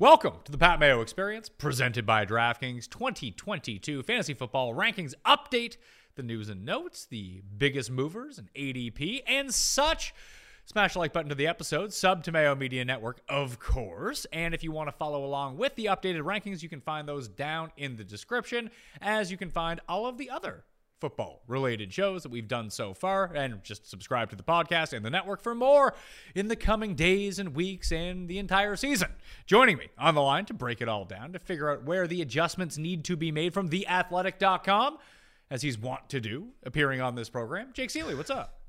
Welcome 0.00 0.36
to 0.44 0.50
the 0.50 0.56
Pat 0.56 0.80
Mayo 0.80 1.02
Experience, 1.02 1.50
presented 1.50 2.06
by 2.06 2.24
DraftKings 2.24 2.88
2022 2.88 4.02
Fantasy 4.02 4.32
Football 4.32 4.72
Rankings 4.72 5.12
Update. 5.26 5.76
The 6.14 6.22
news 6.22 6.48
and 6.48 6.64
notes, 6.64 7.04
the 7.04 7.42
biggest 7.58 7.90
movers 7.90 8.38
and 8.38 8.48
ADP, 8.54 9.20
and 9.26 9.52
such. 9.52 10.14
Smash 10.64 10.94
the 10.94 11.00
like 11.00 11.12
button 11.12 11.28
to 11.28 11.34
the 11.34 11.46
episode, 11.46 11.92
sub 11.92 12.24
to 12.24 12.32
Mayo 12.32 12.54
Media 12.54 12.82
Network, 12.82 13.20
of 13.28 13.58
course. 13.58 14.24
And 14.32 14.54
if 14.54 14.64
you 14.64 14.72
want 14.72 14.88
to 14.88 14.96
follow 14.96 15.22
along 15.22 15.58
with 15.58 15.74
the 15.74 15.84
updated 15.84 16.22
rankings, 16.22 16.62
you 16.62 16.70
can 16.70 16.80
find 16.80 17.06
those 17.06 17.28
down 17.28 17.70
in 17.76 17.98
the 17.98 18.04
description, 18.04 18.70
as 19.02 19.30
you 19.30 19.36
can 19.36 19.50
find 19.50 19.80
all 19.86 20.06
of 20.06 20.16
the 20.16 20.30
other 20.30 20.64
football 21.00 21.42
related 21.46 21.92
shows 21.92 22.22
that 22.22 22.30
we've 22.30 22.48
done 22.48 22.70
so 22.70 22.92
far 22.94 23.32
and 23.34 23.62
just 23.64 23.88
subscribe 23.88 24.30
to 24.30 24.36
the 24.36 24.42
podcast 24.42 24.92
and 24.92 25.04
the 25.04 25.10
network 25.10 25.42
for 25.42 25.54
more 25.54 25.94
in 26.34 26.48
the 26.48 26.56
coming 26.56 26.94
days 26.94 27.38
and 27.38 27.54
weeks 27.54 27.90
and 27.90 28.28
the 28.28 28.38
entire 28.38 28.76
season. 28.76 29.10
Joining 29.46 29.78
me 29.78 29.88
on 29.98 30.14
the 30.14 30.22
line 30.22 30.44
to 30.46 30.54
break 30.54 30.80
it 30.80 30.88
all 30.88 31.04
down 31.04 31.32
to 31.32 31.38
figure 31.38 31.70
out 31.70 31.84
where 31.84 32.06
the 32.06 32.22
adjustments 32.22 32.76
need 32.76 33.04
to 33.04 33.16
be 33.16 33.32
made 33.32 33.54
from 33.54 33.68
theathletic.com 33.70 34.98
as 35.50 35.62
he's 35.62 35.78
wont 35.78 36.08
to 36.10 36.20
do 36.20 36.48
appearing 36.64 37.00
on 37.00 37.14
this 37.14 37.28
program. 37.28 37.70
Jake 37.72 37.90
Ciely, 37.90 38.16
what's 38.16 38.30
up? 38.30 38.60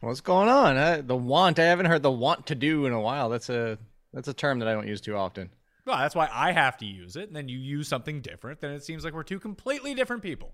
What's 0.00 0.20
going 0.20 0.48
on? 0.48 0.76
Uh, 0.76 1.02
the 1.04 1.16
want. 1.16 1.58
I 1.58 1.64
haven't 1.64 1.86
heard 1.86 2.02
the 2.02 2.10
want 2.10 2.46
to 2.46 2.54
do 2.54 2.86
in 2.86 2.92
a 2.92 3.00
while. 3.00 3.28
That's 3.28 3.48
a 3.48 3.78
that's 4.12 4.28
a 4.28 4.34
term 4.34 4.60
that 4.60 4.68
I 4.68 4.72
don't 4.72 4.86
use 4.86 5.00
too 5.00 5.16
often. 5.16 5.50
Well, 5.84 5.98
that's 5.98 6.14
why 6.14 6.28
I 6.32 6.52
have 6.52 6.76
to 6.78 6.86
use 6.86 7.16
it, 7.16 7.28
and 7.28 7.36
then 7.36 7.48
you 7.48 7.58
use 7.58 7.86
something 7.86 8.20
different. 8.20 8.60
Then 8.60 8.72
it 8.72 8.82
seems 8.82 9.04
like 9.04 9.14
we're 9.14 9.22
two 9.22 9.38
completely 9.38 9.94
different 9.94 10.22
people. 10.22 10.52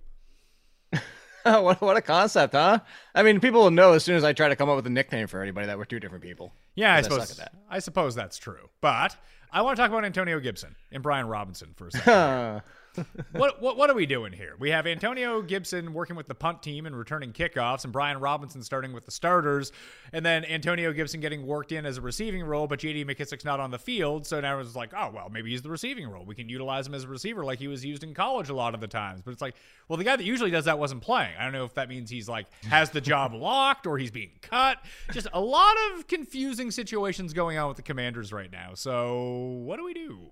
Oh, 1.44 1.62
what 1.62 1.80
what 1.80 1.97
a 1.97 2.00
concept, 2.00 2.53
huh? 2.53 2.78
I 3.16 3.25
mean, 3.25 3.41
people 3.41 3.62
will 3.62 3.72
know 3.72 3.94
as 3.94 4.04
soon 4.04 4.14
as 4.14 4.22
I 4.22 4.32
try 4.32 4.48
to 4.48 4.54
come 4.54 4.69
up 4.69 4.76
with 4.76 4.86
a 4.86 4.91
nickname 4.91 5.26
for 5.26 5.42
anybody 5.42 5.66
that 5.66 5.76
we're 5.76 5.84
two 5.86 5.98
different 5.98 6.22
people. 6.22 6.53
Yeah, 6.76 6.94
I 6.94 7.03
suppose 7.03 7.36
at 7.41 7.53
I 7.69 7.80
suppose 7.80 8.14
that's 8.14 8.38
true. 8.38 8.69
But 8.80 9.16
I 9.50 9.62
want 9.62 9.76
to 9.76 9.82
talk 9.82 9.91
about 9.91 10.04
Antonio 10.04 10.38
Gibson 10.38 10.76
and 10.92 11.02
Brian 11.02 11.26
Robinson 11.26 11.75
for 11.75 11.88
a 11.88 11.91
second. 11.91 12.62
what, 13.32 13.62
what 13.62 13.76
what 13.76 13.88
are 13.88 13.94
we 13.94 14.06
doing 14.06 14.32
here? 14.32 14.54
We 14.58 14.70
have 14.70 14.86
Antonio 14.86 15.41
Gibson 15.41 15.94
working 15.94 16.14
with 16.14 16.28
the 16.28 16.34
punt 16.34 16.62
team 16.62 16.84
and 16.84 16.97
returning 16.97 17.32
kickoffs, 17.32 17.84
and 17.84 17.92
Brian 17.92 18.19
Robinson 18.19 18.62
starting 18.62 18.92
with 18.92 19.06
the 19.06 19.10
starters, 19.10 19.72
and 20.12 20.25
then 20.25 20.44
Antonio 20.44 20.92
Gibson 20.92 21.20
getting 21.20 21.47
worked 21.47 21.72
in 21.72 21.86
as 21.86 21.97
a 21.97 22.00
receiving 22.00 22.44
role, 22.44 22.66
but 22.66 22.81
J.D. 22.81 23.04
McKissic's 23.04 23.44
not 23.44 23.60
on 23.60 23.70
the 23.70 23.78
field, 23.78 24.26
so 24.26 24.41
now 24.41 24.58
it's 24.58 24.76
like, 24.76 24.92
oh 24.94 25.10
well, 25.14 25.28
maybe 25.31 25.50
he's 25.50 25.62
the 25.62 25.70
receiving 25.70 26.08
role. 26.08 26.25
We 26.25 26.34
can 26.34 26.48
utilize 26.48 26.86
him 26.86 26.94
as 26.94 27.04
a 27.04 27.08
receiver 27.08 27.44
like 27.44 27.58
he 27.58 27.69
was 27.69 27.84
used 27.84 28.02
in 28.02 28.12
college 28.12 28.50
a 28.50 28.54
lot 28.54 28.75
of 28.75 28.81
the 28.81 28.88
times. 28.88 29.22
But 29.22 29.32
it's 29.32 29.42
like, 29.42 29.54
well, 29.88 29.97
the 29.97 30.04
guy 30.04 30.16
that 30.16 30.25
usually 30.25 30.50
does 30.50 30.66
that 30.66 30.78
wasn't 30.78 31.02
playing. 31.02 31.32
I 31.38 31.44
don't 31.44 31.52
know 31.52 31.64
if 31.64 31.75
that 31.75 31.88
means 31.88 32.10
he's 32.10 32.28
like 32.28 32.47
has 32.64 32.91
the 32.91 33.00
job 33.00 33.32
locked 33.34 33.86
or 33.86 33.97
he's 33.97 34.10
being 34.10 34.32
cut. 34.42 34.78
Just 35.12 35.28
a 35.32 35.41
lot 35.41 35.76
of 35.92 36.06
confusing 36.08 36.70
situations 36.70 37.32
going 37.32 37.56
on 37.56 37.69
with 37.69 37.76
the 37.76 37.82
Commanders 37.82 38.32
right 38.32 38.52
now. 38.52 38.75
So 38.75 39.60
what 39.64 39.76
do 39.76 39.84
we 39.84 39.94
do? 39.94 40.31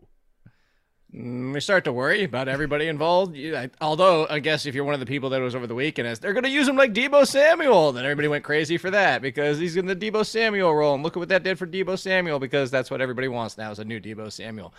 Mm, 1.14 1.52
we 1.52 1.60
start 1.60 1.84
to 1.84 1.92
worry 1.92 2.22
about 2.22 2.46
everybody 2.48 2.86
involved. 2.86 3.36
I- 3.36 3.70
Although, 3.80 4.26
I 4.28 4.38
guess 4.38 4.64
if 4.64 4.74
you're 4.74 4.84
one 4.84 4.94
of 4.94 5.00
the 5.00 5.06
people 5.06 5.30
that 5.30 5.40
was 5.40 5.54
over 5.56 5.66
the 5.66 5.74
weekend, 5.74 6.06
as 6.06 6.20
they're 6.20 6.32
going 6.32 6.44
to 6.44 6.50
use 6.50 6.68
him 6.68 6.76
like 6.76 6.92
Deebo 6.92 7.26
Samuel, 7.26 7.92
then 7.92 8.04
everybody 8.04 8.28
went 8.28 8.44
crazy 8.44 8.78
for 8.78 8.90
that 8.92 9.20
because 9.20 9.58
he's 9.58 9.76
in 9.76 9.86
the 9.86 9.96
Deebo 9.96 10.24
Samuel 10.24 10.72
role. 10.74 10.94
And 10.94 11.02
look 11.02 11.16
at 11.16 11.18
what 11.20 11.28
that 11.30 11.42
did 11.42 11.58
for 11.58 11.66
Deebo 11.66 11.98
Samuel 11.98 12.38
because 12.38 12.70
that's 12.70 12.90
what 12.90 13.00
everybody 13.00 13.26
wants 13.28 13.58
now 13.58 13.72
is 13.72 13.80
a 13.80 13.84
new 13.84 14.00
Deebo 14.00 14.30
Samuel. 14.30 14.72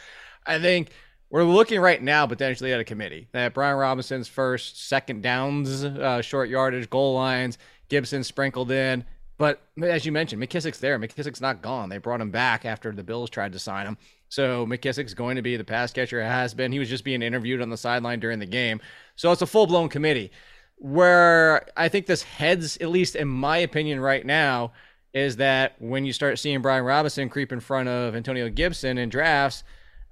I 0.45 0.57
think 0.59 0.91
we're 1.29 1.43
looking 1.43 1.81
right 1.81 2.01
now 2.01 2.25
potentially 2.27 2.71
at 2.71 2.79
a 2.79 2.85
committee 2.85 3.27
that 3.33 3.53
Brian 3.53 3.75
Robinson's 3.77 4.29
first, 4.29 4.87
second 4.87 5.23
downs, 5.23 5.83
uh, 5.83 6.21
short 6.21 6.49
yardage, 6.49 6.89
goal 6.89 7.13
lines, 7.13 7.57
Gibson 7.89 8.23
sprinkled 8.23 8.71
in. 8.71 9.03
But 9.41 9.59
as 9.81 10.05
you 10.05 10.11
mentioned, 10.11 10.39
McKissic's 10.39 10.77
there. 10.77 10.99
McKissic's 10.99 11.41
not 11.41 11.63
gone. 11.63 11.89
They 11.89 11.97
brought 11.97 12.21
him 12.21 12.29
back 12.29 12.63
after 12.63 12.91
the 12.91 13.01
Bills 13.01 13.27
tried 13.27 13.53
to 13.53 13.57
sign 13.57 13.87
him. 13.87 13.97
So 14.29 14.67
McKissic's 14.67 15.15
going 15.15 15.35
to 15.37 15.41
be 15.41 15.57
the 15.57 15.63
pass 15.63 15.91
catcher. 15.91 16.23
Has 16.23 16.53
been. 16.53 16.71
He 16.71 16.77
was 16.77 16.89
just 16.89 17.03
being 17.03 17.23
interviewed 17.23 17.59
on 17.59 17.71
the 17.71 17.75
sideline 17.75 18.19
during 18.19 18.37
the 18.37 18.45
game. 18.45 18.81
So 19.15 19.31
it's 19.31 19.41
a 19.41 19.47
full 19.47 19.65
blown 19.65 19.89
committee. 19.89 20.31
Where 20.75 21.65
I 21.75 21.89
think 21.89 22.05
this 22.05 22.21
heads, 22.21 22.77
at 22.81 22.89
least 22.89 23.15
in 23.15 23.27
my 23.27 23.57
opinion, 23.57 23.99
right 23.99 24.23
now, 24.23 24.73
is 25.11 25.37
that 25.37 25.73
when 25.79 26.05
you 26.05 26.13
start 26.13 26.37
seeing 26.37 26.61
Brian 26.61 26.85
Robinson 26.85 27.27
creep 27.27 27.51
in 27.51 27.61
front 27.61 27.89
of 27.89 28.15
Antonio 28.15 28.47
Gibson 28.47 28.99
in 28.99 29.09
drafts, 29.09 29.63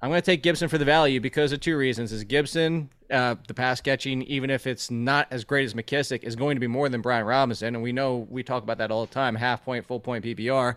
I'm 0.01 0.09
going 0.09 0.21
to 0.21 0.25
take 0.25 0.43
Gibson 0.43 0.69
for 0.69 0.77
the 0.77 0.85
value 0.85 1.19
because 1.19 1.51
of 1.51 1.59
two 1.59 1.75
reasons. 1.75 2.13
Is 2.13 2.23
Gibson, 2.23 2.89
uh, 3.11 3.35
the 3.47 3.53
pass 3.53 3.81
catching, 3.81 4.21
even 4.23 4.49
if 4.49 4.65
it's 4.65 4.89
not 4.89 5.27
as 5.29 5.43
great 5.43 5.65
as 5.65 5.73
McKissic, 5.73 6.23
is 6.23 6.37
going 6.37 6.55
to 6.55 6.61
be 6.61 6.67
more 6.67 6.87
than 6.87 7.01
Brian 7.01 7.25
Robinson. 7.25 7.75
And 7.75 7.83
we 7.83 7.91
know 7.91 8.25
we 8.29 8.41
talk 8.41 8.63
about 8.63 8.77
that 8.77 8.91
all 8.91 9.05
the 9.05 9.13
time 9.13 9.35
half 9.35 9.65
point, 9.65 9.85
full 9.85 9.99
point 9.99 10.23
PPR. 10.23 10.75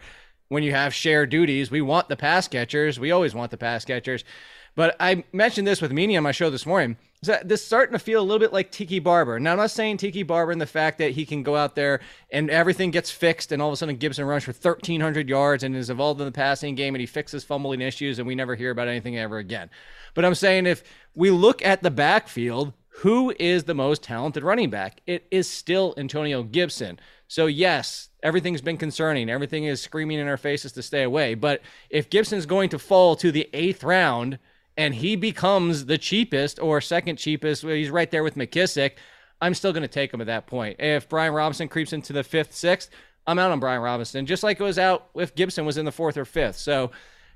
When 0.48 0.64
you 0.64 0.72
have 0.72 0.92
shared 0.92 1.30
duties, 1.30 1.70
we 1.70 1.80
want 1.80 2.08
the 2.08 2.16
pass 2.16 2.48
catchers. 2.48 2.98
We 2.98 3.12
always 3.12 3.34
want 3.34 3.52
the 3.52 3.56
pass 3.56 3.84
catchers. 3.84 4.24
But 4.74 4.96
I 4.98 5.24
mentioned 5.32 5.66
this 5.66 5.82
with 5.82 5.92
Meaney 5.92 6.16
on 6.16 6.22
my 6.22 6.32
show 6.32 6.50
this 6.50 6.66
morning. 6.66 6.96
That 7.24 7.48
this 7.48 7.60
is 7.60 7.66
starting 7.66 7.92
to 7.92 8.00
feel 8.00 8.20
a 8.20 8.24
little 8.24 8.40
bit 8.40 8.52
like 8.52 8.72
Tiki 8.72 8.98
Barber. 8.98 9.38
Now, 9.38 9.52
I'm 9.52 9.58
not 9.58 9.70
saying 9.70 9.98
Tiki 9.98 10.24
Barber 10.24 10.50
in 10.50 10.58
the 10.58 10.66
fact 10.66 10.98
that 10.98 11.12
he 11.12 11.24
can 11.24 11.44
go 11.44 11.54
out 11.54 11.76
there 11.76 12.00
and 12.32 12.50
everything 12.50 12.90
gets 12.90 13.12
fixed, 13.12 13.52
and 13.52 13.62
all 13.62 13.68
of 13.68 13.74
a 13.74 13.76
sudden 13.76 13.96
Gibson 13.96 14.24
runs 14.24 14.42
for 14.42 14.50
1,300 14.50 15.28
yards 15.28 15.62
and 15.62 15.76
is 15.76 15.88
involved 15.88 16.20
in 16.20 16.26
the 16.26 16.32
passing 16.32 16.74
game, 16.74 16.96
and 16.96 17.00
he 17.00 17.06
fixes 17.06 17.44
fumbling 17.44 17.80
issues, 17.80 18.18
and 18.18 18.26
we 18.26 18.34
never 18.34 18.56
hear 18.56 18.72
about 18.72 18.88
anything 18.88 19.18
ever 19.18 19.38
again. 19.38 19.70
But 20.14 20.24
I'm 20.24 20.34
saying 20.34 20.66
if 20.66 20.82
we 21.14 21.30
look 21.30 21.64
at 21.64 21.84
the 21.84 21.92
backfield, 21.92 22.72
who 22.88 23.32
is 23.38 23.64
the 23.64 23.74
most 23.74 24.02
talented 24.02 24.42
running 24.42 24.70
back? 24.70 25.00
It 25.06 25.26
is 25.30 25.48
still 25.48 25.94
Antonio 25.96 26.42
Gibson. 26.42 26.98
So, 27.28 27.46
yes, 27.46 28.08
everything's 28.24 28.60
been 28.62 28.76
concerning. 28.78 29.30
Everything 29.30 29.64
is 29.64 29.80
screaming 29.80 30.18
in 30.18 30.26
our 30.26 30.36
faces 30.36 30.72
to 30.72 30.82
stay 30.82 31.04
away. 31.04 31.34
But 31.34 31.62
if 31.88 32.10
Gibson's 32.10 32.46
going 32.46 32.68
to 32.70 32.80
fall 32.80 33.14
to 33.16 33.30
the 33.30 33.48
eighth 33.52 33.84
round 33.84 34.40
and 34.76 34.94
he 34.94 35.16
becomes 35.16 35.86
the 35.86 35.98
cheapest 35.98 36.58
or 36.58 36.80
second 36.80 37.16
cheapest, 37.16 37.62
he's 37.62 37.90
right 37.90 38.10
there 38.10 38.22
with 38.22 38.36
McKissic. 38.36 38.92
I'm 39.40 39.54
still 39.54 39.72
going 39.72 39.82
to 39.82 39.88
take 39.88 40.14
him 40.14 40.20
at 40.20 40.28
that 40.28 40.46
point. 40.46 40.76
If 40.78 41.08
Brian 41.08 41.32
Robinson 41.32 41.68
creeps 41.68 41.92
into 41.92 42.12
the 42.12 42.22
fifth, 42.22 42.54
sixth, 42.54 42.90
I'm 43.26 43.38
out 43.38 43.50
on 43.50 43.60
Brian 43.60 43.82
Robinson, 43.82 44.24
just 44.26 44.42
like 44.42 44.60
it 44.60 44.64
was 44.64 44.78
out 44.78 45.08
if 45.14 45.34
Gibson 45.34 45.64
was 45.64 45.78
in 45.78 45.84
the 45.84 45.92
fourth 45.92 46.16
or 46.16 46.24
fifth. 46.24 46.56
So 46.58 46.90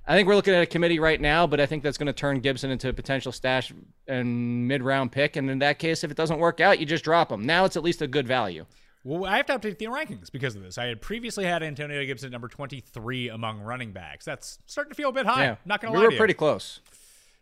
I 0.07 0.15
think 0.15 0.29
we're 0.29 0.37
looking 0.37 0.55
at 0.55 0.63
a 0.63 0.67
committee 0.67 0.99
right 1.01 1.21
now, 1.21 1.47
but 1.47 1.61
I 1.61 1.67
think 1.67 1.83
that's 1.83 1.99
going 1.99 2.07
to 2.07 2.13
turn 2.13 2.41
Gibson 2.41 2.71
into 2.71 2.89
a 2.89 2.93
potential 2.93 3.33
stash 3.33 3.73
and 4.07 4.69
mid 4.69 4.83
round 4.83 5.13
pick. 5.13 5.37
And 5.37 5.51
in 5.51 5.59
that 5.61 5.79
case, 5.79 6.05
if 6.05 6.11
it 6.11 6.17
doesn't 6.17 6.39
work 6.39 6.61
out, 6.61 6.79
you 6.79 6.87
just 6.87 7.05
drop 7.05 7.31
him. 7.31 7.45
Now 7.45 7.65
it's 7.65 7.77
at 7.77 7.83
least 7.83 8.03
a 8.03 8.07
good 8.07 8.27
value. 8.27 8.67
Well, 9.03 9.25
I 9.25 9.37
have 9.37 9.47
to 9.47 9.59
update 9.59 9.79
the 9.79 9.87
rankings 9.87 10.33
because 10.33 10.57
of 10.57 10.63
this. 10.63 10.79
I 10.79 10.87
had 10.87 11.01
previously 11.01 11.45
had 11.45 11.63
Antonio 11.63 12.05
Gibson 12.05 12.33
number 12.33 12.49
23 12.49 13.29
among 13.29 13.61
running 13.61 13.93
backs. 13.93 14.25
That's 14.25 14.59
starting 14.67 14.91
to 14.91 14.97
feel 14.97 15.11
a 15.11 15.13
bit 15.13 15.27
high. 15.27 15.45
Yeah. 15.45 15.57
Not 15.65 15.81
going 15.81 15.93
we 15.93 15.97
to 15.97 16.01
lie 16.01 16.05
were 16.07 16.11
to 16.11 16.15
you. 16.15 16.19
pretty 16.19 16.35
close. 16.35 16.81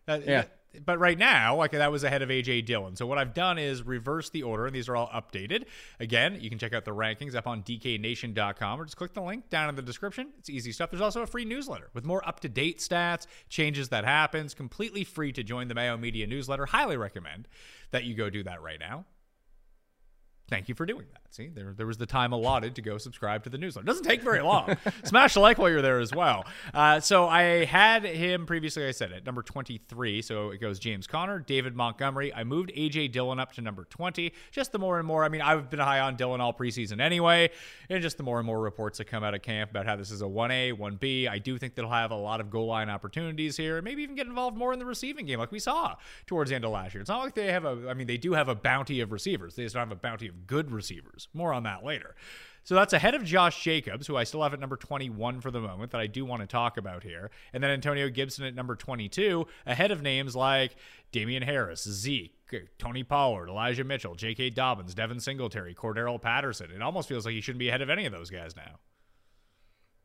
Uh, 0.06 0.21
Yeah. 0.25 0.45
But 0.85 0.99
right 0.99 1.17
now, 1.17 1.55
like 1.56 1.71
that 1.71 1.93
was 1.93 2.03
ahead 2.03 2.23
of 2.23 2.31
AJ 2.31 2.67
Dillon. 2.67 2.97
So 2.97 3.06
what 3.06 3.17
I've 3.17 3.33
done 3.33 3.59
is 3.59 3.85
reverse 3.85 4.31
the 4.31 4.43
order, 4.43 4.67
and 4.67 4.75
these 4.75 4.89
are 4.89 4.97
all 4.97 5.09
updated. 5.09 5.67
Again, 6.01 6.39
you 6.41 6.51
can 6.51 6.59
check 6.59 6.75
out 6.75 6.85
the 6.85 6.91
rankings 6.91 7.37
up 7.37 7.47
on 7.47 7.62
DKNation.com 7.62 8.81
or 8.81 8.85
just 8.85 8.97
click 8.97 9.15
the 9.15 9.23
link 9.23 9.49
down 9.51 9.69
in 9.69 9.77
the 9.77 9.83
description. 9.83 10.31
It's 10.39 10.51
easy 10.51 10.73
stuff. 10.73 10.91
There's 10.91 11.01
also 11.01 11.23
a 11.23 11.27
free 11.27 11.45
newsletter 11.45 11.91
with 11.95 12.05
more 12.05 12.27
up 12.27 12.41
to 12.41 12.49
date 12.49 12.79
stats, 12.81 13.27
changes 13.49 13.91
that 13.91 14.05
happens, 14.05 14.53
completely 14.53 15.05
free 15.05 15.33
to 15.33 15.45
join 15.45 15.69
the 15.69 15.75
Mayo 15.75 15.97
Media 15.97 16.27
newsletter. 16.27 16.67
Highly 16.67 16.97
recommend 16.97 17.47
that 17.93 18.03
you 18.03 18.15
go 18.15 18.29
do 18.29 18.43
that 18.43 18.61
right 18.61 18.81
now. 18.81 19.05
Thank 20.49 20.69
you 20.69 20.75
for 20.75 20.87
doing 20.87 21.06
that. 21.12 21.24
See, 21.35 21.49
there, 21.49 21.75
there 21.77 21.89
was 21.89 21.99
the 21.99 22.07
time 22.07 22.33
allotted 22.33 22.77
to 22.77 22.81
go 22.81 22.97
subscribe 22.97 23.43
to 23.43 23.51
the 23.51 23.59
newsletter. 23.59 23.85
It 23.85 23.89
doesn't 23.89 24.05
take 24.05 24.23
very 24.23 24.41
long. 24.41 24.77
Smash 25.03 25.35
the 25.35 25.41
like 25.41 25.59
while 25.59 25.69
you're 25.69 25.83
there 25.83 25.99
as 25.99 26.15
well. 26.15 26.45
Uh, 26.73 27.01
so 27.01 27.27
I 27.27 27.65
had 27.65 28.05
him 28.05 28.47
previously, 28.47 28.87
I 28.87 28.93
said, 28.93 29.11
at 29.11 29.27
number 29.27 29.43
23. 29.43 30.23
So 30.23 30.51
it 30.51 30.59
goes 30.59 30.79
James 30.79 31.09
Conner, 31.09 31.41
David 31.41 31.75
Montgomery. 31.75 32.33
I 32.33 32.45
moved 32.45 32.71
A.J. 32.77 33.09
Dillon 33.09 33.41
up 33.41 33.51
to 33.55 33.63
number 33.63 33.83
20. 33.83 34.33
Just 34.53 34.71
the 34.71 34.79
more 34.79 35.01
and 35.01 35.09
more, 35.09 35.25
I 35.25 35.29
mean, 35.29 35.41
I've 35.41 35.71
been 35.71 35.81
high 35.81 35.99
on 35.99 36.15
Dillon 36.15 36.41
all 36.41 36.55
preseason 36.55 37.01
anyway. 37.01 37.51
And 37.91 38.01
just 38.01 38.17
the 38.17 38.23
more 38.23 38.39
and 38.39 38.47
more 38.47 38.61
reports 38.61 38.99
that 38.99 39.07
come 39.07 39.25
out 39.25 39.35
of 39.35 39.43
camp 39.43 39.73
about 39.73 39.87
how 39.87 39.97
this 39.97 40.13
is 40.13 40.23
a 40.23 40.27
1A, 40.27 40.75
1B. 40.79 41.29
I 41.29 41.41
do 41.41 41.59
think 41.59 41.75
they'll 41.75 41.89
have 41.89 42.13
a 42.13 42.17
lot 42.17 42.41
of 42.41 42.49
goal 42.49 42.67
line 42.67 42.89
opportunities 42.89 43.57
here 43.57 43.79
and 43.79 43.85
maybe 43.85 44.05
even 44.05 44.15
get 44.15 44.29
involved 44.29 44.57
more 44.57 44.73
in 44.73 44.79
the 44.79 44.87
receiving 44.87 45.27
game 45.27 45.41
like 45.41 45.51
we 45.51 45.59
saw 45.59 45.97
towards 46.29 46.51
the 46.51 46.55
end 46.55 46.65
of 46.65 46.71
last 46.71 46.95
year. 46.95 47.01
It's 47.01 47.11
not 47.11 47.25
like 47.25 47.35
they 47.35 47.51
have 47.51 47.65
a, 47.65 47.89
I 47.89 47.95
mean, 47.95 48.07
they 48.07 48.19
do 48.19 48.35
have 48.35 48.49
a 48.49 48.55
bounty 48.55 49.01
of 49.01 49.11
receivers. 49.11 49.57
They 49.57 49.65
just 49.65 49.75
don't 49.75 49.81
have 49.81 49.91
a 49.91 50.01
bounty 50.01 50.29
of 50.29 50.47
good 50.47 50.71
receivers. 50.71 51.24
More 51.32 51.53
on 51.53 51.62
that 51.65 51.85
later. 51.85 52.15
So 52.65 52.75
that's 52.75 52.94
ahead 52.94 53.15
of 53.15 53.25
Josh 53.25 53.62
Jacobs, 53.62 54.06
who 54.06 54.17
I 54.17 54.25
still 54.25 54.43
have 54.43 54.55
at 54.55 54.61
number 54.61 54.76
21 54.76 55.43
for 55.43 55.50
the 55.50 55.61
moment, 55.61 55.93
that 55.93 56.00
I 56.00 56.06
do 56.06 56.25
want 56.25 56.41
to 56.41 56.47
talk 56.47 56.79
about 56.79 57.03
here. 57.03 57.31
And 57.53 57.62
then 57.62 57.71
Antonio 57.71 58.09
Gibson 58.09 58.47
at 58.47 58.55
number 58.55 58.75
22, 58.75 59.47
ahead 59.67 59.91
of 59.91 60.00
names 60.00 60.35
like 60.35 60.76
Damien 61.12 61.43
Harris, 61.43 61.87
Zeke, 61.87 62.35
Tony 62.79 63.03
Pollard, 63.03 63.50
Elijah 63.50 63.85
Mitchell, 63.85 64.15
J.K. 64.15 64.50
Dobbins, 64.50 64.94
Devin 64.94 65.21
Singletary, 65.21 65.75
Cordarrelle 65.75 66.21
Patterson. 66.21 66.71
It 66.71 66.81
almost 66.81 67.06
feels 67.06 67.27
like 67.27 67.35
he 67.35 67.43
shouldn't 67.43 67.59
be 67.59 67.69
ahead 67.69 67.82
of 67.82 67.91
any 67.91 68.06
of 68.06 68.12
those 68.12 68.31
guys 68.31 68.56
now. 68.56 68.79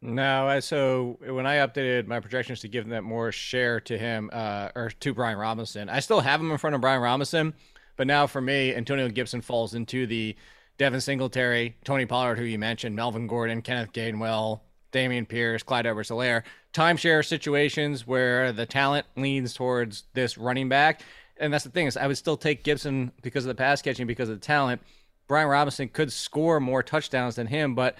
No, 0.01 0.59
so 0.61 1.17
when 1.27 1.45
I 1.45 1.57
updated 1.57 2.07
my 2.07 2.19
projections 2.19 2.61
to 2.61 2.69
give 2.69 2.87
that 2.89 3.03
more 3.03 3.31
share 3.31 3.81
to 3.81 3.97
him 3.97 4.29
uh, 4.31 4.69
or 4.75 4.91
to 5.01 5.13
Brian 5.13 5.37
Robinson, 5.37 5.89
I 5.89 5.99
still 5.99 6.21
have 6.21 6.39
him 6.39 6.51
in 6.51 6.57
front 6.57 6.73
of 6.75 6.81
Brian 6.81 7.01
Robinson, 7.01 7.53
but 7.97 8.07
now 8.07 8.25
for 8.25 8.39
me, 8.39 8.73
Antonio 8.73 9.09
Gibson 9.09 9.41
falls 9.41 9.73
into 9.75 10.07
the 10.07 10.37
Devin 10.79 11.01
Singletary, 11.01 11.75
Tony 11.83 12.05
Pollard, 12.05 12.39
who 12.39 12.45
you 12.45 12.57
mentioned, 12.57 12.95
Melvin 12.95 13.27
Gordon, 13.27 13.61
Kenneth 13.61 13.91
Gainwell, 13.91 14.61
Dameon 14.93 15.27
Pierce, 15.27 15.61
Clyde 15.61 15.85
Edwards 15.85 16.09
Helaire, 16.09 16.43
timeshare 16.73 17.23
situations 17.23 18.07
where 18.07 18.53
the 18.53 18.65
talent 18.65 19.05
leans 19.17 19.53
towards 19.53 20.05
this 20.13 20.37
running 20.37 20.69
back. 20.69 21.01
And 21.37 21.53
that's 21.53 21.65
the 21.65 21.69
thing 21.69 21.85
is 21.85 21.97
I 21.97 22.07
would 22.07 22.17
still 22.17 22.37
take 22.37 22.63
Gibson 22.63 23.11
because 23.21 23.43
of 23.43 23.49
the 23.49 23.55
pass 23.55 23.81
catching, 23.81 24.07
because 24.07 24.29
of 24.29 24.39
the 24.39 24.45
talent. 24.45 24.81
Brian 25.27 25.49
Robinson 25.49 25.89
could 25.89 26.11
score 26.11 26.59
more 26.59 26.81
touchdowns 26.81 27.35
than 27.35 27.47
him, 27.47 27.75
but 27.75 27.97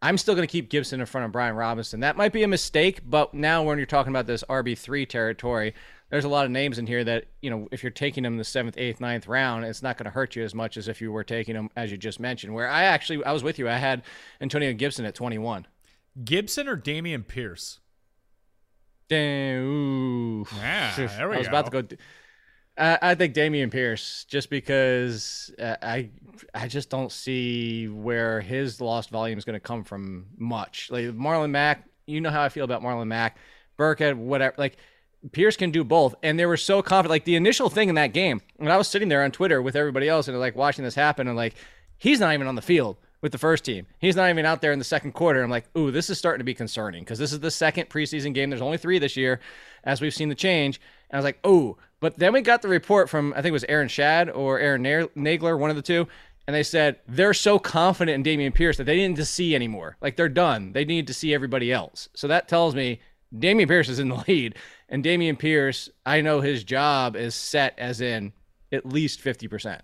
I'm 0.00 0.18
still 0.18 0.34
going 0.34 0.48
to 0.48 0.50
keep 0.50 0.68
Gibson 0.70 1.00
in 1.00 1.06
front 1.06 1.26
of 1.26 1.32
Brian 1.32 1.54
Robinson. 1.54 2.00
That 2.00 2.16
might 2.16 2.32
be 2.32 2.42
a 2.42 2.48
mistake, 2.48 3.02
but 3.08 3.34
now 3.34 3.62
when 3.62 3.78
you're 3.78 3.86
talking 3.86 4.10
about 4.10 4.26
this 4.26 4.42
RB3 4.48 5.08
territory, 5.08 5.74
there's 6.12 6.26
a 6.26 6.28
lot 6.28 6.44
of 6.44 6.50
names 6.50 6.78
in 6.78 6.86
here 6.86 7.02
that, 7.02 7.24
you 7.40 7.48
know, 7.48 7.68
if 7.72 7.82
you're 7.82 7.90
taking 7.90 8.22
them 8.22 8.36
the 8.36 8.44
seventh, 8.44 8.76
eighth, 8.76 9.00
ninth 9.00 9.26
round, 9.26 9.64
it's 9.64 9.82
not 9.82 9.96
going 9.96 10.04
to 10.04 10.10
hurt 10.10 10.36
you 10.36 10.44
as 10.44 10.54
much 10.54 10.76
as 10.76 10.86
if 10.86 11.00
you 11.00 11.10
were 11.10 11.24
taking 11.24 11.54
them, 11.54 11.70
as 11.74 11.90
you 11.90 11.96
just 11.96 12.20
mentioned, 12.20 12.52
where 12.52 12.68
I 12.68 12.82
actually, 12.82 13.24
I 13.24 13.32
was 13.32 13.42
with 13.42 13.58
you. 13.58 13.66
I 13.66 13.78
had 13.78 14.02
Antonio 14.38 14.74
Gibson 14.74 15.06
at 15.06 15.14
21. 15.14 15.66
Gibson 16.22 16.68
or 16.68 16.76
Dameon 16.76 17.26
Pierce? 17.26 17.80
Damn, 19.08 19.64
ooh. 19.64 20.46
Yeah, 20.58 20.92
there 20.96 21.30
we 21.30 21.36
I 21.36 21.38
was 21.38 21.48
about 21.48 21.64
to 21.64 21.70
go. 21.70 21.80
go. 21.80 21.96
I, 22.76 22.98
I 23.00 23.14
think 23.14 23.34
Dameon 23.34 23.70
Pierce, 23.70 24.26
just 24.28 24.50
because 24.50 25.50
uh, 25.58 25.76
I 25.80 26.10
I 26.54 26.68
just 26.68 26.90
don't 26.90 27.10
see 27.10 27.88
where 27.88 28.42
his 28.42 28.82
lost 28.82 29.08
volume 29.08 29.38
is 29.38 29.46
going 29.46 29.54
to 29.54 29.60
come 29.60 29.82
from 29.82 30.26
much. 30.36 30.90
Like 30.90 31.06
Marlon 31.06 31.50
Mack, 31.50 31.88
you 32.06 32.20
know 32.20 32.30
how 32.30 32.42
I 32.42 32.50
feel 32.50 32.64
about 32.64 32.82
Marlon 32.82 33.06
Mack, 33.06 33.38
Burkhead, 33.78 34.16
whatever. 34.16 34.54
Like 34.58 34.76
Pierce 35.30 35.56
can 35.56 35.70
do 35.70 35.84
both, 35.84 36.14
and 36.22 36.38
they 36.38 36.46
were 36.46 36.56
so 36.56 36.82
confident. 36.82 37.10
Like 37.10 37.24
the 37.24 37.36
initial 37.36 37.70
thing 37.70 37.88
in 37.88 37.94
that 37.94 38.12
game, 38.12 38.40
when 38.56 38.72
I 38.72 38.76
was 38.76 38.88
sitting 38.88 39.08
there 39.08 39.22
on 39.22 39.30
Twitter 39.30 39.62
with 39.62 39.76
everybody 39.76 40.08
else 40.08 40.26
and 40.26 40.38
like 40.40 40.56
watching 40.56 40.84
this 40.84 40.96
happen, 40.96 41.28
and 41.28 41.36
like 41.36 41.54
he's 41.96 42.18
not 42.18 42.34
even 42.34 42.48
on 42.48 42.56
the 42.56 42.62
field 42.62 42.96
with 43.20 43.30
the 43.30 43.38
first 43.38 43.64
team. 43.64 43.86
He's 44.00 44.16
not 44.16 44.28
even 44.30 44.44
out 44.44 44.60
there 44.60 44.72
in 44.72 44.80
the 44.80 44.84
second 44.84 45.12
quarter. 45.12 45.42
I'm 45.42 45.50
like, 45.50 45.66
ooh, 45.78 45.92
this 45.92 46.10
is 46.10 46.18
starting 46.18 46.40
to 46.40 46.44
be 46.44 46.54
concerning 46.54 47.04
because 47.04 47.20
this 47.20 47.32
is 47.32 47.38
the 47.38 47.52
second 47.52 47.88
preseason 47.88 48.34
game. 48.34 48.50
There's 48.50 48.60
only 48.60 48.78
three 48.78 48.98
this 48.98 49.16
year, 49.16 49.40
as 49.84 50.00
we've 50.00 50.12
seen 50.12 50.28
the 50.28 50.34
change. 50.34 50.80
And 51.08 51.16
I 51.16 51.18
was 51.18 51.24
like, 51.24 51.38
oh, 51.44 51.78
but 52.00 52.18
then 52.18 52.32
we 52.32 52.40
got 52.40 52.62
the 52.62 52.68
report 52.68 53.08
from 53.08 53.32
I 53.32 53.36
think 53.36 53.50
it 53.50 53.52
was 53.52 53.64
Aaron 53.68 53.88
Shad 53.88 54.28
or 54.28 54.58
Aaron 54.58 54.82
Nagler, 54.82 55.56
one 55.56 55.70
of 55.70 55.76
the 55.76 55.82
two, 55.82 56.08
and 56.48 56.54
they 56.54 56.64
said 56.64 56.98
they're 57.06 57.32
so 57.32 57.60
confident 57.60 58.26
in 58.26 58.38
Dameon 58.38 58.52
Pierce 58.52 58.76
that 58.78 58.84
they 58.84 58.96
didn't 58.96 59.24
see 59.24 59.54
anymore. 59.54 59.96
Like 60.00 60.16
they're 60.16 60.28
done. 60.28 60.72
They 60.72 60.84
need 60.84 61.06
to 61.06 61.14
see 61.14 61.32
everybody 61.32 61.72
else. 61.72 62.08
So 62.14 62.26
that 62.26 62.48
tells 62.48 62.74
me 62.74 63.00
Dameon 63.34 63.68
Pierce 63.68 63.88
is 63.88 63.98
in 63.98 64.08
the 64.08 64.24
lead, 64.28 64.56
and 64.88 65.04
Dameon 65.04 65.38
Pierce, 65.38 65.88
I 66.04 66.20
know 66.20 66.40
his 66.40 66.64
job 66.64 67.16
is 67.16 67.34
set 67.34 67.78
as 67.78 68.00
in 68.00 68.32
at 68.70 68.86
least 68.86 69.20
fifty 69.20 69.48
percent. 69.48 69.82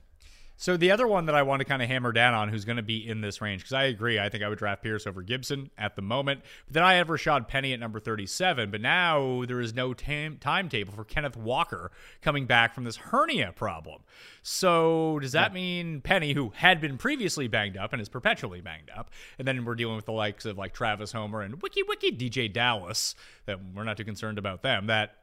So 0.61 0.77
the 0.77 0.91
other 0.91 1.07
one 1.07 1.27
that 1.27 1.37
I 1.37 1.43
want 1.43 1.61
to 1.61 1.65
kind 1.65 1.81
of 1.81 1.89
hammer 1.89 2.11
down 2.11 2.35
on, 2.35 2.49
who's 2.49 2.65
going 2.65 2.79
to 2.79 2.83
be 2.83 3.09
in 3.09 3.21
this 3.21 3.41
range, 3.41 3.61
because 3.63 3.75
I 3.75 3.85
agree, 3.85 4.19
I 4.19 4.29
think 4.29 4.43
I 4.43 4.49
would 4.49 4.59
draft 4.59 4.83
Pierce 4.83 5.07
over 5.07 5.23
Gibson 5.23 5.71
at 5.79 5.95
the 5.95 6.03
moment. 6.03 6.41
But 6.67 6.75
then 6.75 6.83
I 6.83 6.95
have 6.95 7.07
Rashaad 7.07 7.47
Penny 7.47 7.73
at 7.73 7.79
number 7.79 8.01
37. 8.01 8.73
But 8.73 8.81
now 8.81 9.45
there 9.47 9.61
is 9.61 9.73
no 9.73 9.95
tam- 9.95 10.39
timetable 10.39 10.93
for 10.93 11.05
Kenneth 11.05 11.37
Walker 11.37 11.93
coming 12.23 12.47
back 12.47 12.75
from 12.75 12.83
this 12.83 12.97
hernia 12.97 13.53
problem. 13.53 14.03
So 14.43 15.21
does 15.21 15.31
that 15.31 15.55
mean 15.55 16.01
Penny, 16.01 16.33
who 16.33 16.51
had 16.57 16.81
been 16.81 16.99
previously 16.99 17.47
banged 17.47 17.77
up 17.77 17.93
and 17.93 18.03
is 18.03 18.09
perpetually 18.09 18.61
banged 18.61 18.91
up, 18.97 19.13
and 19.39 19.47
then 19.47 19.65
we're 19.65 19.77
dealing 19.77 19.95
with 19.95 20.07
the 20.07 20.13
likes 20.13 20.45
of 20.45 20.59
like 20.59 20.75
Travis 20.75 21.13
Homer 21.13 21.41
and 21.41 21.63
Wiki 21.63 21.85
Wiki 21.87 22.11
DJ 22.11 22.53
Dallas, 22.53 23.15
that 23.47 23.61
we're 23.77 23.85
not 23.85 23.97
too 23.97 24.05
concerned 24.05 24.39
about 24.39 24.63
them, 24.63 24.89
that 24.89 25.19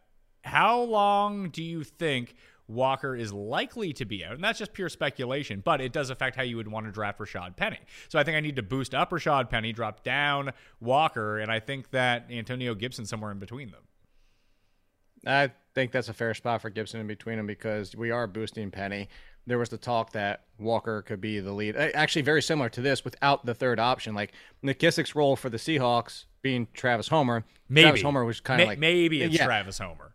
how 0.46 0.80
long 0.80 1.50
do 1.50 1.62
you 1.62 1.84
think 1.84 2.36
Walker 2.68 3.16
is 3.16 3.32
likely 3.32 3.94
to 3.94 4.06
be 4.06 4.26
out? 4.26 4.34
And 4.34 4.44
that's 4.44 4.60
just 4.60 4.74
pure 4.74 4.90
speculation, 4.90 5.62
but 5.64 5.82
it 5.82 5.94
does 5.94 6.10
affect 6.10 6.36
how 6.36 6.44
you 6.44 6.58
would 6.58 6.68
want 6.68 6.86
to 6.86 6.92
draft 6.92 7.20
Rashaad 7.20 7.56
Penny. 7.56 7.80
So 8.10 8.18
I 8.18 8.24
think 8.24 8.38
I 8.38 8.40
need 8.40 8.56
to 8.56 8.64
boost 8.64 8.96
up 8.96 9.12
Rashaad 9.12 9.50
Penny, 9.50 9.72
drop 9.72 10.04
down 10.04 10.52
Walker, 10.80 11.38
and 11.38 11.52
I 11.52 11.60
think 11.60 11.92
that 11.92 12.28
Antonio 12.32 12.74
Gibson 12.74 13.06
somewhere 13.06 13.32
in 13.32 13.40
between 13.40 13.72
them. 13.72 13.84
I 15.28 15.52
think 15.74 15.92
that's 15.92 16.10
a 16.10 16.14
fair 16.14 16.34
spot 16.34 16.62
for 16.62 16.70
Gibson 16.70 17.00
in 17.00 17.08
between 17.08 17.38
them 17.38 17.48
because 17.48 17.96
we 17.96 18.12
are 18.12 18.28
boosting 18.28 18.72
Penny. 18.72 19.10
There 19.48 19.58
was 19.60 19.70
the 19.70 19.78
talk 19.78 20.12
that 20.14 20.46
Walker 20.58 21.04
could 21.04 21.22
be 21.22 21.40
the 21.40 21.52
lead. 21.52 21.76
Actually, 21.76 22.24
very 22.24 22.42
similar 22.42 22.70
to 22.70 22.82
this 22.82 23.04
without 23.04 23.46
the 23.46 23.54
third 23.54 23.80
option. 23.80 24.16
Like 24.16 24.34
McKissic's 24.64 25.16
role 25.16 25.36
for 25.36 25.50
the 25.50 25.58
Seahawks 25.58 26.26
being 26.42 26.68
Travis 26.74 27.08
Homer. 27.08 27.44
Maybe 27.70 27.84
Travis 27.84 28.02
Homer 28.02 28.26
was 28.26 28.40
kind 28.40 28.62
of 28.62 28.68
like 28.68 28.80
maybe 28.80 29.22
it's 29.22 29.36
yeah. 29.36 29.46
Travis 29.46 29.78
Homer. 29.78 30.15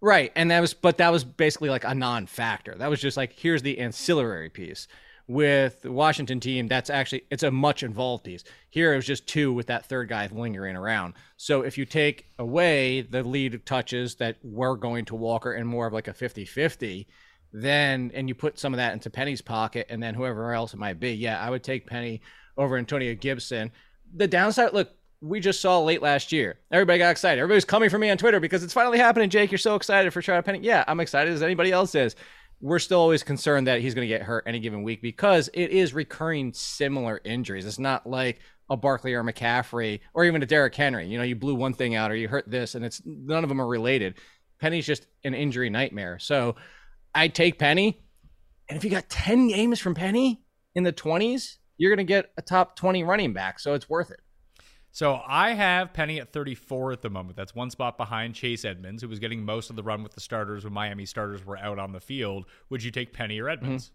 Right. 0.00 0.32
And 0.36 0.50
that 0.50 0.60
was, 0.60 0.74
but 0.74 0.98
that 0.98 1.10
was 1.10 1.24
basically 1.24 1.70
like 1.70 1.84
a 1.84 1.94
non 1.94 2.26
factor. 2.26 2.74
That 2.76 2.90
was 2.90 3.00
just 3.00 3.16
like, 3.16 3.32
here's 3.32 3.62
the 3.62 3.78
ancillary 3.78 4.50
piece. 4.50 4.88
With 5.28 5.82
the 5.82 5.90
Washington 5.90 6.38
team, 6.38 6.68
that's 6.68 6.88
actually, 6.88 7.24
it's 7.32 7.42
a 7.42 7.50
much 7.50 7.82
involved 7.82 8.22
piece. 8.22 8.44
Here 8.70 8.92
it 8.92 8.96
was 8.96 9.06
just 9.06 9.26
two 9.26 9.52
with 9.52 9.66
that 9.66 9.86
third 9.86 10.08
guy 10.08 10.28
lingering 10.30 10.76
around. 10.76 11.14
So 11.36 11.62
if 11.62 11.76
you 11.76 11.84
take 11.84 12.26
away 12.38 13.00
the 13.00 13.24
lead 13.24 13.66
touches 13.66 14.14
that 14.16 14.36
were 14.44 14.76
going 14.76 15.04
to 15.06 15.16
Walker 15.16 15.52
and 15.52 15.66
more 15.66 15.88
of 15.88 15.92
like 15.92 16.06
a 16.06 16.14
50 16.14 16.44
50, 16.44 17.08
then, 17.52 18.12
and 18.14 18.28
you 18.28 18.36
put 18.36 18.60
some 18.60 18.72
of 18.72 18.78
that 18.78 18.92
into 18.92 19.10
Penny's 19.10 19.42
pocket 19.42 19.86
and 19.90 20.00
then 20.00 20.14
whoever 20.14 20.52
else 20.52 20.74
it 20.74 20.78
might 20.78 21.00
be, 21.00 21.12
yeah, 21.12 21.40
I 21.40 21.50
would 21.50 21.64
take 21.64 21.88
Penny 21.88 22.20
over 22.56 22.76
Antonio 22.76 23.14
Gibson. 23.14 23.72
The 24.14 24.28
downside, 24.28 24.74
look, 24.74 24.90
we 25.26 25.40
just 25.40 25.60
saw 25.60 25.80
late 25.80 26.02
last 26.02 26.32
year. 26.32 26.58
Everybody 26.70 26.98
got 26.98 27.10
excited. 27.10 27.40
Everybody's 27.40 27.64
coming 27.64 27.90
for 27.90 27.98
me 27.98 28.10
on 28.10 28.18
Twitter 28.18 28.40
because 28.40 28.62
it's 28.62 28.72
finally 28.72 28.98
happening. 28.98 29.30
Jake, 29.30 29.50
you're 29.50 29.58
so 29.58 29.74
excited 29.74 30.12
for 30.12 30.22
Charlotte 30.22 30.44
Penny. 30.44 30.60
Yeah, 30.60 30.84
I'm 30.86 31.00
excited 31.00 31.32
as 31.32 31.42
anybody 31.42 31.72
else 31.72 31.94
is. 31.94 32.16
We're 32.60 32.78
still 32.78 33.00
always 33.00 33.22
concerned 33.22 33.66
that 33.66 33.80
he's 33.80 33.94
going 33.94 34.08
to 34.08 34.14
get 34.14 34.22
hurt 34.22 34.44
any 34.46 34.60
given 34.60 34.82
week 34.82 35.02
because 35.02 35.50
it 35.52 35.70
is 35.70 35.92
recurring 35.92 36.52
similar 36.54 37.20
injuries. 37.24 37.66
It's 37.66 37.78
not 37.78 38.06
like 38.06 38.40
a 38.70 38.76
Barkley 38.76 39.14
or 39.14 39.22
McCaffrey 39.22 40.00
or 40.14 40.24
even 40.24 40.42
a 40.42 40.46
Derrick 40.46 40.74
Henry. 40.74 41.06
You 41.06 41.18
know, 41.18 41.24
you 41.24 41.36
blew 41.36 41.54
one 41.54 41.74
thing 41.74 41.94
out 41.94 42.10
or 42.10 42.16
you 42.16 42.28
hurt 42.28 42.50
this, 42.50 42.74
and 42.74 42.84
it's 42.84 43.02
none 43.04 43.42
of 43.42 43.48
them 43.48 43.60
are 43.60 43.66
related. 43.66 44.14
Penny's 44.60 44.86
just 44.86 45.06
an 45.24 45.34
injury 45.34 45.68
nightmare. 45.70 46.18
So 46.18 46.56
I 47.14 47.28
take 47.28 47.58
Penny. 47.58 48.02
And 48.68 48.76
if 48.76 48.84
you 48.84 48.90
got 48.90 49.08
10 49.08 49.48
games 49.48 49.78
from 49.78 49.94
Penny 49.94 50.42
in 50.74 50.82
the 50.82 50.92
20s, 50.92 51.56
you're 51.78 51.94
going 51.94 52.04
to 52.04 52.10
get 52.10 52.32
a 52.36 52.42
top 52.42 52.76
20 52.76 53.04
running 53.04 53.32
back. 53.32 53.60
So 53.60 53.74
it's 53.74 53.88
worth 53.88 54.10
it. 54.10 54.20
So 54.96 55.20
I 55.26 55.52
have 55.52 55.92
Penny 55.92 56.18
at 56.20 56.32
34 56.32 56.92
at 56.92 57.02
the 57.02 57.10
moment. 57.10 57.36
That's 57.36 57.54
one 57.54 57.68
spot 57.68 57.98
behind 57.98 58.34
Chase 58.34 58.64
Edmonds, 58.64 59.02
who 59.02 59.08
was 59.10 59.18
getting 59.18 59.44
most 59.44 59.68
of 59.68 59.76
the 59.76 59.82
run 59.82 60.02
with 60.02 60.14
the 60.14 60.22
starters 60.22 60.64
when 60.64 60.72
Miami 60.72 61.04
starters 61.04 61.44
were 61.44 61.58
out 61.58 61.78
on 61.78 61.92
the 61.92 62.00
field. 62.00 62.46
Would 62.70 62.82
you 62.82 62.90
take 62.90 63.12
Penny 63.12 63.38
or 63.38 63.50
Edmonds? 63.50 63.92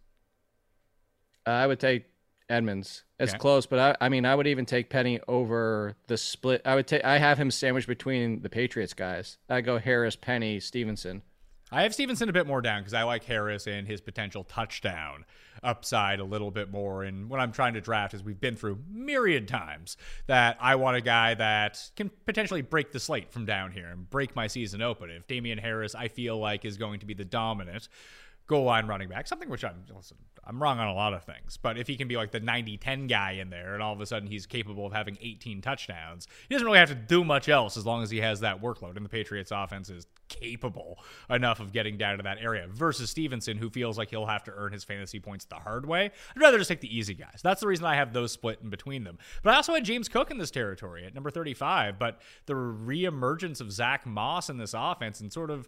Uh, 1.47 1.49
I 1.49 1.65
would 1.65 1.79
take 1.79 2.05
Edmonds. 2.49 3.03
It's 3.19 3.31
Okay. 3.31 3.39
close, 3.39 3.65
but 3.65 3.97
I, 3.99 4.05
I 4.05 4.09
mean, 4.09 4.27
I 4.27 4.35
would 4.35 4.45
even 4.45 4.67
take 4.67 4.91
Penny 4.91 5.19
over 5.27 5.95
the 6.05 6.19
split. 6.19 6.61
I 6.65 6.75
would 6.75 6.85
take. 6.85 7.03
I 7.03 7.17
have 7.17 7.39
him 7.39 7.49
sandwiched 7.49 7.87
between 7.87 8.43
the 8.43 8.49
Patriots 8.49 8.93
guys. 8.93 9.39
I 9.49 9.61
go 9.61 9.79
Harris, 9.79 10.15
Penny, 10.15 10.59
Stevenson. 10.59 11.23
I 11.73 11.83
have 11.83 11.93
Stevenson 11.93 12.27
a 12.27 12.33
bit 12.33 12.47
more 12.47 12.61
down 12.61 12.81
because 12.81 12.93
I 12.93 13.03
like 13.03 13.23
Harris 13.23 13.65
and 13.65 13.87
his 13.87 14.01
potential 14.01 14.43
touchdown 14.43 15.23
upside 15.63 16.19
a 16.19 16.23
little 16.23 16.51
bit 16.51 16.69
more. 16.69 17.03
And 17.03 17.29
what 17.29 17.39
I'm 17.39 17.53
trying 17.53 17.75
to 17.75 17.81
draft 17.81 18.13
is 18.13 18.23
we've 18.23 18.41
been 18.41 18.57
through 18.57 18.79
myriad 18.89 19.47
times 19.47 19.95
that 20.27 20.57
I 20.59 20.75
want 20.75 20.97
a 20.97 21.01
guy 21.01 21.33
that 21.35 21.79
can 21.95 22.11
potentially 22.25 22.61
break 22.61 22.91
the 22.91 22.99
slate 22.99 23.31
from 23.31 23.45
down 23.45 23.71
here 23.71 23.87
and 23.87 24.09
break 24.09 24.35
my 24.35 24.47
season 24.47 24.81
open. 24.81 25.09
If 25.09 25.27
Damien 25.27 25.59
Harris, 25.59 25.95
I 25.95 26.09
feel 26.09 26.37
like, 26.37 26.65
is 26.65 26.77
going 26.77 26.99
to 26.99 27.05
be 27.05 27.13
the 27.13 27.25
dominant 27.25 27.87
goal 28.47 28.65
line 28.65 28.85
running 28.85 29.07
back, 29.07 29.27
something 29.27 29.49
which 29.49 29.63
I'm 29.63 29.85
listen, 29.95 30.17
I'm 30.43 30.61
wrong 30.61 30.77
on 30.79 30.87
a 30.87 30.93
lot 30.93 31.13
of 31.13 31.23
things, 31.23 31.55
but 31.55 31.77
if 31.77 31.87
he 31.87 31.95
can 31.95 32.09
be 32.09 32.17
like 32.17 32.31
the 32.31 32.41
90-10 32.41 33.07
guy 33.07 33.33
in 33.33 33.49
there 33.49 33.75
and 33.75 33.81
all 33.81 33.93
of 33.93 34.01
a 34.01 34.05
sudden 34.05 34.27
he's 34.27 34.45
capable 34.45 34.85
of 34.85 34.91
having 34.91 35.17
18 35.21 35.61
touchdowns, 35.61 36.27
he 36.49 36.55
doesn't 36.55 36.65
really 36.65 36.79
have 36.79 36.89
to 36.89 36.95
do 36.95 37.23
much 37.23 37.47
else 37.47 37.77
as 37.77 37.85
long 37.85 38.03
as 38.03 38.11
he 38.11 38.17
has 38.17 38.41
that 38.41 38.61
workload 38.61 38.97
and 38.97 39.05
the 39.05 39.09
Patriots 39.09 39.51
offense 39.55 39.89
is 39.89 40.05
capable 40.39 40.99
enough 41.29 41.59
of 41.59 41.71
getting 41.71 41.97
down 41.97 42.17
to 42.17 42.23
that 42.23 42.37
area 42.39 42.67
versus 42.69 43.09
Stevenson 43.09 43.57
who 43.57 43.69
feels 43.69 43.97
like 43.97 44.09
he'll 44.09 44.25
have 44.25 44.43
to 44.45 44.53
earn 44.55 44.71
his 44.71 44.83
fantasy 44.83 45.19
points 45.19 45.45
the 45.45 45.55
hard 45.55 45.85
way. 45.85 46.11
I'd 46.35 46.41
rather 46.41 46.57
just 46.57 46.69
take 46.69 46.81
the 46.81 46.95
easy 46.95 47.13
guys. 47.13 47.41
That's 47.43 47.61
the 47.61 47.67
reason 47.67 47.85
I 47.85 47.95
have 47.95 48.13
those 48.13 48.31
split 48.31 48.59
in 48.63 48.69
between 48.69 49.03
them. 49.03 49.17
But 49.43 49.53
I 49.53 49.57
also 49.57 49.73
had 49.73 49.85
James 49.85 50.09
Cook 50.09 50.31
in 50.31 50.37
this 50.37 50.51
territory 50.51 51.05
at 51.05 51.13
number 51.13 51.29
35, 51.29 51.99
but 51.99 52.21
the 52.45 52.53
reemergence 52.53 53.61
of 53.61 53.71
Zach 53.71 54.05
Moss 54.05 54.49
in 54.49 54.57
this 54.57 54.73
offense 54.75 55.19
and 55.19 55.31
sort 55.31 55.51
of 55.51 55.67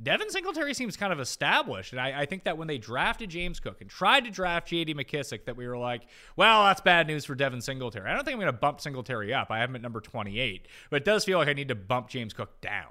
Devin 0.00 0.30
Singletary 0.30 0.74
seems 0.74 0.96
kind 0.96 1.12
of 1.12 1.20
established. 1.20 1.92
And 1.92 2.00
I, 2.00 2.22
I, 2.22 2.26
think 2.26 2.44
that 2.44 2.56
when 2.56 2.66
they 2.66 2.78
drafted 2.78 3.30
James 3.30 3.60
Cook 3.60 3.80
and 3.80 3.90
tried 3.90 4.24
to 4.24 4.30
draft 4.30 4.68
JD 4.68 4.94
McKissic, 4.94 5.44
that 5.44 5.56
we 5.56 5.66
were 5.66 5.76
like, 5.76 6.02
well, 6.36 6.64
that's 6.64 6.80
bad 6.80 7.06
news 7.06 7.24
for 7.24 7.34
Devin 7.34 7.60
Singletary. 7.60 8.08
I 8.08 8.14
don't 8.14 8.24
think 8.24 8.34
I'm 8.34 8.40
going 8.40 8.52
to 8.52 8.58
bump 8.58 8.80
Singletary 8.80 9.34
up. 9.34 9.50
I 9.50 9.58
have 9.58 9.68
him 9.68 9.76
at 9.76 9.82
number 9.82 10.00
28, 10.00 10.66
but 10.90 10.96
it 10.96 11.04
does 11.04 11.24
feel 11.24 11.38
like 11.38 11.48
I 11.48 11.52
need 11.52 11.68
to 11.68 11.74
bump 11.74 12.08
James 12.08 12.32
Cook 12.32 12.60
down. 12.60 12.88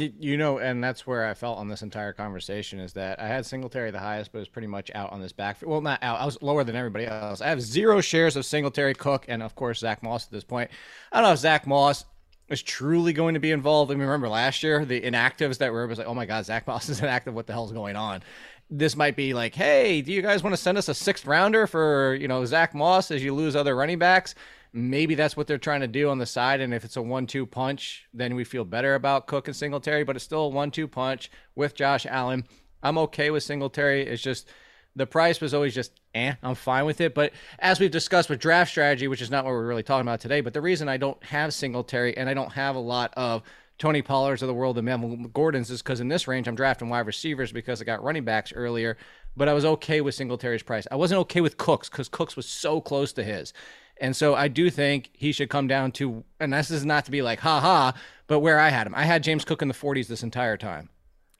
You, 0.00 0.36
know, 0.36 0.58
and 0.58 0.82
that's 0.82 1.06
where 1.06 1.26
I 1.26 1.34
felt 1.34 1.58
on 1.58 1.68
this 1.68 1.82
entire 1.82 2.12
conversation 2.12 2.78
is 2.80 2.92
that 2.94 3.20
I 3.20 3.26
had 3.26 3.46
Singletary 3.46 3.90
the 3.90 3.98
highest, 3.98 4.32
but 4.32 4.38
was 4.38 4.48
pretty 4.48 4.68
much 4.68 4.90
out 4.94 5.12
on 5.12 5.20
this 5.20 5.32
back. 5.32 5.58
Well, 5.62 5.80
not 5.80 6.02
out. 6.02 6.20
I 6.20 6.24
was 6.24 6.40
lower 6.42 6.64
than 6.64 6.76
everybody 6.76 7.06
else. 7.06 7.40
I 7.40 7.48
have 7.48 7.60
zero 7.60 8.00
shares 8.00 8.36
of 8.36 8.44
Singletary, 8.44 8.94
Cook, 8.94 9.26
and 9.28 9.42
of 9.42 9.54
course 9.54 9.80
Zach 9.80 10.02
Moss 10.02 10.26
at 10.26 10.32
this 10.32 10.44
point. 10.44 10.70
I 11.12 11.18
don't 11.18 11.28
know 11.28 11.32
if 11.32 11.38
Zach 11.38 11.66
Moss 11.66 12.04
is 12.48 12.62
truly 12.62 13.12
going 13.12 13.34
to 13.34 13.40
be 13.40 13.50
involved. 13.50 13.90
I 13.90 13.94
mean, 13.94 14.06
remember 14.06 14.28
last 14.28 14.62
year 14.62 14.84
the 14.84 15.00
inactives 15.00 15.58
that 15.58 15.72
were 15.72 15.86
was 15.86 15.98
like, 15.98 16.06
oh 16.06 16.14
my 16.14 16.26
god, 16.26 16.44
Zach 16.44 16.66
Moss 16.66 16.88
is 16.88 17.00
inactive. 17.00 17.34
What 17.34 17.46
the 17.46 17.52
hell's 17.52 17.72
going 17.72 17.96
on? 17.96 18.22
This 18.70 18.96
might 18.96 19.16
be 19.16 19.32
like, 19.32 19.54
hey, 19.54 20.02
do 20.02 20.12
you 20.12 20.20
guys 20.20 20.42
want 20.42 20.54
to 20.54 20.60
send 20.60 20.76
us 20.76 20.88
a 20.88 20.94
sixth 20.94 21.26
rounder 21.26 21.66
for 21.66 22.14
you 22.14 22.28
know 22.28 22.44
Zach 22.44 22.74
Moss 22.74 23.10
as 23.10 23.22
you 23.22 23.34
lose 23.34 23.56
other 23.56 23.74
running 23.74 23.98
backs? 23.98 24.34
Maybe 24.78 25.14
that's 25.14 25.36
what 25.36 25.46
they're 25.46 25.58
trying 25.58 25.80
to 25.80 25.88
do 25.88 26.08
on 26.08 26.18
the 26.18 26.26
side. 26.26 26.60
And 26.60 26.72
if 26.72 26.84
it's 26.84 26.96
a 26.96 27.02
one-two 27.02 27.46
punch, 27.46 28.06
then 28.14 28.34
we 28.34 28.44
feel 28.44 28.64
better 28.64 28.94
about 28.94 29.26
Cook 29.26 29.48
and 29.48 29.56
Singletary. 29.56 30.04
But 30.04 30.16
it's 30.16 30.24
still 30.24 30.42
a 30.42 30.48
one-two 30.48 30.88
punch 30.88 31.30
with 31.54 31.74
Josh 31.74 32.06
Allen. 32.06 32.44
I'm 32.82 32.98
okay 32.98 33.30
with 33.30 33.42
Singletary. 33.42 34.06
It's 34.06 34.22
just 34.22 34.48
the 34.96 35.06
price 35.06 35.40
was 35.40 35.54
always 35.54 35.74
just 35.74 35.92
eh, 36.14 36.34
I'm 36.42 36.54
fine 36.54 36.84
with 36.84 37.00
it. 37.00 37.14
But 37.14 37.32
as 37.58 37.80
we've 37.80 37.90
discussed 37.90 38.28
with 38.28 38.40
draft 38.40 38.70
strategy, 38.70 39.08
which 39.08 39.22
is 39.22 39.30
not 39.30 39.44
what 39.44 39.52
we're 39.52 39.66
really 39.66 39.82
talking 39.82 40.06
about 40.06 40.20
today, 40.20 40.40
but 40.40 40.52
the 40.52 40.60
reason 40.60 40.88
I 40.88 40.96
don't 40.96 41.22
have 41.24 41.54
Singletary 41.54 42.16
and 42.16 42.28
I 42.28 42.34
don't 42.34 42.52
have 42.52 42.76
a 42.76 42.80
lot 42.80 43.12
of 43.16 43.42
Tony 43.78 44.02
Pollards 44.02 44.42
of 44.42 44.48
the 44.48 44.54
world 44.54 44.76
and 44.76 44.86
Melvin 44.86 45.30
Gordon's 45.32 45.70
is 45.70 45.82
because 45.82 46.00
in 46.00 46.08
this 46.08 46.26
range 46.26 46.48
I'm 46.48 46.56
drafting 46.56 46.88
wide 46.88 47.06
receivers 47.06 47.52
because 47.52 47.80
I 47.80 47.84
got 47.84 48.02
running 48.02 48.24
backs 48.24 48.52
earlier. 48.52 48.96
But 49.36 49.48
I 49.48 49.52
was 49.52 49.64
okay 49.64 50.00
with 50.00 50.16
Singletary's 50.16 50.64
price. 50.64 50.88
I 50.90 50.96
wasn't 50.96 51.20
okay 51.20 51.40
with 51.40 51.58
Cooks 51.58 51.88
because 51.88 52.08
Cooks 52.08 52.34
was 52.34 52.46
so 52.46 52.80
close 52.80 53.12
to 53.12 53.22
his. 53.22 53.52
And 54.00 54.14
so 54.14 54.34
I 54.34 54.48
do 54.48 54.70
think 54.70 55.10
he 55.12 55.32
should 55.32 55.50
come 55.50 55.66
down 55.66 55.92
to, 55.92 56.24
and 56.38 56.52
this 56.52 56.70
is 56.70 56.84
not 56.84 57.04
to 57.06 57.10
be 57.10 57.22
like, 57.22 57.40
ha 57.40 57.60
ha, 57.60 57.94
but 58.26 58.40
where 58.40 58.58
I 58.58 58.68
had 58.68 58.86
him. 58.86 58.94
I 58.94 59.04
had 59.04 59.22
James 59.22 59.44
Cook 59.44 59.62
in 59.62 59.68
the 59.68 59.74
40s 59.74 60.06
this 60.06 60.22
entire 60.22 60.56
time. 60.56 60.90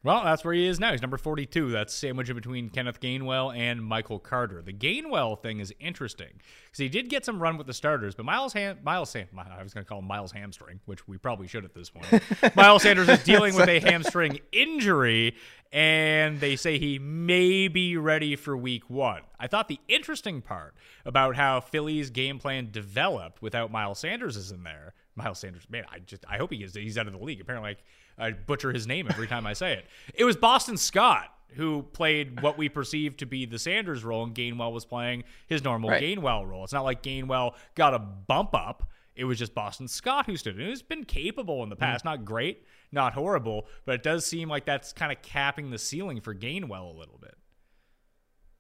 Well, 0.04 0.22
that's 0.22 0.44
where 0.44 0.54
he 0.54 0.64
is 0.64 0.78
now. 0.78 0.92
He's 0.92 1.02
number 1.02 1.16
42. 1.16 1.70
That's 1.72 1.92
sandwiched 1.92 2.32
between 2.32 2.70
Kenneth 2.70 3.00
Gainwell 3.00 3.56
and 3.56 3.84
Michael 3.84 4.20
Carter. 4.20 4.62
The 4.62 4.72
Gainwell 4.72 5.42
thing 5.42 5.58
is 5.58 5.74
interesting 5.80 6.40
because 6.66 6.78
he 6.78 6.88
did 6.88 7.08
get 7.08 7.24
some 7.24 7.42
run 7.42 7.58
with 7.58 7.66
the 7.66 7.74
starters, 7.74 8.14
but 8.14 8.24
Miles 8.24 8.52
Ham- 8.52 8.78
Miles 8.84 9.10
Sam- 9.10 9.26
I 9.36 9.60
was 9.60 9.74
going 9.74 9.84
to 9.84 9.88
call 9.88 9.98
him 9.98 10.04
Miles 10.06 10.30
Hamstring, 10.30 10.78
which 10.86 11.08
we 11.08 11.18
probably 11.18 11.48
should 11.48 11.64
at 11.64 11.74
this 11.74 11.90
point. 11.90 12.06
Miles 12.56 12.82
Sanders 12.84 13.08
is 13.08 13.24
dealing 13.24 13.56
with 13.56 13.68
a 13.68 13.80
hamstring 13.80 14.38
injury, 14.52 15.34
and 15.72 16.38
they 16.38 16.54
say 16.54 16.78
he 16.78 17.00
may 17.00 17.66
be 17.66 17.96
ready 17.96 18.36
for 18.36 18.56
week 18.56 18.88
one. 18.88 19.22
I 19.40 19.48
thought 19.48 19.66
the 19.66 19.80
interesting 19.88 20.42
part 20.42 20.74
about 21.04 21.34
how 21.34 21.58
Philly's 21.60 22.10
game 22.10 22.38
plan 22.38 22.68
developed 22.70 23.42
without 23.42 23.72
Miles 23.72 23.98
Sanders 23.98 24.36
is 24.36 24.52
in 24.52 24.62
there. 24.62 24.94
Miles 25.18 25.38
Sanders, 25.38 25.64
man, 25.68 25.84
I 25.90 25.98
just 25.98 26.24
I 26.28 26.38
hope 26.38 26.52
he 26.52 26.62
is 26.62 26.74
he's 26.74 26.96
out 26.96 27.06
of 27.06 27.12
the 27.12 27.18
league. 27.18 27.40
Apparently, 27.40 27.70
like 27.70 27.84
I 28.18 28.32
butcher 28.32 28.72
his 28.72 28.86
name 28.86 29.06
every 29.10 29.26
time 29.26 29.46
I 29.46 29.52
say 29.52 29.74
it. 29.74 29.86
It 30.14 30.24
was 30.24 30.36
Boston 30.36 30.76
Scott 30.76 31.34
who 31.54 31.82
played 31.82 32.42
what 32.42 32.58
we 32.58 32.68
perceive 32.68 33.16
to 33.16 33.26
be 33.26 33.46
the 33.46 33.58
Sanders 33.58 34.04
role, 34.04 34.22
and 34.24 34.34
Gainwell 34.34 34.72
was 34.72 34.84
playing 34.84 35.24
his 35.46 35.64
normal 35.64 35.90
Right. 35.90 36.02
Gainwell 36.02 36.46
role. 36.46 36.64
It's 36.64 36.72
not 36.72 36.84
like 36.84 37.02
Gainwell 37.02 37.54
got 37.74 37.94
a 37.94 37.98
bump 37.98 38.54
up. 38.54 38.90
It 39.14 39.24
was 39.24 39.38
just 39.38 39.54
Boston 39.54 39.88
Scott 39.88 40.26
who 40.26 40.36
stood. 40.36 40.58
And 40.58 40.68
he's 40.68 40.82
been 40.82 41.04
capable 41.04 41.62
in 41.62 41.70
the 41.70 41.76
past, 41.76 42.04
mm-hmm. 42.04 42.20
not 42.20 42.24
great, 42.24 42.64
not 42.92 43.14
horrible, 43.14 43.66
but 43.84 43.96
it 43.96 44.02
does 44.02 44.24
seem 44.24 44.48
like 44.48 44.64
that's 44.64 44.92
kind 44.92 45.10
of 45.10 45.22
capping 45.22 45.70
the 45.70 45.78
ceiling 45.78 46.20
for 46.20 46.34
Gainwell 46.34 46.94
a 46.94 46.98
little 46.98 47.18
bit. 47.20 47.34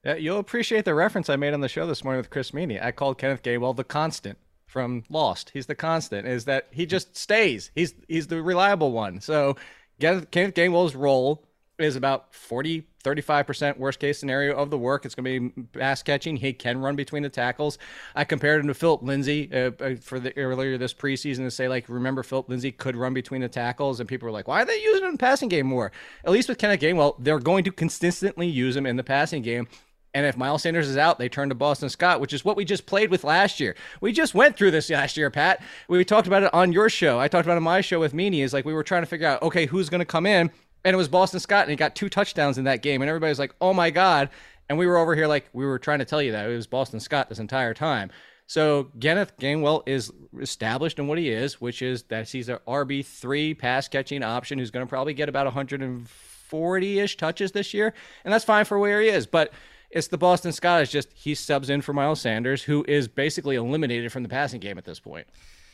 Yeah, 0.04 0.14
you'll 0.14 0.38
appreciate 0.38 0.84
the 0.84 0.94
reference 0.94 1.28
I 1.28 1.36
made 1.36 1.54
on 1.54 1.60
the 1.60 1.68
show 1.68 1.86
this 1.86 2.02
morning 2.02 2.18
with 2.18 2.30
Chris 2.30 2.52
Meaney. 2.52 2.82
I 2.82 2.92
called 2.92 3.18
Kenneth 3.18 3.42
Gainwell 3.42 3.76
the 3.76 3.84
constant 3.84 4.38
from 4.68 5.02
Lost. 5.08 5.50
He's 5.50 5.66
the 5.66 5.74
constant. 5.74 6.28
Is 6.28 6.44
that 6.44 6.68
he 6.70 6.86
just 6.86 7.16
stays? 7.16 7.72
He's 7.74 7.94
he's 8.06 8.28
the 8.28 8.42
reliable 8.42 8.92
one. 8.92 9.20
So 9.20 9.56
Kenneth 9.98 10.30
Gainwell's 10.30 10.94
role 10.94 11.44
is 11.78 11.96
about 11.96 12.34
40 12.34 12.84
35% 13.04 13.78
worst 13.78 14.00
case 14.00 14.18
scenario 14.18 14.54
of 14.56 14.70
the 14.70 14.76
work 14.76 15.06
it's 15.06 15.14
going 15.14 15.24
to 15.24 15.50
be 15.50 15.62
pass 15.78 16.02
catching 16.02 16.36
he 16.36 16.52
can 16.52 16.80
run 16.80 16.96
between 16.96 17.22
the 17.22 17.28
tackles 17.28 17.78
i 18.16 18.24
compared 18.24 18.60
him 18.60 18.66
to 18.66 18.74
phillip 18.74 19.00
lindsay 19.02 19.48
uh, 19.52 19.70
uh, 19.80 19.94
for 20.00 20.18
the 20.18 20.36
earlier 20.36 20.76
this 20.76 20.92
preseason 20.92 21.38
to 21.38 21.50
say 21.50 21.68
like 21.68 21.88
remember 21.88 22.24
phillip 22.24 22.48
lindsay 22.48 22.72
could 22.72 22.96
run 22.96 23.14
between 23.14 23.40
the 23.40 23.48
tackles 23.48 24.00
and 24.00 24.08
people 24.08 24.26
were 24.26 24.32
like 24.32 24.48
why 24.48 24.62
are 24.62 24.64
they 24.64 24.82
using 24.82 25.02
him 25.02 25.10
in 25.10 25.14
the 25.14 25.18
passing 25.18 25.48
game 25.48 25.66
more 25.66 25.92
at 26.24 26.32
least 26.32 26.48
with 26.48 26.58
kenneth 26.58 26.80
gainwell 26.80 27.14
they're 27.20 27.38
going 27.38 27.62
to 27.62 27.70
consistently 27.70 28.48
use 28.48 28.74
him 28.76 28.84
in 28.84 28.96
the 28.96 29.04
passing 29.04 29.42
game 29.42 29.68
and 30.14 30.26
if 30.26 30.36
Miles 30.36 30.62
Sanders 30.62 30.88
is 30.88 30.96
out, 30.96 31.18
they 31.18 31.28
turn 31.28 31.48
to 31.50 31.54
Boston 31.54 31.88
Scott, 31.88 32.20
which 32.20 32.32
is 32.32 32.44
what 32.44 32.56
we 32.56 32.64
just 32.64 32.86
played 32.86 33.10
with 33.10 33.24
last 33.24 33.60
year. 33.60 33.76
We 34.00 34.12
just 34.12 34.34
went 34.34 34.56
through 34.56 34.70
this 34.70 34.88
last 34.90 35.16
year, 35.16 35.30
Pat. 35.30 35.62
We 35.88 36.04
talked 36.04 36.26
about 36.26 36.42
it 36.42 36.54
on 36.54 36.72
your 36.72 36.88
show. 36.88 37.20
I 37.20 37.28
talked 37.28 37.46
about 37.46 37.54
it 37.54 37.58
on 37.58 37.62
my 37.62 37.80
show 37.80 38.00
with 38.00 38.14
Meaney. 38.14 38.42
Is 38.42 38.52
like 38.52 38.64
we 38.64 38.72
were 38.72 38.82
trying 38.82 39.02
to 39.02 39.06
figure 39.06 39.26
out, 39.26 39.42
okay, 39.42 39.66
who's 39.66 39.88
going 39.88 40.00
to 40.00 40.06
come 40.06 40.26
in, 40.26 40.50
and 40.84 40.94
it 40.94 40.96
was 40.96 41.08
Boston 41.08 41.40
Scott, 41.40 41.62
and 41.62 41.70
he 41.70 41.76
got 41.76 41.94
two 41.94 42.08
touchdowns 42.08 42.58
in 42.58 42.64
that 42.64 42.82
game, 42.82 43.02
and 43.02 43.08
everybody's 43.08 43.38
like, 43.38 43.54
oh 43.60 43.74
my 43.74 43.90
god. 43.90 44.30
And 44.68 44.78
we 44.78 44.86
were 44.86 44.98
over 44.98 45.14
here 45.14 45.26
like 45.26 45.48
we 45.52 45.64
were 45.64 45.78
trying 45.78 45.98
to 46.00 46.04
tell 46.04 46.20
you 46.20 46.32
that 46.32 46.48
it 46.48 46.54
was 46.54 46.66
Boston 46.66 47.00
Scott 47.00 47.28
this 47.28 47.38
entire 47.38 47.74
time. 47.74 48.10
So 48.46 48.90
Kenneth 48.98 49.36
Gainwell 49.38 49.82
is 49.86 50.10
established 50.40 50.98
in 50.98 51.06
what 51.06 51.18
he 51.18 51.28
is, 51.28 51.60
which 51.60 51.82
is 51.82 52.04
that 52.04 52.30
he's 52.30 52.48
an 52.48 52.58
RB 52.66 53.04
three 53.04 53.52
pass 53.52 53.88
catching 53.88 54.22
option 54.22 54.58
who's 54.58 54.70
going 54.70 54.86
to 54.86 54.88
probably 54.88 55.12
get 55.12 55.28
about 55.28 55.44
140 55.46 56.98
ish 56.98 57.16
touches 57.18 57.52
this 57.52 57.74
year, 57.74 57.92
and 58.24 58.32
that's 58.32 58.46
fine 58.46 58.64
for 58.64 58.78
where 58.78 59.02
he 59.02 59.08
is. 59.08 59.26
But 59.26 59.52
it's 59.90 60.08
the 60.08 60.18
Boston 60.18 60.52
Scott 60.52 60.82
is 60.82 60.90
just 60.90 61.12
he 61.14 61.34
subs 61.34 61.70
in 61.70 61.80
for 61.80 61.92
Miles 61.92 62.20
Sanders, 62.20 62.62
who 62.62 62.84
is 62.88 63.08
basically 63.08 63.56
eliminated 63.56 64.12
from 64.12 64.22
the 64.22 64.28
passing 64.28 64.60
game 64.60 64.78
at 64.78 64.84
this 64.84 65.00
point, 65.00 65.26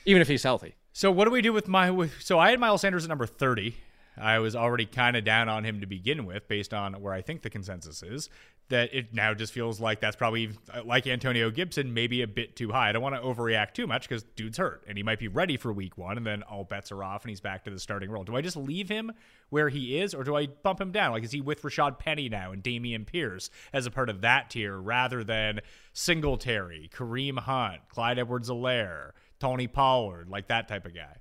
even 0.04 0.22
if 0.22 0.28
he's 0.28 0.42
healthy. 0.42 0.74
So 0.92 1.10
what 1.10 1.24
do 1.24 1.30
we 1.30 1.42
do 1.42 1.52
with 1.52 1.68
my? 1.68 2.08
So 2.20 2.38
I 2.38 2.50
had 2.50 2.60
Miles 2.60 2.82
Sanders 2.82 3.04
at 3.04 3.08
number 3.08 3.26
thirty. 3.26 3.76
I 4.16 4.38
was 4.38 4.54
already 4.54 4.86
kind 4.86 5.16
of 5.16 5.24
down 5.24 5.48
on 5.48 5.64
him 5.64 5.80
to 5.80 5.86
begin 5.86 6.24
with, 6.24 6.46
based 6.46 6.72
on 6.72 6.94
where 7.00 7.12
I 7.12 7.20
think 7.20 7.42
the 7.42 7.50
consensus 7.50 8.00
is. 8.02 8.30
That 8.70 8.94
it 8.94 9.12
now 9.12 9.34
just 9.34 9.52
feels 9.52 9.78
like 9.78 10.00
that's 10.00 10.16
probably 10.16 10.50
uh, 10.72 10.82
like 10.84 11.06
Antonio 11.06 11.50
Gibson, 11.50 11.92
maybe 11.92 12.22
a 12.22 12.26
bit 12.26 12.56
too 12.56 12.72
high. 12.72 12.88
I 12.88 12.92
don't 12.92 13.02
want 13.02 13.14
to 13.14 13.20
overreact 13.20 13.74
too 13.74 13.86
much 13.86 14.08
because 14.08 14.22
dude's 14.22 14.56
hurt 14.56 14.82
and 14.88 14.96
he 14.96 15.02
might 15.02 15.18
be 15.18 15.28
ready 15.28 15.58
for 15.58 15.70
week 15.70 15.98
one, 15.98 16.16
and 16.16 16.26
then 16.26 16.42
all 16.44 16.64
bets 16.64 16.90
are 16.90 17.04
off 17.04 17.24
and 17.24 17.28
he's 17.28 17.42
back 17.42 17.64
to 17.64 17.70
the 17.70 17.78
starting 17.78 18.10
role. 18.10 18.24
Do 18.24 18.34
I 18.36 18.40
just 18.40 18.56
leave 18.56 18.88
him 18.88 19.12
where 19.50 19.68
he 19.68 19.98
is, 19.98 20.14
or 20.14 20.24
do 20.24 20.34
I 20.34 20.46
bump 20.46 20.80
him 20.80 20.92
down? 20.92 21.12
Like, 21.12 21.24
is 21.24 21.32
he 21.32 21.42
with 21.42 21.60
Rashaad 21.60 21.98
Penny 21.98 22.30
now 22.30 22.52
and 22.52 22.62
Dameon 22.62 23.06
Pierce 23.06 23.50
as 23.74 23.84
a 23.84 23.90
part 23.90 24.08
of 24.08 24.22
that 24.22 24.48
tier 24.48 24.78
rather 24.78 25.22
than 25.22 25.60
Singletary, 25.92 26.90
Kareem 26.92 27.40
Hunt, 27.40 27.82
Clyde 27.90 28.18
Edwards 28.18 28.48
Helaire, 28.48 29.10
Tony 29.38 29.66
Pollard, 29.66 30.30
like 30.30 30.48
that 30.48 30.68
type 30.68 30.86
of 30.86 30.94
guy? 30.94 31.18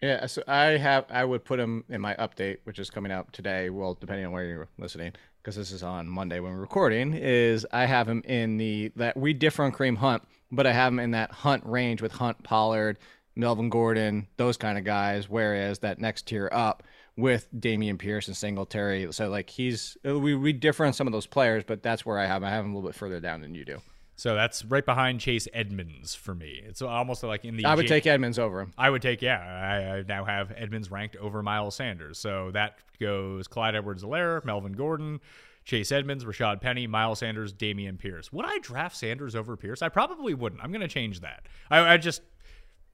Yeah, 0.00 0.24
so 0.26 0.42
I 0.46 0.78
have 0.78 1.04
I 1.10 1.24
would 1.24 1.44
put 1.44 1.60
him 1.60 1.84
in 1.90 2.00
my 2.00 2.14
update, 2.14 2.58
which 2.64 2.78
is 2.78 2.88
coming 2.88 3.12
out 3.12 3.32
today. 3.34 3.68
Well, 3.68 3.98
depending 4.00 4.24
on 4.24 4.32
where 4.32 4.44
you're 4.44 4.68
listening, 4.78 5.12
because 5.42 5.56
this 5.56 5.72
is 5.72 5.82
on 5.82 6.08
Monday 6.08 6.40
when 6.40 6.52
we're 6.52 6.60
recording, 6.60 7.14
is 7.14 7.66
I 7.72 7.86
have 7.86 8.08
him 8.08 8.22
in 8.24 8.58
the 8.58 8.92
that 8.96 9.16
we 9.16 9.32
differ 9.32 9.64
on 9.64 9.72
Kareem 9.72 9.96
Hunt, 9.96 10.22
but 10.52 10.66
I 10.66 10.72
have 10.72 10.92
him 10.92 10.98
in 10.98 11.12
that 11.12 11.30
Hunt 11.30 11.64
range 11.64 12.02
with 12.02 12.12
Hunt, 12.12 12.42
Pollard, 12.42 12.98
Melvin 13.36 13.70
Gordon, 13.70 14.28
those 14.36 14.56
kind 14.56 14.76
of 14.76 14.84
guys. 14.84 15.28
Whereas 15.28 15.78
that 15.80 15.98
next 15.98 16.26
tier 16.26 16.48
up 16.52 16.82
with 17.16 17.48
Dameon 17.58 17.98
Pierce 17.98 18.28
and 18.28 18.36
Singletary, 18.36 19.12
so 19.12 19.28
like 19.28 19.50
he's 19.50 19.96
we 20.04 20.34
we 20.34 20.52
differ 20.52 20.84
on 20.84 20.92
some 20.92 21.06
of 21.06 21.12
those 21.12 21.26
players, 21.26 21.64
but 21.66 21.82
that's 21.82 22.04
where 22.04 22.18
I 22.18 22.26
have 22.26 22.42
him. 22.42 22.48
I 22.48 22.50
have 22.50 22.64
him 22.64 22.72
a 22.72 22.74
little 22.74 22.88
bit 22.88 22.96
further 22.96 23.20
down 23.20 23.40
than 23.40 23.54
you 23.54 23.64
do. 23.64 23.80
So 24.20 24.34
that's 24.34 24.66
right 24.66 24.84
behind 24.84 25.18
Chase 25.20 25.48
Edmonds 25.54 26.14
for 26.14 26.34
me. 26.34 26.60
It's 26.66 26.82
almost 26.82 27.22
like 27.22 27.46
in 27.46 27.56
the. 27.56 27.64
I 27.64 27.74
would 27.74 27.86
J- 27.86 28.00
take 28.00 28.06
Edmonds 28.06 28.38
over 28.38 28.60
him. 28.60 28.74
I 28.76 28.90
would 28.90 29.00
take, 29.00 29.22
yeah. 29.22 29.38
I, 29.38 29.96
I 29.96 30.02
now 30.06 30.26
have 30.26 30.52
Edmonds 30.54 30.90
ranked 30.90 31.16
over 31.16 31.42
Miles 31.42 31.74
Sanders. 31.74 32.18
So 32.18 32.50
that 32.50 32.80
goes 33.00 33.48
Clyde 33.48 33.76
Edwards 33.76 34.04
Helaire, 34.04 34.44
Melvin 34.44 34.74
Gordon, 34.74 35.20
Chase 35.64 35.90
Edmonds, 35.90 36.26
Rashaad 36.26 36.60
Penny, 36.60 36.86
Miles 36.86 37.20
Sanders, 37.20 37.54
Dameon 37.54 37.98
Pierce. 37.98 38.30
Would 38.30 38.44
I 38.44 38.58
draft 38.58 38.94
Sanders 38.94 39.34
over 39.34 39.56
Pierce? 39.56 39.80
I 39.80 39.88
probably 39.88 40.34
wouldn't. 40.34 40.62
I'm 40.62 40.70
going 40.70 40.82
to 40.82 40.88
change 40.88 41.20
that. 41.20 41.46
I, 41.70 41.94
I 41.94 41.96
just. 41.96 42.20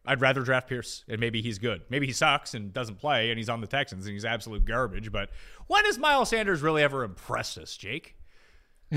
I'd 0.06 0.21
rather 0.21 0.42
draft 0.42 0.68
Pierce, 0.68 1.04
and 1.09 1.18
maybe 1.18 1.42
he's 1.42 1.59
good. 1.59 1.83
Maybe 1.90 2.06
he 2.06 2.12
sucks 2.12 2.54
and 2.54 2.73
doesn't 2.73 3.00
play, 3.00 3.30
and 3.30 3.38
he's 3.38 3.49
on 3.49 3.61
the 3.61 3.66
Texans, 3.66 4.06
and 4.06 4.12
he's 4.12 4.25
absolute 4.25 4.64
garbage. 4.64 5.11
But 5.11 5.30
when 5.66 5.85
has 5.87 5.99
Miles 5.99 6.28
Sanders 6.28 6.62
really 6.62 6.85
ever 6.85 7.02
impressed 7.02 7.59
us, 7.59 7.76
Jake? 7.76 8.14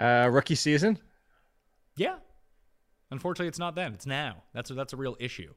Uh, 0.00 0.28
rookie 0.30 0.54
season. 0.54 0.98
Yeah. 1.96 2.16
Unfortunately, 3.10 3.48
it's 3.48 3.58
not 3.58 3.74
then. 3.74 3.92
It's 3.92 4.06
now. 4.06 4.36
That's 4.54 4.70
a, 4.70 4.74
that's 4.74 4.92
a 4.92 4.96
real 4.96 5.16
issue. 5.18 5.52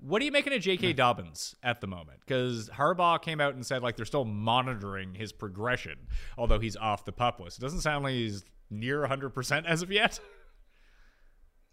What 0.00 0.22
are 0.22 0.24
you 0.24 0.32
making 0.32 0.54
of 0.54 0.62
J.K. 0.62 0.94
Dobbins 0.94 1.54
at 1.62 1.82
the 1.82 1.86
moment? 1.86 2.20
Because 2.26 2.70
Harbaugh 2.70 3.20
came 3.20 3.40
out 3.40 3.54
and 3.54 3.64
said 3.64 3.82
like 3.82 3.96
they're 3.96 4.06
still 4.06 4.24
monitoring 4.24 5.14
his 5.14 5.30
progression, 5.30 5.98
although 6.38 6.58
he's 6.58 6.76
off 6.76 7.04
the 7.04 7.12
pup 7.12 7.40
list. 7.40 7.58
It 7.58 7.60
doesn't 7.60 7.80
sound 7.80 8.04
like 8.04 8.14
he's 8.14 8.42
near 8.70 9.06
100% 9.06 9.66
as 9.66 9.82
of 9.82 9.92
yet. 9.92 10.18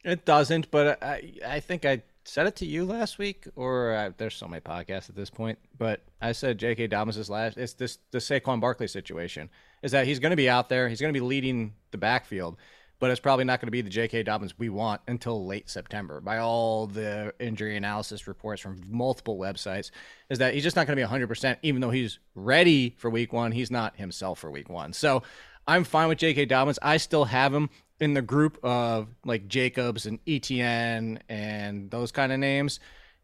It 0.04 0.26
doesn't, 0.26 0.72
but 0.72 1.04
I 1.04 1.34
I 1.46 1.60
think 1.60 1.86
I 1.86 2.02
said 2.24 2.48
it 2.48 2.56
to 2.56 2.66
you 2.66 2.86
last 2.86 3.20
week, 3.20 3.48
or 3.56 3.94
uh, 3.94 4.12
there's 4.18 4.36
so 4.36 4.48
many 4.48 4.62
podcasts 4.62 5.10
at 5.10 5.16
this 5.16 5.30
point. 5.30 5.60
But 5.78 6.02
I 6.20 6.32
said 6.32 6.58
J.K. 6.58 6.88
Dobbins 6.88 7.18
is 7.18 7.30
last. 7.30 7.56
It's 7.58 7.74
this 7.74 8.00
the 8.10 8.18
Saquon 8.18 8.60
Barkley 8.60 8.88
situation 8.88 9.52
is 9.82 9.92
that 9.92 10.06
he's 10.06 10.20
going 10.20 10.32
to 10.32 10.38
be 10.38 10.50
out 10.50 10.70
there. 10.70 10.88
He's 10.90 11.02
going 11.02 11.14
to 11.14 11.20
be 11.20 11.26
leading 11.26 11.74
the 11.92 11.98
backfield, 11.98 12.58
but 13.00 13.12
it's 13.12 13.20
probably 13.20 13.46
not 13.46 13.60
going 13.60 13.68
to 13.68 13.72
be 13.72 13.82
the 13.82 13.90
J.K. 13.90 14.24
Dobbins 14.24 14.58
we 14.58 14.70
want 14.70 15.02
until 15.08 15.46
late 15.46 15.70
September. 15.70 16.22
By 16.22 16.38
all 16.38 16.88
the 16.88 17.34
injury 17.40 17.76
analysis 17.76 18.28
reports 18.28 18.62
from 18.62 18.82
multiple 18.88 19.38
websites, 19.38 19.92
is 20.30 20.40
that 20.40 20.54
he's 20.54 20.64
just 20.64 20.76
not 20.76 20.88
going 20.88 20.96
to 20.96 21.00
be 21.00 21.04
100. 21.04 21.28
percent 21.28 21.60
Even 21.62 21.82
though 21.82 21.90
he's 21.90 22.20
ready 22.36 22.96
for 22.98 23.10
Week 23.10 23.34
One, 23.34 23.52
he's 23.52 23.72
not 23.72 23.96
himself 23.96 24.40
for 24.40 24.52
Week 24.52 24.70
One. 24.70 24.94
So 24.94 25.24
I'm 25.68 25.84
fine 25.84 26.08
with 26.08 26.18
J.K. 26.18 26.46
Dobbins. 26.46 26.80
I 26.82 26.98
still 26.98 27.26
have 27.26 27.54
him 27.54 27.70
in 28.00 28.14
the 28.16 28.22
group 28.22 28.58
of 28.64 29.08
like 29.24 29.48
Jacobs 29.48 30.06
and 30.06 30.24
ETN 30.26 31.20
and 31.30 31.92
those 31.92 32.12
kind 32.12 32.32
of 32.32 32.40
names. 32.40 32.80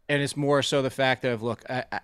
And 0.08 0.22
it's 0.22 0.38
more 0.38 0.62
so 0.62 0.82
the 0.82 0.90
fact 0.90 1.26
of 1.26 1.42
look, 1.42 1.64
I, 1.70 1.84
I, 1.92 2.00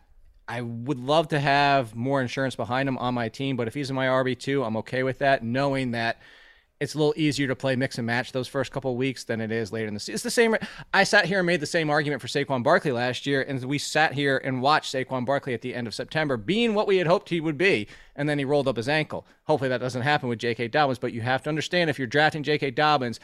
I 0.54 0.62
would 0.62 1.00
love 1.00 1.30
to 1.30 1.40
have 1.40 1.96
more 1.96 2.22
insurance 2.22 2.56
behind 2.56 2.88
him 2.88 2.96
on 3.00 3.16
my 3.16 3.28
team, 3.28 3.58
but 3.58 3.68
if 3.68 3.74
he's 3.74 3.90
in 3.90 3.96
my 3.96 4.06
RB 4.06 4.38
two, 4.38 4.64
I'm 4.64 4.78
okay 4.78 5.02
with 5.02 5.18
that, 5.18 5.44
knowing 5.44 5.92
that 5.92 6.22
it's 6.80 6.94
a 6.94 6.98
little 7.00 7.16
easier 7.18 7.48
to 7.48 7.56
play 7.56 7.76
mix 7.76 7.98
and 7.98 8.06
match 8.06 8.34
those 8.34 8.48
first 8.48 8.72
couple 8.72 8.96
weeks 8.96 9.24
than 9.24 9.42
it 9.42 9.52
is 9.52 9.72
later 9.72 9.88
in 9.88 9.96
the 9.96 10.00
season. 10.00 10.14
It's 10.14 10.24
the 10.24 10.30
same. 10.30 10.56
I 10.94 11.06
sat 11.06 11.26
here 11.26 11.40
and 11.40 11.48
made 11.48 11.60
the 11.60 11.66
same 11.66 11.90
argument 11.90 12.22
for 12.22 12.28
Saquon 12.28 12.62
Barkley 12.62 12.92
last 12.92 13.26
year, 13.26 13.42
and 13.42 13.64
we 13.66 13.80
sat 13.80 14.14
here 14.14 14.40
and 14.44 14.62
watched 14.62 14.94
Saquon 14.94 15.26
Barkley 15.26 15.56
at 15.56 15.62
the 15.64 15.74
end 15.74 15.88
of 15.88 15.96
September 15.96 16.38
being 16.38 16.76
what 16.76 16.86
we 16.86 16.98
had 16.98 17.08
hoped 17.08 17.30
he 17.30 17.42
would 17.42 17.58
be, 17.58 17.88
and 18.16 18.30
then 18.30 18.38
he 18.38 18.46
rolled 18.46 18.68
up 18.68 18.78
his 18.78 18.88
ankle. 18.88 19.26
Hopefully 19.46 19.70
that 19.70 19.82
doesn't 19.82 20.04
happen 20.04 20.30
with 20.30 20.38
J.K. 20.38 20.68
Dobbins, 20.68 21.00
but 21.00 21.14
you 21.14 21.22
have 21.22 21.42
to 21.44 21.50
understand 21.50 21.90
if 21.90 21.98
you're 21.98 22.08
drafting 22.08 22.44
J.K. 22.44 22.70
Dobbins, 22.70 23.20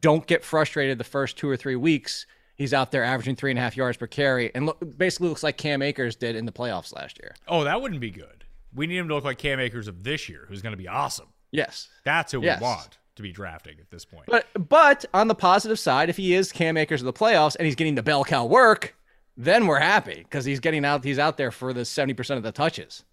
don't 0.00 0.26
get 0.26 0.42
frustrated 0.42 0.98
the 0.98 1.04
first 1.04 1.38
two 1.38 1.48
or 1.48 1.56
three 1.56 1.76
weeks. 1.76 2.26
He's 2.54 2.74
out 2.74 2.92
there 2.92 3.02
averaging 3.02 3.36
three 3.36 3.50
and 3.50 3.58
a 3.58 3.62
half 3.62 3.76
yards 3.76 3.96
per 3.96 4.06
carry, 4.06 4.54
and 4.54 4.66
look, 4.66 4.78
basically 4.98 5.28
looks 5.28 5.42
like 5.42 5.56
Cam 5.56 5.82
Akers 5.82 6.14
did 6.16 6.36
in 6.36 6.44
the 6.46 6.52
playoffs 6.52 6.94
last 6.94 7.18
year. 7.20 7.34
Oh, 7.48 7.64
that 7.64 7.80
wouldn't 7.80 8.00
be 8.00 8.10
good. 8.10 8.44
We 8.74 8.86
need 8.86 8.98
him 8.98 9.08
to 9.08 9.14
look 9.14 9.24
like 9.24 9.38
Cam 9.38 9.58
Akers 9.60 9.88
of 9.88 10.02
this 10.04 10.28
year, 10.28 10.46
who's 10.48 10.62
going 10.62 10.72
to 10.72 10.76
be 10.78 10.88
awesome. 10.88 11.28
Yes, 11.50 11.88
That's 12.04 12.32
who 12.32 12.42
Yes. 12.42 12.60
we 12.60 12.64
want 12.64 12.98
to 13.16 13.22
be 13.22 13.32
drafting 13.32 13.78
at 13.80 13.90
this 13.90 14.04
point. 14.06 14.24
But 14.26 14.46
but 14.68 15.04
on 15.12 15.28
the 15.28 15.34
positive 15.34 15.78
side, 15.78 16.08
if 16.08 16.16
he 16.16 16.34
is 16.34 16.50
Cam 16.52 16.76
Akers 16.78 17.02
of 17.02 17.04
the 17.06 17.12
playoffs 17.12 17.56
and 17.56 17.66
he's 17.66 17.74
getting 17.74 17.94
the 17.94 18.02
bell 18.02 18.24
cow 18.24 18.46
work, 18.46 18.94
then 19.36 19.66
we're 19.66 19.80
happy 19.80 20.14
because 20.22 20.44
he's 20.46 20.60
getting 20.60 20.84
out. 20.84 21.04
He's 21.04 21.18
out 21.18 21.36
there 21.36 21.50
for 21.50 21.72
the 21.74 21.84
seventy 21.84 22.14
percent 22.14 22.38
of 22.38 22.44
the 22.44 22.52
touches. 22.52 23.04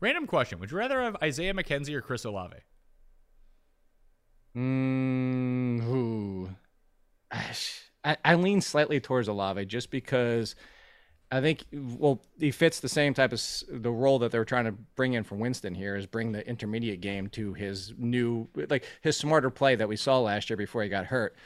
Random 0.00 0.26
question: 0.26 0.58
Would 0.60 0.70
you 0.70 0.78
rather 0.78 1.02
have 1.02 1.16
Isaiah 1.22 1.52
McKenzie 1.52 1.92
or 1.94 2.00
Chris 2.00 2.24
Olave? 2.24 2.56
Mm, 4.56 5.82
who? 5.82 6.50
I, 8.04 8.16
I 8.24 8.34
lean 8.34 8.60
slightly 8.60 9.00
towards 9.00 9.28
Olave 9.28 9.64
just 9.66 9.90
because 9.90 10.54
I 11.30 11.40
think 11.40 11.64
well 11.72 12.22
he 12.38 12.50
fits 12.50 12.80
the 12.80 12.88
same 12.88 13.12
type 13.12 13.32
of 13.32 13.42
the 13.68 13.90
role 13.90 14.18
that 14.20 14.32
they're 14.32 14.44
trying 14.44 14.64
to 14.64 14.72
bring 14.72 15.12
in 15.12 15.24
for 15.24 15.34
Winston 15.34 15.74
here 15.74 15.94
is 15.96 16.06
bring 16.06 16.32
the 16.32 16.46
intermediate 16.48 17.00
game 17.00 17.28
to 17.30 17.52
his 17.52 17.92
new 17.98 18.48
like 18.70 18.84
his 19.02 19.16
smarter 19.16 19.50
play 19.50 19.74
that 19.76 19.88
we 19.88 19.96
saw 19.96 20.20
last 20.20 20.48
year 20.48 20.56
before 20.56 20.82
he 20.82 20.88
got 20.88 21.06
hurt. 21.06 21.36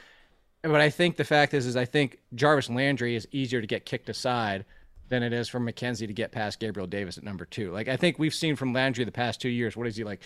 But 0.61 0.79
I 0.79 0.89
think 0.89 1.17
the 1.17 1.25
fact 1.25 1.53
is 1.53 1.65
is 1.65 1.75
I 1.75 1.85
think 1.85 2.19
Jarvis 2.33 2.69
Landry 2.69 3.15
is 3.15 3.27
easier 3.31 3.59
to 3.59 3.67
get 3.67 3.85
kicked 3.85 4.07
aside 4.07 4.65
than 5.09 5.21
it 5.21 5.33
is 5.33 5.49
for 5.49 5.59
McKenzie 5.59 6.07
to 6.07 6.13
get 6.13 6.31
past 6.31 6.59
Gabriel 6.59 6.87
Davis 6.87 7.17
at 7.17 7.23
number 7.23 7.45
two. 7.45 7.71
Like 7.71 7.89
I 7.89 7.97
think 7.97 8.17
we've 8.17 8.33
seen 8.33 8.55
from 8.55 8.71
Landry 8.71 9.03
the 9.03 9.11
past 9.11 9.41
two 9.41 9.49
years. 9.49 9.75
What 9.75 9.87
is 9.87 9.97
he 9.97 10.05
like? 10.05 10.21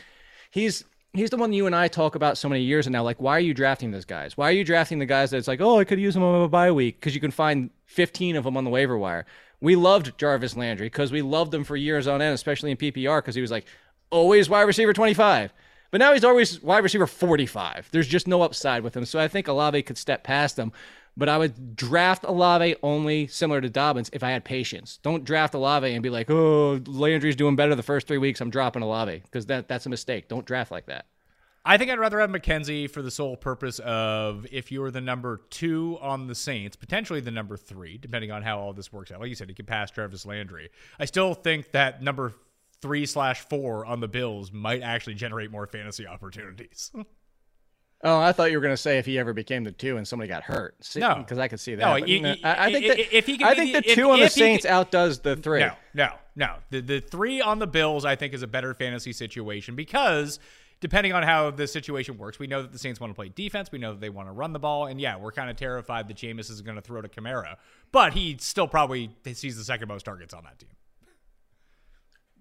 He's 0.51 0.85
he's 1.13 1.29
the 1.29 1.37
one 1.37 1.53
you 1.53 1.65
and 1.65 1.75
I 1.75 1.87
talk 1.87 2.15
about 2.15 2.37
so 2.37 2.49
many 2.49 2.61
years 2.61 2.85
and 2.85 2.93
now. 2.93 3.03
Like, 3.03 3.21
why 3.21 3.33
are 3.37 3.41
you 3.41 3.53
drafting 3.53 3.91
those 3.91 4.05
guys? 4.05 4.37
Why 4.37 4.49
are 4.49 4.53
you 4.53 4.63
drafting 4.63 4.99
the 4.99 5.05
guys 5.05 5.31
that's 5.31 5.47
like, 5.47 5.61
oh, 5.61 5.79
I 5.79 5.83
could 5.83 5.99
use 5.99 6.13
them 6.13 6.23
on 6.23 6.41
a 6.41 6.47
bye 6.47 6.71
week 6.71 6.99
because 6.99 7.15
you 7.15 7.21
can 7.21 7.31
find 7.31 7.69
15 7.85 8.35
of 8.35 8.43
them 8.43 8.57
on 8.57 8.63
the 8.63 8.69
waiver 8.69 8.97
wire. 8.97 9.25
We 9.59 9.75
loved 9.75 10.17
Jarvis 10.17 10.55
Landry 10.55 10.87
because 10.87 11.11
we 11.11 11.21
loved 11.21 11.53
him 11.53 11.63
for 11.63 11.75
years 11.75 12.07
on 12.07 12.21
end, 12.21 12.33
especially 12.33 12.71
in 12.71 12.77
PPR 12.77 13.19
because 13.19 13.35
he 13.35 13.41
was 13.41 13.51
like 13.51 13.65
always 14.11 14.49
wide 14.49 14.61
receiver 14.63 14.93
25. 14.93 15.51
But 15.89 15.99
now 15.99 16.13
he's 16.13 16.23
always 16.23 16.61
wide 16.61 16.83
receiver 16.83 17.07
45. 17.07 17.89
There's 17.91 18.07
just 18.07 18.27
no 18.27 18.41
upside 18.41 18.83
with 18.83 18.95
him. 18.95 19.05
So 19.05 19.19
I 19.19 19.27
think 19.27 19.47
Olave 19.47 19.81
could 19.83 19.97
step 19.97 20.23
past 20.23 20.59
him. 20.59 20.71
But 21.17 21.29
I 21.29 21.37
would 21.39 21.75
draft 21.75 22.23
Olave 22.25 22.75
only 22.83 23.25
similar 23.25 23.59
to 23.59 23.69
Dobbins 23.69 24.11
if 24.13 24.21
I 24.21 24.29
had 24.29 24.45
patience. 24.45 24.99
Don't 25.01 25.23
draft 25.23 25.55
Olave 25.55 25.91
and 25.91 26.03
be 26.03 26.11
like, 26.11 26.29
oh, 26.29 26.79
Landry's 26.85 27.35
doing 27.35 27.55
better 27.55 27.73
the 27.73 27.81
first 27.81 28.07
three 28.07 28.19
weeks. 28.19 28.39
I'm 28.39 28.51
dropping 28.51 28.83
Olave 28.83 29.23
because 29.25 29.47
that, 29.47 29.67
that's 29.67 29.87
a 29.87 29.89
mistake. 29.89 30.27
Don't 30.27 30.45
draft 30.45 30.69
like 30.69 30.85
that. 30.85 31.07
I 31.65 31.77
think 31.77 31.91
I'd 31.91 31.99
rather 31.99 32.19
have 32.19 32.29
McKenzie 32.29 32.89
for 32.89 33.01
the 33.01 33.11
sole 33.11 33.35
purpose 33.35 33.79
of 33.79 34.45
if 34.51 34.71
you're 34.71 34.91
the 34.91 35.01
number 35.01 35.41
two 35.49 35.97
on 36.01 36.27
the 36.27 36.35
Saints, 36.35 36.77
potentially 36.77 37.19
the 37.19 37.31
number 37.31 37.57
three, 37.57 37.97
depending 37.97 38.31
on 38.31 38.41
how 38.41 38.59
all 38.59 38.71
this 38.71 38.93
works 38.93 39.11
out. 39.11 39.19
Like 39.19 39.27
you 39.29 39.35
said, 39.35 39.49
he 39.49 39.55
could 39.55 39.67
pass 39.67 39.91
Travis 39.91 40.25
Landry. 40.25 40.69
I 40.97 41.05
still 41.05 41.33
think 41.33 41.71
that 41.71 42.01
number 42.01 42.33
three 42.81 43.05
slash 43.05 43.41
four 43.41 43.85
on 43.85 43.99
the 43.99 44.07
Bills 44.07 44.51
might 44.51 44.81
actually 44.81 45.15
generate 45.15 45.51
more 45.51 45.67
fantasy 45.67 46.07
opportunities. 46.07 46.91
Oh, 48.03 48.19
I 48.19 48.31
thought 48.31 48.51
you 48.51 48.57
were 48.57 48.61
going 48.61 48.73
to 48.73 48.81
say 48.81 48.99
if 48.99 49.05
he 49.07 49.17
ever 49.17 49.33
became 49.33 49.63
the 49.63 49.71
two 49.71 49.97
and 49.97 50.07
somebody 50.07 50.29
got 50.29 50.43
hurt. 50.43 50.75
See, 50.85 50.99
No. 50.99 51.15
because 51.15 51.39
I 51.39 51.47
could 51.47 51.59
see 51.59 51.73
that. 51.75 51.81
No, 51.83 51.99
But 51.99 52.07
y- 52.07 52.19
no, 52.19 52.29
y- 52.29 52.39
I, 52.43 52.67
I 52.67 52.71
think 52.71 52.87
that 52.87 53.17
if 53.17 53.25
he 53.25 53.43
I 53.43 53.55
think 53.55 53.73
the- 53.73 53.81
the 53.81 53.89
if- 53.89 53.95
two 53.95 54.11
on 54.11 54.19
the 54.19 54.25
if 54.25 54.33
he 54.35 54.39
Saints 54.39 54.65
could- 54.65 54.71
outdoes 54.71 55.19
the 55.19 55.35
three. 55.35 55.61
No, 55.61 55.71
no, 55.95 56.09
no. 56.35 56.55
The 56.69 56.81
the 56.81 56.99
three 57.01 57.41
on 57.41 57.57
the 57.59 57.65
Bills, 57.67 58.05
I 58.05 58.15
think, 58.15 58.33
is 58.35 58.43
a 58.43 58.47
better 58.47 58.73
fantasy 58.75 59.13
situation 59.13 59.75
because 59.75 60.39
depending 60.79 61.11
on 61.11 61.23
how 61.23 61.49
the 61.49 61.65
situation 61.65 62.19
works, 62.19 62.37
we 62.37 62.45
know 62.45 62.61
that 62.61 62.71
the 62.71 62.77
Saints 62.77 62.99
want 62.99 63.09
to 63.09 63.15
play 63.15 63.29
defense. 63.29 63.71
We 63.71 63.79
know 63.79 63.93
that 63.93 63.99
they 63.99 64.09
want 64.11 64.27
to 64.27 64.31
run 64.31 64.53
the 64.53 64.59
ball, 64.59 64.85
and 64.85 65.01
yeah, 65.01 65.17
we're 65.17 65.31
kind 65.31 65.49
of 65.49 65.55
terrified 65.55 66.07
that 66.07 66.17
Jameis 66.17 66.51
is 66.51 66.61
going 66.61 66.75
to 66.75 66.83
throw 66.83 67.01
to 67.01 67.07
Kamara, 67.09 67.55
but 67.91 68.13
he 68.13 68.37
still 68.39 68.67
probably 68.67 69.09
sees 69.33 69.57
the 69.57 69.63
second 69.63 69.87
most 69.87 70.03
targets 70.03 70.35
on 70.35 70.43
that 70.43 70.59
team. 70.59 70.69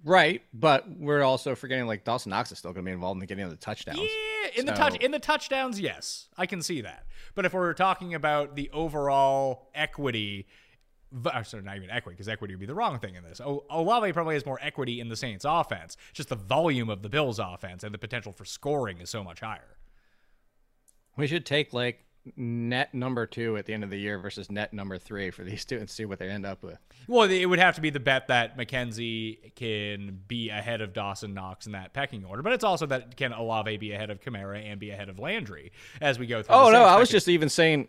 Right, 0.05 0.43
but 0.55 0.89
we're 0.99 1.23
also 1.23 1.55
forgetting 1.55 1.87
like 1.87 2.05
Dawson 2.05 2.31
Knox 2.31 2.53
is 2.53 2.59
still 2.59 2.73
going 2.73 2.85
to 2.85 2.89
be 2.89 2.93
involved 2.93 3.17
in 3.17 3.21
the 3.21 3.27
getting 3.27 3.45
of 3.45 3.51
the 3.51 3.57
touchdowns. 3.57 3.99
Yeah, 3.99 4.51
in 4.61 4.67
the 4.67 4.73
touch 4.73 4.97
in 4.97 5.11
the 5.11 5.19
touchdowns, 5.19 5.81
yes, 5.81 6.29
I 6.37 6.47
can 6.47 6.63
see 6.63 6.81
that. 6.83 7.07
But 7.35 7.45
if 7.45 7.53
we're 7.53 7.75
talking 7.75 8.15
about 8.15 8.55
the 8.55 8.71
overall 8.73 9.69
equity, 9.75 10.47
uh, 11.25 11.43
sorry, 11.43 11.65
not 11.65 11.77
even 11.77 11.91
equity, 11.91 12.15
because 12.15 12.29
equity 12.29 12.55
would 12.55 12.61
be 12.61 12.67
the 12.67 12.75
wrong 12.75 12.99
thing 13.01 13.17
in 13.17 13.25
this. 13.25 13.41
O- 13.41 13.65
Olave 13.69 14.13
probably 14.13 14.35
has 14.35 14.47
more 14.47 14.59
equity 14.63 15.01
in 15.01 15.09
the 15.09 15.17
Saints' 15.17 15.45
offense. 15.47 15.97
Just 16.13 16.29
the 16.29 16.37
volume 16.37 16.89
of 16.89 17.03
the 17.03 17.09
Bills' 17.09 17.41
offense 17.41 17.83
and 17.83 17.93
the 17.93 17.99
potential 17.99 18.33
for 18.33 18.45
scoring 18.45 19.01
is 19.01 19.11
so 19.11 19.25
much 19.25 19.41
higher. 19.41 19.77
We 21.17 21.27
should 21.27 21.45
take 21.45 21.73
like 21.73 22.06
net 22.37 22.95
number 22.95 23.27
two 23.27 23.57
at 23.57 23.67
the 23.67 23.75
end 23.75 23.85
of 23.85 23.91
the 23.91 23.99
year 23.99 24.19
versus 24.19 24.51
net 24.51 24.73
number 24.73 24.99
three 24.99 25.31
for 25.31 25.45
these 25.45 25.65
two 25.67 25.79
and 25.79 25.89
see 25.89 26.05
what 26.05 26.19
they 26.19 26.29
end 26.29 26.47
up 26.47 26.63
with. 26.63 26.79
Well, 27.07 27.31
it 27.31 27.47
would 27.47 27.59
have 27.59 27.75
to 27.77 27.81
be 27.81 27.91
the 27.91 28.01
bet 28.01 28.29
that 28.29 28.57
McKenzie 28.57 29.55
can 29.55 30.21
be 30.27 30.51
ahead 30.51 30.81
of 30.81 30.93
Dawson 30.93 31.35
Knox 31.35 31.67
in 31.67 31.73
that 31.73 31.93
pecking 31.93 32.25
order, 32.25 32.43
but 32.43 32.53
it's 32.53 32.65
also 32.65 32.87
that 32.87 33.17
can 33.17 33.33
Olave 33.33 33.77
be 33.77 33.93
ahead 33.93 34.11
of 34.11 34.21
Kamara 34.21 34.65
and 34.65 34.81
be 34.81 34.91
ahead 34.91 35.09
of 35.09 35.19
Landry 35.19 35.73
as 36.01 36.19
we 36.19 36.27
go 36.27 36.43
through. 36.43 36.55
Oh 36.57 36.71
no, 36.71 36.85
I 36.85 36.99
was 36.99 37.09
just 37.09 37.29
even 37.29 37.49
saying 37.49 37.89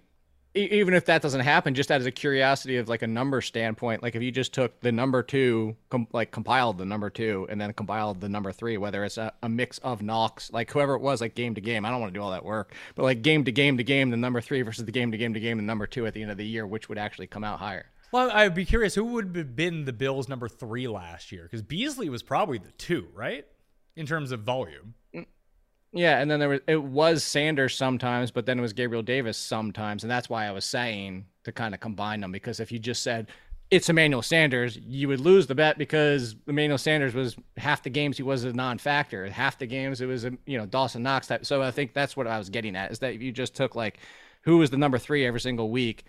even 0.58 0.94
if 0.94 1.06
that 1.06 1.22
doesn't 1.22 1.42
happen, 1.42 1.74
just 1.74 1.92
as 1.92 2.06
a 2.06 2.12
curiosity 2.12 2.78
of 2.78 2.90
like 2.90 3.02
a 3.02 3.08
number 3.08 3.42
standpoint, 3.42 4.04
like 4.04 4.16
if 4.16 4.22
you 4.22 4.32
just 4.32 4.54
took 4.54 4.80
the 4.82 4.92
number 4.92 5.24
two, 5.24 5.76
com- 5.90 6.08
like 6.12 6.32
compiled 6.32 6.78
the 6.78 6.86
number 6.86 7.10
two, 7.10 7.48
and 7.50 7.60
then 7.60 7.72
compiled 7.74 8.22
the 8.22 8.30
number 8.30 8.52
three, 8.52 8.78
whether 8.78 9.04
it's 9.04 9.18
a, 9.18 9.34
a 9.44 9.50
mix 9.50 9.78
of 9.80 10.02
Knox, 10.02 10.52
like 10.52 10.72
whoever 10.72 10.96
it 10.96 11.02
was, 11.02 11.22
like 11.22 11.36
game 11.36 11.56
to 11.56 11.62
game. 11.62 11.86
I 11.86 11.90
don't 11.90 12.02
want 12.02 12.14
to 12.14 12.20
do 12.20 12.24
all 12.24 12.32
that 12.32 12.46
work, 12.46 12.74
but 12.96 13.04
like 13.04 13.22
game 13.22 13.46
to 13.46 13.52
game 13.52 13.78
to 13.78 13.84
game, 13.84 14.10
the 14.10 14.18
number 14.18 14.42
three 14.42 14.62
versus 14.62 14.86
the 14.86 14.92
game 14.92 15.12
to 15.12 15.18
game 15.18 15.34
to 15.34 15.40
game, 15.40 15.58
the 15.58 15.64
number 15.64 15.88
two 15.88 16.06
at 16.06 16.14
the 16.14 16.22
end 16.22 16.32
of 16.32 16.38
the 16.38 16.46
year, 16.46 16.66
which 16.66 16.90
would 16.90 16.98
actually 16.98 17.28
come 17.28 17.44
out 17.44 17.60
higher. 17.60 17.86
Well, 18.12 18.32
I'd 18.32 18.56
be 18.56 18.66
curious 18.66 18.96
who 18.96 19.04
would 19.06 19.36
have 19.36 19.56
been 19.56 19.86
the 19.86 19.94
Bills' 19.94 20.30
number 20.30 20.48
three 20.48 20.88
last 20.88 21.32
year 21.32 21.44
because 21.44 21.62
Beasley 21.62 22.10
was 22.10 22.24
probably 22.24 22.58
the 22.58 22.72
two, 22.72 23.08
right? 23.14 23.46
In 23.96 24.06
terms 24.06 24.32
of 24.32 24.42
volume. 24.42 24.94
Yeah, 25.94 26.20
and 26.20 26.30
then 26.30 26.40
there 26.40 26.50
was 26.50 26.60
it 26.68 26.84
was 26.84 27.24
Sanders 27.24 27.76
sometimes, 27.76 28.32
but 28.32 28.46
then 28.46 28.60
it 28.60 28.62
was 28.62 28.74
Gabriel 28.74 29.04
Davis 29.04 29.38
sometimes, 29.38 30.04
and 30.04 30.12
that's 30.12 30.30
why 30.30 30.46
I 30.46 30.52
was 30.52 30.66
saying 30.66 31.26
to 31.44 31.52
kind 31.52 31.74
of 31.74 31.80
combine 31.80 32.20
them 32.20 32.32
because 32.32 32.60
if 32.60 32.72
you 32.72 32.80
just 32.80 33.04
said 33.04 33.28
it's 33.70 33.90
Emmanuel 33.90 34.22
Sanders, 34.22 34.78
you 34.78 35.08
would 35.10 35.20
lose 35.20 35.48
the 35.48 35.56
bet 35.56 35.78
because 35.78 36.36
Emmanuel 36.48 36.78
Sanders 36.78 37.14
was 37.14 37.36
half 37.58 37.84
the 37.84 37.90
games 37.90 38.18
he 38.18 38.24
was 38.24 38.44
a 38.44 38.54
non-factor, 38.54 39.30
half 39.30 39.58
the 39.58 39.66
games 39.66 40.00
it 40.02 40.06
was 40.06 40.26
a 40.26 40.34
you 40.46 40.58
know 40.58 40.66
Dawson 40.66 41.04
Knox 41.04 41.28
type. 41.28 41.46
So 41.46 41.62
I 41.62 41.72
think 41.72 41.94
that's 41.94 42.16
what 42.16 42.28
I 42.28 42.38
was 42.38 42.50
getting 42.50 42.76
at 42.76 42.92
is 42.92 43.00
that 43.00 43.14
if 43.14 43.22
you 43.22 43.32
just 43.32 43.56
took 43.56 43.76
like 43.76 44.00
who 44.44 44.58
was 44.58 44.70
the 44.70 44.78
number 44.78 44.98
three 44.98 45.26
every 45.26 45.42
single 45.42 45.70
week, 45.70 46.06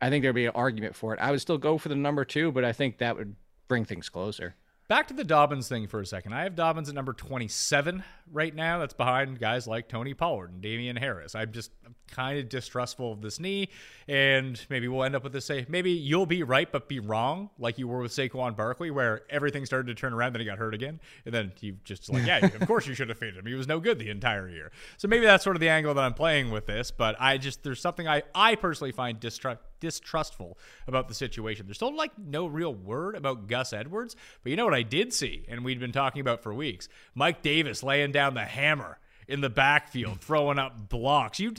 I 0.00 0.10
think 0.10 0.22
there'd 0.22 0.34
be 0.34 0.46
an 0.46 0.52
argument 0.54 0.94
for 0.94 1.14
it. 1.14 1.20
I 1.20 1.30
would 1.30 1.40
still 1.40 1.58
go 1.58 1.78
for 1.78 1.88
the 1.88 1.96
number 1.96 2.24
two, 2.24 2.52
but 2.52 2.64
I 2.64 2.72
think 2.72 2.98
that 2.98 3.16
would 3.16 3.36
bring 3.68 3.84
things 3.84 4.08
closer. 4.08 4.54
Back 4.86 5.08
to 5.08 5.14
the 5.14 5.24
Dobbins 5.24 5.68
thing 5.68 5.86
for 5.86 6.00
a 6.00 6.06
second. 6.06 6.34
I 6.34 6.42
have 6.42 6.54
Dobbins 6.54 6.90
at 6.90 6.94
number 6.94 7.14
27 7.14 8.04
right 8.32 8.54
now. 8.54 8.78
That's 8.78 8.94
behind 8.94 9.38
guys 9.38 9.66
like 9.66 9.88
Tony 9.88 10.14
Pollard 10.14 10.50
and 10.50 10.60
Damien 10.60 10.96
Harris. 10.96 11.34
I'm 11.34 11.52
just 11.52 11.70
kind 12.08 12.38
of 12.38 12.48
distrustful 12.48 13.12
of 13.12 13.20
this 13.20 13.40
knee, 13.40 13.68
and 14.08 14.60
maybe 14.68 14.88
we'll 14.88 15.04
end 15.04 15.16
up 15.16 15.24
with 15.24 15.32
this 15.32 15.44
say, 15.44 15.66
maybe 15.68 15.90
you'll 15.90 16.26
be 16.26 16.42
right 16.42 16.70
but 16.70 16.88
be 16.88 17.00
wrong, 17.00 17.50
like 17.58 17.78
you 17.78 17.88
were 17.88 18.00
with 18.00 18.12
Saquon 18.12 18.56
Barkley, 18.56 18.90
where 18.90 19.22
everything 19.30 19.66
started 19.66 19.86
to 19.88 19.94
turn 19.94 20.12
around, 20.12 20.32
then 20.34 20.40
he 20.40 20.46
got 20.46 20.58
hurt 20.58 20.74
again, 20.74 21.00
and 21.24 21.34
then 21.34 21.52
you 21.60 21.76
just 21.84 22.12
like, 22.12 22.26
yeah, 22.26 22.44
of 22.44 22.66
course 22.66 22.86
you 22.86 22.94
should 22.94 23.08
have 23.08 23.18
faded 23.18 23.38
him. 23.38 23.46
He 23.46 23.54
was 23.54 23.66
no 23.66 23.80
good 23.80 23.98
the 23.98 24.10
entire 24.10 24.48
year. 24.48 24.70
So 24.96 25.08
maybe 25.08 25.24
that's 25.24 25.44
sort 25.44 25.56
of 25.56 25.60
the 25.60 25.68
angle 25.68 25.94
that 25.94 26.04
I'm 26.04 26.14
playing 26.14 26.50
with 26.50 26.66
this, 26.66 26.90
but 26.90 27.16
I 27.18 27.38
just 27.38 27.62
there's 27.62 27.80
something 27.80 28.06
I 28.06 28.22
I 28.34 28.54
personally 28.54 28.92
find 28.92 29.18
distrust 29.18 29.60
distrustful 29.80 30.56
about 30.86 31.08
the 31.08 31.14
situation. 31.14 31.66
There's 31.66 31.76
still 31.76 31.94
like 31.94 32.12
no 32.18 32.46
real 32.46 32.72
word 32.72 33.16
about 33.16 33.48
Gus 33.48 33.74
Edwards, 33.74 34.16
but 34.42 34.48
you 34.48 34.56
know 34.56 34.64
what 34.64 34.74
I 34.74 34.82
did 34.82 35.12
see, 35.12 35.44
and 35.46 35.62
we'd 35.62 35.78
been 35.78 35.92
talking 35.92 36.20
about 36.20 36.42
for 36.42 36.54
weeks: 36.54 36.88
Mike 37.14 37.42
Davis 37.42 37.82
laying 37.82 38.12
down 38.14 38.32
the 38.32 38.44
hammer 38.44 38.98
in 39.28 39.42
the 39.42 39.50
backfield, 39.50 40.20
throwing 40.22 40.58
up 40.58 40.88
blocks. 40.88 41.38
You. 41.38 41.54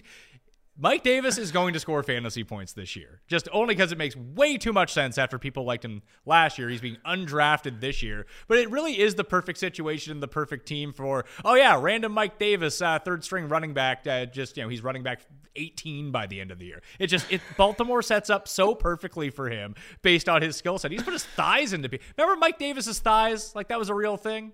Mike 0.78 1.04
Davis 1.04 1.38
is 1.38 1.54
going 1.54 1.74
to 1.74 1.80
score 1.80 2.04
fantasy 2.04 2.44
points 2.44 2.74
this 2.74 2.98
year, 2.98 3.22
just 3.28 3.48
only 3.54 3.76
because 3.76 3.94
it 3.94 3.98
makes 3.98 4.14
way 4.14 4.58
too 4.58 4.74
much 4.74 4.92
sense 4.92 5.18
after 5.18 5.40
people 5.40 5.64
liked 5.64 5.86
him 5.86 6.02
last 6.26 6.58
year. 6.58 6.68
He's 6.68 6.82
being 6.82 6.98
undrafted 7.06 7.80
this 7.80 8.04
year, 8.04 8.26
but 8.50 8.58
it 8.58 8.70
really 8.70 9.00
is 9.00 9.16
the 9.16 9.24
perfect 9.24 9.58
situation, 9.58 10.12
and 10.12 10.22
the 10.22 10.28
perfect 10.28 10.66
team 10.66 10.92
for, 10.92 11.24
oh, 11.46 11.56
yeah, 11.56 11.80
random 11.80 12.12
Mike 12.12 12.38
Davis, 12.38 12.82
uh, 12.82 13.00
third 13.00 13.24
string 13.24 13.48
running 13.48 13.74
back. 13.74 14.06
Uh, 14.06 14.26
just, 14.26 14.58
you 14.58 14.64
know, 14.64 14.70
he's 14.70 14.84
running 14.84 15.02
back 15.02 15.22
18 15.56 16.12
by 16.12 16.28
the 16.28 16.42
end 16.42 16.52
of 16.52 16.60
the 16.60 16.66
year. 16.66 16.82
It 17.00 17.08
just, 17.08 17.32
it, 17.32 17.40
Baltimore 17.56 18.02
sets 18.02 18.30
up 18.30 18.46
so 18.50 18.76
perfectly 18.76 19.30
for 19.30 19.50
him 19.50 19.76
based 20.02 20.28
on 20.28 20.42
his 20.42 20.58
skill 20.58 20.78
set. 20.78 20.92
He's 20.92 21.04
put 21.04 21.14
his 21.14 21.24
thighs 21.24 21.72
into 21.72 21.88
people. 21.88 22.06
Remember 22.18 22.38
Mike 22.38 22.60
Davis's 22.60 23.00
thighs? 23.00 23.56
Like 23.56 23.70
that 23.70 23.80
was 23.80 23.88
a 23.88 23.96
real 23.96 24.18
thing? 24.18 24.52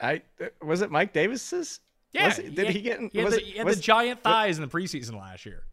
I 0.00 0.22
was 0.62 0.82
it 0.82 0.90
Mike 0.90 1.12
Davis's? 1.12 1.80
Yeah, 2.12 2.26
Was 2.26 2.36
he, 2.36 2.48
did 2.48 2.68
he, 2.70 2.80
get? 2.80 3.00
He 3.12 3.18
had, 3.18 3.24
was 3.24 3.34
the, 3.34 3.40
it, 3.40 3.46
he 3.46 3.58
had 3.58 3.66
was, 3.66 3.76
the 3.76 3.82
giant 3.82 4.22
thighs 4.22 4.58
in 4.58 4.62
the 4.62 4.70
preseason 4.70 5.18
last 5.18 5.44
year. 5.44 5.64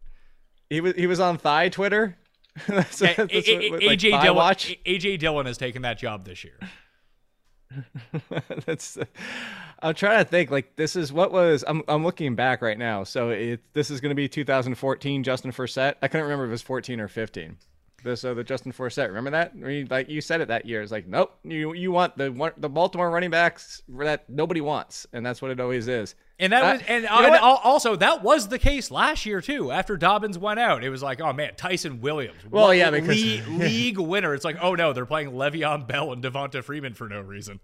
He 0.68 0.80
was 0.80 0.94
he 0.94 1.06
was 1.06 1.20
on 1.20 1.38
thigh 1.38 1.68
Twitter. 1.68 2.16
that's, 2.68 3.00
A- 3.02 3.14
that's 3.16 3.48
A- 3.48 3.70
what- 3.70 3.82
A- 3.82 3.86
like 3.86 3.98
AJ 3.98 4.22
Dillon. 4.22 4.36
watch. 4.36 4.78
AJ 4.86 5.18
Dillon 5.18 5.46
has 5.46 5.58
taken 5.58 5.82
that 5.82 5.98
job 5.98 6.24
this 6.24 6.44
year. 6.44 6.58
that's. 8.66 8.96
Uh, 8.96 9.04
I'm 9.82 9.94
trying 9.94 10.24
to 10.24 10.30
think. 10.30 10.50
Like 10.50 10.76
this 10.76 10.96
is 10.96 11.12
what 11.12 11.32
was. 11.32 11.64
I'm 11.66 11.82
I'm 11.88 12.04
looking 12.04 12.34
back 12.34 12.62
right 12.62 12.78
now. 12.78 13.04
So 13.04 13.30
it 13.30 13.60
this 13.72 13.90
is 13.90 14.00
going 14.00 14.10
to 14.10 14.14
be 14.14 14.28
2014 14.28 15.22
Justin 15.24 15.52
Forsett. 15.52 15.94
I 16.02 16.08
couldn't 16.08 16.24
remember 16.24 16.44
if 16.44 16.48
it 16.48 16.52
was 16.52 16.62
14 16.62 17.00
or 17.00 17.08
15. 17.08 17.56
The, 18.04 18.16
so 18.16 18.34
the 18.34 18.44
Justin 18.44 18.70
Forsett. 18.72 19.08
Remember 19.08 19.30
that? 19.30 19.52
I 19.54 19.56
mean, 19.56 19.88
like 19.90 20.10
you 20.10 20.20
said 20.20 20.42
it 20.42 20.48
that 20.48 20.66
year. 20.66 20.82
It's 20.82 20.92
like 20.92 21.06
nope. 21.06 21.36
You 21.42 21.72
you 21.72 21.90
want 21.90 22.16
the 22.18 22.52
the 22.58 22.68
Baltimore 22.68 23.10
running 23.10 23.30
backs 23.30 23.82
that 23.88 24.28
nobody 24.28 24.60
wants, 24.60 25.06
and 25.12 25.24
that's 25.24 25.40
what 25.40 25.50
it 25.50 25.58
always 25.58 25.88
is. 25.88 26.14
And 26.38 26.52
that 26.52 26.62
Uh, 26.62 26.72
was, 26.74 26.82
and, 26.86 27.04
know 27.04 27.10
and 27.10 27.36
also 27.36 27.96
that 27.96 28.22
was 28.22 28.48
the 28.48 28.58
case 28.58 28.90
last 28.90 29.24
year 29.24 29.40
too. 29.40 29.70
After 29.70 29.96
Dobbins 29.96 30.36
went 30.36 30.60
out, 30.60 30.84
it 30.84 30.90
was 30.90 31.02
like, 31.02 31.20
oh 31.20 31.32
man, 31.32 31.54
Ty'Son 31.56 32.00
Williams. 32.02 32.36
Well, 32.50 32.74
yeah, 32.74 32.90
because- 32.90 33.08
league, 33.08 33.48
league 33.48 33.98
winner. 33.98 34.34
It's 34.34 34.44
like, 34.44 34.58
oh 34.60 34.74
no, 34.74 34.92
they're 34.92 35.06
playing 35.06 35.30
Le'Veon 35.30 35.88
Bell 35.88 36.12
and 36.12 36.22
Devonta 36.22 36.62
Freeman 36.62 36.94
for 36.94 37.08
no 37.08 37.20
reason. 37.20 37.60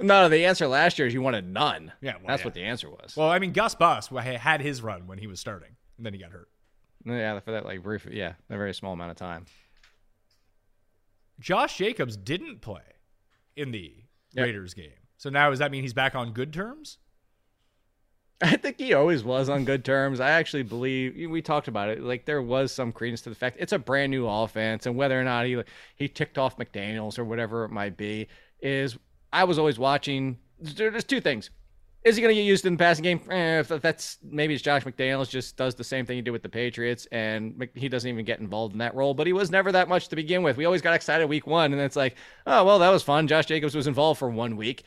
No, 0.00 0.28
the 0.28 0.46
answer 0.46 0.66
last 0.66 0.98
year 0.98 1.06
is 1.06 1.14
you 1.14 1.20
wanted 1.22 1.46
none. 1.46 1.92
Yeah, 2.00 2.14
well, 2.14 2.22
that's 2.28 2.40
yeah. 2.40 2.46
what 2.46 2.54
the 2.54 2.62
answer 2.64 2.88
was. 2.88 3.14
Well, 3.16 3.28
I 3.30 3.38
mean, 3.38 3.52
Gus 3.52 3.74
Bus 3.74 4.08
had 4.08 4.60
his 4.62 4.82
run 4.82 5.06
when 5.06 5.18
he 5.18 5.26
was 5.26 5.40
starting, 5.40 5.76
and 5.98 6.06
then 6.06 6.14
he 6.14 6.18
got 6.18 6.32
hurt. 6.32 6.48
Yeah, 7.04 7.40
for 7.40 7.52
that 7.52 7.64
like 7.64 7.82
brief, 7.82 8.06
yeah, 8.10 8.34
a 8.48 8.56
very 8.56 8.74
small 8.74 8.92
amount 8.92 9.10
of 9.12 9.16
time. 9.16 9.46
Josh 11.38 11.78
Jacobs 11.78 12.16
didn't 12.16 12.60
play 12.60 12.82
in 13.56 13.70
the 13.70 13.94
Yep. 14.32 14.46
Raiders 14.46 14.74
game. 14.74 14.92
So 15.16 15.28
now 15.28 15.50
does 15.50 15.58
that 15.58 15.72
mean 15.72 15.82
he's 15.82 15.94
back 15.94 16.14
on 16.14 16.32
good 16.32 16.52
terms? 16.52 16.98
I 18.42 18.56
think 18.56 18.78
he 18.78 18.94
always 18.94 19.22
was 19.22 19.48
on 19.48 19.64
good 19.64 19.84
terms. 19.84 20.20
I 20.20 20.30
actually 20.30 20.62
believe 20.62 21.28
we 21.30 21.42
talked 21.42 21.68
about 21.68 21.88
it. 21.90 22.00
Like 22.02 22.24
there 22.24 22.40
was 22.40 22.72
some 22.72 22.90
credence 22.92 23.20
to 23.22 23.28
the 23.28 23.34
fact 23.34 23.56
it's 23.58 23.72
a 23.72 23.78
brand 23.78 24.10
new 24.10 24.26
offense, 24.26 24.86
and 24.86 24.96
whether 24.96 25.20
or 25.20 25.24
not 25.24 25.46
he 25.46 25.60
he 25.96 26.08
ticked 26.08 26.38
off 26.38 26.56
McDaniels 26.56 27.18
or 27.18 27.24
whatever 27.24 27.64
it 27.64 27.70
might 27.70 27.96
be, 27.96 28.28
is 28.60 28.96
I 29.32 29.44
was 29.44 29.58
always 29.58 29.78
watching. 29.78 30.38
There's 30.58 31.04
two 31.04 31.20
things. 31.20 31.50
Is 32.02 32.16
he 32.16 32.22
going 32.22 32.34
to 32.34 32.40
get 32.40 32.46
used 32.46 32.64
in 32.64 32.74
the 32.74 32.78
passing 32.78 33.02
game? 33.02 33.20
Eh, 33.30 33.62
that's 33.62 34.16
maybe 34.22 34.54
it's 34.54 34.62
Josh 34.62 34.84
McDaniels 34.84 35.28
just 35.28 35.58
does 35.58 35.74
the 35.74 35.84
same 35.84 36.06
thing 36.06 36.16
he 36.16 36.22
did 36.22 36.30
with 36.30 36.42
the 36.42 36.48
Patriots, 36.48 37.06
and 37.12 37.68
he 37.74 37.90
doesn't 37.90 38.08
even 38.08 38.24
get 38.24 38.40
involved 38.40 38.72
in 38.72 38.78
that 38.78 38.94
role. 38.94 39.12
But 39.12 39.26
he 39.26 39.34
was 39.34 39.50
never 39.50 39.70
that 39.72 39.88
much 39.88 40.08
to 40.08 40.16
begin 40.16 40.42
with. 40.42 40.56
We 40.56 40.64
always 40.64 40.80
got 40.80 40.94
excited 40.94 41.28
week 41.28 41.46
one, 41.46 41.72
and 41.74 41.82
it's 41.82 41.96
like, 41.96 42.16
oh 42.46 42.64
well, 42.64 42.78
that 42.78 42.88
was 42.88 43.02
fun. 43.02 43.28
Josh 43.28 43.46
Jacobs 43.46 43.74
was 43.74 43.86
involved 43.86 44.18
for 44.18 44.30
one 44.30 44.56
week. 44.56 44.84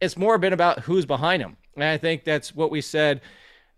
It's 0.00 0.16
more 0.16 0.38
been 0.38 0.54
about 0.54 0.80
who's 0.80 1.04
behind 1.04 1.42
him, 1.42 1.58
and 1.74 1.84
I 1.84 1.98
think 1.98 2.24
that's 2.24 2.54
what 2.54 2.70
we 2.70 2.80
said. 2.80 3.20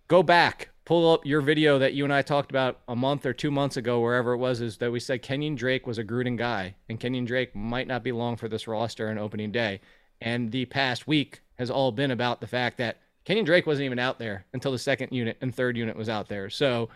Go 0.07 0.22
back, 0.22 0.68
pull 0.85 1.12
up 1.12 1.27
your 1.27 1.40
video 1.40 1.81
that 1.81 1.94
you 1.94 2.05
and 2.05 2.14
I 2.14 2.22
talked 2.22 2.53
about 2.53 2.79
a 2.87 2.94
month 2.94 3.27
or 3.27 3.33
two 3.33 3.51
months 3.51 3.77
ago, 3.77 3.99
wherever 3.99 4.33
it 4.33 4.38
was, 4.38 4.61
is 4.61 4.77
that 4.77 4.92
we 4.92 5.01
said 5.01 5.22
Kenyon 5.22 5.57
Drake 5.57 5.88
was 5.88 5.99
a 5.99 6.05
Gruden 6.05 6.37
guy, 6.37 6.77
and 6.88 7.01
Kenyon 7.01 7.25
Drake 7.25 7.57
might 7.57 7.88
not 7.88 8.05
be 8.05 8.12
long 8.12 8.37
for 8.37 8.46
this 8.46 8.68
roster 8.68 9.11
on 9.11 9.18
opening 9.18 9.51
day. 9.51 9.81
And 10.20 10.53
the 10.53 10.64
past 10.66 11.09
week 11.09 11.42
has 11.59 11.71
all 11.71 11.92
been 11.92 12.11
about 12.11 12.40
the 12.40 12.47
fact 12.47 12.79
that 12.79 12.99
Kenyon 13.25 13.45
Drake 13.45 13.66
wasn't 13.66 13.87
even 13.87 13.99
out 13.99 14.19
there 14.19 14.47
until 14.53 14.73
the 14.73 14.79
second 14.79 15.12
unit 15.12 15.37
and 15.40 15.55
third 15.55 15.77
unit 15.77 15.97
was 15.97 16.09
out 16.09 16.29
there. 16.29 16.49
So 16.49 16.88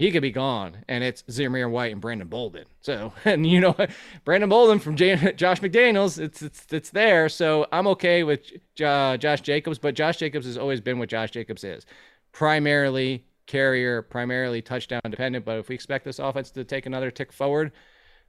he 0.00 0.10
could 0.10 0.22
be 0.22 0.30
gone, 0.30 0.78
and 0.88 1.04
it's 1.04 1.22
Zamir 1.24 1.70
White 1.70 1.92
and 1.92 2.00
Brandon 2.00 2.26
Bolden. 2.26 2.64
So, 2.80 3.12
and 3.26 3.46
you 3.46 3.60
know, 3.60 3.76
Brandon 4.24 4.48
Bolden 4.48 4.78
from 4.78 4.96
J- 4.96 5.32
Josh 5.36 5.60
McDaniels, 5.60 6.18
it's 6.18 6.40
it's 6.40 6.66
it's 6.72 6.88
there. 6.90 7.28
So 7.28 7.66
I'm 7.70 7.86
okay 7.88 8.24
with 8.24 8.50
Josh 8.74 9.42
Jacobs, 9.42 9.78
but 9.78 9.94
Josh 9.94 10.16
Jacobs 10.16 10.46
has 10.46 10.56
always 10.56 10.80
been 10.80 10.98
what 10.98 11.10
Josh 11.10 11.30
Jacobs 11.32 11.64
is, 11.64 11.84
primarily 12.32 13.26
carrier, 13.46 14.00
primarily 14.00 14.62
touchdown 14.62 15.02
dependent. 15.10 15.44
But 15.44 15.58
if 15.58 15.68
we 15.68 15.74
expect 15.74 16.06
this 16.06 16.18
offense 16.18 16.50
to 16.52 16.64
take 16.64 16.86
another 16.86 17.10
tick 17.10 17.30
forward, 17.30 17.72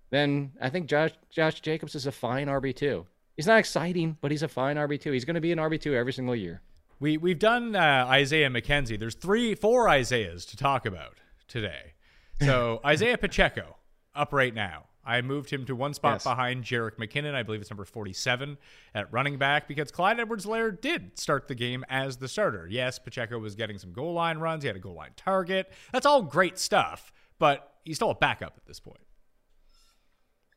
then 0.10 0.52
I 0.60 0.70
think 0.70 0.88
Josh 0.88 1.12
Josh 1.30 1.62
Jacobs 1.62 1.96
is 1.96 2.06
a 2.06 2.12
fine 2.12 2.48
RB 2.48 2.76
two. 2.76 3.06
He's 3.38 3.48
not 3.48 3.60
exciting, 3.60 4.18
but 4.22 4.32
he's 4.32 4.44
a 4.44 4.48
fine 4.48 4.76
RB 4.76 5.00
two. 5.00 5.12
He's 5.12 5.26
going 5.26 5.36
to 5.36 5.42
be 5.42 5.52
an 5.52 5.58
RB 5.58 5.80
two 5.80 5.96
every 5.96 6.14
single 6.14 6.36
year. 6.36 6.62
We 7.00 7.18
we've 7.18 7.40
done 7.40 7.76
uh, 7.76 8.06
Isaiah 8.10 8.50
McKenzie. 8.50 9.00
There's 9.00 9.16
three, 9.16 9.56
four 9.56 9.90
Isaiahs 9.90 10.46
to 10.48 10.58
talk 10.58 10.86
about 10.86 11.16
today. 11.48 11.94
So 12.42 12.80
Isaiah 12.86 13.18
Pacheco 13.18 13.78
up 14.14 14.34
right 14.34 14.54
now. 14.54 14.86
I 15.04 15.22
moved 15.24 15.50
him 15.50 15.66
to 15.66 15.76
one 15.76 15.96
spot 15.96 16.16
Yes. 16.18 16.24
behind 16.26 16.64
Jerick 16.64 16.98
McKinnon. 16.98 17.34
I 17.34 17.42
believe 17.42 17.60
it's 17.60 17.72
number 17.72 17.86
47 17.86 18.56
at 18.94 19.12
running 19.12 19.40
back 19.40 19.68
because 19.68 19.90
Clyde 19.90 20.20
Edwards 20.20 20.46
Lair 20.46 20.70
did 20.70 21.18
start 21.18 21.48
the 21.48 21.56
game 21.56 21.84
as 21.90 22.18
the 22.18 22.28
starter. 22.28 22.68
Yes, 22.70 23.00
Pacheco 23.00 23.40
was 23.40 23.56
getting 23.56 23.80
some 23.80 23.94
goal 23.94 24.14
line 24.14 24.38
runs. 24.38 24.62
He 24.62 24.68
had 24.68 24.76
a 24.76 24.80
goal 24.80 24.94
line 24.94 25.14
target. 25.16 25.72
That's 25.92 26.06
all 26.06 26.22
great 26.22 26.60
stuff, 26.60 27.12
but 27.40 27.74
he's 27.84 27.96
still 27.96 28.12
a 28.12 28.16
backup 28.16 28.54
at 28.58 28.66
this 28.68 28.80
point. 28.80 29.00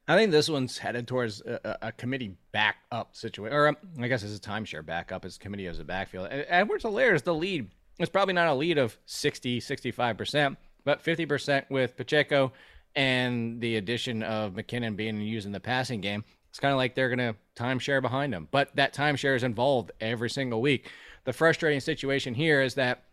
I 0.07 0.17
think 0.17 0.33
this 0.33 0.51
one's 0.51 0.77
headed 0.77 1.09
towards 1.09 1.41
a, 1.41 1.79
a, 1.81 1.93
committee 1.93 2.37
backup 2.53 3.17
situation, 3.17 3.57
or 3.57 3.69
um, 3.69 3.77
I 3.99 4.09
guess 4.09 4.23
it's 4.23 4.37
a 4.37 4.41
timeshare 4.41 4.85
backup 4.85 5.25
as 5.25 5.39
committee 5.39 5.67
as 5.67 5.79
a 5.79 5.85
backfield. 5.85 6.29
Edwards 6.31 6.85
Helaire 6.85 7.15
is 7.15 7.23
the 7.23 7.35
lead. 7.35 7.71
It's 7.99 8.11
probably 8.11 8.35
not 8.35 8.49
a 8.49 8.55
lead 8.55 8.77
of 8.77 8.99
60, 9.07 9.61
65%, 9.61 10.57
but 10.85 11.03
50% 11.03 11.71
with 11.71 11.97
Pacheco 11.97 12.53
and 12.95 13.61
the 13.61 13.77
addition 13.77 14.23
of 14.23 14.53
McKinnon 14.53 14.95
being 14.95 15.21
used 15.21 15.47
in 15.47 15.53
the 15.53 15.61
passing 15.61 16.01
game. 16.03 16.23
It's 16.51 16.61
kind 16.61 16.73
of 16.73 16.77
like 16.79 16.95
they're 16.95 17.09
going 17.09 17.19
to 17.19 17.37
timeshare 17.57 18.03
behind 18.03 18.35
him, 18.35 18.47
but 18.51 18.77
that 18.77 18.95
timeshare 18.95 19.37
is 19.37 19.43
involved 19.43 19.91
every 20.01 20.31
single 20.31 20.61
week. 20.61 20.91
The 21.25 21.33
frustrating 21.33 21.81
situation 21.81 22.35
here 22.35 22.61
is 22.61 22.75
that 22.75 23.05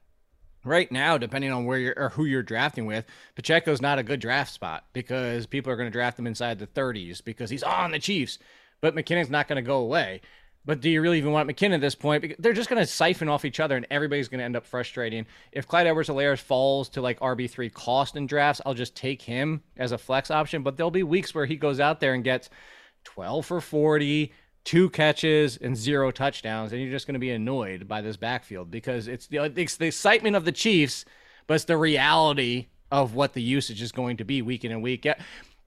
right 0.63 0.91
now, 0.91 1.17
depending 1.17 1.51
on 1.51 1.65
where 1.65 1.77
you're 1.77 1.93
or 1.97 2.09
who 2.09 2.25
you're 2.25 2.43
drafting 2.43 2.85
with, 2.85 3.05
Pacheco's 3.35 3.81
not 3.81 3.99
a 3.99 4.03
good 4.03 4.19
draft 4.19 4.53
spot 4.53 4.85
because 4.93 5.45
people 5.45 5.71
are 5.71 5.75
going 5.75 5.87
to 5.87 5.91
draft 5.91 6.19
him 6.19 6.27
inside 6.27 6.59
the 6.59 6.67
30s 6.67 7.23
because 7.23 7.49
he's 7.49 7.63
on 7.63 7.91
the 7.91 7.99
Chiefs. 7.99 8.39
But 8.81 8.95
McKinnon's 8.95 9.29
not 9.29 9.47
going 9.47 9.63
to 9.63 9.67
go 9.67 9.77
away. 9.77 10.21
But 10.63 10.79
do 10.79 10.89
you 10.91 11.01
really 11.01 11.17
even 11.17 11.31
want 11.31 11.49
McKinnon 11.49 11.75
at 11.75 11.81
this 11.81 11.95
point? 11.95 12.21
Because 12.21 12.37
they're 12.39 12.53
just 12.53 12.69
going 12.69 12.81
to 12.81 12.85
siphon 12.85 13.29
off 13.29 13.45
each 13.45 13.59
other, 13.59 13.75
and 13.75 13.87
everybody's 13.89 14.27
going 14.27 14.39
to 14.39 14.45
end 14.45 14.55
up 14.55 14.65
frustrating. 14.65 15.25
If 15.51 15.67
Clyde 15.67 15.87
Edwards-Helaire 15.87 16.37
falls 16.37 16.89
to 16.89 17.01
like 17.01 17.19
RB 17.19 17.49
three 17.49 17.69
cost 17.69 18.15
in 18.15 18.27
drafts, 18.27 18.61
I'll 18.63 18.75
just 18.75 18.95
take 18.95 19.23
him 19.23 19.63
as 19.75 19.91
a 19.91 19.97
flex 19.97 20.29
option. 20.29 20.61
But 20.61 20.77
there'll 20.77 20.91
be 20.91 21.03
weeks 21.03 21.33
where 21.33 21.47
he 21.47 21.55
goes 21.55 21.79
out 21.79 21.99
there 21.99 22.13
and 22.13 22.23
gets 22.23 22.49
12 23.05 23.45
for 23.45 23.59
40, 23.59 24.31
two 24.63 24.89
catches 24.89 25.57
and 25.57 25.75
zero 25.75 26.11
touchdowns, 26.11 26.71
and 26.71 26.81
you're 26.81 26.91
just 26.91 27.07
going 27.07 27.13
to 27.13 27.19
be 27.19 27.31
annoyed 27.31 27.87
by 27.87 28.01
this 28.01 28.17
backfield 28.17 28.69
because 28.69 29.07
it's 29.07 29.27
the, 29.27 29.51
it's 29.55 29.77
the 29.77 29.87
excitement 29.87 30.35
of 30.35 30.45
the 30.45 30.51
Chiefs, 30.51 31.05
but 31.47 31.55
it's 31.55 31.65
the 31.65 31.77
reality 31.77 32.67
of 32.91 33.15
what 33.15 33.33
the 33.33 33.41
usage 33.41 33.81
is 33.81 33.91
going 33.91 34.17
to 34.17 34.23
be 34.23 34.41
week 34.41 34.65
in 34.65 34.71
and 34.71 34.83
week 34.83 35.05
out. 35.05 35.17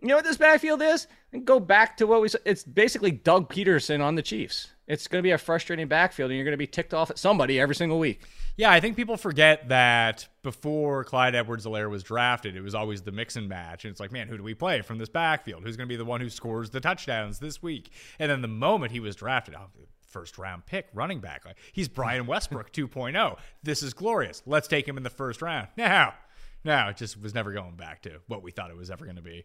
You 0.01 0.09
know 0.09 0.17
what 0.17 0.25
this 0.25 0.37
backfield 0.37 0.83
is? 0.83 1.07
And 1.33 1.45
go 1.45 1.59
back 1.59 1.97
to 1.97 2.07
what 2.07 2.21
we 2.21 2.29
said. 2.29 2.43
It's 2.45 2.63
basically 2.63 3.11
Doug 3.11 3.53
Pederson 3.53 4.03
on 4.03 4.15
the 4.15 4.23
Chiefs. 4.23 4.69
It's 4.87 5.09
going 5.09 5.21
to 5.21 5.27
be 5.27 5.31
a 5.31 5.39
frustrating 5.39 5.89
backfield, 5.89 6.31
and 6.31 6.37
you're 6.37 6.45
going 6.45 6.53
to 6.53 6.59
be 6.59 6.67
ticked 6.67 6.93
off 6.93 7.11
at 7.11 7.19
somebody 7.19 7.59
every 7.59 7.75
single 7.75 7.99
week. 7.99 8.21
Yeah, 8.57 8.71
I 8.71 8.81
think 8.81 8.97
people 8.97 9.17
forget 9.17 9.69
that 9.71 10.29
before 10.43 11.05
Clyde 11.05 11.35
Edwards-Helaire 11.35 11.89
was 11.89 12.03
drafted, 12.03 12.55
it 12.55 12.61
was 12.61 12.75
always 12.75 13.03
the 13.03 13.11
mix 13.11 13.37
and 13.37 13.49
match. 13.49 13.85
And 13.85 13.91
it's 13.91 13.99
like, 13.99 14.13
man, 14.13 14.29
who 14.29 14.37
do 14.37 14.43
we 14.43 14.53
play 14.53 14.83
from 14.83 14.99
this 14.99 15.09
backfield? 15.09 15.63
Who's 15.65 15.77
going 15.77 15.89
to 15.89 15.93
be 15.93 15.97
the 15.97 16.05
one 16.05 16.21
who 16.21 16.29
scores 16.29 16.71
the 16.71 16.81
touchdowns 16.81 17.39
this 17.39 17.63
week? 17.63 17.91
And 18.19 18.31
then 18.31 18.43
the 18.43 18.49
moment 18.49 18.93
he 18.93 19.01
was 19.01 19.17
drafted, 19.17 19.55
oh, 19.55 19.71
first 20.07 20.37
round 20.37 20.67
pick, 20.67 20.87
running 20.93 21.21
back, 21.21 21.47
like, 21.47 21.57
he's 21.73 21.89
Brian 21.89 22.27
Westbrook 22.27 22.73
2.0. 22.73 23.39
This 23.63 23.83
is 23.83 23.95
glorious. 23.95 24.43
Let's 24.45 24.69
take 24.69 24.87
him 24.87 24.99
in 24.99 25.03
the 25.03 25.11
first 25.11 25.41
round. 25.41 25.69
Now, 25.79 26.15
now 26.63 26.91
it 26.91 26.99
just 26.99 27.21
was 27.21 27.35
never 27.35 27.53
going 27.53 27.77
back 27.77 28.03
to 28.03 28.21
what 28.29 28.43
we 28.43 28.51
thought 28.51 28.71
it 28.71 28.77
was 28.77 28.91
ever 28.91 29.07
going 29.07 29.17
to 29.17 29.23
be. 29.23 29.45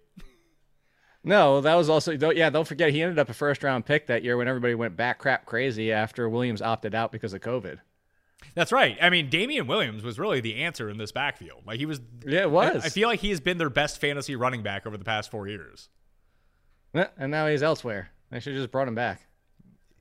No, 1.23 1.61
that 1.61 1.75
was 1.75 1.89
also 1.89 2.11
yeah. 2.11 2.49
Don't 2.49 2.67
forget 2.67 2.91
he 2.91 3.01
ended 3.01 3.19
up 3.19 3.29
a 3.29 3.33
first 3.33 3.63
round 3.63 3.85
pick 3.85 4.07
that 4.07 4.23
year 4.23 4.37
when 4.37 4.47
everybody 4.47 4.75
went 4.75 4.95
back 4.95 5.19
crap 5.19 5.45
crazy 5.45 5.91
after 5.91 6.29
Williams 6.29 6.61
opted 6.61 6.95
out 6.95 7.11
because 7.11 7.33
of 7.33 7.41
COVID. 7.41 7.79
That's 8.55 8.71
right. 8.71 8.97
I 9.01 9.09
mean, 9.09 9.29
Damien 9.29 9.67
Williams 9.67 10.01
was 10.01 10.17
really 10.17 10.39
the 10.39 10.55
answer 10.63 10.89
in 10.89 10.97
this 10.97 11.11
backfield. 11.11 11.63
Like 11.65 11.77
he 11.79 11.85
was. 11.85 11.99
Yeah, 12.25 12.41
it 12.41 12.51
was. 12.51 12.83
I, 12.83 12.87
I 12.87 12.89
feel 12.89 13.09
like 13.09 13.19
he 13.19 13.29
has 13.31 13.41
been 13.41 13.57
their 13.57 13.69
best 13.69 13.99
fantasy 13.99 14.35
running 14.35 14.63
back 14.63 14.87
over 14.87 14.97
the 14.97 15.03
past 15.05 15.29
four 15.29 15.47
years. 15.47 15.89
And 16.93 17.31
now 17.31 17.47
he's 17.47 17.61
elsewhere. 17.61 18.09
They 18.31 18.39
should 18.39 18.53
have 18.53 18.61
just 18.61 18.71
brought 18.71 18.87
him 18.87 18.95
back. 18.95 19.21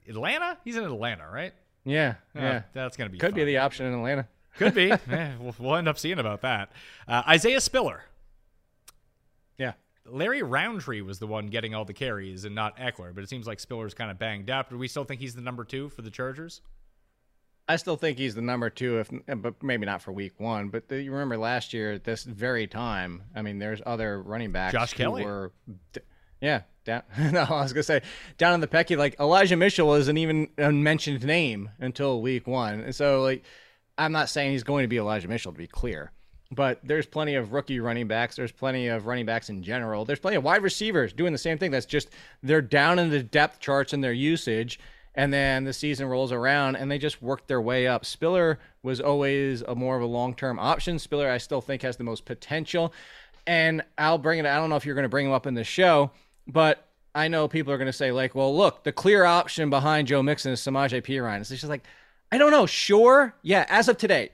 Atlanta? 0.09 0.57
He's 0.65 0.77
in 0.77 0.85
Atlanta, 0.85 1.29
right? 1.31 1.53
Yeah, 1.85 2.15
Oh, 2.35 2.41
yeah. 2.41 2.63
That's 2.73 2.97
gonna 2.97 3.11
be 3.11 3.19
Could 3.19 3.35
be 3.35 3.45
the 3.45 3.59
option 3.59 3.87
in 3.87 3.95
Atlanta. 3.95 4.29
Could 4.57 4.75
be. 4.75 4.91
Eh, 5.11 5.33
we'll, 5.39 5.55
we'll 5.59 5.77
end 5.77 5.89
up 5.89 5.99
seeing 5.99 6.19
about 6.19 6.43
that. 6.43 6.71
Uh, 7.07 7.23
Isaiah 7.29 7.61
Spiller. 7.61 8.05
Larry 10.11 10.43
Rountree 10.43 11.01
was 11.01 11.19
the 11.19 11.27
one 11.27 11.49
getting 11.49 11.75
all 11.75 11.85
the 11.85 11.95
carries 11.95 12.45
and 12.45 12.55
not 12.55 12.77
Ekeler, 12.77 13.15
but 13.15 13.25
it 13.25 13.29
seems 13.29 13.47
like 13.47 13.61
Spiller's 13.61 13.95
kind 13.95 14.11
of 14.11 14.19
banged 14.19 14.51
up. 14.51 14.71
Do 14.71 14.79
we 14.79 14.89
still 14.89 15.05
think 15.05 15.21
he's 15.21 15.35
the 15.35 15.43
number 15.43 15.65
two 15.65 15.89
for 15.89 16.03
the 16.03 16.11
Chargers? 16.11 16.61
I 17.69 17.77
still 17.77 17.97
think 17.97 18.17
he's 18.17 18.35
the 18.35 18.43
number 18.43 18.71
two, 18.71 18.99
if 18.99 19.11
but 19.43 19.63
maybe 19.63 19.85
not 19.85 20.01
for 20.01 20.11
week 20.11 20.41
one. 20.41 20.71
But 20.71 20.89
the, 20.89 21.03
you 21.03 21.13
remember 21.13 21.37
last 21.37 21.75
year 21.75 21.93
at 21.93 22.05
this 22.05 22.25
very 22.25 22.67
time, 22.67 23.25
I 23.35 23.43
mean, 23.43 23.59
there's 23.59 23.83
other 23.85 24.23
running 24.23 24.53
backs. 24.53 24.73
Josh 24.73 24.93
who 24.93 24.97
Kelley. 24.97 25.25
Were, 25.25 25.53
yeah, 26.41 26.63
down. 26.85 27.03
no, 27.33 27.43
I 27.43 27.63
was 27.63 27.75
gonna 27.75 27.83
say 27.83 28.01
down 28.39 28.55
in 28.55 28.61
the 28.61 28.69
Pecky, 28.69 28.97
like 28.97 29.21
Elijah 29.21 29.57
Mitchell 29.57 29.93
isn't 29.95 30.17
even 30.17 30.49
a 30.57 30.73
mentioned 30.73 31.25
name 31.25 31.69
until 31.79 32.23
week 32.23 32.47
one, 32.47 32.81
and 32.81 32.95
so 32.95 33.21
like 33.21 33.45
I'm 33.99 34.13
not 34.13 34.31
saying 34.31 34.53
he's 34.53 34.65
going 34.65 34.85
to 34.85 34.89
be 34.89 34.97
Elijah 34.97 35.29
Mitchell 35.29 35.53
to 35.53 35.59
be 35.59 35.67
clear. 35.67 36.13
But 36.51 36.81
there's 36.83 37.07
plenty 37.07 37.35
of 37.35 37.53
rookie 37.53 37.79
running 37.79 38.09
backs. 38.09 38.37
There's 38.37 38.53
plenty 38.53 38.89
of 38.89 39.07
running 39.07 39.27
backs 39.27 39.51
in 39.51 39.63
general. 39.63 40.05
There's 40.05 40.19
plenty 40.19 40.37
of 40.37 40.45
wide 40.45 40.63
receivers 40.63 41.13
doing 41.13 41.33
the 41.33 41.39
same 41.39 41.59
thing. 41.59 41.71
That's 41.71 41.87
just 41.87 42.09
they're 42.43 42.63
down 42.63 42.99
in 42.99 43.11
the 43.11 43.23
depth 43.23 43.61
charts 43.61 43.93
in 43.93 44.01
their 44.01 44.13
usage 44.13 44.81
and 45.15 45.33
then 45.33 45.65
the 45.65 45.73
season 45.73 46.07
rolls 46.07 46.33
around 46.33 46.77
and 46.77 46.91
they 46.91 46.97
just 46.97 47.21
work 47.21 47.47
their 47.49 47.61
way 47.61 47.87
up. 47.87 48.07
Spiller 48.07 48.59
was 48.83 49.01
always 49.01 49.63
a 49.63 49.75
more 49.75 49.97
of 49.97 50.03
a 50.03 50.07
long-term 50.07 50.59
option. 50.59 50.99
Spiller 50.99 51.29
I 51.29 51.39
still 51.39 51.61
think 51.61 51.83
has 51.83 51.97
the 51.97 52.05
most 52.05 52.25
potential. 52.25 52.95
And 53.47 53.83
I'll 53.99 54.19
bring 54.19 54.39
it 54.39 54.47
I 54.47 54.57
don't 54.57 54.71
know 54.71 54.77
if 54.77 54.87
you're 54.87 54.95
going 54.95 55.03
to 55.03 55.09
bring 55.09 55.27
him 55.27 55.33
up 55.33 55.47
in 55.47 55.55
the 55.55 55.65
show, 55.65 56.13
but 56.47 56.87
I 57.15 57.29
know 57.29 57.49
people 57.49 57.73
are 57.73 57.79
going 57.79 57.87
to 57.87 57.93
say 57.93 58.13
like, 58.13 58.35
"Well, 58.35 58.57
look, 58.57 58.85
the 58.85 58.93
clear 58.93 59.25
option 59.25 59.71
behind 59.71 60.07
Joe 60.07 60.23
Mixon 60.23 60.53
is 60.53 60.61
Samaje 60.61 61.03
Perine." 61.03 61.41
It's 61.41 61.49
just 61.49 61.65
like 61.65 61.83
I 62.31 62.39
don't 62.39 62.51
know, 62.51 62.67
sure. 62.67 63.35
Yeah, 63.43 63.65
as 63.69 63.89
of 63.89 63.97
today. 63.97 64.31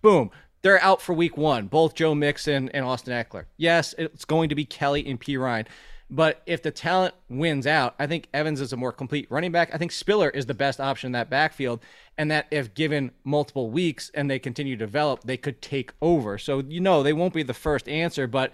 Boom. 0.00 0.30
They're 0.62 0.82
out 0.82 1.02
for 1.02 1.12
week 1.12 1.36
1, 1.36 1.66
both 1.66 1.94
Joe 1.94 2.14
Mixon 2.14 2.68
and 2.70 2.84
Austin 2.84 3.12
Ekeler. 3.12 3.46
Yes, 3.56 3.94
it's 3.98 4.24
going 4.24 4.48
to 4.48 4.54
be 4.54 4.64
Kelley 4.64 5.04
and 5.08 5.20
Perine. 5.20 5.66
But 6.08 6.42
if 6.46 6.62
the 6.62 6.70
talent 6.70 7.14
wins 7.28 7.66
out, 7.66 7.94
I 7.98 8.06
think 8.06 8.28
Evans 8.34 8.60
is 8.60 8.72
a 8.72 8.76
more 8.76 8.92
complete 8.92 9.26
running 9.30 9.50
back. 9.50 9.74
I 9.74 9.78
think 9.78 9.90
Spiller 9.90 10.28
is 10.28 10.46
the 10.46 10.54
best 10.54 10.78
option 10.78 11.08
in 11.08 11.12
that 11.12 11.30
backfield. 11.30 11.80
And 12.16 12.30
that 12.30 12.46
if 12.50 12.74
given 12.74 13.10
multiple 13.24 13.70
weeks 13.70 14.10
and 14.14 14.30
they 14.30 14.38
continue 14.38 14.76
to 14.76 14.84
develop, 14.84 15.24
they 15.24 15.38
could 15.38 15.62
take 15.62 15.92
over. 16.02 16.36
So, 16.36 16.60
you 16.60 16.80
know, 16.80 17.02
they 17.02 17.14
won't 17.14 17.34
be 17.34 17.42
the 17.42 17.54
first 17.54 17.88
answer. 17.88 18.26
But 18.26 18.52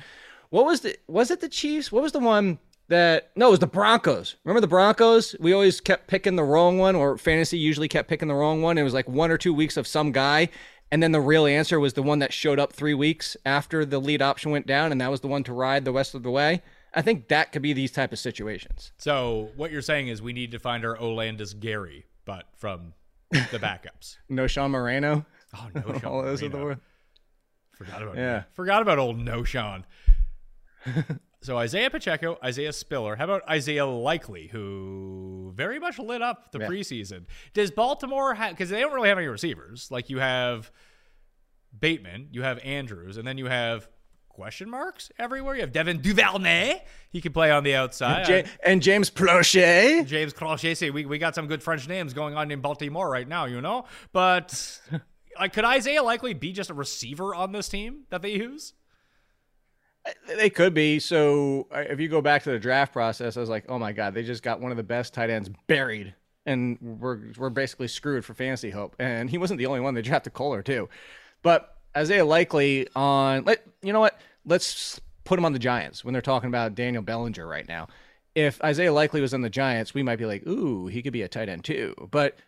what 0.51 0.65
was 0.65 0.81
the, 0.83 0.97
was 1.09 1.33
it 1.33 1.41
the 1.41 1.49
Chiefs? 1.49 1.91
What 1.91 2.05
was 2.05 2.13
the 2.13 2.21
one 2.21 2.61
that, 2.87 3.33
no, 3.35 3.49
it 3.49 3.51
was 3.51 3.59
the 3.59 3.67
Broncos. 3.67 4.37
Remember 4.45 4.61
the 4.61 4.69
Broncos? 4.69 5.35
We 5.41 5.53
always 5.53 5.81
kept 5.81 6.07
picking 6.07 6.37
the 6.37 6.45
wrong 6.45 6.79
one, 6.79 6.95
or 6.95 7.19
fantasy 7.19 7.59
usually 7.59 7.89
kept 7.89 8.09
picking 8.09 8.29
the 8.29 8.35
wrong 8.35 8.63
one. 8.63 8.79
It 8.79 8.85
was 8.85 8.95
like 8.95 9.09
one 9.09 9.31
or 9.33 9.37
two 9.37 9.53
weeks 9.53 9.77
of 9.77 9.87
some 9.87 10.13
guy. 10.13 10.49
And 10.91 11.03
then 11.03 11.13
the 11.13 11.21
real 11.21 11.47
answer 11.47 11.79
was 11.79 11.93
the 11.93 12.03
one 12.03 12.19
that 12.21 12.33
showed 12.33 12.59
up 12.59 12.73
three 12.73 12.95
weeks 12.95 13.37
after 13.45 13.85
the 13.85 13.99
lead 13.99 14.23
option 14.23 14.51
went 14.51 14.67
down. 14.67 14.91
And 14.91 15.01
that 15.01 15.11
was 15.11 15.21
the 15.21 15.29
one 15.29 15.45
to 15.45 15.53
ride 15.53 15.85
the 15.85 15.93
rest 15.93 16.15
of 16.15 16.23
the 16.23 16.31
way. 16.31 16.63
I 16.95 17.03
think 17.03 17.29
that 17.29 17.53
could 17.53 17.63
be 17.63 17.73
these 17.75 17.93
type 17.93 18.13
of 18.13 18.19
situations. 18.19 18.93
So 18.99 19.51
what 19.57 19.71
you're 19.71 19.83
saying 19.83 20.09
is 20.09 20.23
we 20.23 20.33
need 20.33 20.53
to 20.53 20.59
find 20.59 20.85
our 20.85 20.97
Olandis 20.97 21.59
Gary, 21.59 22.07
but 22.25 22.47
from 22.57 22.95
the 23.31 23.59
backups. 23.59 24.17
Knowshon 24.31 24.71
Moreno. 24.71 25.27
Oh 25.55 25.69
no, 25.75 25.83
Sean 26.01 26.05
All 26.05 26.23
those 26.23 26.43
are 26.43 26.49
the. 26.49 26.81
Forgot 27.73 28.03
about 28.03 28.17
Yeah. 28.17 28.45
Forgot 28.55 28.83
about 28.83 28.99
old 28.99 29.19
Knowshon. 29.19 29.85
so 31.41 31.57
Isaiah 31.57 31.89
Pacheco, 31.91 32.39
Isaiah 32.45 32.73
Spiller. 32.73 33.17
How 33.17 33.25
about 33.25 33.49
Isaiah 33.49 33.87
Likely, 33.87 34.49
who 34.49 35.53
very 35.55 35.79
much 35.79 35.99
lit 35.99 36.21
up 36.23 36.51
the 36.53 36.59
Yeah. 36.61 36.67
preseason? 36.69 37.27
Does 37.55 37.71
Baltimore 37.71 38.35
have 38.35 38.51
because 38.51 38.71
they 38.71 38.81
don't 38.81 38.93
really 38.93 39.09
have 39.09 39.19
any 39.19 39.29
receivers? 39.29 39.91
Like 39.91 40.11
you 40.11 40.19
have 40.19 40.71
Bateman, 41.79 42.29
you 42.33 42.43
have 42.43 42.59
Andrews, 42.61 43.17
and 43.19 43.27
then 43.27 43.39
you 43.39 43.47
have 43.47 43.89
question 44.29 44.71
marks 44.71 45.11
everywhere. 45.19 45.55
You 45.57 45.63
have 45.63 45.73
Devin 45.73 46.01
Duvernay. 46.01 46.81
He 47.11 47.21
can 47.21 47.33
play 47.33 47.51
on 47.51 47.65
the 47.65 47.75
outside. 47.75 48.29
Ja- 48.29 48.49
and 48.65 48.81
James 48.83 49.11
Proche. 49.11 50.07
James 50.07 50.33
Crochet 50.33 50.75
say 50.75 50.91
we, 50.91 51.07
we 51.07 51.19
got 51.19 51.35
some 51.35 51.47
good 51.49 51.63
French 51.63 51.89
names 51.89 52.15
going 52.15 52.37
on 52.37 52.51
in 52.51 52.61
Baltimore 52.61 53.09
right 53.11 53.27
now, 53.27 53.47
you 53.47 53.61
know? 53.61 53.85
But 54.13 54.81
like 55.41 55.53
could 55.53 55.65
Isaiah 55.65 56.03
likely 56.03 56.35
be 56.35 56.53
just 56.53 56.71
a 56.71 56.75
receiver 56.75 57.35
on 57.35 57.53
this 57.53 57.69
team 57.69 58.05
that 58.11 58.23
they 58.23 58.31
use? 58.33 58.75
They 60.27 60.51
could 60.51 60.75
be. 60.75 61.01
So 61.01 61.67
uh, 61.71 61.81
if 61.81 62.01
you 62.01 62.09
go 62.09 62.21
back 62.21 62.43
to 62.45 62.51
the 62.51 62.59
draft 62.59 62.93
process, 62.93 63.37
I 63.37 63.41
was 63.41 63.49
like, 63.49 63.65
oh 63.69 63.79
my 63.79 63.93
god, 63.93 64.15
they 64.15 64.23
just 64.23 64.43
got 64.43 64.61
one 64.61 64.71
of 64.71 64.77
the 64.77 64.83
best 64.83 65.15
tight 65.15 65.31
ends 65.31 65.51
buried, 65.67 66.15
and 66.47 66.79
we're 66.81 67.33
we're 67.37 67.51
basically 67.51 67.89
screwed 67.89 68.25
for 68.25 68.35
fantasy 68.35 68.71
hope. 68.71 68.97
And 68.99 69.29
he 69.29 69.39
wasn't 69.39 69.59
the 69.59 69.67
only 69.67 69.81
one. 69.81 69.95
They 69.95 70.03
drafted 70.03 70.33
Kolar 70.33 70.63
too, 70.63 70.89
but 71.43 71.77
Isaiah 71.97 72.25
Likely 72.25 72.89
on 72.95 73.45
let 73.45 73.65
you 73.83 73.93
know 73.93 74.01
what? 74.01 74.21
Let's 74.45 75.01
put 75.25 75.39
him 75.39 75.45
on 75.45 75.53
the 75.53 75.59
Giants 75.59 76.05
when 76.05 76.13
they're 76.13 76.23
talking 76.23 76.49
about 76.49 76.75
Daniel 76.75 77.03
Bellinger 77.03 77.47
right 77.47 77.69
now. 77.69 77.89
If 78.35 78.63
Isaiah 78.63 78.93
Likely 78.93 79.21
was 79.21 79.35
on 79.35 79.43
the 79.43 79.51
Giants, 79.51 79.95
we 79.95 80.03
might 80.03 80.17
be 80.17 80.27
like, 80.27 80.47
ooh, 80.47 80.87
he 80.87 81.03
could 81.03 81.13
be 81.13 81.23
a 81.23 81.29
tight 81.29 81.49
end 81.49 81.65
too. 81.65 81.95
But 82.11 82.39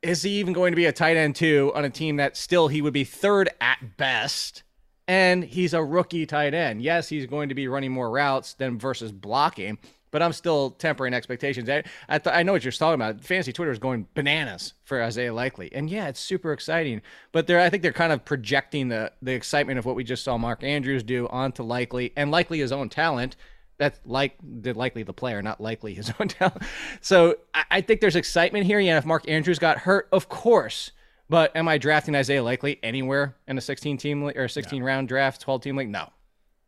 is 0.00 0.22
he 0.22 0.30
even 0.38 0.52
going 0.52 0.72
to 0.72 0.76
be 0.76 0.86
a 0.86 0.92
tight 0.92 1.16
end 1.16 1.36
too 1.36 1.72
on 1.74 1.84
a 1.84 1.90
team 1.90 2.16
that 2.16 2.36
still 2.36 2.68
he 2.68 2.80
would 2.80 2.94
be 2.94 3.04
third 3.04 3.50
at 3.60 3.96
best? 3.98 4.62
And 5.10 5.42
he's 5.42 5.74
a 5.74 5.82
rookie 5.82 6.24
tight 6.24 6.54
end. 6.54 6.80
Yes, 6.80 7.08
he's 7.08 7.26
going 7.26 7.48
to 7.48 7.54
be 7.56 7.66
running 7.66 7.90
more 7.90 8.08
routes 8.08 8.54
than 8.54 8.78
versus 8.78 9.10
blocking, 9.10 9.76
but 10.12 10.22
I'm 10.22 10.32
still 10.32 10.70
tempering 10.70 11.14
expectations. 11.14 11.68
I 11.68 11.82
I, 12.08 12.18
th- 12.18 12.32
I 12.32 12.44
know 12.44 12.52
what 12.52 12.62
you're 12.62 12.70
talking 12.70 12.94
about. 12.94 13.20
Fantasy 13.20 13.52
Twitter 13.52 13.72
is 13.72 13.80
going 13.80 14.06
bananas 14.14 14.74
for 14.84 15.02
Isaiah 15.02 15.34
Likely, 15.34 15.68
and 15.74 15.90
yeah, 15.90 16.06
it's 16.06 16.20
super 16.20 16.52
exciting. 16.52 17.02
But 17.32 17.48
they're 17.48 17.58
I 17.58 17.70
think 17.70 17.82
they're 17.82 17.92
kind 17.92 18.12
of 18.12 18.24
projecting 18.24 18.86
the 18.86 19.10
the 19.20 19.32
excitement 19.32 19.80
of 19.80 19.84
what 19.84 19.96
we 19.96 20.04
just 20.04 20.22
saw 20.22 20.38
Mark 20.38 20.62
Andrews 20.62 21.02
do 21.02 21.26
onto 21.26 21.64
Likely 21.64 22.12
and 22.16 22.30
Likely 22.30 22.60
his 22.60 22.70
own 22.70 22.88
talent. 22.88 23.34
That's 23.78 23.98
like 24.04 24.36
the 24.44 24.74
likely 24.74 25.02
the 25.02 25.12
player, 25.12 25.42
not 25.42 25.60
likely 25.60 25.92
his 25.92 26.12
own 26.20 26.28
talent. 26.28 26.62
So 27.00 27.34
I 27.68 27.80
think 27.80 28.00
there's 28.00 28.14
excitement 28.14 28.64
here. 28.64 28.78
Yeah, 28.78 28.98
if 28.98 29.04
Mark 29.04 29.28
Andrews 29.28 29.58
got 29.58 29.78
hurt, 29.78 30.08
of 30.12 30.28
course. 30.28 30.92
But 31.30 31.54
am 31.54 31.68
I 31.68 31.78
drafting 31.78 32.16
Isaiah 32.16 32.42
Likely 32.42 32.80
anywhere 32.82 33.36
in 33.46 33.56
a 33.56 33.60
16 33.60 33.98
team 33.98 34.24
or 34.24 34.48
16 34.48 34.82
round 34.82 35.06
draft, 35.06 35.40
12 35.40 35.62
team 35.62 35.76
league? 35.76 35.88
No. 35.88 36.08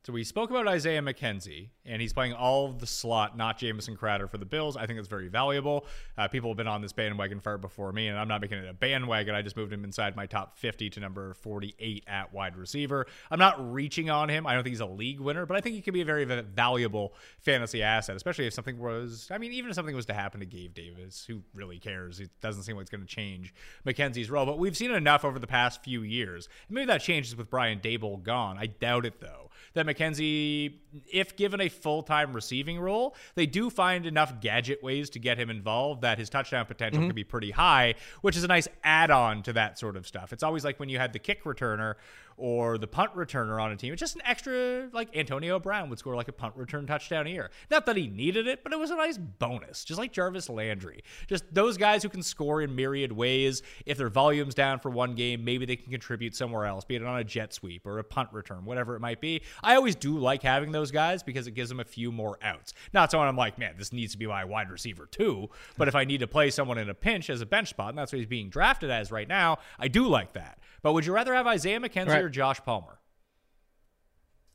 So 0.04 0.12
we 0.12 0.24
spoke 0.24 0.50
about 0.50 0.66
Isaiah 0.66 1.00
McKenzie, 1.00 1.68
and 1.86 2.02
he's 2.02 2.12
playing 2.12 2.32
all 2.32 2.66
of 2.66 2.80
the 2.80 2.88
slot, 2.88 3.36
not 3.36 3.56
Jamison 3.56 3.96
Crowder 3.96 4.26
for 4.26 4.36
the 4.36 4.44
Bills. 4.44 4.76
I 4.76 4.84
think 4.84 4.98
that's 4.98 5.06
very 5.06 5.28
valuable. 5.28 5.86
Uh, 6.18 6.26
people 6.26 6.50
have 6.50 6.56
been 6.56 6.66
on 6.66 6.82
this 6.82 6.92
bandwagon 6.92 7.38
far 7.38 7.56
before 7.56 7.92
me, 7.92 8.08
and 8.08 8.18
I'm 8.18 8.26
not 8.26 8.40
making 8.40 8.58
it 8.58 8.68
a 8.68 8.72
bandwagon. 8.72 9.36
I 9.36 9.42
just 9.42 9.56
moved 9.56 9.72
him 9.72 9.84
inside 9.84 10.16
my 10.16 10.26
top 10.26 10.58
50 10.58 10.90
to 10.90 10.98
number 10.98 11.34
48 11.34 12.02
at 12.08 12.34
wide 12.34 12.56
receiver. 12.56 13.06
I'm 13.30 13.38
not 13.38 13.72
reaching 13.72 14.10
on 14.10 14.28
him. 14.28 14.44
I 14.44 14.54
don't 14.54 14.64
think 14.64 14.72
he's 14.72 14.80
a 14.80 14.86
league 14.86 15.20
winner, 15.20 15.46
but 15.46 15.56
I 15.56 15.60
think 15.60 15.76
he 15.76 15.82
could 15.82 15.94
be 15.94 16.00
a 16.00 16.04
very 16.04 16.24
valuable 16.24 17.14
fantasy 17.38 17.84
asset, 17.84 18.16
especially 18.16 18.48
if 18.48 18.54
something 18.54 18.80
was, 18.80 19.28
I 19.30 19.38
mean, 19.38 19.52
even 19.52 19.70
if 19.70 19.76
something 19.76 19.94
was 19.94 20.06
to 20.06 20.14
happen 20.14 20.40
to 20.40 20.46
Gabe 20.46 20.74
Davis, 20.74 21.24
who 21.24 21.42
really 21.54 21.78
cares? 21.78 22.18
It 22.18 22.30
doesn't 22.40 22.64
seem 22.64 22.74
like 22.74 22.82
it's 22.82 22.90
going 22.90 23.02
to 23.02 23.06
change 23.06 23.54
McKenzie's 23.86 24.30
role, 24.30 24.46
but 24.46 24.58
we've 24.58 24.76
seen 24.76 24.90
enough 24.90 25.24
over 25.24 25.38
the 25.38 25.46
past 25.46 25.84
few 25.84 26.02
years. 26.02 26.48
Maybe 26.68 26.86
that 26.86 27.02
changes 27.02 27.36
with 27.36 27.48
Brian 27.48 27.78
Daboll 27.78 28.20
gone. 28.20 28.58
I 28.58 28.66
doubt 28.66 29.06
it, 29.06 29.20
though 29.20 29.51
that 29.74 29.86
McKenzie, 29.86 30.74
if 31.10 31.36
given 31.36 31.60
a 31.60 31.68
full 31.68 32.02
time 32.02 32.32
receiving 32.32 32.78
role, 32.78 33.14
they 33.34 33.46
do 33.46 33.70
find 33.70 34.06
enough 34.06 34.40
gadget 34.40 34.82
ways 34.82 35.10
to 35.10 35.18
get 35.18 35.38
him 35.38 35.50
involved 35.50 36.02
that 36.02 36.18
his 36.18 36.28
touchdown 36.28 36.66
potential 36.66 37.00
mm-hmm. 37.00 37.08
could 37.08 37.16
be 37.16 37.24
pretty 37.24 37.50
high, 37.50 37.94
which 38.20 38.36
is 38.36 38.44
a 38.44 38.48
nice 38.48 38.68
add 38.84 39.10
on 39.10 39.42
to 39.42 39.52
that 39.52 39.78
sort 39.78 39.96
of 39.96 40.06
stuff. 40.06 40.32
It's 40.32 40.42
always 40.42 40.64
like 40.64 40.78
when 40.80 40.88
you 40.88 40.98
had 40.98 41.12
the 41.12 41.18
kick 41.18 41.44
returner 41.44 41.94
or 42.36 42.78
the 42.78 42.86
punt 42.86 43.14
returner 43.14 43.62
on 43.62 43.72
a 43.72 43.76
team. 43.76 43.92
It's 43.92 44.00
just 44.00 44.16
an 44.16 44.22
extra, 44.24 44.88
like 44.92 45.16
Antonio 45.16 45.58
Brown 45.58 45.90
would 45.90 45.98
score 45.98 46.16
like 46.16 46.28
a 46.28 46.32
punt 46.32 46.54
return 46.56 46.86
touchdown 46.86 47.26
here. 47.26 47.50
Not 47.70 47.86
that 47.86 47.96
he 47.96 48.06
needed 48.08 48.46
it, 48.46 48.62
but 48.62 48.72
it 48.72 48.78
was 48.78 48.90
a 48.90 48.96
nice 48.96 49.18
bonus, 49.18 49.84
just 49.84 49.98
like 49.98 50.12
Jarvis 50.12 50.48
Landry. 50.48 51.04
Just 51.26 51.44
those 51.52 51.76
guys 51.76 52.02
who 52.02 52.08
can 52.08 52.22
score 52.22 52.62
in 52.62 52.74
myriad 52.74 53.12
ways. 53.12 53.62
If 53.86 53.98
their 53.98 54.08
volume's 54.08 54.54
down 54.54 54.80
for 54.80 54.90
one 54.90 55.14
game, 55.14 55.44
maybe 55.44 55.66
they 55.66 55.76
can 55.76 55.90
contribute 55.90 56.34
somewhere 56.34 56.66
else, 56.66 56.84
be 56.84 56.96
it 56.96 57.02
on 57.04 57.18
a 57.18 57.24
jet 57.24 57.52
sweep 57.52 57.86
or 57.86 57.98
a 57.98 58.04
punt 58.04 58.30
return, 58.32 58.64
whatever 58.64 58.96
it 58.96 59.00
might 59.00 59.20
be. 59.20 59.42
I 59.62 59.76
always 59.76 59.94
do 59.94 60.18
like 60.18 60.42
having 60.42 60.72
those 60.72 60.90
guys 60.90 61.22
because 61.22 61.46
it 61.46 61.52
gives 61.52 61.68
them 61.68 61.80
a 61.80 61.84
few 61.84 62.12
more 62.12 62.38
outs. 62.42 62.74
Not 62.92 63.10
someone 63.10 63.28
I'm 63.28 63.36
like, 63.36 63.58
man, 63.58 63.74
this 63.78 63.92
needs 63.92 64.12
to 64.12 64.18
be 64.18 64.26
my 64.26 64.44
wide 64.44 64.70
receiver 64.70 65.06
too. 65.06 65.50
But 65.76 65.88
if 65.88 65.94
I 65.94 66.04
need 66.04 66.18
to 66.18 66.26
play 66.26 66.50
someone 66.50 66.78
in 66.78 66.88
a 66.88 66.94
pinch 66.94 67.30
as 67.30 67.40
a 67.40 67.46
bench 67.46 67.70
spot, 67.70 67.90
and 67.90 67.98
that's 67.98 68.12
what 68.12 68.18
he's 68.18 68.26
being 68.26 68.48
drafted 68.48 68.90
as 68.90 69.10
right 69.10 69.28
now, 69.28 69.58
I 69.78 69.88
do 69.88 70.06
like 70.06 70.32
that. 70.34 70.58
But 70.82 70.92
would 70.92 71.06
you 71.06 71.12
rather 71.12 71.34
have 71.34 71.46
Isaiah 71.46 71.80
McKenzie 71.80 72.08
right. 72.08 72.24
or 72.24 72.28
Josh 72.28 72.60
Palmer? 72.64 72.98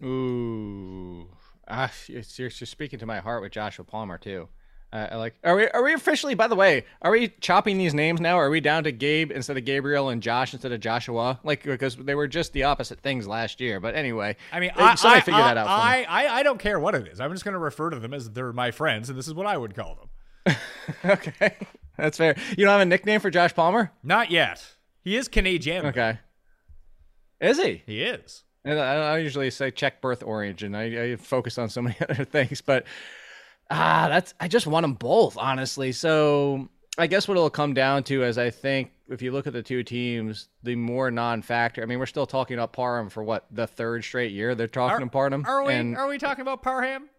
Ooh, 0.04 1.28
ah, 1.68 1.92
you're, 2.08 2.24
you're 2.38 2.50
speaking 2.50 3.00
to 3.00 3.06
my 3.06 3.20
heart 3.20 3.42
with 3.42 3.52
Joshua 3.52 3.86
Palmer 3.86 4.18
too. 4.18 4.48
Uh, 4.94 5.08
like, 5.18 5.36
are 5.44 5.56
we 5.56 5.68
are 5.70 5.84
we 5.84 5.94
officially? 5.94 6.34
By 6.34 6.48
the 6.48 6.56
way, 6.56 6.86
are 7.02 7.12
we 7.12 7.28
chopping 7.42 7.78
these 7.78 7.94
names 7.94 8.22
now? 8.22 8.38
Are 8.38 8.50
we 8.50 8.62
down 8.62 8.86
to 8.86 8.92
Gabe 8.94 9.32
instead 9.32 9.58
of 9.58 9.66
Gabriel 9.66 10.08
and 10.08 10.24
Josh 10.24 10.54
instead 10.54 10.72
of 10.72 10.80
Joshua? 10.80 11.40
Like, 11.44 11.64
because 11.64 11.98
they 11.98 12.16
were 12.16 12.28
just 12.28 12.54
the 12.54 12.64
opposite 12.64 13.02
things 13.02 13.28
last 13.28 13.60
year. 13.60 13.82
But 13.82 13.96
anyway, 13.96 14.38
I 14.52 14.62
mean, 14.62 14.72
I, 14.78 14.96
I, 15.04 15.20
figure 15.20 15.42
I, 15.42 15.54
that 15.54 15.58
out. 15.58 15.68
I, 15.68 16.04
I 16.04 16.40
I 16.40 16.44
don't 16.44 16.58
care 16.60 16.80
what 16.80 16.96
it 16.96 17.06
is. 17.08 17.20
I'm 17.20 17.34
just 17.34 17.44
going 17.44 17.54
to 17.54 17.60
refer 17.60 17.90
to 17.90 18.00
them 18.00 18.14
as 18.14 18.30
they're 18.30 18.54
my 18.54 18.72
friends, 18.72 19.10
and 19.10 19.18
this 19.18 19.28
is 19.28 19.34
what 19.34 19.46
I 19.46 19.58
would 19.58 19.76
call 19.76 19.98
them. 20.46 20.56
okay, 21.06 21.58
that's 21.98 22.18
fair. 22.18 22.38
You 22.52 22.64
don't 22.64 22.72
have 22.72 22.82
a 22.82 22.86
nickname 22.86 23.20
for 23.20 23.30
Josh 23.30 23.54
Palmer? 23.54 23.92
Not 24.04 24.32
yet. 24.32 24.77
He 25.04 25.16
is 25.16 25.28
Canadian. 25.28 25.86
Okay. 25.86 26.20
Is 27.40 27.62
he? 27.62 27.84
He 27.86 28.04
is. 28.04 28.44
And 28.66 28.80
I, 28.80 29.14
I 29.14 29.18
usually 29.20 29.50
say 29.50 29.72
check 29.72 30.02
birth 30.02 30.24
origin. 30.24 30.76
I, 30.76 31.14
I 31.14 31.16
focus 31.16 31.58
on 31.58 31.70
so 31.70 31.82
many 31.84 31.96
other 32.10 32.26
things, 32.26 32.62
but 32.62 32.86
ah, 33.70 34.08
that's 34.10 34.34
I 34.40 34.48
just 34.48 34.68
want 34.68 34.84
them 34.84 34.94
both, 34.94 35.38
honestly. 35.38 35.92
So 35.92 36.70
I 36.98 37.08
guess 37.08 37.28
what 37.28 37.36
it'll 37.36 37.50
come 37.50 37.74
down 37.74 38.04
to 38.06 38.24
is 38.24 38.38
I 38.38 38.50
think 38.50 38.92
if 39.10 39.22
you 39.22 39.32
look 39.32 39.48
at 39.48 39.54
the 39.54 39.64
two 39.64 39.84
teams, 39.84 40.50
the 40.64 40.76
more 40.76 41.12
non-factor. 41.12 41.82
I 41.82 41.86
mean, 41.86 42.00
we're 42.00 42.06
still 42.06 42.26
talking 42.26 42.56
about 42.56 42.74
Parham 42.74 43.10
for 43.10 43.24
what 43.24 43.46
the 43.52 43.68
third 43.68 44.04
straight 44.04 44.32
year. 44.32 44.56
They're 44.56 44.68
talking 44.68 45.08
are, 45.08 45.10
Parham. 45.10 45.46
Are 45.46 45.64
we? 45.64 45.74
And, 45.74 45.96
are 45.96 46.08
we 46.08 46.18
talking 46.18 46.42
about 46.42 46.62
Parham? 46.62 47.10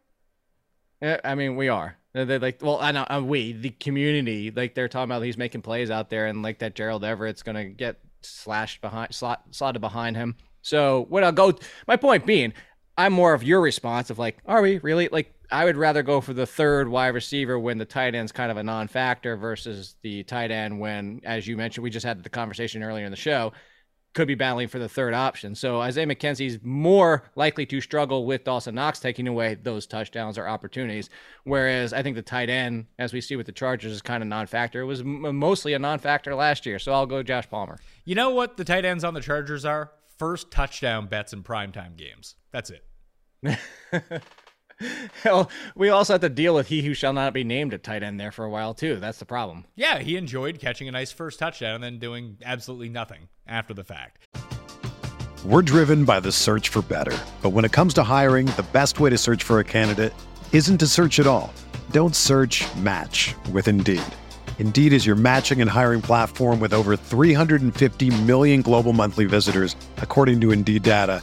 Yeah, 1.00 1.20
I 1.24 1.34
mean, 1.34 1.56
we 1.56 1.68
are. 1.68 1.96
They're 2.14 2.38
like, 2.38 2.60
well, 2.62 2.78
I 2.80 2.92
know 2.92 3.06
uh, 3.08 3.22
we, 3.24 3.52
the 3.52 3.70
community, 3.70 4.50
like 4.50 4.74
they're 4.74 4.88
talking 4.88 5.10
about 5.10 5.22
he's 5.22 5.36
making 5.36 5.62
plays 5.62 5.90
out 5.90 6.10
there, 6.10 6.26
and 6.26 6.42
like 6.42 6.60
that 6.60 6.74
Gerald 6.74 7.04
Everett's 7.04 7.42
gonna 7.42 7.66
get 7.66 7.98
slashed 8.22 8.80
behind, 8.80 9.14
slot, 9.14 9.42
slotted 9.50 9.80
behind 9.80 10.16
him. 10.16 10.36
So 10.62 11.06
what 11.08 11.22
I'll 11.22 11.32
go, 11.32 11.54
my 11.86 11.96
point 11.96 12.26
being, 12.26 12.52
I'm 12.96 13.12
more 13.12 13.34
of 13.34 13.42
your 13.42 13.60
response 13.60 14.10
of 14.10 14.18
like, 14.18 14.38
are 14.46 14.62
we 14.62 14.78
really 14.78 15.08
like? 15.12 15.34
I 15.50 15.64
would 15.64 15.76
rather 15.76 16.02
go 16.02 16.20
for 16.20 16.34
the 16.34 16.46
third 16.46 16.88
wide 16.88 17.08
receiver 17.08 17.58
when 17.58 17.78
the 17.78 17.86
tight 17.86 18.14
end's 18.14 18.32
kind 18.32 18.50
of 18.50 18.58
a 18.58 18.62
non-factor 18.62 19.36
versus 19.36 19.94
the 20.02 20.22
tight 20.24 20.50
end 20.50 20.78
when, 20.78 21.22
as 21.24 21.46
you 21.46 21.56
mentioned, 21.56 21.84
we 21.84 21.90
just 21.90 22.04
had 22.04 22.22
the 22.22 22.28
conversation 22.28 22.82
earlier 22.82 23.06
in 23.06 23.10
the 23.10 23.16
show 23.16 23.52
could 24.18 24.26
be 24.26 24.34
battling 24.34 24.66
for 24.66 24.80
the 24.80 24.88
third 24.88 25.14
option. 25.14 25.54
So 25.54 25.80
Isaiah 25.80 26.04
McKenzie's 26.04 26.58
more 26.64 27.22
likely 27.36 27.64
to 27.66 27.80
struggle 27.80 28.26
with 28.26 28.42
Dawson 28.42 28.74
Knox 28.74 28.98
taking 28.98 29.28
away 29.28 29.54
those 29.54 29.86
touchdowns 29.86 30.36
or 30.36 30.48
opportunities. 30.48 31.08
Whereas 31.44 31.92
I 31.92 32.02
think 32.02 32.16
the 32.16 32.22
tight 32.22 32.50
end, 32.50 32.86
as 32.98 33.12
we 33.12 33.20
see 33.20 33.36
with 33.36 33.46
the 33.46 33.52
Chargers, 33.52 33.92
is 33.92 34.02
kind 34.02 34.20
of 34.20 34.28
non-factor. 34.28 34.80
It 34.80 34.86
was 34.86 35.02
m- 35.02 35.36
mostly 35.36 35.72
a 35.72 35.78
non-factor 35.78 36.34
last 36.34 36.66
year. 36.66 36.80
So 36.80 36.92
I'll 36.92 37.06
go 37.06 37.22
Josh 37.22 37.48
Palmer. 37.48 37.78
You 38.04 38.16
know 38.16 38.30
what 38.30 38.56
the 38.56 38.64
tight 38.64 38.84
ends 38.84 39.04
on 39.04 39.14
the 39.14 39.20
Chargers 39.20 39.64
are? 39.64 39.92
First 40.18 40.50
touchdown 40.50 41.06
bets 41.06 41.32
in 41.32 41.44
primetime 41.44 41.96
games. 41.96 42.34
That's 42.50 42.70
it. 42.70 42.84
well, 45.24 45.50
we 45.74 45.88
also 45.88 46.14
have 46.14 46.20
to 46.20 46.28
deal 46.28 46.54
with 46.54 46.68
he 46.68 46.82
who 46.82 46.94
shall 46.94 47.12
not 47.12 47.32
be 47.32 47.44
named 47.44 47.74
at 47.74 47.82
tight 47.82 48.02
end 48.02 48.18
there 48.18 48.32
for 48.32 48.44
a 48.44 48.50
while 48.50 48.74
too. 48.74 48.96
That's 48.96 49.18
the 49.18 49.24
problem. 49.24 49.64
Yeah, 49.74 49.98
he 49.98 50.16
enjoyed 50.16 50.58
catching 50.58 50.88
a 50.88 50.92
nice 50.92 51.12
first 51.12 51.38
touchdown 51.38 51.76
and 51.76 51.84
then 51.84 51.98
doing 51.98 52.38
absolutely 52.44 52.88
nothing 52.88 53.28
after 53.46 53.74
the 53.74 53.84
fact. 53.84 54.26
We're 55.44 55.62
driven 55.62 56.04
by 56.04 56.20
the 56.20 56.32
search 56.32 56.68
for 56.68 56.82
better, 56.82 57.16
but 57.42 57.50
when 57.50 57.64
it 57.64 57.72
comes 57.72 57.94
to 57.94 58.02
hiring, 58.02 58.46
the 58.46 58.66
best 58.72 59.00
way 59.00 59.10
to 59.10 59.18
search 59.18 59.44
for 59.44 59.60
a 59.60 59.64
candidate 59.64 60.12
isn't 60.52 60.78
to 60.78 60.86
search 60.86 61.20
at 61.20 61.26
all. 61.26 61.52
Don't 61.90 62.14
search. 62.14 62.64
Match 62.76 63.34
with 63.52 63.68
Indeed. 63.68 64.02
Indeed 64.58 64.92
is 64.92 65.06
your 65.06 65.14
matching 65.14 65.60
and 65.60 65.70
hiring 65.70 66.02
platform 66.02 66.58
with 66.58 66.72
over 66.72 66.96
350 66.96 68.22
million 68.22 68.62
global 68.62 68.92
monthly 68.92 69.24
visitors, 69.26 69.76
according 69.98 70.40
to 70.40 70.50
Indeed 70.50 70.82
data 70.82 71.22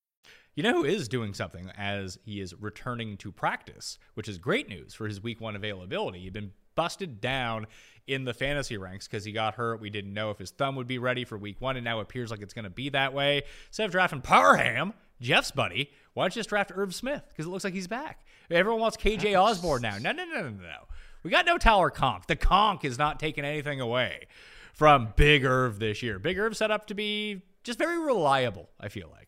You 0.55 0.63
know 0.63 0.73
who 0.73 0.85
is 0.85 1.07
doing 1.07 1.33
something 1.33 1.71
as 1.77 2.19
he 2.25 2.41
is 2.41 2.53
returning 2.59 3.15
to 3.17 3.31
practice, 3.31 3.97
which 4.15 4.27
is 4.27 4.37
great 4.37 4.67
news 4.67 4.93
for 4.93 5.07
his 5.07 5.23
week 5.23 5.39
one 5.39 5.55
availability. 5.55 6.19
He'd 6.19 6.33
been 6.33 6.51
busted 6.75 7.21
down 7.21 7.67
in 8.07 8.25
the 8.25 8.33
fantasy 8.33 8.77
ranks 8.77 9.07
because 9.07 9.23
he 9.23 9.31
got 9.31 9.55
hurt. 9.55 9.79
We 9.79 9.89
didn't 9.89 10.13
know 10.13 10.29
if 10.29 10.39
his 10.39 10.51
thumb 10.51 10.75
would 10.75 10.87
be 10.87 10.97
ready 10.97 11.23
for 11.23 11.37
week 11.37 11.61
one, 11.61 11.77
and 11.77 11.85
now 11.85 11.99
it 11.99 12.03
appears 12.03 12.31
like 12.31 12.41
it's 12.41 12.53
going 12.53 12.63
to 12.63 12.69
be 12.69 12.89
that 12.89 13.13
way. 13.13 13.43
Instead 13.67 13.85
of 13.85 13.91
drafting 13.91 14.21
Parham, 14.21 14.93
Jeff's 15.21 15.51
buddy, 15.51 15.91
why 16.13 16.23
don't 16.23 16.35
you 16.35 16.39
just 16.39 16.49
draft 16.49 16.71
Irv 16.75 16.93
Smith? 16.93 17.23
Because 17.29 17.45
it 17.45 17.49
looks 17.49 17.63
like 17.63 17.73
he's 17.73 17.87
back. 17.87 18.25
Everyone 18.49 18.81
wants 18.81 18.97
KJ 18.97 19.39
Osborn 19.41 19.83
now. 19.83 19.97
No, 19.99 20.11
no, 20.11 20.25
no, 20.25 20.41
no, 20.41 20.49
no. 20.49 20.87
We 21.23 21.31
got 21.31 21.45
no 21.45 21.57
Tyler 21.57 21.91
Conk. 21.91 22.27
The 22.27 22.35
Conk 22.35 22.83
is 22.83 22.97
not 22.97 23.19
taking 23.19 23.45
anything 23.45 23.79
away 23.79 24.27
from 24.73 25.13
Big 25.15 25.45
Irv 25.45 25.79
this 25.79 26.01
year. 26.01 26.19
Big 26.19 26.37
Irv 26.37 26.57
set 26.57 26.71
up 26.71 26.87
to 26.87 26.93
be 26.93 27.43
just 27.63 27.77
very 27.77 27.99
reliable, 27.99 28.69
I 28.79 28.89
feel 28.89 29.09
like. 29.11 29.20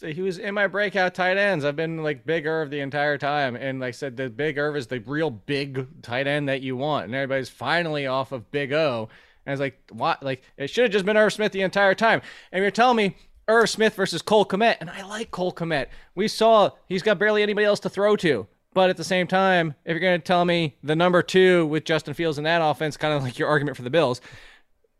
He 0.00 0.22
was 0.22 0.38
in 0.38 0.54
my 0.54 0.66
breakout 0.66 1.14
tight 1.14 1.36
ends. 1.36 1.64
I've 1.64 1.76
been 1.76 2.02
like 2.02 2.26
Big 2.26 2.46
Irv 2.46 2.70
the 2.70 2.80
entire 2.80 3.18
time, 3.18 3.56
and 3.56 3.80
like 3.80 3.88
I 3.88 3.90
said, 3.92 4.16
the 4.16 4.28
Big 4.28 4.58
Irv 4.58 4.76
is 4.76 4.86
the 4.86 5.00
real 5.00 5.30
big 5.30 6.02
tight 6.02 6.26
end 6.26 6.48
that 6.48 6.62
you 6.62 6.76
want, 6.76 7.06
and 7.06 7.14
everybody's 7.14 7.48
finally 7.48 8.06
off 8.06 8.32
of 8.32 8.50
Big 8.50 8.72
O. 8.72 9.08
And 9.46 9.52
it's 9.52 9.60
like, 9.60 9.78
what? 9.90 10.22
Like 10.22 10.42
it 10.56 10.68
should 10.68 10.84
have 10.84 10.92
just 10.92 11.04
been 11.04 11.16
Irv 11.16 11.32
Smith 11.32 11.52
the 11.52 11.62
entire 11.62 11.94
time. 11.94 12.22
And 12.50 12.62
you're 12.62 12.70
telling 12.70 12.96
me 12.96 13.16
Irv 13.48 13.68
Smith 13.70 13.94
versus 13.94 14.22
Cole 14.22 14.44
Kmet, 14.44 14.78
and 14.80 14.90
I 14.90 15.02
like 15.02 15.30
Cole 15.30 15.52
Kmet. 15.52 15.86
We 16.14 16.28
saw 16.28 16.70
he's 16.88 17.02
got 17.02 17.18
barely 17.18 17.42
anybody 17.42 17.64
else 17.64 17.80
to 17.80 17.90
throw 17.90 18.16
to. 18.16 18.46
But 18.74 18.88
at 18.88 18.96
the 18.96 19.04
same 19.04 19.26
time, 19.26 19.74
if 19.84 19.90
you're 19.90 20.00
going 20.00 20.18
to 20.18 20.24
tell 20.24 20.44
me 20.46 20.76
the 20.82 20.96
number 20.96 21.22
two 21.22 21.66
with 21.66 21.84
Justin 21.84 22.14
Fields 22.14 22.38
in 22.38 22.44
that 22.44 22.62
offense, 22.62 22.96
kind 22.96 23.12
of 23.12 23.22
like 23.22 23.38
your 23.38 23.48
argument 23.48 23.76
for 23.76 23.82
the 23.82 23.90
Bills, 23.90 24.22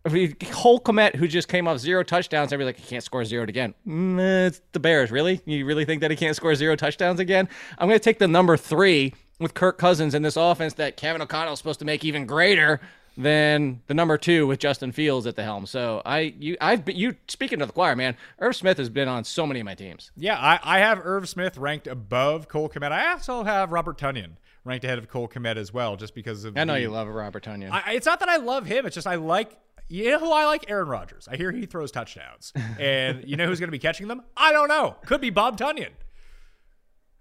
Cole 0.04 0.80
Kmet, 0.80 1.14
who 1.14 1.28
just 1.28 1.48
came 1.48 1.68
off 1.68 1.78
zero 1.78 2.02
touchdowns, 2.02 2.52
everybody's 2.52 2.78
like, 2.78 2.84
he 2.84 2.90
can't 2.90 3.04
score 3.04 3.24
zero 3.24 3.44
again. 3.44 3.74
Mm, 3.86 4.46
it's 4.46 4.60
the 4.72 4.80
Bears, 4.80 5.10
really? 5.10 5.40
You 5.44 5.64
really 5.64 5.84
think 5.84 6.00
that 6.00 6.10
he 6.10 6.16
can't 6.16 6.34
score 6.34 6.54
zero 6.54 6.74
touchdowns 6.74 7.20
again? 7.20 7.48
I'm 7.78 7.88
going 7.88 7.98
to 7.98 8.04
take 8.04 8.18
the 8.18 8.28
number 8.28 8.56
three 8.56 9.14
with 9.38 9.54
Kirk 9.54 9.78
Cousins 9.78 10.14
in 10.14 10.22
this 10.22 10.36
offense 10.36 10.74
that 10.74 10.96
Kevin 10.96 11.22
O'Connell 11.22 11.52
is 11.52 11.58
supposed 11.58 11.78
to 11.80 11.84
make 11.84 12.04
even 12.04 12.26
greater 12.26 12.80
than 13.16 13.82
the 13.86 13.94
number 13.94 14.16
two 14.16 14.46
with 14.46 14.58
Justin 14.58 14.90
Fields 14.90 15.26
at 15.26 15.36
the 15.36 15.42
helm. 15.42 15.66
So 15.66 16.02
I, 16.04 16.34
you, 16.38 16.56
I've 16.60 16.84
been 16.84 16.96
you 16.96 17.16
speaking 17.28 17.58
to 17.58 17.66
the 17.66 17.72
choir, 17.72 17.94
man. 17.94 18.16
Irv 18.38 18.56
Smith 18.56 18.78
has 18.78 18.88
been 18.88 19.08
on 19.08 19.24
so 19.24 19.46
many 19.46 19.60
of 19.60 19.66
my 19.66 19.74
teams. 19.74 20.10
Yeah, 20.16 20.38
I, 20.38 20.58
I 20.62 20.78
have 20.78 21.00
Irv 21.04 21.28
Smith 21.28 21.58
ranked 21.58 21.86
above 21.86 22.48
Cole 22.48 22.68
Kmet. 22.68 22.90
I 22.90 23.12
also 23.12 23.44
have 23.44 23.70
Robert 23.70 23.98
Tonyan 23.98 24.32
ranked 24.64 24.84
ahead 24.84 24.98
of 24.98 25.08
Cole 25.08 25.28
Kmet 25.28 25.56
as 25.56 25.72
well, 25.72 25.96
just 25.96 26.14
because 26.14 26.44
of. 26.44 26.56
I 26.56 26.64
know 26.64 26.74
the, 26.74 26.80
you 26.80 26.88
love 26.88 27.08
Robert 27.08 27.44
Tonyan. 27.44 27.70
I, 27.70 27.92
it's 27.92 28.06
not 28.06 28.20
that 28.20 28.28
I 28.28 28.36
love 28.36 28.66
him. 28.66 28.86
It's 28.86 28.94
just 28.94 29.06
I 29.06 29.16
like. 29.16 29.58
You 29.92 30.12
know 30.12 30.20
who 30.20 30.32
I 30.32 30.46
like? 30.46 30.70
Aaron 30.70 30.88
Rodgers. 30.88 31.28
I 31.30 31.36
hear 31.36 31.52
he 31.52 31.66
throws 31.66 31.92
touchdowns, 31.92 32.54
and 32.80 33.28
you 33.28 33.36
know 33.36 33.46
who's 33.46 33.60
going 33.60 33.68
to 33.68 33.72
be 33.72 33.78
catching 33.78 34.08
them? 34.08 34.22
I 34.34 34.50
don't 34.50 34.68
know. 34.68 34.96
Could 35.04 35.20
be 35.20 35.28
Bob 35.28 35.58
Tonyan. 35.58 35.90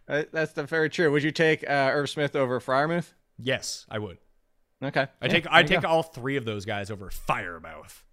Uh, 0.08 0.24
that's 0.32 0.54
the 0.54 0.64
very 0.64 0.90
true. 0.90 1.12
Would 1.12 1.22
you 1.22 1.32
take 1.32 1.70
uh, 1.70 1.90
Irv 1.92 2.10
Smith 2.10 2.34
over 2.34 2.62
Freiermuth? 2.62 3.12
Yes, 3.38 3.86
I 3.90 4.00
would. 4.00 4.20
Okay. 4.82 5.06
I 5.22 5.28
take 5.28 5.48
I 5.52 5.64
take 5.64 5.84
all 5.84 6.02
three 6.02 6.38
of 6.38 6.46
those 6.46 6.64
guys 6.64 6.90
over 6.90 7.10
Freiermuth. 7.10 8.04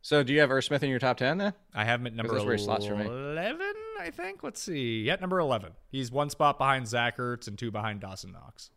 So 0.00 0.22
do 0.22 0.32
you 0.32 0.40
have 0.40 0.50
Irv 0.50 0.64
Smith 0.64 0.82
in 0.82 0.88
your 0.88 0.98
top 0.98 1.18
ten 1.18 1.36
then? 1.36 1.52
I 1.74 1.84
have 1.84 2.00
him 2.00 2.06
at 2.06 2.14
number 2.14 2.32
that's 2.32 2.46
where 2.46 2.56
he 2.56 2.62
slots 2.62 2.86
for 2.86 2.96
me. 2.96 3.04
eleven. 3.04 3.74
I 4.00 4.10
think. 4.10 4.42
Let's 4.42 4.62
see. 4.62 5.02
Yeah, 5.02 5.16
number 5.16 5.38
eleven. 5.38 5.72
He's 5.90 6.10
one 6.10 6.30
spot 6.30 6.56
behind 6.56 6.88
Zach 6.88 7.18
Ertz 7.18 7.46
and 7.46 7.58
two 7.58 7.70
behind 7.70 8.00
Dawson 8.00 8.32
Knox. 8.32 8.70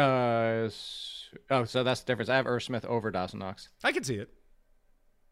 Uh 0.00 0.70
oh, 1.50 1.64
so 1.64 1.82
that's 1.82 2.00
the 2.00 2.06
difference. 2.06 2.28
I 2.28 2.36
have 2.36 2.62
Smith 2.62 2.84
over 2.84 3.10
Dawson 3.10 3.38
Knox. 3.38 3.68
I 3.84 3.92
can 3.92 4.04
see 4.04 4.16
it. 4.16 4.30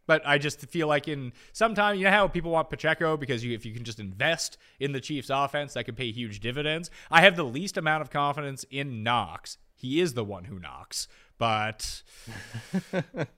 But 0.07 0.23
I 0.25 0.39
just 0.39 0.61
feel 0.61 0.89
like 0.89 1.07
in 1.07 1.33
sometime, 1.53 1.99
you 1.99 2.05
know 2.05 2.11
how 2.11 2.29
people 2.29 2.51
want 2.51 2.71
Pacheco 2.71 3.19
because 3.19 3.45
you, 3.45 3.53
if 3.55 3.67
you 3.67 3.75
can 3.75 3.85
just 3.85 4.01
invest 4.01 4.57
in 4.81 4.93
the 4.93 5.01
Chiefs' 5.01 5.31
offense, 5.31 5.75
that 5.75 5.85
can 5.85 5.95
pay 5.95 6.11
huge 6.11 6.41
dividends. 6.41 6.91
I 7.11 7.21
have 7.21 7.37
the 7.37 7.45
least 7.45 7.77
amount 7.77 8.01
of 8.01 8.11
confidence 8.11 8.65
in 8.71 9.03
Knox. 9.03 9.59
He 9.75 10.01
is 10.01 10.15
the 10.15 10.25
one 10.25 10.45
who 10.45 10.59
knocks, 10.59 11.09
but 11.37 12.03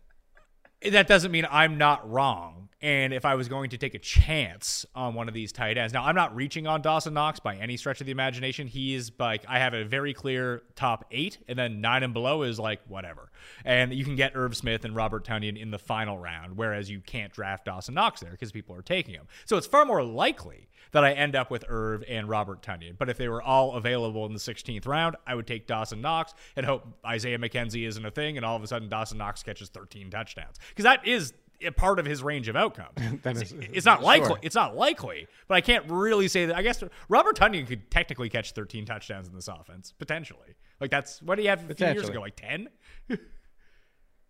that 0.88 1.06
doesn't 1.06 1.30
mean 1.30 1.46
I'm 1.50 1.78
not 1.78 2.08
wrong. 2.10 2.60
And 2.82 3.12
if 3.12 3.26
I 3.26 3.34
was 3.34 3.46
going 3.46 3.70
to 3.70 3.78
take 3.78 3.94
a 3.94 3.98
chance 3.98 4.86
on 4.94 5.12
one 5.12 5.28
of 5.28 5.34
these 5.34 5.52
tight 5.52 5.76
ends, 5.76 5.92
now 5.92 6.02
I'm 6.02 6.14
not 6.14 6.34
reaching 6.34 6.66
on 6.66 6.80
Dawson 6.80 7.12
Knox 7.12 7.38
by 7.38 7.56
any 7.56 7.76
stretch 7.76 8.00
of 8.00 8.06
the 8.06 8.12
imagination. 8.12 8.66
He 8.66 8.94
is 8.94 9.12
like, 9.18 9.44
I 9.46 9.58
have 9.58 9.74
a 9.74 9.84
very 9.84 10.14
clear 10.14 10.62
top 10.76 11.04
eight, 11.10 11.36
and 11.46 11.58
then 11.58 11.82
nine 11.82 12.02
and 12.02 12.14
below 12.14 12.42
is 12.42 12.58
like 12.58 12.80
whatever. 12.88 13.30
And 13.66 13.92
you 13.92 14.02
can 14.02 14.16
get 14.16 14.32
Irv 14.34 14.56
Smith 14.56 14.86
and 14.86 14.96
Robert 14.96 15.26
Tonyan 15.26 15.60
in 15.60 15.70
the 15.70 15.78
final 15.78 16.16
round, 16.16 16.56
whereas 16.56 16.90
you 16.90 17.00
can't 17.00 17.32
draft 17.34 17.66
Dawson 17.66 17.94
Knox 17.94 18.20
there 18.20 18.30
because 18.30 18.50
people 18.50 18.74
are 18.74 18.82
taking 18.82 19.12
him. 19.12 19.26
So 19.44 19.58
it's 19.58 19.66
far 19.66 19.84
more 19.84 20.02
likely 20.02 20.70
that 20.92 21.04
I 21.04 21.12
end 21.12 21.36
up 21.36 21.50
with 21.50 21.64
Irv 21.68 22.02
and 22.08 22.28
Robert 22.30 22.62
Tonyan. 22.62 22.96
But 22.96 23.10
if 23.10 23.18
they 23.18 23.28
were 23.28 23.42
all 23.42 23.74
available 23.74 24.24
in 24.24 24.32
the 24.32 24.38
16th 24.38 24.86
round, 24.86 25.16
I 25.26 25.34
would 25.34 25.46
take 25.46 25.66
Dawson 25.66 26.00
Knox 26.00 26.32
and 26.56 26.64
hope 26.64 26.86
Isaiah 27.04 27.38
McKenzie 27.38 27.86
isn't 27.86 28.04
a 28.04 28.10
thing, 28.10 28.38
and 28.38 28.46
all 28.46 28.56
of 28.56 28.62
a 28.62 28.66
sudden 28.66 28.88
Dawson 28.88 29.18
Knox 29.18 29.42
catches 29.42 29.68
13 29.68 30.10
touchdowns 30.10 30.56
because 30.70 30.84
that 30.84 31.06
is 31.06 31.34
a 31.62 31.70
part 31.70 31.98
of 31.98 32.06
his 32.06 32.22
range 32.22 32.48
of 32.48 32.56
outcomes. 32.56 32.96
is- 33.24 33.52
it's 33.52 33.86
not 33.86 34.02
likely. 34.02 34.38
It's 34.42 34.54
not 34.54 34.76
likely, 34.76 35.26
but 35.48 35.54
I 35.54 35.60
can't 35.60 35.84
really 35.88 36.28
say 36.28 36.46
that. 36.46 36.56
I 36.56 36.62
guess 36.62 36.82
Robert 37.08 37.36
Tonyan 37.36 37.66
could 37.66 37.90
technically 37.90 38.28
catch 38.30 38.52
13 38.52 38.84
touchdowns 38.86 39.28
in 39.28 39.34
this 39.34 39.48
offense 39.48 39.92
potentially. 39.98 40.56
Like 40.80 40.90
that's 40.90 41.20
what 41.22 41.36
do 41.36 41.42
you 41.42 41.50
have 41.50 41.68
a 41.70 41.74
few 41.74 41.86
years 41.86 42.08
ago? 42.08 42.20
Like 42.20 42.36
10. 42.36 42.68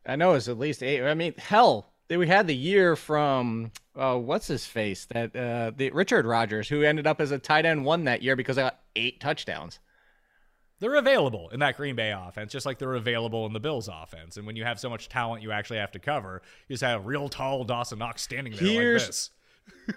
I 0.07 0.17
know 0.17 0.35
it's 0.35 0.49
at 0.49 0.59
least 0.59 0.83
eight. 0.83 1.03
I 1.03 1.15
mean, 1.15 1.35
hell, 1.37 1.93
we 2.09 2.27
had 2.27 2.47
the 2.47 2.57
year 2.57 2.97
from 2.97 3.71
uh, 3.95 4.17
what's 4.17 4.47
his 4.47 4.67
face 4.67 5.07
that 5.07 5.37
uh, 5.37 5.73
the 5.77 5.91
Richard 5.91 6.27
Rodgers 6.27 6.69
who 6.69 6.83
ended 6.83 7.07
up 7.07 7.21
as 7.21 7.31
a 7.31 7.39
tight 7.39 7.67
end 7.67 7.85
one 7.85 8.05
that 8.05 8.23
year 8.23 8.35
because 8.35 8.59
I 8.59 8.63
got 8.63 8.81
eight 8.97 9.21
touchdowns. 9.21 9.79
They're 10.81 10.95
available 10.97 11.51
in 11.51 11.61
that 11.61 11.77
Green 11.77 11.95
Bay 11.95 12.11
offense, 12.11 12.51
just 12.53 12.67
like 12.67 12.79
they're 12.79 12.95
available 12.95 13.47
in 13.47 13.53
the 13.53 13.61
Bills 13.61 13.89
offense. 13.89 14.37
And 14.39 14.47
when 14.47 14.57
you 14.57 14.65
have 14.65 14.81
so 14.81 14.89
much 14.91 15.09
talent 15.09 15.43
you 15.43 15.53
actually 15.53 15.79
have 15.79 15.93
to 15.93 15.99
cover, 15.99 16.43
you 16.69 16.75
just 16.75 16.83
have 16.83 17.07
real 17.07 17.29
tall 17.29 17.65
Dawson 17.65 17.99
Knox 17.99 18.23
standing 18.23 18.55
there 18.55 18.63
Here's- 18.69 19.03
like 19.03 19.07
this. 19.07 19.31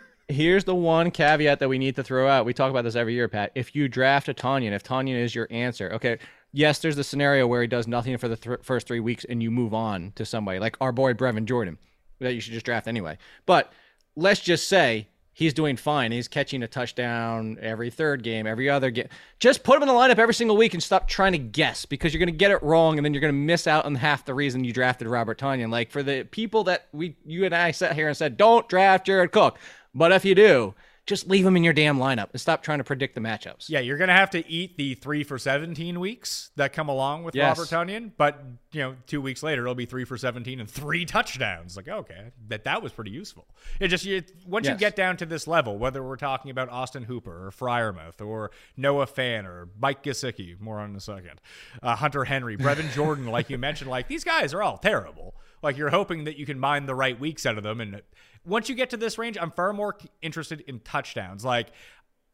Here's 0.30 0.64
the 0.64 0.74
one 0.76 1.12
caveat 1.12 1.60
that 1.60 1.68
we 1.68 1.78
need 1.78 1.98
to 1.98 2.04
throw 2.04 2.30
out. 2.30 2.46
We 2.46 2.54
talk 2.54 2.70
about 2.70 2.84
this 2.86 2.96
every 2.96 3.14
year, 3.14 3.28
Pat. 3.28 3.52
If 3.56 3.76
you 3.76 3.90
draft 3.90 4.30
a 4.30 4.34
Tonyan, 4.34 4.72
if 4.72 4.82
Tonyan 4.82 5.22
is 5.22 5.36
your 5.36 5.48
answer, 5.52 5.92
okay, 5.94 6.18
yes, 6.54 6.80
there's 6.80 6.96
the 6.96 7.04
scenario 7.04 7.46
where 7.46 7.62
he 7.62 7.68
does 7.68 7.88
nothing 7.90 8.18
for 8.18 8.30
the 8.30 8.38
th- 8.38 8.60
first 8.64 8.88
three 8.88 9.02
weeks 9.02 9.26
and 9.26 9.44
you 9.44 9.52
move 9.52 9.74
on 9.74 10.14
to 10.16 10.26
somebody 10.26 10.60
like 10.60 10.78
our 10.80 10.94
boy 10.94 11.14
Brevin 11.14 11.44
Jordan 11.46 11.78
that 12.20 12.34
you 12.34 12.40
should 12.40 12.54
just 12.54 12.66
draft 12.66 12.88
anyway. 12.88 13.18
But 13.46 13.74
let's 14.16 14.40
just 14.40 14.70
say 14.70 15.10
he's 15.34 15.54
doing 15.54 15.76
fine. 15.76 16.12
He's 16.12 16.28
catching 16.28 16.64
a 16.64 16.68
touchdown 16.68 17.58
every 17.62 17.90
third 17.90 18.24
game, 18.24 18.48
every 18.48 18.70
other 18.70 18.92
game. 18.92 19.08
Just 19.40 19.64
put 19.64 19.76
him 19.76 19.84
in 19.84 19.88
the 19.88 19.94
lineup 19.94 20.20
every 20.20 20.34
single 20.34 20.56
week 20.56 20.74
and 20.74 20.82
stop 20.82 21.08
trying 21.08 21.34
to 21.34 21.38
guess 21.38 21.86
because 21.86 22.14
you're 22.14 22.20
going 22.20 22.28
to 22.28 22.38
get 22.38 22.52
it 22.52 22.62
wrong 22.64 22.98
and 22.98 23.04
then 23.04 23.14
you're 23.14 23.22
going 23.22 23.34
to 23.34 23.40
miss 23.40 23.68
out 23.68 23.86
on 23.86 23.96
half 23.96 24.26
the 24.26 24.34
reason 24.34 24.64
you 24.64 24.72
drafted 24.72 25.08
Robert 25.08 25.40
Tonyan. 25.40 25.70
Like 25.70 25.92
for 25.92 26.04
the 26.04 26.24
people 26.24 26.64
that 26.66 26.88
we, 26.94 27.16
you 27.26 27.46
and 27.46 27.54
I 27.54 27.72
sat 27.72 27.96
here 27.96 28.08
and 28.08 28.16
said, 28.16 28.38
don't 28.38 28.68
draft 28.70 29.06
Jared 29.06 29.32
Cook. 29.32 29.60
But 29.96 30.12
if 30.12 30.24
you 30.24 30.36
do, 30.36 30.76
just 31.06 31.28
leave 31.28 31.46
him 31.46 31.58
in 31.58 31.64
your 31.66 31.74
damn 31.74 31.98
lineup 31.98 32.30
and 32.32 32.40
stop 32.40 32.64
trying 32.64 32.78
to 32.78 32.84
predict 32.84 33.14
the 33.14 33.20
matchups. 33.20 33.68
Yeah, 33.68 33.80
you're 33.80 33.98
gonna 33.98 34.14
have 34.14 34.30
to 34.32 34.50
eat 34.50 34.78
the 34.78 34.94
three 34.96 35.24
for 35.24 35.38
seventeen 35.38 36.00
weeks 36.00 36.52
that 36.56 36.72
come 36.72 36.88
along 36.88 37.24
with 37.26 37.36
Yes. 37.36 37.58
Robert 37.58 37.70
Tonyan, 37.92 38.12
but 38.18 38.42
you 38.72 38.82
know, 38.82 38.96
two 39.06 39.20
weeks 39.22 39.44
later 39.44 39.64
it'll 39.64 39.76
be 39.76 39.86
three 39.86 40.06
for 40.06 40.18
seventeen 40.18 40.60
and 40.62 40.70
three 40.70 41.06
touchdowns. 41.06 41.76
Like, 41.76 41.90
okay, 41.90 42.32
that 42.48 42.64
that 42.64 42.82
was 42.82 42.94
pretty 42.94 43.12
useful. 43.12 43.46
It 43.82 43.90
just 43.90 44.06
you, 44.06 44.24
once 44.48 44.68
you 44.68 44.76
get 44.76 44.96
down 44.96 45.18
to 45.18 45.26
this 45.26 45.46
level, 45.48 45.78
whether 45.78 46.02
we're 46.02 46.16
talking 46.16 46.52
about 46.52 46.70
Austin 46.70 47.04
Hooper 47.04 47.48
or 47.48 47.52
Freiermuth 47.52 48.26
or 48.26 48.52
Noah 48.78 49.08
Fant 49.08 49.46
or 49.46 49.68
Mike 49.78 50.04
Gesicki, 50.04 50.60
more 50.60 50.80
on 50.80 50.92
in 50.92 50.96
a 50.96 51.02
second, 51.02 51.42
uh, 51.82 51.96
Hunter 51.98 52.24
Henry, 52.24 52.56
Brevin 52.56 52.92
Jordan, 52.94 53.28
like 53.28 53.50
you 53.50 53.58
mentioned, 53.58 53.90
like 53.90 54.08
these 54.08 54.24
guys 54.24 54.54
are 54.54 54.64
all 54.64 54.78
terrible. 54.78 55.36
Like 55.62 55.78
you're 55.78 55.90
hoping 55.90 56.26
that 56.26 56.38
you 56.38 56.46
can 56.46 56.60
mine 56.60 56.86
the 56.86 56.96
right 56.96 57.18
weeks 57.20 57.46
out 57.46 57.58
of 57.58 57.64
them, 57.64 57.80
and 57.80 58.02
once 58.46 58.70
you 58.70 58.76
get 58.76 58.90
to 58.92 58.98
this 58.98 59.18
range, 59.18 59.38
I'm 59.40 59.52
far 59.52 59.74
more 59.74 59.98
interested 60.22 60.62
in 60.62 60.80
touchdowns. 60.80 61.46
Like 61.46 61.72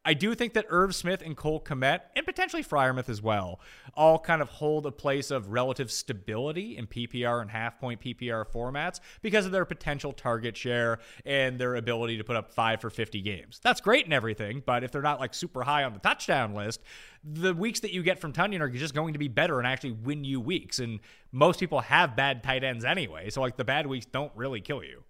I 0.02 0.14
do 0.14 0.34
think 0.34 0.54
that 0.54 0.64
Irv 0.70 0.94
Smith 0.94 1.20
and 1.20 1.36
Cole 1.36 1.60
Kmet, 1.60 2.00
and 2.16 2.24
potentially 2.24 2.64
Freiermuth 2.64 3.10
as 3.10 3.20
well, 3.20 3.60
all 3.94 4.18
kind 4.18 4.40
of 4.40 4.48
hold 4.48 4.86
a 4.86 4.90
place 4.90 5.30
of 5.30 5.48
relative 5.48 5.90
stability 5.90 6.78
in 6.78 6.86
PPR 6.86 7.42
and 7.42 7.50
half 7.50 7.78
point 7.78 8.00
PPR 8.00 8.50
formats 8.50 9.00
because 9.20 9.44
of 9.44 9.52
their 9.52 9.66
potential 9.66 10.12
target 10.12 10.56
share 10.56 11.00
and 11.26 11.58
their 11.58 11.76
ability 11.76 12.16
to 12.16 12.24
put 12.24 12.34
up 12.34 12.50
five 12.50 12.80
for 12.80 12.88
50 12.88 13.20
games. 13.20 13.60
That's 13.62 13.82
great 13.82 14.04
and 14.06 14.14
everything, 14.14 14.62
but 14.64 14.84
if 14.84 14.90
they're 14.90 15.02
not 15.02 15.20
like 15.20 15.34
super 15.34 15.62
high 15.62 15.84
on 15.84 15.92
the 15.92 15.98
touchdown 15.98 16.54
list, 16.54 16.82
the 17.22 17.52
weeks 17.52 17.80
that 17.80 17.92
you 17.92 18.02
get 18.02 18.18
from 18.18 18.32
Tonyan 18.32 18.60
are 18.60 18.70
just 18.70 18.94
going 18.94 19.12
to 19.12 19.18
be 19.18 19.28
better 19.28 19.58
and 19.58 19.66
actually 19.66 19.92
win 19.92 20.24
you 20.24 20.40
weeks. 20.40 20.78
And 20.78 21.00
most 21.30 21.60
people 21.60 21.80
have 21.80 22.16
bad 22.16 22.42
tight 22.42 22.64
ends 22.64 22.86
anyway. 22.86 23.28
So, 23.28 23.42
like, 23.42 23.58
the 23.58 23.64
bad 23.64 23.86
weeks 23.86 24.06
don't 24.06 24.32
really 24.34 24.62
kill 24.62 24.82
you. 24.82 25.04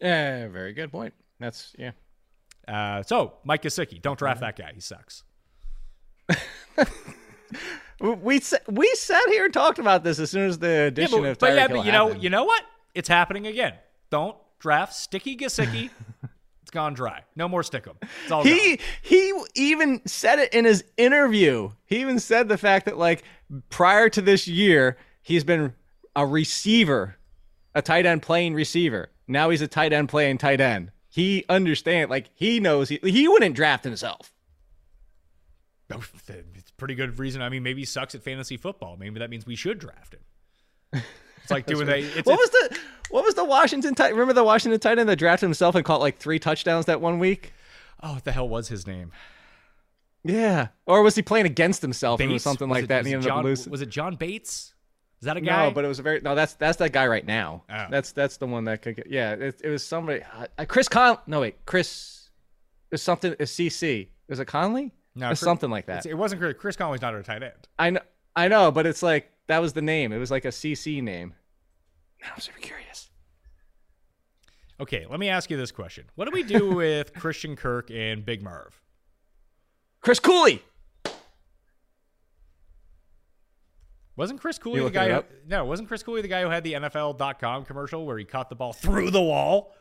Yeah, 0.00 0.48
very 0.48 0.72
good 0.72 0.90
point. 0.92 1.14
That's 1.40 1.74
yeah. 1.78 1.92
Uh, 2.68 3.02
so, 3.02 3.34
Mike 3.44 3.62
Gesicki, 3.62 4.02
don't 4.02 4.18
draft 4.18 4.40
that 4.40 4.56
guy. 4.56 4.72
He 4.74 4.80
sucks. 4.80 5.22
We 7.98 8.40
we 8.68 8.94
sat 8.94 9.26
here 9.28 9.46
and 9.46 9.54
talked 9.54 9.78
about 9.78 10.04
this 10.04 10.18
as 10.18 10.30
soon 10.30 10.48
as 10.48 10.58
the 10.58 10.66
Yeah, 10.66 10.72
addition 10.82 11.22
but, 11.22 11.28
of 11.30 11.38
but 11.38 11.54
yeah, 11.54 11.66
Hill 11.66 11.76
but 11.78 11.86
you 11.86 11.92
know, 11.92 12.06
happened. 12.08 12.22
you 12.24 12.30
know 12.30 12.44
what? 12.44 12.62
It's 12.94 13.08
happening 13.08 13.46
again. 13.46 13.72
Don't 14.10 14.36
draft 14.58 14.92
Sticky 14.92 15.34
Gesicki. 15.36 15.88
it's 16.62 16.70
gone 16.70 16.92
dry. 16.92 17.22
No 17.36 17.48
more 17.48 17.62
stick 17.62 17.86
'em. 17.88 17.96
It's 18.22 18.30
all 18.30 18.42
he 18.42 18.76
gone. 18.76 18.86
he 19.00 19.32
even 19.54 20.02
said 20.06 20.38
it 20.38 20.52
in 20.52 20.66
his 20.66 20.84
interview. 20.98 21.70
He 21.86 22.00
even 22.02 22.20
said 22.20 22.48
the 22.48 22.58
fact 22.58 22.84
that 22.84 22.98
like 22.98 23.22
prior 23.70 24.10
to 24.10 24.20
this 24.20 24.46
year, 24.46 24.98
he's 25.22 25.44
been 25.44 25.72
a 26.14 26.26
receiver, 26.26 27.16
a 27.74 27.80
tight 27.80 28.04
end 28.04 28.20
playing 28.20 28.52
receiver. 28.52 29.08
Now 29.28 29.50
he's 29.50 29.62
a 29.62 29.68
tight 29.68 29.92
end 29.92 30.08
playing 30.08 30.38
tight 30.38 30.60
end. 30.60 30.92
He 31.08 31.44
understand 31.48 32.10
like 32.10 32.30
he 32.34 32.60
knows 32.60 32.88
he 32.88 32.98
he 33.02 33.26
wouldn't 33.28 33.54
draft 33.56 33.84
himself. 33.84 34.32
It's 35.90 36.70
pretty 36.76 36.94
good 36.94 37.18
reason. 37.18 37.42
I 37.42 37.48
mean, 37.48 37.62
maybe 37.62 37.82
he 37.82 37.84
sucks 37.86 38.14
at 38.14 38.22
fantasy 38.22 38.56
football. 38.56 38.96
Maybe 38.96 39.20
that 39.20 39.30
means 39.30 39.46
we 39.46 39.54
should 39.56 39.78
draft 39.78 40.14
him. 40.14 41.02
It's 41.42 41.50
like 41.50 41.66
doing 41.66 41.88
a. 41.88 41.92
It's, 41.98 42.26
what 42.26 42.34
it's- 42.34 42.38
was 42.38 42.50
the 42.50 42.78
what 43.10 43.24
was 43.24 43.34
the 43.34 43.44
Washington 43.44 43.94
tight? 43.94 44.10
Remember 44.12 44.32
the 44.32 44.42
Washington 44.44 44.80
tight 44.80 44.98
end 44.98 45.08
that 45.08 45.16
drafted 45.16 45.46
himself 45.46 45.74
and 45.76 45.84
caught 45.84 46.00
like 46.00 46.18
three 46.18 46.38
touchdowns 46.38 46.86
that 46.86 47.00
one 47.00 47.18
week? 47.18 47.52
oh, 48.02 48.14
what 48.14 48.24
the 48.24 48.32
hell 48.32 48.48
was 48.48 48.68
his 48.68 48.86
name? 48.86 49.10
Yeah, 50.24 50.68
or 50.86 51.02
was 51.02 51.14
he 51.14 51.22
playing 51.22 51.46
against 51.46 51.80
himself? 51.82 52.20
it 52.20 52.40
something 52.42 52.68
Was 52.68 52.76
like 52.76 52.84
it- 52.84 52.88
that, 52.88 52.98
and 52.98 53.06
he 53.06 53.14
ended 53.14 53.28
John, 53.28 53.38
up 53.38 53.44
losing. 53.44 53.70
Was 53.70 53.80
it 53.80 53.88
John 53.90 54.16
Bates? 54.16 54.74
Is 55.20 55.24
that 55.26 55.36
a 55.36 55.40
guy? 55.40 55.66
No, 55.68 55.70
but 55.70 55.84
it 55.84 55.88
was 55.88 55.98
a 55.98 56.02
very 56.02 56.20
no. 56.20 56.34
That's 56.34 56.54
that's 56.54 56.76
that 56.78 56.92
guy 56.92 57.06
right 57.06 57.24
now. 57.24 57.64
Oh. 57.70 57.86
That's 57.90 58.12
that's 58.12 58.36
the 58.36 58.46
one 58.46 58.64
that 58.64 58.82
could 58.82 58.96
get. 58.96 59.10
Yeah, 59.10 59.32
it, 59.32 59.60
it 59.64 59.70
was 59.70 59.84
somebody. 59.84 60.22
Uh, 60.58 60.64
Chris 60.66 60.88
Con. 60.88 61.18
No 61.26 61.40
wait, 61.40 61.64
Chris. 61.64 62.28
Was 62.92 63.02
something. 63.02 63.34
Is 63.38 63.50
CC? 63.50 64.08
Is 64.28 64.38
it 64.40 64.44
Conley? 64.46 64.92
no, 65.14 65.28
Chris- 65.28 65.40
something 65.40 65.70
like 65.70 65.86
that. 65.86 66.04
It 66.06 66.14
wasn't 66.14 66.40
Chris. 66.42 66.54
Chris 66.58 66.76
Conley's 66.76 67.00
not 67.00 67.14
a 67.14 67.22
tight 67.22 67.42
end. 67.42 67.52
I 67.78 67.90
know. 67.90 68.00
I 68.36 68.48
know, 68.48 68.70
but 68.70 68.84
it's 68.86 69.02
like 69.02 69.32
that 69.46 69.60
was 69.60 69.72
the 69.72 69.82
name. 69.82 70.12
It 70.12 70.18
was 70.18 70.30
like 70.30 70.44
a 70.44 70.48
CC 70.48 71.02
name. 71.02 71.34
Now 72.20 72.28
I'm 72.34 72.40
super 72.40 72.58
curious. 72.58 73.10
Okay, 74.78 75.06
let 75.08 75.18
me 75.18 75.30
ask 75.30 75.50
you 75.50 75.56
this 75.56 75.72
question: 75.72 76.04
What 76.16 76.26
do 76.26 76.30
we 76.32 76.42
do 76.42 76.70
with 76.74 77.14
Christian 77.14 77.56
Kirk 77.56 77.90
and 77.90 78.24
Big 78.24 78.42
Marv? 78.42 78.82
Chris 80.02 80.20
Cooley. 80.20 80.62
Wasn't 84.16 84.40
Chris 84.40 84.58
Cooley 84.58 84.80
the 84.82 84.90
guy? 84.90 85.12
Who, 85.12 85.22
no, 85.46 85.64
wasn't 85.66 85.88
Chris 85.88 86.02
Cooley 86.02 86.22
the 86.22 86.28
guy 86.28 86.42
who 86.42 86.48
had 86.48 86.64
the 86.64 86.72
NFL.com 86.74 87.64
commercial 87.66 88.06
where 88.06 88.16
he 88.18 88.24
caught 88.24 88.48
the 88.48 88.56
ball 88.56 88.72
through 88.74 89.10
the 89.10 89.22
wall? 89.22 89.74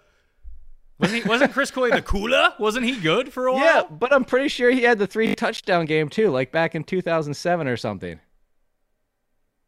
Wasn't 1.00 1.24
he? 1.24 1.28
Wasn't 1.28 1.52
Chris 1.54 1.72
Cooley 1.72 1.92
the 1.92 2.02
cooler? 2.14 2.54
Wasn't 2.60 2.86
he 2.86 2.98
good 3.00 3.32
for 3.34 3.48
a 3.48 3.54
while? 3.54 3.64
Yeah, 3.64 3.84
but 3.90 4.14
I'm 4.14 4.24
pretty 4.26 4.48
sure 4.50 4.70
he 4.72 4.84
had 4.84 4.98
the 5.00 5.08
three 5.08 5.36
touchdown 5.36 5.86
game 5.86 6.10
too, 6.10 6.30
like 6.30 6.52
back 6.52 6.74
in 6.76 6.84
2007 6.84 7.68
or 7.68 7.76
something. 7.78 8.20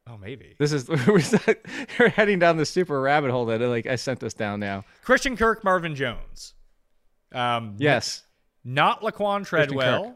Oh, 0.10 0.18
maybe. 0.18 0.56
This 0.58 0.72
is 0.72 0.88
we're 2.00 2.10
heading 2.10 2.40
down 2.40 2.56
the 2.56 2.66
super 2.66 3.02
rabbit 3.02 3.30
hole 3.32 3.46
that 3.48 3.60
like 3.62 3.88
I 3.88 3.98
sent 3.98 4.24
us 4.24 4.34
down 4.34 4.60
now. 4.62 4.86
Christian 5.04 5.36
Kirk, 5.36 5.64
Marvin 5.66 5.96
Jones. 5.96 6.54
Um, 7.34 7.76
Yes. 7.78 8.24
not 8.64 9.02
Laquan 9.02 9.46
Treadwell. 9.46 10.06
Kirk. 10.06 10.16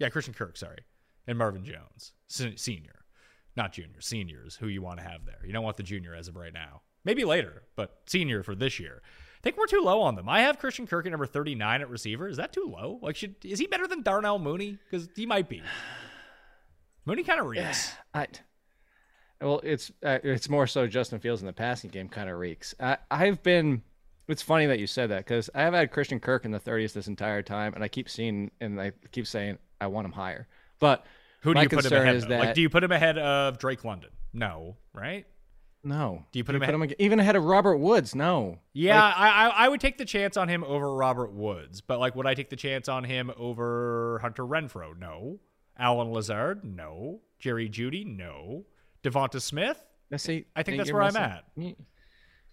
Yeah, 0.00 0.08
Christian 0.08 0.34
Kirk. 0.34 0.56
Sorry, 0.56 0.78
and 1.28 1.38
Marvin 1.38 1.64
Jones, 1.64 2.12
senior, 2.26 2.97
not 3.58 3.72
junior. 3.72 4.00
Seniors 4.00 4.56
who 4.56 4.68
you 4.68 4.80
want 4.80 4.98
to 5.00 5.04
have 5.04 5.26
there. 5.26 5.44
You 5.44 5.52
don't 5.52 5.64
want 5.64 5.76
the 5.76 5.82
junior 5.82 6.14
as 6.14 6.28
of 6.28 6.36
right 6.36 6.52
now. 6.52 6.80
Maybe 7.04 7.24
later, 7.24 7.64
but 7.76 7.98
senior 8.06 8.42
for 8.42 8.54
this 8.54 8.80
year. 8.80 9.02
I 9.04 9.40
think 9.42 9.56
we're 9.56 9.66
too 9.66 9.82
low 9.82 10.00
on 10.00 10.14
them. 10.14 10.28
I 10.28 10.40
have 10.42 10.58
Christian 10.58 10.86
Kirk 10.86 11.04
at 11.06 11.10
number 11.10 11.26
thirty-nine 11.26 11.80
at 11.80 11.90
receiver. 11.90 12.28
Is 12.28 12.38
that 12.38 12.52
too 12.52 12.72
low? 12.72 12.98
Like, 13.02 13.16
should 13.16 13.36
is 13.44 13.58
he 13.58 13.66
better 13.66 13.86
than 13.86 14.02
Darnell 14.02 14.38
Mooney? 14.38 14.78
Because 14.90 15.08
he 15.14 15.26
might 15.26 15.48
be. 15.48 15.62
Mooney 17.04 17.22
kind 17.22 17.40
of 17.40 17.46
reeks. 17.46 17.92
I, 18.12 18.26
well, 19.40 19.60
it's 19.62 19.90
uh, 20.04 20.18
it's 20.22 20.48
more 20.48 20.66
so 20.66 20.86
Justin 20.86 21.20
Fields 21.20 21.40
in 21.40 21.46
the 21.46 21.52
passing 21.52 21.90
game 21.90 22.08
kind 22.08 22.28
of 22.28 22.38
reeks. 22.38 22.74
I, 22.80 22.98
I've 23.10 23.42
been. 23.42 23.82
It's 24.26 24.42
funny 24.42 24.66
that 24.66 24.78
you 24.78 24.86
said 24.86 25.10
that 25.10 25.24
because 25.24 25.48
I 25.54 25.62
have 25.62 25.72
had 25.72 25.90
Christian 25.90 26.20
Kirk 26.20 26.44
in 26.44 26.50
the 26.50 26.60
30s 26.60 26.92
this 26.92 27.06
entire 27.06 27.42
time, 27.42 27.72
and 27.72 27.82
I 27.82 27.88
keep 27.88 28.10
seeing 28.10 28.50
and 28.60 28.78
I 28.78 28.92
keep 29.10 29.26
saying 29.26 29.58
I 29.80 29.86
want 29.86 30.04
him 30.04 30.12
higher. 30.12 30.48
But 30.80 31.06
Who 31.42 31.50
do 31.54 31.58
my 31.58 31.62
you 31.62 31.68
put 31.68 31.84
him 31.84 31.92
ahead? 31.92 32.16
Of? 32.16 32.28
that 32.28 32.40
Like, 32.40 32.54
do 32.54 32.60
you 32.60 32.68
put 32.68 32.82
him 32.84 32.92
ahead 32.92 33.18
of 33.18 33.58
Drake 33.58 33.84
London? 33.84 34.10
No, 34.32 34.76
right? 34.92 35.26
no. 35.84 36.24
Do 36.32 36.38
you 36.38 36.44
put 36.44 36.54
him 36.54 36.62
ahead- 36.62 36.74
ag- 36.74 36.94
even 36.98 37.20
ahead 37.20 37.36
of 37.36 37.44
Robert 37.44 37.76
Woods? 37.78 38.14
No. 38.14 38.58
Yeah, 38.72 39.02
I, 39.02 39.28
I 39.28 39.48
I 39.64 39.68
would 39.68 39.80
take 39.80 39.96
the 39.98 40.04
chance 40.04 40.36
on 40.36 40.48
him 40.48 40.64
over 40.64 40.92
Robert 40.94 41.32
Woods, 41.32 41.80
but 41.80 41.98
like, 42.00 42.14
would 42.16 42.26
I 42.26 42.34
take 42.34 42.50
the 42.50 42.56
chance 42.56 42.88
on 42.88 43.04
him 43.04 43.30
over 43.36 44.18
Hunter 44.20 44.44
Renfrow? 44.44 44.98
No. 44.98 45.38
Allen 45.78 46.12
Lazard? 46.12 46.64
No. 46.64 47.20
Jerry 47.38 47.68
Jeudy? 47.68 48.04
No. 48.04 48.64
Devonta 49.04 49.40
Smith? 49.40 49.82
Now, 50.10 50.16
see, 50.16 50.46
I 50.56 50.62
think 50.62 50.78
that's 50.78 50.92
where 50.92 51.02
I'm 51.02 51.16
at. 51.16 51.44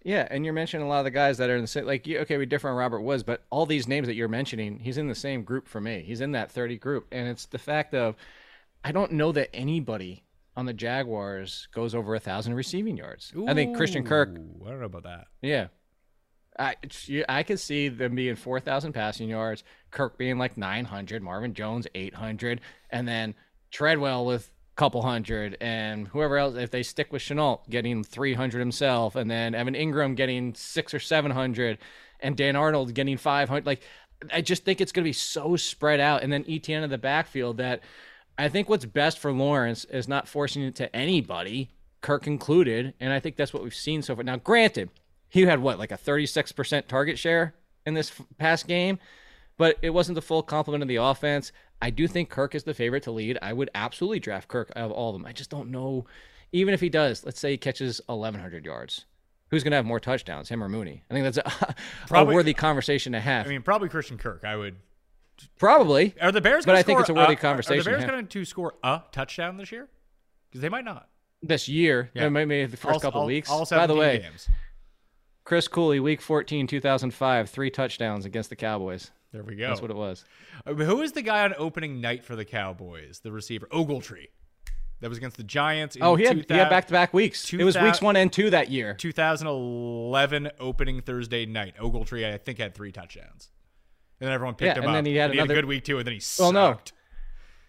Yeah, 0.04 0.28
and 0.30 0.44
you're 0.44 0.54
mentioning 0.54 0.86
a 0.86 0.88
lot 0.88 1.00
of 1.00 1.04
the 1.04 1.10
guys 1.10 1.38
that 1.38 1.50
are 1.50 1.56
in 1.56 1.62
the 1.62 1.66
same. 1.66 1.84
Like, 1.84 2.06
okay, 2.08 2.36
we 2.36 2.46
differ 2.46 2.68
on 2.68 2.76
Robert 2.76 3.00
Woods, 3.00 3.24
but 3.24 3.42
all 3.50 3.66
these 3.66 3.88
names 3.88 4.06
that 4.06 4.14
you're 4.14 4.28
mentioning, 4.28 4.78
he's 4.78 4.98
in 4.98 5.08
the 5.08 5.16
same 5.16 5.42
group 5.42 5.66
for 5.66 5.80
me. 5.80 6.04
He's 6.06 6.20
in 6.20 6.30
that 6.32 6.50
30 6.52 6.76
group, 6.78 7.08
and 7.10 7.26
it's 7.28 7.46
the 7.46 7.58
fact 7.58 7.92
of, 7.92 8.14
I 8.86 8.92
don't 8.92 9.10
know 9.10 9.32
that 9.32 9.50
anybody 9.52 10.22
on 10.56 10.64
the 10.64 10.72
Jaguars 10.72 11.66
goes 11.72 11.92
over 11.92 12.14
a 12.14 12.20
thousand 12.20 12.54
receiving 12.54 12.96
yards. 12.96 13.32
I 13.48 13.52
think 13.52 13.76
Christian 13.76 14.04
Kirk. 14.04 14.28
Ooh, 14.28 14.62
I 14.64 14.70
don't 14.70 14.78
know 14.78 14.86
about 14.86 15.02
that. 15.02 15.26
Yeah, 15.42 15.66
I 16.56 16.76
I 17.28 17.42
could 17.42 17.58
see 17.58 17.88
them 17.88 18.14
being 18.14 18.36
4,000 18.36 18.92
passing 18.92 19.28
yards, 19.28 19.64
Kirk 19.90 20.16
being 20.16 20.38
like 20.38 20.56
900, 20.56 21.20
Marvin 21.20 21.52
Jones 21.52 21.88
800, 21.96 22.60
and 22.88 23.08
then 23.08 23.34
Treadwell 23.72 24.24
with 24.24 24.52
a 24.70 24.76
couple 24.76 25.02
hundred, 25.02 25.56
and 25.60 26.06
whoever 26.06 26.38
else, 26.38 26.54
if 26.54 26.70
they 26.70 26.84
stick 26.84 27.12
with 27.12 27.22
Shenault, 27.22 27.68
getting 27.68 28.04
300 28.04 28.56
himself, 28.56 29.16
and 29.16 29.28
then 29.28 29.56
Evan 29.56 29.74
Engram 29.74 30.14
getting 30.14 30.54
six 30.54 30.94
or 30.94 31.00
700, 31.00 31.78
and 32.20 32.36
Dan 32.36 32.54
Arnold 32.54 32.94
getting 32.94 33.16
500. 33.16 33.66
Like, 33.66 33.82
I 34.32 34.42
just 34.42 34.64
think 34.64 34.80
it's 34.80 34.92
going 34.92 35.02
to 35.02 35.08
be 35.08 35.12
so 35.12 35.56
spread 35.56 35.98
out, 35.98 36.22
and 36.22 36.32
then 36.32 36.44
ETN 36.44 36.84
in 36.84 36.90
the 36.90 36.98
backfield 36.98 37.56
that 37.56 37.80
I 38.38 38.48
think 38.48 38.68
what's 38.68 38.84
best 38.84 39.18
for 39.18 39.32
Lawrence 39.32 39.84
is 39.86 40.08
not 40.08 40.28
forcing 40.28 40.62
it 40.62 40.74
to 40.76 40.94
anybody, 40.94 41.70
Kirk 42.02 42.26
included, 42.26 42.94
and 43.00 43.12
I 43.12 43.20
think 43.20 43.36
that's 43.36 43.52
what 43.54 43.62
we've 43.62 43.74
seen 43.74 44.02
so 44.02 44.14
far. 44.14 44.24
Now, 44.24 44.36
granted, 44.36 44.90
he 45.28 45.42
had 45.42 45.60
what 45.60 45.78
like 45.78 45.90
a 45.92 45.96
36% 45.98 46.86
target 46.86 47.18
share 47.18 47.54
in 47.86 47.94
this 47.94 48.10
f- 48.10 48.26
past 48.38 48.68
game, 48.68 48.98
but 49.56 49.76
it 49.82 49.90
wasn't 49.90 50.14
the 50.16 50.22
full 50.22 50.42
complement 50.42 50.82
of 50.82 50.88
the 50.88 50.96
offense. 50.96 51.50
I 51.80 51.90
do 51.90 52.06
think 52.06 52.28
Kirk 52.28 52.54
is 52.54 52.64
the 52.64 52.74
favorite 52.74 53.02
to 53.04 53.10
lead. 53.10 53.38
I 53.42 53.52
would 53.52 53.70
absolutely 53.74 54.20
draft 54.20 54.48
Kirk 54.48 54.70
out 54.76 54.84
of 54.86 54.92
all 54.92 55.10
of 55.14 55.20
them. 55.20 55.26
I 55.26 55.32
just 55.32 55.50
don't 55.50 55.70
know, 55.70 56.06
even 56.52 56.74
if 56.74 56.80
he 56.80 56.88
does. 56.88 57.24
Let's 57.24 57.40
say 57.40 57.52
he 57.52 57.56
catches 57.58 58.00
1,100 58.06 58.64
yards. 58.64 59.04
Who's 59.50 59.62
going 59.62 59.70
to 59.72 59.76
have 59.76 59.86
more 59.86 60.00
touchdowns, 60.00 60.48
him 60.48 60.62
or 60.62 60.68
Mooney? 60.68 61.02
I 61.10 61.14
think 61.14 61.24
that's 61.24 61.38
a, 61.38 61.74
Probably- 62.08 62.34
a 62.34 62.36
worthy 62.36 62.54
conversation 62.54 63.12
to 63.12 63.20
have. 63.20 63.46
I 63.46 63.48
mean, 63.48 63.62
probably 63.62 63.88
Christian 63.88 64.18
Kirk. 64.18 64.44
I 64.44 64.56
would. 64.56 64.76
Probably. 65.58 66.14
Are 66.20 66.32
the 66.32 66.40
Bears? 66.40 66.64
But 66.66 66.76
I 66.76 66.82
think 66.82 67.00
it's 67.00 67.08
a 67.08 67.14
worthy 67.14 67.34
Are 67.34 67.36
conversation, 67.36 67.84
the 67.84 67.90
Bears 67.90 68.02
yeah. 68.02 68.10
going 68.10 68.26
to 68.26 68.44
score 68.44 68.74
a 68.82 69.02
touchdown 69.12 69.56
this 69.56 69.70
year? 69.72 69.88
Because 70.48 70.60
they 70.62 70.68
might 70.68 70.84
not. 70.84 71.08
This 71.42 71.68
year, 71.68 72.10
Yeah. 72.14 72.28
maybe 72.28 72.64
the 72.66 72.76
first 72.76 72.94
All- 72.94 73.00
couple 73.00 73.20
all- 73.22 73.26
weeks. 73.26 73.50
All 73.50 73.66
By 73.66 73.86
the 73.86 73.94
way, 73.94 74.18
games. 74.18 74.48
Chris 75.44 75.68
Cooley, 75.68 76.00
Week 76.00 76.20
14, 76.20 76.66
2005, 76.66 77.48
three 77.50 77.70
touchdowns 77.70 78.24
against 78.24 78.50
the 78.50 78.56
Cowboys. 78.56 79.10
There 79.32 79.42
we 79.44 79.54
go. 79.54 79.68
That's 79.68 79.82
what 79.82 79.90
it 79.90 79.96
was. 79.96 80.24
Uh, 80.66 80.72
Who 80.74 81.02
is 81.02 81.12
the 81.12 81.22
guy 81.22 81.44
on 81.44 81.54
opening 81.58 82.00
night 82.00 82.24
for 82.24 82.34
the 82.36 82.44
Cowboys? 82.44 83.20
The 83.20 83.30
receiver 83.30 83.66
Ogletree. 83.70 84.28
That 85.00 85.10
was 85.10 85.18
against 85.18 85.36
the 85.36 85.44
Giants. 85.44 85.94
In 85.94 86.02
Oh, 86.02 86.14
he 86.16 86.24
had 86.24 86.36
he 86.48 86.54
had 86.56 86.70
back 86.70 86.86
to 86.86 86.92
back 86.92 87.12
weeks. 87.12 87.52
It 87.52 87.62
was 87.62 87.76
weeks 87.76 88.00
one 88.00 88.16
and 88.16 88.32
two 88.32 88.48
that 88.50 88.70
year. 88.70 88.94
2011 88.94 90.50
opening 90.58 91.02
Thursday 91.02 91.44
night. 91.44 91.76
Ogletree, 91.76 92.32
I 92.32 92.38
think, 92.38 92.58
had 92.58 92.74
three 92.74 92.92
touchdowns. 92.92 93.50
And 94.20 94.26
then 94.28 94.32
everyone 94.34 94.54
picked 94.54 94.76
Yeah, 94.76 94.82
him 94.82 94.84
and 94.84 94.90
up. 94.90 94.94
then 94.96 95.06
he 95.06 95.16
had 95.16 95.30
a 95.30 95.34
another- 95.34 95.54
good 95.54 95.64
week 95.66 95.84
too, 95.84 95.98
and 95.98 96.06
then 96.06 96.14
he 96.14 96.20
Well, 96.38 96.52
no. 96.52 96.72
sucked. 96.72 96.92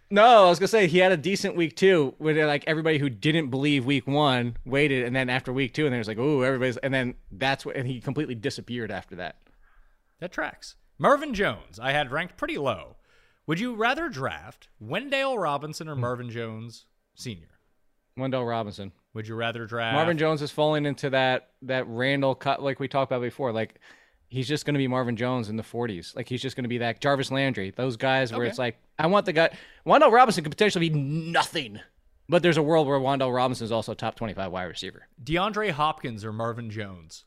No, 0.09 0.45
I 0.45 0.49
was 0.49 0.57
gonna 0.59 0.69
say 0.69 0.87
he 0.87 0.99
had 0.99 1.11
a 1.11 1.17
decent 1.17 1.57
week 1.57 1.75
two, 1.75 2.15
where 2.17 2.47
like 2.47 2.63
everybody 2.65 2.97
who 2.97 3.09
didn't 3.09 3.49
believe 3.49 3.85
week 3.85 4.07
one 4.07 4.55
waited, 4.63 5.03
and 5.03 5.13
then 5.13 5.29
after 5.29 5.51
week 5.51 5.73
two, 5.73 5.83
and 5.85 5.91
then 5.91 5.97
it 5.97 5.99
was 5.99 6.07
like, 6.07 6.17
oh, 6.17 6.41
everybody's, 6.43 6.77
and 6.77 6.93
then 6.93 7.15
that's 7.31 7.65
what, 7.65 7.75
and 7.75 7.85
he 7.87 7.99
completely 7.99 8.35
disappeared 8.35 8.89
after 8.89 9.17
that. 9.17 9.35
That 10.19 10.31
tracks. 10.31 10.75
Marvin 10.97 11.33
Jones, 11.33 11.77
I 11.79 11.91
had 11.91 12.11
ranked 12.11 12.37
pretty 12.37 12.57
low. 12.57 12.95
Would 13.47 13.59
you 13.59 13.75
rather 13.75 14.07
draft 14.07 14.69
Wan'Dale 14.81 15.37
Robinson 15.41 15.89
or 15.89 15.95
Hmm. 15.95 16.01
Marvin 16.01 16.29
Jones 16.29 16.85
Sr.? 17.15 17.59
Wan'Dale 18.17 18.47
Robinson, 18.47 18.93
Would 19.13 19.27
you 19.27 19.35
rather 19.35 19.65
draft 19.65 19.93
Marvin 19.95 20.17
Jones 20.17 20.41
is 20.41 20.51
falling 20.51 20.85
into 20.85 21.09
that 21.09 21.49
that 21.63 21.85
Randall 21.87 22.33
cut, 22.33 22.63
like 22.63 22.79
we 22.79 22.87
talked 22.87 23.11
about 23.11 23.21
before, 23.21 23.51
like. 23.51 23.79
He's 24.30 24.47
just 24.47 24.65
going 24.65 24.73
to 24.73 24.78
be 24.80 24.88
Marvin 24.89 25.15
Jones 25.15 25.47
in 25.49 25.55
the 25.55 25.63
40s. 25.63 26.15
Like 26.15 26.28
he's 26.28 26.41
just 26.41 26.55
going 26.57 26.63
to 26.65 26.69
be 26.69 26.80
that 26.80 26.99
Jarvis 26.99 27.32
Landry. 27.32 27.71
Those 27.75 27.95
guys 27.95 28.32
where 28.32 28.41
Okay. 28.41 28.49
it's 28.49 28.59
like, 28.59 28.78
I 28.99 29.07
want 29.07 29.25
the 29.25 29.34
guy. 29.34 29.51
Wan'Dale 29.86 30.11
Robinson 30.11 30.43
could 30.43 30.51
potentially 30.51 30.89
be 30.89 30.99
nothing, 30.99 31.80
but 32.28 32.43
there's 32.43 32.57
a 32.57 32.61
world 32.61 32.88
where 32.88 32.99
Wan'Dale 32.99 33.34
Robinson 33.34 33.63
is 33.65 33.71
also 33.71 33.93
top 33.93 34.15
25 34.15 34.51
wide 34.51 34.63
receiver. 34.65 35.07
DeAndre 35.23 35.71
Hopkins 35.71 36.25
or 36.25 36.34
Marvin 36.34 36.69
Jones? 36.69 37.23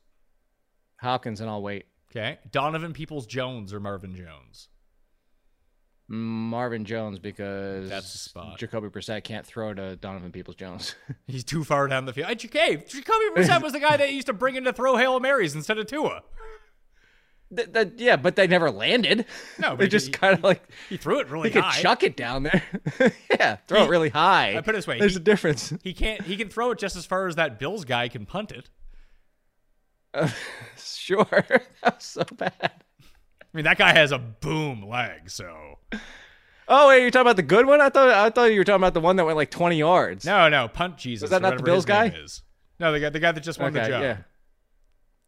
Hopkins 1.00 1.40
and 1.40 1.48
I'll 1.48 1.62
wait. 1.62 1.86
Okay. 2.10 2.38
Donovan 2.50 2.92
Peoples 2.92 3.24
Jones 3.26 3.72
or 3.72 3.80
Marvin 3.80 4.14
Jones? 4.14 4.68
Marvin 6.08 6.84
Jones 6.84 7.20
because 7.20 7.88
That's 7.88 8.12
the 8.12 8.18
spot. 8.18 8.58
Jacoby 8.58 8.88
Brissett 8.88 9.22
can't 9.22 9.46
throw 9.46 9.72
to 9.72 9.94
Donovan 9.96 10.32
Peoples 10.32 10.56
Jones. 10.56 10.96
He's 11.28 11.44
too 11.44 11.62
far 11.62 11.86
down 11.86 12.04
the 12.04 12.12
field. 12.12 12.28
Hey, 12.28 12.34
Jacoby, 12.34 12.84
Jacoby 12.88 13.24
Brissett 13.36 13.62
was 13.62 13.72
the 13.72 13.78
guy 13.80 13.96
that 13.96 14.12
used 14.12 14.26
to 14.26 14.32
bring 14.32 14.56
in 14.56 14.64
to 14.64 14.72
throw 14.72 14.96
Hail 14.96 15.18
Marys 15.20 15.54
instead 15.54 15.78
of 15.78 15.86
Tua. 15.86 16.22
Th- 17.54 17.92
yeah, 17.96 18.16
but 18.16 18.36
they 18.36 18.46
never 18.46 18.70
landed. 18.70 19.26
No, 19.58 19.70
but 19.70 19.78
they 19.80 19.88
just 19.88 20.12
kind 20.12 20.34
of 20.34 20.44
like 20.44 20.62
He 20.88 20.96
threw 20.96 21.18
it 21.20 21.28
really 21.28 21.48
he 21.48 21.54
could 21.54 21.64
high. 21.64 21.80
chuck 21.82 22.02
it 22.04 22.16
down 22.16 22.44
there. 22.44 22.62
yeah, 23.30 23.56
throw 23.66 23.80
He- 23.80 23.84
it 23.86 23.88
really 23.90 24.08
high. 24.08 24.56
I 24.56 24.60
put 24.60 24.74
it 24.74 24.78
this 24.78 24.86
way, 24.86 24.98
There's 24.98 25.14
he- 25.14 25.20
a 25.20 25.22
difference. 25.24 25.72
He 25.82 25.92
can't. 25.92 26.22
He 26.22 26.36
can 26.36 26.48
throw 26.48 26.70
it 26.70 26.78
just 26.78 26.94
as 26.96 27.06
far 27.06 27.26
as 27.26 27.36
that 27.36 27.58
Bills 27.58 27.84
guy 27.84 28.08
can 28.08 28.24
punt 28.26 28.52
it. 28.52 28.68
Uh, 30.14 30.28
sure, 30.76 31.24
that 31.30 31.94
was 31.96 32.04
so 32.04 32.24
bad. 32.36 32.52
I 32.62 32.68
mean, 33.52 33.64
that 33.64 33.78
guy 33.78 33.92
has 33.92 34.12
a 34.12 34.18
boom 34.18 34.86
leg. 34.88 35.30
So 35.30 35.78
Oh 36.68 36.88
wait, 36.88 37.02
you're 37.02 37.10
talking 37.10 37.22
about 37.26 37.36
the 37.36 37.42
good 37.42 37.66
one? 37.66 37.80
I 37.80 37.88
thought 37.88 38.08
I 38.10 38.30
thought 38.30 38.52
you 38.52 38.58
were 38.58 38.64
talking 38.64 38.80
about 38.80 38.94
the 38.94 39.00
one 39.00 39.16
that 39.16 39.24
went 39.24 39.36
like 39.36 39.50
20 39.50 39.76
yards. 39.76 40.24
No, 40.24 40.48
no, 40.48 40.68
punt 40.68 40.98
Jesus. 40.98 41.22
Was 41.22 41.30
that 41.30 41.42
not 41.42 41.56
the 41.56 41.62
Bills 41.64 41.84
guy? 41.84 42.06
Is. 42.06 42.42
No, 42.78 42.92
the 42.92 43.00
guy, 43.00 43.08
the 43.10 43.18
guy 43.18 43.32
that 43.32 43.40
just 43.40 43.58
won 43.58 43.72
the 43.72 43.80
job. 43.80 44.02
yeah. 44.02 44.16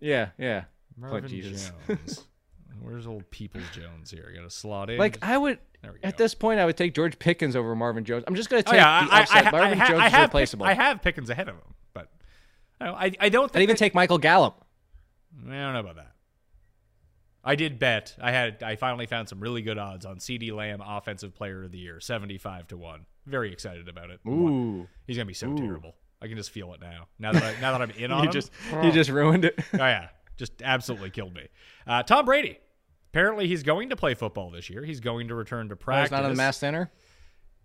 Yeah, 0.01 0.29
yeah. 0.39 0.65
Marvin 0.97 1.29
Jones. 1.29 1.73
Where's 2.81 3.07
old 3.07 3.31
Peoples 3.31 3.65
Jones 3.73 4.11
here? 4.11 4.29
I 4.33 4.37
got 4.37 4.43
to 4.43 4.51
slot 4.51 4.91
in. 4.91 4.99
Like 4.99 5.19
I 5.23 5.37
would 5.39 5.59
at 6.03 6.17
this 6.17 6.35
point 6.35 6.59
I 6.59 6.65
would 6.65 6.77
take 6.77 6.95
George 6.95 7.19
Pickens 7.19 7.55
over 7.55 7.75
Marvin 7.77 8.05
Jones. 8.05 8.25
I'm 8.27 8.35
just 8.35 8.51
gonna 8.51 8.63
oh 8.67 8.71
take 8.71 8.81
yeah, 8.81 9.05
the 9.07 9.13
I, 9.13 9.17
I, 9.19 9.23
upset. 9.23 9.45
I, 9.45 9.49
I, 9.49 9.51
Marvin 9.53 9.79
ha- 9.79 9.89
Jones 9.89 10.01
I 10.01 10.07
is 10.07 10.13
have 10.13 10.23
replaceable. 10.31 10.67
Pick, 10.67 10.79
I 10.79 10.83
have 10.83 11.03
Pickens 11.03 11.31
ahead 11.31 11.49
of 11.49 11.55
him, 11.57 11.75
but 11.95 12.09
I, 12.81 12.85
don't 12.87 12.95
I, 12.95 13.13
I 13.21 13.29
don't 13.29 13.53
think 13.53 13.61
I'd 13.61 13.63
even 13.65 13.75
that- 13.75 13.79
take 13.79 13.95
Michael 13.95 14.19
Gallup. 14.19 14.65
I 15.47 15.51
don't 15.51 15.73
know 15.75 15.81
about 15.81 15.97
that. 15.97 16.13
I 17.45 17.57
did 17.57 17.79
bet. 17.79 18.15
I 18.21 18.31
had. 18.31 18.63
I 18.63 18.77
finally 18.77 19.07
found 19.07 19.29
some 19.29 19.41
really 19.41 19.63
good 19.63 19.77
odds 19.79 20.07
on 20.07 20.19
CeeDee 20.19 20.53
Lamb, 20.53 20.81
Offensive 20.81 21.35
Player 21.35 21.65
of 21.65 21.73
the 21.73 21.79
Year, 21.79 21.99
seventy-five 22.01 22.69
to 22.69 22.77
one. 22.77 23.07
Very 23.27 23.53
excited 23.53 23.89
about 23.89 24.11
it. 24.11 24.21
Ooh. 24.29 24.87
he's 25.07 25.17
gonna 25.17 25.27
be 25.27 25.35
so 25.35 25.53
terrible. 25.55 25.95
I 26.21 26.29
can 26.29 26.37
just 26.37 26.51
feel 26.51 26.73
it 26.75 26.81
now. 26.81 27.09
Now 27.19 27.33
that 27.33 27.43
I, 27.43 27.61
now 27.61 27.73
that 27.77 27.83
I'm 27.83 27.91
in 27.91 28.13
on 28.13 28.21
You 28.23 28.29
him. 28.29 28.33
just 28.33 28.53
you 28.85 28.93
just 28.93 29.11
ruined 29.11 29.45
it. 29.45 29.59
oh 29.75 29.79
yeah, 29.79 30.09
just 30.37 30.63
absolutely 30.63 31.11
killed 31.11 31.35
me. 31.35 31.49
Uh, 31.87 32.03
Tom 32.03 32.25
Brady. 32.25 32.59
Apparently, 33.13 33.47
he's 33.47 33.63
going 33.63 33.91
to 33.91 33.97
play 33.97 34.15
football 34.15 34.51
this 34.51 34.71
year. 34.71 34.83
He's 34.83 35.01
going 35.01 35.29
to 35.29 35.35
return 35.35 35.69
to 35.69 35.75
Oh, 35.75 35.77
practice. 35.77 36.05
he's 36.09 36.11
not 36.13 36.25
on 36.25 36.31
the 36.31 36.37
Mass 36.37 36.57
Center. 36.57 36.91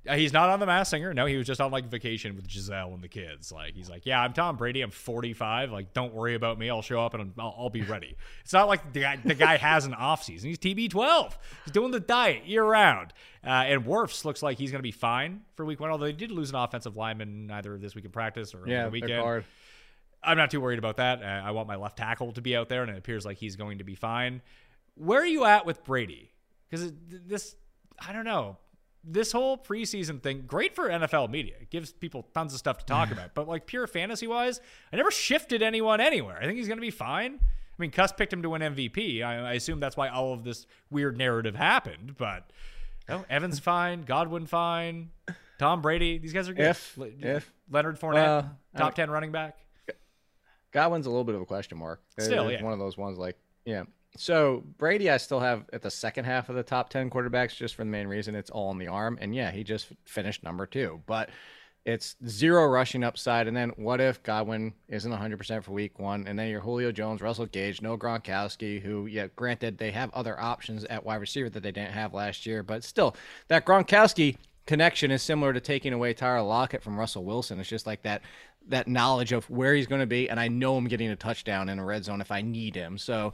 Uh, 0.07 0.15
he's 0.15 0.31
not 0.33 0.49
on 0.49 0.59
the 0.59 0.65
Masked 0.65 0.91
Singer. 0.91 1.13
No, 1.13 1.25
he 1.25 1.35
was 1.37 1.47
just 1.47 1.59
on 1.59 1.69
like 1.71 1.85
vacation 1.89 2.35
with 2.35 2.47
Gisele 2.47 2.93
and 2.93 3.01
the 3.03 3.07
kids. 3.09 3.51
Like 3.51 3.73
he's 3.73 3.89
like, 3.89 4.05
yeah, 4.05 4.21
I'm 4.21 4.31
Tom 4.33 4.55
Brady. 4.57 4.81
I'm 4.81 4.91
45. 4.91 5.71
Like, 5.71 5.93
don't 5.93 6.13
worry 6.13 6.35
about 6.35 6.57
me. 6.59 6.69
I'll 6.69 6.81
show 6.81 7.01
up 7.03 7.13
and 7.13 7.33
I'll, 7.39 7.55
I'll 7.57 7.69
be 7.69 7.81
ready. 7.81 8.15
It's 8.43 8.53
not 8.53 8.67
like 8.67 8.93
the 8.93 9.01
guy, 9.01 9.17
the 9.23 9.35
guy 9.35 9.57
has 9.57 9.85
an 9.85 9.93
off 9.93 10.23
season. 10.23 10.49
He's 10.49 10.59
TB12. 10.59 11.33
He's 11.65 11.73
doing 11.73 11.91
the 11.91 11.99
diet 11.99 12.45
year 12.45 12.63
round. 12.63 13.11
Uh, 13.45 13.49
and 13.49 13.85
Wirfs 13.85 14.23
looks 14.25 14.41
like 14.43 14.57
he's 14.57 14.71
going 14.71 14.79
to 14.79 14.83
be 14.83 14.91
fine 14.91 15.41
for 15.55 15.65
week 15.65 15.79
one. 15.79 15.91
Although 15.91 16.05
they 16.05 16.13
did 16.13 16.31
lose 16.31 16.49
an 16.49 16.55
offensive 16.57 16.95
lineman 16.95 17.49
either 17.51 17.77
this 17.77 17.95
week 17.95 18.05
in 18.05 18.11
practice 18.11 18.53
or 18.53 18.59
Yeah, 18.59 18.63
the 18.63 18.71
they're 18.83 18.89
weekend. 18.91 19.21
hard. 19.21 19.45
I'm 20.23 20.37
not 20.37 20.51
too 20.51 20.59
worried 20.61 20.79
about 20.79 20.97
that. 20.97 21.21
Uh, 21.21 21.25
I 21.25 21.51
want 21.51 21.67
my 21.67 21.75
left 21.75 21.97
tackle 21.97 22.31
to 22.33 22.41
be 22.41 22.55
out 22.55 22.69
there, 22.69 22.81
and 22.83 22.91
it 22.91 22.97
appears 22.97 23.25
like 23.25 23.37
he's 23.37 23.55
going 23.55 23.77
to 23.77 23.83
be 23.83 23.95
fine. 23.95 24.41
Where 24.95 25.21
are 25.21 25.25
you 25.25 25.45
at 25.45 25.65
with 25.65 25.83
Brady? 25.83 26.31
Because 26.69 26.91
this, 27.07 27.55
I 28.05 28.11
don't 28.13 28.25
know. 28.25 28.57
This 29.03 29.31
whole 29.31 29.57
preseason 29.57 30.21
thing, 30.21 30.43
great 30.47 30.75
for 30.75 30.89
NFL 30.89 31.29
media. 31.29 31.53
It 31.61 31.69
gives 31.69 31.93
people 31.93 32.27
tons 32.33 32.51
of 32.53 32.59
stuff 32.59 32.79
to 32.79 32.85
talk 32.85 33.11
about. 33.11 33.33
But 33.35 33.47
like 33.47 33.65
pure 33.65 33.87
fantasy 33.87 34.27
wise, 34.27 34.59
I 34.91 34.97
never 34.97 35.11
shifted 35.11 35.61
anyone 35.61 36.01
anywhere. 36.01 36.37
I 36.37 36.43
think 36.45 36.57
he's 36.57 36.67
going 36.67 36.77
to 36.79 36.81
be 36.81 36.91
fine. 36.91 37.39
I 37.41 37.81
mean, 37.81 37.91
Cuss 37.91 38.11
picked 38.11 38.33
him 38.33 38.41
to 38.41 38.49
win 38.49 38.61
MVP. 38.61 39.23
I, 39.23 39.51
I 39.51 39.53
assume 39.53 39.79
that's 39.79 39.95
why 39.95 40.09
all 40.09 40.33
of 40.33 40.43
this 40.43 40.65
weird 40.89 41.15
narrative 41.17 41.55
happened. 41.55 42.15
But 42.17 42.51
no, 43.07 43.23
Evans 43.29 43.59
fine, 43.61 44.01
Godwin 44.01 44.45
fine, 44.47 45.11
Tom 45.59 45.81
Brady. 45.81 46.17
These 46.17 46.33
guys 46.33 46.49
are 46.49 46.53
good. 46.53 46.65
If- 46.65 46.97
Le- 46.97 47.07
if- 47.21 47.53
Leonard 47.69 47.99
Fournette, 47.99 48.15
well, 48.15 48.57
top 48.75 48.95
ten 48.95 49.09
running 49.11 49.31
back. 49.31 49.57
Godwin's 50.77 51.07
a 51.07 51.09
little 51.09 51.23
bit 51.23 51.33
of 51.33 51.41
a 51.41 51.45
question 51.45 51.75
mark. 51.79 52.03
Still, 52.19 52.49
It's 52.49 52.59
yeah. 52.59 52.63
one 52.63 52.71
of 52.71 52.77
those 52.77 52.99
ones 52.99 53.17
like 53.17 53.35
yeah. 53.65 53.85
So 54.15 54.63
Brady, 54.77 55.09
I 55.09 55.17
still 55.17 55.39
have 55.39 55.65
at 55.73 55.81
the 55.81 55.89
second 55.89 56.25
half 56.25 56.49
of 56.49 56.55
the 56.55 56.61
top 56.61 56.91
ten 56.91 57.09
quarterbacks, 57.09 57.55
just 57.55 57.73
for 57.73 57.83
the 57.83 57.89
main 57.89 58.05
reason 58.05 58.35
it's 58.35 58.51
all 58.51 58.69
in 58.69 58.77
the 58.77 58.87
arm, 58.87 59.17
and 59.19 59.33
yeah, 59.33 59.49
he 59.49 59.63
just 59.63 59.87
finished 60.05 60.43
number 60.43 60.67
two, 60.67 61.01
but 61.07 61.31
it's 61.83 62.15
zero 62.27 62.67
rushing 62.67 63.03
upside. 63.03 63.47
And 63.47 63.57
then 63.57 63.69
what 63.77 63.99
if 63.99 64.21
Godwin 64.21 64.73
isn't 64.87 65.09
100 65.09 65.37
percent 65.39 65.65
for 65.65 65.71
week 65.71 65.97
one, 65.97 66.27
and 66.27 66.37
then 66.37 66.47
you're 66.49 66.61
Julio 66.61 66.91
Jones, 66.91 67.21
Russell 67.21 67.47
Gage, 67.47 67.81
no 67.81 67.97
Gronkowski, 67.97 68.79
who 68.79 69.07
yeah, 69.07 69.27
granted 69.35 69.79
they 69.79 69.89
have 69.89 70.13
other 70.13 70.39
options 70.39 70.83
at 70.83 71.03
wide 71.03 71.15
receiver 71.21 71.49
that 71.49 71.63
they 71.63 71.71
didn't 71.71 71.93
have 71.93 72.13
last 72.13 72.45
year, 72.45 72.61
but 72.61 72.83
still 72.83 73.15
that 73.47 73.65
Gronkowski 73.65 74.37
connection 74.67 75.09
is 75.09 75.23
similar 75.23 75.53
to 75.53 75.59
taking 75.59 75.93
away 75.93 76.13
Tyler 76.13 76.43
Lockett 76.43 76.83
from 76.83 76.99
Russell 76.99 77.25
Wilson. 77.25 77.59
It's 77.59 77.69
just 77.69 77.87
like 77.87 78.03
that 78.03 78.21
that 78.69 78.87
knowledge 78.87 79.31
of 79.31 79.49
where 79.49 79.73
he's 79.73 79.87
going 79.87 80.01
to 80.01 80.07
be, 80.07 80.29
and 80.29 80.39
I 80.39 80.49
know 80.49 80.75
I'm 80.75 80.89
getting 80.89 81.09
a 81.09 81.15
touchdown 81.15 81.69
in 81.69 81.79
a 81.79 81.85
red 81.85 82.03
zone 82.03 82.19
if 82.19 82.31
I 82.31 82.41
need 82.41 82.75
him. 82.75 82.97
So 82.97 83.31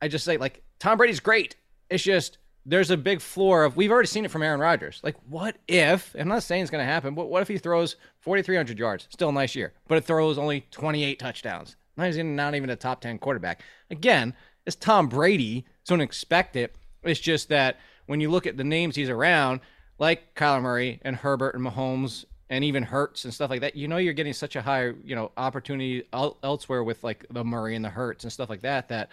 I 0.00 0.08
just 0.08 0.24
say 0.24 0.38
like 0.38 0.62
Tom 0.80 0.96
Brady's 0.98 1.20
great. 1.20 1.54
It's 1.90 2.02
just 2.02 2.38
there's 2.66 2.90
a 2.90 2.96
big 2.96 3.20
floor 3.20 3.64
of 3.64 3.76
we've 3.76 3.90
already 3.90 4.08
seen 4.08 4.24
it 4.24 4.30
from 4.30 4.42
Aaron 4.42 4.60
Rodgers. 4.60 5.00
Like 5.04 5.16
what 5.28 5.58
if? 5.68 6.16
I'm 6.18 6.28
not 6.28 6.42
saying 6.42 6.62
it's 6.62 6.70
going 6.70 6.84
to 6.84 6.90
happen, 6.90 7.14
but 7.14 7.28
what 7.28 7.42
if 7.42 7.48
he 7.48 7.58
throws 7.58 7.96
4,300 8.20 8.78
yards? 8.78 9.06
Still 9.10 9.28
a 9.28 9.32
nice 9.32 9.54
year, 9.54 9.74
but 9.86 9.98
it 9.98 10.04
throws 10.04 10.38
only 10.38 10.66
28 10.70 11.18
touchdowns. 11.18 11.76
Not 11.96 12.08
even 12.08 12.34
not 12.34 12.54
even 12.54 12.70
a 12.70 12.76
top 12.76 13.02
10 13.02 13.18
quarterback. 13.18 13.62
Again, 13.90 14.34
it's 14.66 14.76
Tom 14.76 15.08
Brady, 15.08 15.66
so 15.84 15.94
don't 15.94 16.00
expect 16.00 16.56
it. 16.56 16.74
It's 17.02 17.20
just 17.20 17.48
that 17.50 17.78
when 18.06 18.20
you 18.20 18.30
look 18.30 18.46
at 18.46 18.56
the 18.56 18.64
names 18.64 18.96
he's 18.96 19.08
around, 19.08 19.60
like 20.00 20.34
Kyler 20.34 20.62
Murray 20.62 20.98
and 21.02 21.14
Herbert 21.14 21.54
and 21.54 21.64
Mahomes 21.64 22.24
and 22.48 22.64
even 22.64 22.82
Hurts 22.82 23.24
and 23.24 23.32
stuff 23.32 23.50
like 23.50 23.60
that, 23.60 23.76
you 23.76 23.86
know 23.86 23.98
you're 23.98 24.14
getting 24.14 24.32
such 24.32 24.56
a 24.56 24.62
high, 24.62 24.86
you 25.04 25.14
know, 25.14 25.30
opportunity 25.36 26.02
elsewhere 26.12 26.82
with 26.82 27.04
like 27.04 27.24
the 27.30 27.44
Murray 27.44 27.76
and 27.76 27.84
the 27.84 27.90
Hurts 27.90 28.24
and 28.24 28.32
stuff 28.32 28.50
like 28.50 28.62
that 28.62 28.88
that 28.88 29.12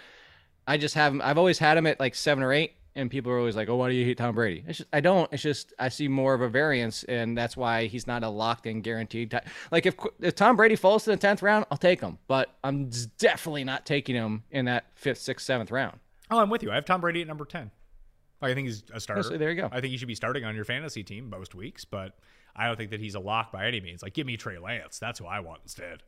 I 0.68 0.78
just 0.78 0.96
have. 0.96 1.20
I've 1.22 1.38
always 1.38 1.60
had 1.60 1.78
him 1.78 1.86
at 1.86 2.00
like 2.00 2.16
seven 2.16 2.44
or 2.44 2.52
eight, 2.52 2.74
and 2.96 3.12
people 3.12 3.32
are 3.32 3.38
always 3.38 3.56
like, 3.56 3.70
"Oh, 3.70 3.76
why 3.76 3.90
do 3.90 3.96
you 3.96 4.06
hate 4.06 4.18
Tom 4.18 4.34
Brady?" 4.34 4.64
It's 4.68 4.80
just 4.80 4.90
I 4.92 5.00
don't. 5.02 5.32
It's 5.32 5.44
just 5.44 5.74
I 5.78 5.90
see 5.90 6.08
more 6.08 6.34
of 6.34 6.42
a 6.42 6.50
variance, 6.50 7.04
and 7.04 7.38
that's 7.38 7.56
why 7.56 7.86
he's 7.86 8.08
not 8.08 8.24
a 8.24 8.30
locked-in, 8.30 8.82
guaranteed. 8.82 9.32
Ty- 9.32 9.46
like 9.72 9.86
if 9.86 9.96
if 10.20 10.36
Tom 10.36 10.56
Brady 10.56 10.76
falls 10.76 11.04
to 11.04 11.12
the 11.12 11.18
tenth 11.18 11.42
round, 11.42 11.66
I'll 11.72 11.78
take 11.78 12.02
him, 12.02 12.18
but 12.28 12.56
I'm 12.64 12.90
definitely 13.18 13.64
not 13.64 13.86
taking 13.86 14.16
him 14.16 14.44
in 14.52 14.66
that 14.66 14.86
fifth, 14.96 15.20
sixth, 15.20 15.46
seventh 15.46 15.72
round. 15.72 16.00
Oh, 16.32 16.40
I'm 16.40 16.50
with 16.50 16.64
you. 16.64 16.72
I 16.72 16.76
have 16.76 16.86
Tom 16.86 17.00
Brady 17.00 17.22
at 17.22 17.28
number 17.28 17.46
10. 18.42 18.50
I 18.50 18.54
think 18.54 18.68
he's 18.68 18.84
a 18.94 19.00
starter. 19.00 19.24
so 19.24 19.38
there 19.38 19.50
you 19.52 19.62
go. 19.62 19.70
I 19.72 19.82
think 19.82 19.92
he 19.92 19.98
should 19.98 20.08
be 20.08 20.16
starting 20.16 20.44
on 20.46 20.56
your 20.56 20.66
fantasy 20.66 21.04
team 21.04 21.30
most 21.30 21.56
weeks, 21.56 21.86
but 21.86 22.18
I 22.56 22.68
don't 22.68 22.76
think 22.78 22.92
that 22.92 23.00
he's 23.00 23.16
a 23.16 23.20
lock 23.20 23.52
by 23.52 23.66
any 23.68 23.80
means. 23.82 24.02
Like, 24.02 24.14
give 24.14 24.26
me 24.28 24.38
Trey 24.38 24.58
Lance. 24.58 25.00
That's 25.00 25.20
who 25.20 25.26
I 25.26 25.40
want 25.40 25.62
instead. 25.64 26.04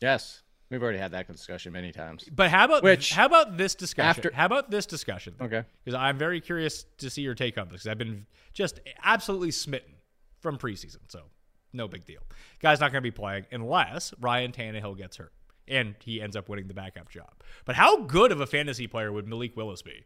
Yes, 0.00 0.42
we've 0.70 0.82
already 0.82 0.98
had 0.98 1.12
that 1.12 1.26
discussion 1.26 1.72
many 1.72 1.92
times. 1.92 2.24
But 2.30 2.50
how 2.50 2.64
about 2.64 2.82
Which- 2.82 3.12
how 3.12 3.26
about 3.26 3.56
this 3.56 3.74
discussion? 3.74 4.08
after- 4.08 4.32
how 4.34 4.46
about 4.46 4.70
this 4.70 4.86
discussion? 4.86 5.34
Okay. 5.40 5.64
Because 5.84 5.98
I'm 5.98 6.18
very 6.18 6.40
curious 6.40 6.84
to 6.98 7.10
see 7.10 7.22
your 7.22 7.34
take 7.34 7.58
on 7.58 7.68
this. 7.68 7.82
Because 7.82 7.86
I've 7.88 7.98
been 7.98 8.26
just 8.52 8.80
absolutely 9.02 9.50
smitten 9.50 9.94
from 10.40 10.58
preseason, 10.58 10.98
so 11.08 11.22
no 11.72 11.88
big 11.88 12.04
deal. 12.06 12.20
Guy's 12.60 12.80
not 12.80 12.92
going 12.92 13.02
to 13.02 13.06
be 13.06 13.10
playing 13.10 13.46
unless 13.50 14.14
Ryan 14.20 14.52
Tannehill 14.52 14.96
gets 14.96 15.16
hurt 15.16 15.32
and 15.66 15.94
he 16.02 16.22
ends 16.22 16.34
up 16.36 16.48
winning 16.48 16.66
the 16.68 16.74
backup 16.74 17.10
job. 17.10 17.30
But 17.64 17.74
how 17.76 18.02
good 18.02 18.32
of 18.32 18.40
a 18.40 18.46
fantasy 18.46 18.86
player 18.86 19.12
would 19.12 19.26
Malik 19.26 19.56
Willis 19.56 19.82
be? 19.82 20.04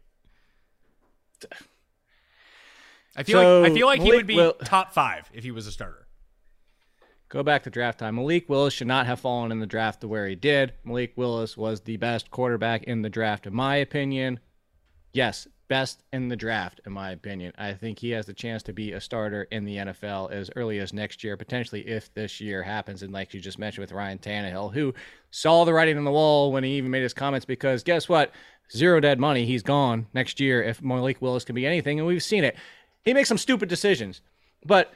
I 3.15 3.23
feel 3.23 3.39
So, 3.39 3.61
like 3.61 3.71
I 3.71 3.75
feel 3.75 3.87
like 3.87 4.01
he 4.01 4.11
would 4.11 4.27
be 4.27 4.35
Will- 4.35 4.53
top 4.65 4.93
five 4.93 5.29
if 5.33 5.43
he 5.43 5.51
was 5.51 5.67
a 5.67 5.71
starter. 5.71 6.07
Go 7.29 7.41
back 7.43 7.63
to 7.63 7.69
draft 7.69 7.99
time. 7.99 8.15
Malik 8.15 8.47
Willis 8.47 8.73
should 8.73 8.87
not 8.87 9.05
have 9.07 9.19
fallen 9.19 9.51
in 9.51 9.59
the 9.59 9.65
draft 9.65 10.01
to 10.01 10.07
where 10.07 10.27
he 10.27 10.35
did. 10.35 10.73
Malik 10.83 11.13
Willis 11.15 11.57
was 11.57 11.81
the 11.81 11.97
best 11.97 12.29
quarterback 12.29 12.83
in 12.83 13.01
the 13.01 13.09
draft, 13.09 13.47
in 13.47 13.53
my 13.55 13.75
opinion. 13.77 14.39
Yes, 15.13 15.47
best 15.67 16.03
in 16.11 16.27
the 16.27 16.35
draft, 16.35 16.81
in 16.85 16.91
my 16.91 17.11
opinion. 17.11 17.53
I 17.57 17.73
think 17.73 17.99
he 17.99 18.09
has 18.11 18.25
the 18.25 18.33
chance 18.33 18.63
to 18.63 18.73
be 18.73 18.91
a 18.91 18.99
starter 19.01 19.43
in 19.51 19.63
the 19.63 19.77
NFL 19.77 20.31
as 20.31 20.49
early 20.55 20.79
as 20.79 20.91
next 20.91 21.23
year, 21.23 21.37
potentially 21.37 21.87
if 21.87 22.13
this 22.13 22.41
year 22.41 22.63
happens. 22.63 23.03
And 23.03 23.13
like 23.13 23.33
you 23.33 23.39
just 23.39 23.59
mentioned 23.59 23.83
with 23.83 23.91
Ryan 23.91 24.17
Tannehill, 24.17 24.73
who 24.73 24.93
saw 25.31 25.65
the 25.65 25.73
writing 25.73 25.97
on 25.97 26.03
the 26.03 26.11
wall 26.11 26.51
when 26.51 26.63
he 26.63 26.77
even 26.77 26.91
made 26.91 27.03
his 27.03 27.13
comments, 27.13 27.45
because 27.45 27.83
guess 27.83 28.09
what? 28.09 28.31
Zero 28.71 28.99
dead 28.99 29.19
money. 29.19 29.45
He's 29.45 29.63
gone 29.63 30.07
next 30.13 30.39
year 30.39 30.63
if 30.63 30.81
Malik 30.81 31.21
Willis 31.21 31.45
can 31.45 31.55
be 31.55 31.65
anything. 31.67 31.99
And 31.99 32.07
we've 32.07 32.23
seen 32.23 32.43
it. 32.43 32.55
He 33.03 33.13
makes 33.13 33.29
some 33.29 33.37
stupid 33.37 33.69
decisions. 33.69 34.21
But 34.65 34.93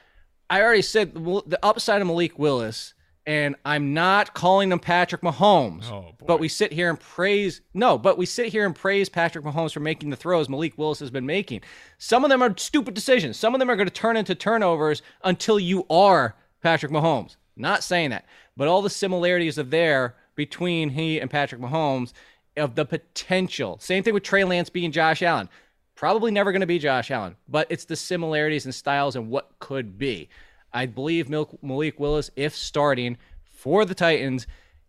I 0.49 0.61
already 0.61 0.81
said 0.81 1.13
the 1.13 1.59
upside 1.61 2.01
of 2.01 2.07
Malik 2.07 2.39
Willis, 2.39 2.93
and 3.27 3.57
I'm 3.65 3.93
not 3.93 4.33
calling 4.33 4.71
him 4.71 4.79
Patrick 4.79 5.21
Mahomes. 5.21 5.91
Oh. 5.91 6.15
But 6.25 6.39
we 6.39 6.47
sit 6.47 6.71
here 6.71 6.89
and 6.89 6.97
praise 6.97 7.59
no, 7.73 7.97
but 7.97 8.17
we 8.17 8.25
sit 8.25 8.47
here 8.47 8.65
and 8.65 8.73
praise 8.73 9.09
Patrick 9.09 9.43
Mahomes 9.43 9.73
for 9.73 9.81
making 9.81 10.09
the 10.09 10.15
throws 10.15 10.47
Malik 10.47 10.77
Willis 10.77 10.99
has 10.99 11.11
been 11.11 11.25
making. 11.25 11.61
Some 11.97 12.23
of 12.23 12.29
them 12.29 12.41
are 12.41 12.57
stupid 12.57 12.93
decisions. 12.93 13.37
Some 13.37 13.53
of 13.53 13.59
them 13.59 13.69
are 13.69 13.75
going 13.75 13.87
to 13.87 13.93
turn 13.93 14.15
into 14.15 14.33
turnovers 14.33 15.01
until 15.25 15.59
you 15.59 15.85
are 15.89 16.35
Patrick 16.63 16.91
Mahomes. 16.91 17.35
Not 17.57 17.83
saying 17.83 18.11
that, 18.11 18.25
but 18.55 18.69
all 18.69 18.81
the 18.81 18.89
similarities 18.89 19.59
are 19.59 19.63
there 19.63 20.15
between 20.35 20.89
he 20.89 21.19
and 21.19 21.29
Patrick 21.29 21.59
Mahomes 21.59 22.13
of 22.55 22.75
the 22.75 22.85
potential. 22.85 23.77
Same 23.81 24.03
thing 24.03 24.13
with 24.13 24.23
Trey 24.23 24.45
Lance 24.45 24.69
being 24.69 24.91
Josh 24.91 25.21
Allen. 25.21 25.49
Probably 25.95 26.31
never 26.31 26.51
going 26.51 26.61
to 26.61 26.67
be 26.67 26.79
Josh 26.79 27.11
Allen, 27.11 27.35
but 27.49 27.67
it's 27.69 27.85
the 27.85 27.95
similarities 27.95 28.65
and 28.65 28.73
styles 28.73 29.15
and 29.15 29.29
what 29.29 29.51
could 29.59 29.97
be. 29.97 30.29
I 30.73 30.85
believe 30.85 31.29
Mil- 31.29 31.59
Malik 31.61 31.99
Willis, 31.99 32.29
if 32.35 32.55
starting 32.55 33.17
for 33.43 33.85
the 33.85 33.95
Titans, 33.95 34.47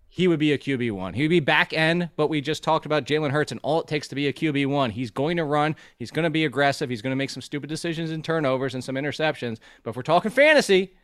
he 0.09 0.26
would 0.26 0.39
be 0.39 0.53
a 0.53 0.59
QB1. 0.59 1.14
He 1.14 1.22
would 1.22 1.31
be 1.31 1.41
back 1.41 1.72
end, 1.72 2.11
but 2.16 2.29
we 2.29 2.41
just 2.41 2.62
talked 2.62 2.87
about 2.87 3.05
Jalen 3.05 3.31
Hurts 3.31 3.53
and 3.53 3.61
all 3.62 3.81
it 3.81 3.87
takes 3.87 4.09
to 4.09 4.14
be 4.14 4.26
a 4.26 4.33
QB1. 4.33 4.93
He's 4.93 5.11
going 5.11 5.37
to 5.37 5.45
run, 5.45 5.76
he's 5.99 6.11
going 6.11 6.24
to 6.24 6.31
be 6.31 6.45
aggressive, 6.45 6.89
he's 6.91 7.03
going 7.03 7.12
to 7.12 7.16
make 7.16 7.31
some 7.31 7.43
stupid 7.43 7.68
decisions 7.68 8.11
and 8.11 8.24
turnovers 8.24 8.74
and 8.74 8.83
some 8.83 8.97
interceptions. 8.97 9.59
But 9.83 9.91
if 9.91 9.97
we're 9.97 10.03
talking 10.03 10.31
fantasy, 10.31 10.95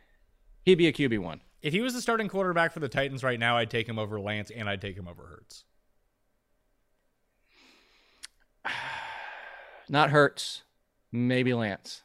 he'd 0.63 0.75
be 0.75 0.87
a 0.87 0.93
QB1. 0.93 1.39
If 1.61 1.73
he 1.73 1.81
was 1.81 1.93
the 1.93 2.01
starting 2.01 2.27
quarterback 2.27 2.73
for 2.73 2.79
the 2.79 2.89
Titans 2.89 3.23
right 3.23 3.39
now, 3.39 3.57
I'd 3.57 3.69
take 3.69 3.87
him 3.87 3.99
over 3.99 4.19
Lance 4.19 4.51
and 4.51 4.67
I'd 4.67 4.81
take 4.81 4.97
him 4.97 5.07
over 5.07 5.23
Hurts. 5.23 5.65
Not 9.89 10.09
Hurts, 10.09 10.63
maybe 11.11 11.53
Lance. 11.53 12.03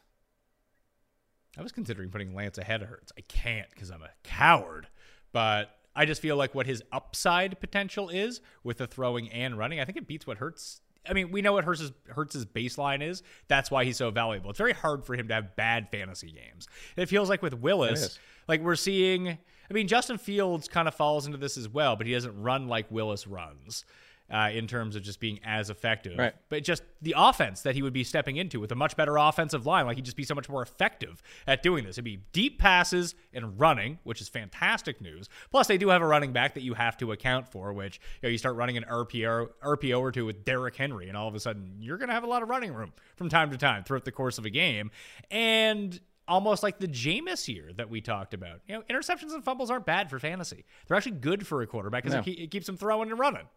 I 1.57 1.61
was 1.61 1.71
considering 1.71 2.09
putting 2.09 2.33
Lance 2.33 2.57
ahead 2.57 2.81
of 2.81 2.87
Hurts. 2.87 3.11
I 3.17 3.21
can't 3.21 3.69
because 3.69 3.91
I'm 3.91 4.01
a 4.01 4.09
coward. 4.23 4.87
But 5.31 5.75
I 5.95 6.05
just 6.05 6.21
feel 6.21 6.37
like 6.37 6.55
what 6.55 6.65
his 6.65 6.83
upside 6.91 7.59
potential 7.59 8.09
is 8.09 8.41
with 8.63 8.77
the 8.77 8.87
throwing 8.87 9.29
and 9.29 9.57
running, 9.57 9.79
I 9.79 9.85
think 9.85 9.97
it 9.97 10.07
beats 10.07 10.25
what 10.25 10.37
Hurts. 10.37 10.81
I 11.07 11.13
mean, 11.13 11.31
we 11.31 11.41
know 11.41 11.53
what 11.53 11.63
Hurts' 11.63 11.91
Hurts' 12.09 12.45
baseline 12.45 13.01
is. 13.01 13.23
That's 13.47 13.71
why 13.71 13.85
he's 13.85 13.97
so 13.97 14.11
valuable. 14.11 14.51
It's 14.51 14.59
very 14.59 14.73
hard 14.73 15.03
for 15.03 15.15
him 15.15 15.27
to 15.29 15.33
have 15.33 15.55
bad 15.55 15.89
fantasy 15.91 16.31
games. 16.31 16.67
It 16.95 17.07
feels 17.07 17.27
like 17.27 17.41
with 17.41 17.55
Willis, 17.55 18.19
like 18.47 18.61
we're 18.61 18.75
seeing. 18.75 19.29
I 19.29 19.73
mean, 19.73 19.87
Justin 19.87 20.17
Fields 20.17 20.67
kind 20.67 20.87
of 20.87 20.93
falls 20.93 21.25
into 21.25 21.37
this 21.37 21.57
as 21.57 21.67
well, 21.67 21.95
but 21.95 22.05
he 22.05 22.13
doesn't 22.13 22.39
run 22.41 22.67
like 22.67 22.91
Willis 22.91 23.25
runs 23.25 23.85
uh, 24.31 24.49
in 24.53 24.67
terms 24.67 24.95
of 24.95 25.03
just 25.03 25.19
being 25.19 25.39
as 25.43 25.69
effective. 25.69 26.17
Right. 26.17 26.33
But 26.49 26.63
just 26.63 26.83
the 27.01 27.13
offense 27.17 27.61
that 27.61 27.75
he 27.75 27.81
would 27.81 27.93
be 27.93 28.03
stepping 28.03 28.37
into 28.37 28.59
with 28.59 28.71
a 28.71 28.75
much 28.75 28.95
better 28.95 29.17
offensive 29.17 29.65
line, 29.65 29.85
like 29.85 29.97
he'd 29.97 30.05
just 30.05 30.17
be 30.17 30.23
so 30.23 30.35
much 30.35 30.47
more 30.49 30.61
effective 30.61 31.21
at 31.47 31.61
doing 31.63 31.83
this. 31.83 31.95
It'd 31.95 32.05
be 32.05 32.23
deep 32.31 32.59
passes 32.59 33.15
and 33.33 33.59
running, 33.59 33.99
which 34.03 34.21
is 34.21 34.29
fantastic 34.29 35.01
news. 35.01 35.29
Plus, 35.51 35.67
they 35.67 35.77
do 35.77 35.89
have 35.89 36.01
a 36.01 36.07
running 36.07 36.31
back 36.31 36.53
that 36.55 36.63
you 36.63 36.73
have 36.73 36.97
to 36.97 37.11
account 37.11 37.47
for, 37.47 37.73
which 37.73 37.99
you 38.21 38.27
know 38.27 38.31
you 38.31 38.37
start 38.37 38.55
running 38.55 38.77
an 38.77 38.85
RPO, 38.89 39.49
RPO 39.63 39.99
or 39.99 40.11
two 40.11 40.25
with 40.25 40.45
Derrick 40.45 40.75
Henry, 40.75 41.07
and 41.09 41.17
all 41.17 41.27
of 41.27 41.35
a 41.35 41.39
sudden 41.39 41.75
you're 41.79 41.97
going 41.97 42.09
to 42.09 42.13
have 42.13 42.23
a 42.23 42.27
lot 42.27 42.43
of 42.43 42.49
running 42.49 42.73
room 42.73 42.93
from 43.15 43.29
time 43.29 43.51
to 43.51 43.57
time 43.57 43.83
throughout 43.83 44.05
the 44.05 44.11
course 44.11 44.37
of 44.37 44.45
a 44.45 44.49
game. 44.49 44.91
And 45.29 45.99
almost 46.27 46.63
like 46.63 46.79
the 46.79 46.87
Jameis 46.87 47.47
year 47.47 47.71
that 47.75 47.89
we 47.89 47.99
talked 47.99 48.33
about. 48.33 48.61
You 48.67 48.75
know, 48.75 48.83
interceptions 48.89 49.33
and 49.33 49.43
fumbles 49.43 49.69
aren't 49.69 49.85
bad 49.85 50.09
for 50.09 50.17
fantasy. 50.17 50.63
They're 50.87 50.95
actually 50.95 51.13
good 51.17 51.45
for 51.45 51.61
a 51.61 51.67
quarterback 51.67 52.03
because 52.03 52.25
No. 52.25 52.31
it, 52.31 52.39
it 52.39 52.51
keeps 52.51 52.67
them 52.67 52.77
throwing 52.77 53.09
and 53.09 53.19
running. 53.19 53.47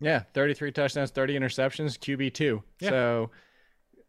Yeah, 0.00 0.22
33 0.34 0.72
touchdowns, 0.72 1.10
30 1.10 1.38
interceptions, 1.38 1.98
QB 1.98 2.34
two. 2.34 2.62
Yeah. 2.80 2.90
So, 2.90 3.30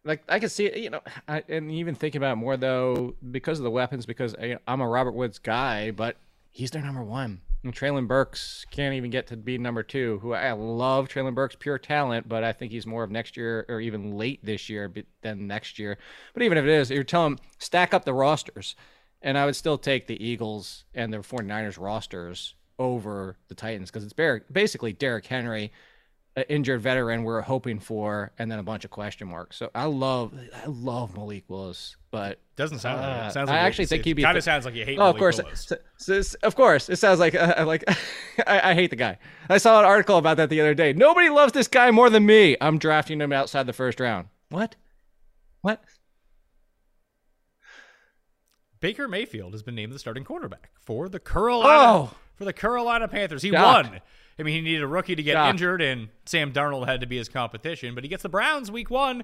like, 0.03 0.23
I 0.29 0.39
could 0.39 0.51
see 0.51 0.65
it, 0.65 0.77
you 0.77 0.89
know, 0.89 1.01
I, 1.27 1.43
and 1.47 1.71
even 1.71 1.95
thinking 1.95 2.19
about 2.19 2.37
more 2.37 2.57
though, 2.57 3.15
because 3.31 3.59
of 3.59 3.63
the 3.63 3.71
weapons, 3.71 4.05
because 4.05 4.35
I, 4.35 4.57
I'm 4.67 4.81
a 4.81 4.87
Robert 4.87 5.11
Woods 5.11 5.37
guy, 5.37 5.91
but 5.91 6.17
he's 6.49 6.71
their 6.71 6.81
number 6.81 7.03
one. 7.03 7.41
And 7.63 7.75
Treylon 7.75 8.07
Burks 8.07 8.65
can't 8.71 8.95
even 8.95 9.11
get 9.11 9.27
to 9.27 9.37
be 9.37 9.57
number 9.59 9.83
two, 9.83 10.17
who 10.23 10.33
I 10.33 10.51
love 10.53 11.07
Treylon 11.07 11.35
Burks, 11.35 11.55
pure 11.59 11.77
talent, 11.77 12.27
but 12.27 12.43
I 12.43 12.53
think 12.53 12.71
he's 12.71 12.87
more 12.87 13.03
of 13.03 13.11
next 13.11 13.37
year 13.37 13.65
or 13.69 13.79
even 13.79 14.17
late 14.17 14.43
this 14.43 14.67
year 14.67 14.91
than 15.21 15.45
next 15.45 15.77
year. 15.77 15.99
But 16.33 16.41
even 16.41 16.57
if 16.57 16.63
it 16.63 16.71
is, 16.71 16.89
you're 16.89 17.03
telling 17.03 17.39
stack 17.59 17.93
up 17.93 18.03
the 18.03 18.15
rosters. 18.15 18.75
And 19.21 19.37
I 19.37 19.45
would 19.45 19.55
still 19.55 19.77
take 19.77 20.07
the 20.07 20.23
Eagles 20.23 20.85
and 20.95 21.13
the 21.13 21.17
49ers 21.17 21.79
rosters 21.79 22.55
over 22.79 23.37
the 23.47 23.55
Titans 23.55 23.89
because 23.91 24.03
it's 24.03 24.13
bar- 24.13 24.43
basically 24.51 24.93
Derrick 24.93 25.25
Henry, 25.25 25.71
an 26.35 26.43
injured 26.49 26.81
veteran 26.81 27.23
we're 27.23 27.41
hoping 27.41 27.79
for, 27.79 28.31
and 28.39 28.49
then 28.51 28.57
a 28.59 28.63
bunch 28.63 28.85
of 28.85 28.91
question 28.91 29.27
marks. 29.27 29.57
So 29.57 29.69
I 29.75 29.85
love, 29.85 30.33
I 30.55 30.65
love 30.67 31.15
Malik 31.15 31.43
Willis, 31.49 31.97
but 32.09 32.39
Doesn't 32.55 32.79
sound 32.79 33.01
like 33.01 33.09
Uh, 33.09 33.27
it. 33.27 33.31
Sounds 33.33 33.49
like 33.49 33.55
I 33.57 33.59
actually 33.59 33.85
think 33.87 34.05
he'd 34.05 34.13
be 34.13 34.23
kind 34.23 34.37
of 34.37 34.43
sounds 34.43 34.65
like 34.65 34.75
you 34.75 34.85
hate. 34.85 34.97
oh, 34.99 35.09
of 35.09 35.17
course, 35.17 35.39
so- 35.55 35.77
so 35.97 36.21
of 36.43 36.55
course, 36.55 36.89
it 36.89 36.95
sounds 36.97 37.19
like 37.19 37.35
uh, 37.35 37.63
like 37.67 37.83
I, 38.47 38.71
I 38.71 38.73
hate 38.73 38.89
the 38.91 38.95
guy. 38.95 39.17
I 39.49 39.57
saw 39.57 39.79
an 39.79 39.85
article 39.85 40.17
about 40.17 40.37
that 40.37 40.49
the 40.49 40.61
other 40.61 40.73
day. 40.73 40.93
Nobody 40.93 41.29
loves 41.29 41.53
this 41.53 41.67
guy 41.67 41.91
more 41.91 42.09
than 42.09 42.25
me. 42.25 42.55
I'm 42.61 42.77
drafting 42.77 43.19
him 43.19 43.33
outside 43.33 43.67
the 43.67 43.73
first 43.73 43.99
round. 43.99 44.27
What? 44.49 44.75
What? 45.61 45.83
Baker 48.79 49.07
Mayfield 49.07 49.53
has 49.53 49.61
been 49.63 49.75
named 49.75 49.93
the 49.93 49.99
starting 49.99 50.23
quarterback 50.23 50.71
for 50.79 51.07
the 51.07 51.19
Carolina 51.19 51.69
Oh! 51.69 52.15
For 52.41 52.45
the 52.45 52.53
Carolina 52.53 53.07
Panthers. 53.07 53.43
He 53.43 53.51
Shocked. 53.51 53.89
won. 53.91 54.01
I 54.39 54.43
mean, 54.43 54.55
he 54.55 54.61
needed 54.61 54.81
a 54.81 54.87
rookie 54.87 55.15
to 55.15 55.21
get 55.21 55.33
Shocked. 55.33 55.49
injured, 55.51 55.79
and 55.83 56.09
Sam 56.25 56.51
Darnold 56.51 56.87
had 56.87 57.01
to 57.01 57.05
be 57.05 57.15
his 57.15 57.29
competition. 57.29 57.93
But 57.93 58.03
he 58.03 58.09
gets 58.09 58.23
the 58.23 58.29
Browns 58.29 58.71
week 58.71 58.89
one. 58.89 59.23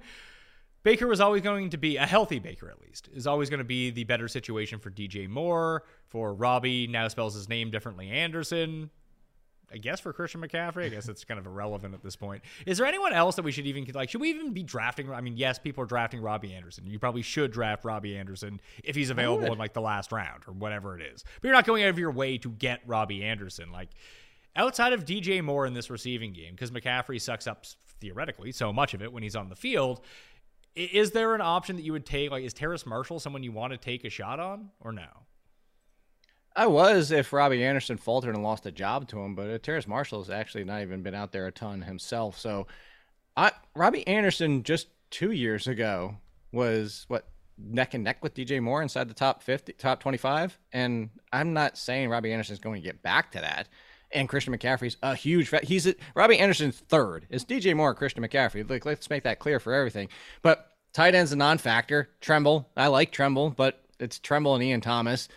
Baker 0.84 1.08
was 1.08 1.20
always 1.20 1.42
going 1.42 1.72
to 1.72 1.78
be 1.78 1.98
a 1.98 2.06
healthy 2.06 2.38
Baker, 2.38 2.70
at 2.70 2.80
least, 2.80 3.10
is 3.12 3.26
always 3.26 3.50
going 3.50 3.58
to 3.58 3.64
be 3.64 3.90
the 3.90 4.04
better 4.04 4.28
situation 4.28 4.78
for 4.78 4.92
DJ 4.92 5.28
Moore, 5.28 5.84
for 6.10 6.32
Robbie, 6.32 6.86
now 6.86 7.08
spells 7.08 7.34
his 7.34 7.50
name 7.50 7.72
differently, 7.72 8.10
Anderson. 8.12 8.92
I 9.72 9.78
guess 9.78 10.00
for 10.00 10.14
Christian 10.14 10.42
McCaffrey, 10.42 10.86
I 10.86 10.90
guess 10.90 11.10
it's 11.10 11.26
kind 11.26 11.40
of 11.40 11.46
irrelevant 11.46 11.94
at 11.94 12.02
this 12.02 12.16
point. 12.16 12.42
Is 12.66 12.78
there 12.78 12.88
anyone 12.88 13.12
else 13.12 13.36
that 13.36 13.44
we 13.44 13.52
should 13.52 13.66
even 13.66 13.86
like? 13.94 14.10
Should 14.10 14.22
we 14.22 14.30
even 14.30 14.54
be 14.54 14.64
drafting? 14.64 15.12
I 15.12 15.22
mean, 15.22 15.36
yes, 15.36 15.60
people 15.60 15.84
are 15.84 15.88
drafting 15.88 16.22
Robbie 16.22 16.54
Anderson. 16.54 16.88
You 16.88 17.00
probably 17.00 17.22
should 17.22 17.52
draft 17.52 17.84
Robbie 17.84 18.18
Anderson 18.18 18.62
if 18.84 18.96
he's 18.96 19.10
available 19.10 19.52
in 19.52 19.58
like 19.58 19.74
the 19.74 19.82
last 19.82 20.12
round 20.12 20.44
or 20.48 20.54
whatever 20.54 20.98
it 20.98 21.04
is. 21.14 21.24
But 21.42 21.48
you're 21.48 21.56
not 21.56 21.66
going 21.66 21.84
out 21.84 21.90
of 21.90 22.00
your 22.00 22.12
way 22.12 22.38
to 22.38 22.50
get 22.50 22.82
Robbie 22.86 23.24
Anderson. 23.24 23.72
Like 23.72 23.90
outside 24.56 24.94
of 24.94 25.06
DJ 25.06 25.44
Moore 25.44 25.66
in 25.66 25.74
this 25.74 25.90
receiving 25.90 26.34
game, 26.34 26.54
because 26.54 26.72
McCaffrey 26.72 27.20
sucks 27.20 27.46
up 27.46 27.66
theoretically 28.00 28.52
so 28.52 28.72
much 28.72 28.94
of 28.94 29.02
it 29.02 29.12
when 29.12 29.24
he's 29.24 29.36
on 29.36 29.50
the 29.50 29.56
field. 29.56 30.02
Is 30.76 31.12
there 31.12 31.34
an 31.34 31.42
option 31.42 31.76
that 31.76 31.82
you 31.82 31.92
would 31.92 32.06
take? 32.06 32.30
Like, 32.30 32.44
is 32.44 32.54
Terrace 32.54 32.86
Marshall 32.86 33.20
someone 33.20 33.44
you 33.44 33.52
want 33.52 33.72
to 33.72 33.78
take 33.78 34.06
a 34.06 34.10
shot 34.10 34.40
on, 34.40 34.70
or 34.80 34.92
no? 34.92 35.08
I 36.58 36.66
was 36.66 37.12
if 37.12 37.32
Robbie 37.32 37.64
Anderson 37.64 37.98
faltered 37.98 38.34
and 38.34 38.44
lost 38.44 38.66
a 38.66 38.72
job 38.72 39.08
to 39.10 39.20
him, 39.20 39.36
but 39.36 39.48
uh, 39.48 39.60
Terrace 39.60 39.88
Marshall 39.88 40.24
has 40.24 40.32
actually 40.32 40.64
not 40.64 40.82
even 40.82 41.04
been 41.04 41.14
out 41.14 41.32
there 41.32 41.46
a 41.46 41.52
ton 41.52 41.84
himself. 41.84 42.40
So, 42.40 42.66
I 43.38 43.52
Robbie 43.76 44.06
Anderson 44.08 44.64
just 44.64 44.88
two 45.12 45.30
years 45.32 45.68
ago 45.68 46.18
was 46.52 47.06
what 47.10 47.28
neck 47.60 47.94
and 47.94 48.04
neck 48.04 48.24
with 48.24 48.34
DJ 48.34 48.60
Moore 48.60 48.82
inside 48.82 49.08
the 49.08 49.14
top 49.14 49.44
fifty, 49.44 49.74
top 49.74 50.00
twenty-five, 50.00 50.58
and 50.74 51.12
I'm 51.32 51.54
not 51.54 51.78
saying 51.78 52.10
Robbie 52.10 52.34
Anderson's 52.34 52.60
going 52.60 52.82
to 52.82 52.86
get 52.86 53.04
back 53.04 53.32
to 53.34 53.40
that. 53.40 53.70
And 54.12 54.28
Christian 54.28 54.58
McCaffrey's 54.58 54.98
a 55.04 55.14
huge. 55.14 55.54
He's 55.64 55.86
a, 55.86 55.94
Robbie 56.16 56.40
Anderson's 56.40 56.80
third. 56.80 57.28
It's 57.30 57.46
DJ 57.46 57.76
Moore, 57.76 57.94
Christian 57.94 58.24
McCaffrey. 58.24 58.68
Like, 58.68 58.86
let's 58.86 59.10
make 59.12 59.24
that 59.24 59.38
clear 59.38 59.60
for 59.60 59.74
everything. 59.74 60.08
But 60.42 60.72
tight 60.94 61.14
end's 61.14 61.34
a 61.34 61.36
non-factor. 61.36 62.10
Tremble, 62.22 62.70
I 62.76 62.88
like 62.88 63.12
Tremble, 63.12 63.52
but 63.52 63.84
it's 64.00 64.18
Tremble 64.18 64.56
and 64.56 64.64
Ian 64.64 64.82
Thomas 64.82 65.28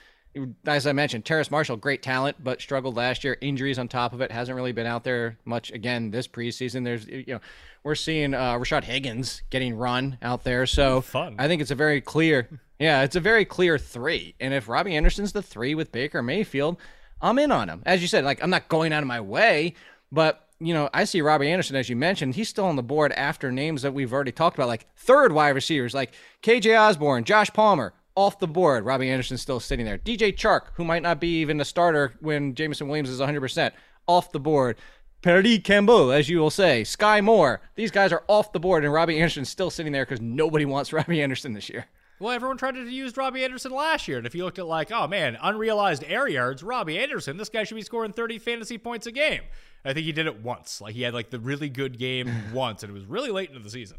as 0.67 0.87
I 0.87 0.93
mentioned, 0.93 1.25
Terrace 1.25 1.51
Marshall, 1.51 1.77
great 1.77 2.03
talent, 2.03 2.37
but 2.43 2.61
struggled 2.61 2.97
last 2.97 3.25
year. 3.25 3.37
Injuries 3.41 3.79
on 3.79 3.89
top 3.89 4.13
of 4.13 4.21
it, 4.21 4.31
hasn't 4.31 4.55
really 4.55 4.73
been 4.73 4.87
out 4.87 5.05
there 5.05 5.39
much 5.45 5.73
again 5.73 6.11
this 6.11 6.29
preseason. 6.29 6.85
There's, 6.85 7.07
you 7.07 7.25
know, 7.27 7.41
we're 7.83 7.95
seeing 7.95 8.35
uh, 8.35 8.55
Rashad 8.55 8.85
Higgins 8.85 9.43
getting 9.51 9.75
run 9.75 10.19
out 10.23 10.45
there, 10.45 10.67
so 10.67 11.01
Fun. 11.01 11.37
I 11.39 11.49
think 11.49 11.63
it's 11.63 11.71
a 11.71 11.77
very 11.77 12.01
clear, 12.01 12.49
yeah, 12.79 13.03
it's 13.03 13.17
a 13.17 13.21
very 13.21 13.45
clear 13.45 13.79
three. 13.79 14.35
And 14.39 14.55
if 14.55 14.69
Robbie 14.69 14.97
Anderson's 14.97 15.33
the 15.33 15.43
three 15.43 15.75
with 15.75 15.91
Baker 15.91 16.23
Mayfield, 16.23 16.77
I'm 17.21 17.39
in 17.39 17.51
on 17.51 17.69
him. 17.69 17.83
As 17.85 18.01
you 18.01 18.09
said, 18.09 18.25
like 18.25 18.43
I'm 18.43 18.51
not 18.51 18.69
going 18.69 18.93
out 18.93 19.03
of 19.03 19.09
my 19.09 19.21
way, 19.21 19.75
but 20.13 20.47
you 20.61 20.75
know, 20.75 20.91
I 20.93 21.05
see 21.05 21.23
Robbie 21.23 21.51
Anderson, 21.51 21.75
as 21.77 21.89
you 21.89 21.97
mentioned, 21.97 22.35
he's 22.35 22.49
still 22.49 22.67
on 22.67 22.77
the 22.77 22.83
board 22.83 23.13
after 23.13 23.51
names 23.51 23.83
that 23.83 23.95
we've 23.95 24.13
already 24.13 24.33
talked 24.33 24.59
about, 24.59 24.69
like 24.69 24.87
third 24.95 25.33
wide 25.33 25.55
receivers, 25.55 25.95
like 25.95 26.13
KJ 26.43 26.79
Osborn, 26.79 27.25
Josh 27.25 27.51
Palmer, 27.51 27.95
off 28.21 28.39
the 28.39 28.47
board. 28.47 28.85
Robbie 28.85 29.09
Anderson's 29.09 29.41
still 29.41 29.61
sitting 29.61 29.87
there. 29.87 29.97
DJ 29.97 30.37
Chark, 30.37 30.67
who 30.75 30.85
might 30.85 31.03
not 31.03 31.21
be 31.21 31.41
even 31.41 31.59
a 31.59 31.65
starter 31.65 32.13
when 32.21 32.55
Jameson 32.55 32.87
Williams 32.87 33.09
is 33.09 33.19
100%, 33.19 33.73
off 34.07 34.31
the 34.31 34.39
board. 34.39 34.77
Parris 35.23 35.61
Campbell, 35.65 36.13
as 36.13 36.29
you 36.29 36.39
will 36.39 36.51
say, 36.51 36.83
Skyy 36.83 37.25
Moore. 37.25 37.63
These 37.77 37.91
guys 37.91 38.13
are 38.13 38.23
off 38.29 38.53
the 38.53 38.61
board, 38.61 38.85
and 38.85 38.93
Robbie 38.93 39.17
Anderson's 39.17 39.49
still 39.49 39.71
sitting 39.71 39.93
there 39.93 40.05
because 40.05 40.21
nobody 40.21 40.67
wants 40.67 40.93
Robbie 40.95 41.23
Anderson 41.23 41.55
this 41.55 41.71
year. 41.71 41.87
Well, 42.19 42.33
everyone 42.33 42.59
tried 42.59 42.75
to 42.75 42.85
use 42.85 43.17
Robbie 43.17 43.43
Anderson 43.43 43.73
last 43.73 44.07
year. 44.07 44.19
And 44.19 44.27
if 44.27 44.35
you 44.35 44.45
looked 44.45 44.59
at 44.59 44.67
like, 44.67 44.93
oh 44.93 45.07
man, 45.07 45.39
unrealized 45.41 46.05
air 46.07 46.29
yards, 46.29 46.63
Robbie 46.63 46.99
Anderson, 46.99 47.39
this 47.39 47.49
guy 47.49 47.65
should 47.65 47.77
be 47.77 47.83
scoring 47.83 48.13
30 48.13 48.39
fantasy 48.39 48.77
points 48.77 49.07
a 49.07 49.13
game. 49.13 49.41
I 49.87 49.95
think 49.95 50.05
he 50.05 50.13
did 50.13 50.27
it 50.27 50.43
once. 50.43 50.83
Like 50.83 50.95
he 50.95 51.01
had 51.01 51.15
like 51.15 51.31
the 51.31 51.41
really 51.41 51.71
good 51.71 51.99
game 51.99 52.31
once, 52.53 52.83
and 52.83 52.91
it 52.91 52.95
was 52.95 53.07
really 53.07 53.31
late 53.31 53.49
into 53.49 53.63
the 53.63 53.71
season. 53.71 53.97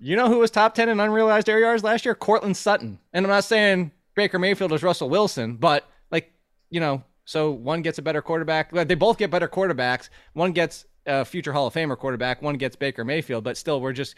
You 0.00 0.16
know 0.16 0.28
who 0.28 0.38
was 0.38 0.50
top 0.50 0.74
10 0.74 0.88
in 0.88 0.98
unrealized 0.98 1.48
air 1.48 1.60
yards 1.60 1.84
last 1.84 2.04
year? 2.04 2.14
Courtland 2.14 2.56
Sutton. 2.56 2.98
And 3.12 3.26
I'm 3.26 3.30
not 3.30 3.44
saying 3.44 3.92
Baker 4.14 4.38
Mayfield 4.38 4.72
is 4.72 4.82
Russell 4.82 5.10
Wilson, 5.10 5.56
but 5.56 5.88
like, 6.10 6.32
you 6.70 6.80
know, 6.80 7.04
so 7.26 7.50
one 7.50 7.82
gets 7.82 7.98
a 7.98 8.02
better 8.02 8.22
quarterback. 8.22 8.72
They 8.72 8.94
both 8.94 9.18
get 9.18 9.30
better 9.30 9.46
quarterbacks. 9.46 10.08
One 10.32 10.52
gets 10.52 10.86
a 11.06 11.24
future 11.24 11.52
Hall 11.52 11.66
of 11.66 11.74
Famer 11.74 11.98
quarterback, 11.98 12.42
one 12.42 12.56
gets 12.56 12.76
Baker 12.76 13.04
Mayfield, 13.04 13.44
but 13.44 13.56
still, 13.56 13.80
we're 13.80 13.92
just 13.92 14.14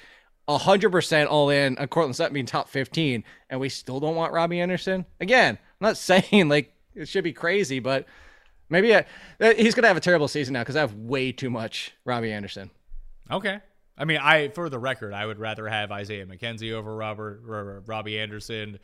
100% 0.48 1.26
all 1.26 1.50
in 1.50 1.78
on 1.78 1.88
Courtland 1.88 2.16
Sutton 2.16 2.34
being 2.34 2.46
top 2.46 2.68
15, 2.68 3.24
and 3.50 3.60
we 3.60 3.68
still 3.68 4.00
don't 4.00 4.16
want 4.16 4.32
Robbie 4.32 4.60
Anderson. 4.60 5.06
Again, 5.20 5.58
I'm 5.58 5.86
not 5.86 5.96
saying 5.96 6.48
like 6.48 6.74
it 6.94 7.08
should 7.08 7.24
be 7.24 7.32
crazy, 7.32 7.78
but 7.80 8.06
maybe 8.68 8.94
I, 8.94 9.04
he's 9.40 9.74
going 9.74 9.82
to 9.82 9.88
have 9.88 9.96
a 9.96 10.00
terrible 10.00 10.28
season 10.28 10.54
now 10.54 10.60
because 10.60 10.76
I 10.76 10.80
have 10.80 10.94
way 10.94 11.32
too 11.32 11.50
much 11.50 11.92
Robbie 12.04 12.32
Anderson. 12.32 12.70
Okay. 13.30 13.60
I 13.96 14.04
mean, 14.04 14.18
I 14.18 14.48
for 14.48 14.68
the 14.68 14.78
record, 14.78 15.12
I 15.12 15.26
would 15.26 15.38
rather 15.38 15.68
have 15.68 15.92
Isaiah 15.92 16.26
McKenzie 16.26 16.72
over 16.72 16.94
Robert 16.94 17.42
or 17.48 17.82
Robbie 17.86 18.18
Anderson. 18.18 18.78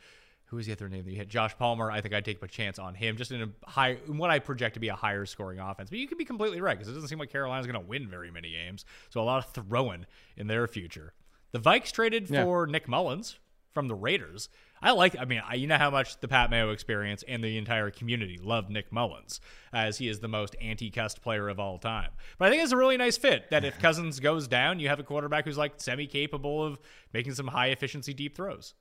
Who 0.45 0.57
is 0.57 0.65
the 0.65 0.71
other 0.71 0.89
name 0.89 1.03
that 1.05 1.11
you 1.11 1.17
hit? 1.17 1.29
Josh 1.29 1.55
Palmer. 1.57 1.91
I 1.91 2.01
think 2.01 2.13
I'd 2.15 2.25
take 2.25 2.41
a 2.41 2.47
chance 2.47 2.79
on 2.79 2.95
him, 2.95 3.17
just 3.17 3.31
in 3.31 3.41
a 3.43 3.69
high, 3.69 3.97
in 4.07 4.17
what 4.17 4.31
I 4.31 4.39
project 4.39 4.73
to 4.75 4.79
be 4.79 4.87
a 4.87 4.95
higher 4.95 5.25
scoring 5.27 5.59
offense. 5.59 5.91
But 5.91 5.99
you 5.99 6.07
could 6.07 6.17
be 6.17 6.25
completely 6.25 6.59
right 6.59 6.75
because 6.77 6.89
it 6.91 6.95
doesn't 6.95 7.07
seem 7.09 7.19
like 7.19 7.31
Carolina's 7.31 7.67
going 7.67 7.79
to 7.79 7.87
win 7.87 8.07
very 8.07 8.31
many 8.31 8.51
games. 8.51 8.83
So 9.11 9.21
a 9.21 9.23
lot 9.23 9.45
of 9.45 9.51
throwing 9.53 10.07
in 10.37 10.47
their 10.47 10.65
future. 10.67 11.13
The 11.51 11.59
Vikes 11.59 11.91
traded 11.91 12.29
Yeah. 12.31 12.43
for 12.43 12.65
Nick 12.65 12.87
Mullens 12.87 13.35
from 13.75 13.87
the 13.87 13.95
Raiders. 13.95 14.49
I 14.81 14.91
like. 14.91 15.15
I 15.19 15.25
mean, 15.25 15.41
I, 15.47 15.55
you 15.55 15.67
know 15.67 15.77
how 15.77 15.89
much 15.89 16.19
the 16.19 16.27
Pat 16.27 16.49
Mayo 16.49 16.71
experience 16.71 17.23
and 17.27 17.43
the 17.43 17.57
entire 17.57 17.91
community 17.91 18.39
love 18.41 18.69
Nick 18.69 18.91
Mullens, 18.91 19.39
as 19.73 19.97
he 19.97 20.07
is 20.07 20.19
the 20.19 20.27
most 20.27 20.55
anti-cussed 20.61 21.21
player 21.21 21.49
of 21.49 21.59
all 21.59 21.77
time. 21.77 22.11
But 22.37 22.47
I 22.47 22.51
think 22.51 22.63
it's 22.63 22.71
a 22.71 22.77
really 22.77 22.97
nice 22.97 23.17
fit 23.17 23.49
that 23.51 23.65
if 23.65 23.77
Cousins 23.79 24.19
goes 24.19 24.47
down, 24.47 24.79
you 24.79 24.87
have 24.87 24.99
a 24.99 25.03
quarterback 25.03 25.45
who's 25.45 25.57
like 25.57 25.73
semi-capable 25.77 26.63
of 26.65 26.79
making 27.13 27.33
some 27.33 27.47
high 27.47 27.67
efficiency 27.67 28.13
deep 28.13 28.35
throws. 28.35 28.73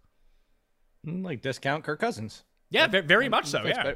Mm, 1.07 1.25
Like 1.25 1.43
discount 1.43 1.85
Kirk 1.85 2.01
Cousins. 2.01 2.45
Yeah, 2.71 2.87
ve- 2.87 3.01
very 3.01 3.29
much 3.29 3.47
so. 3.47 3.65
Yeah. 3.65 3.95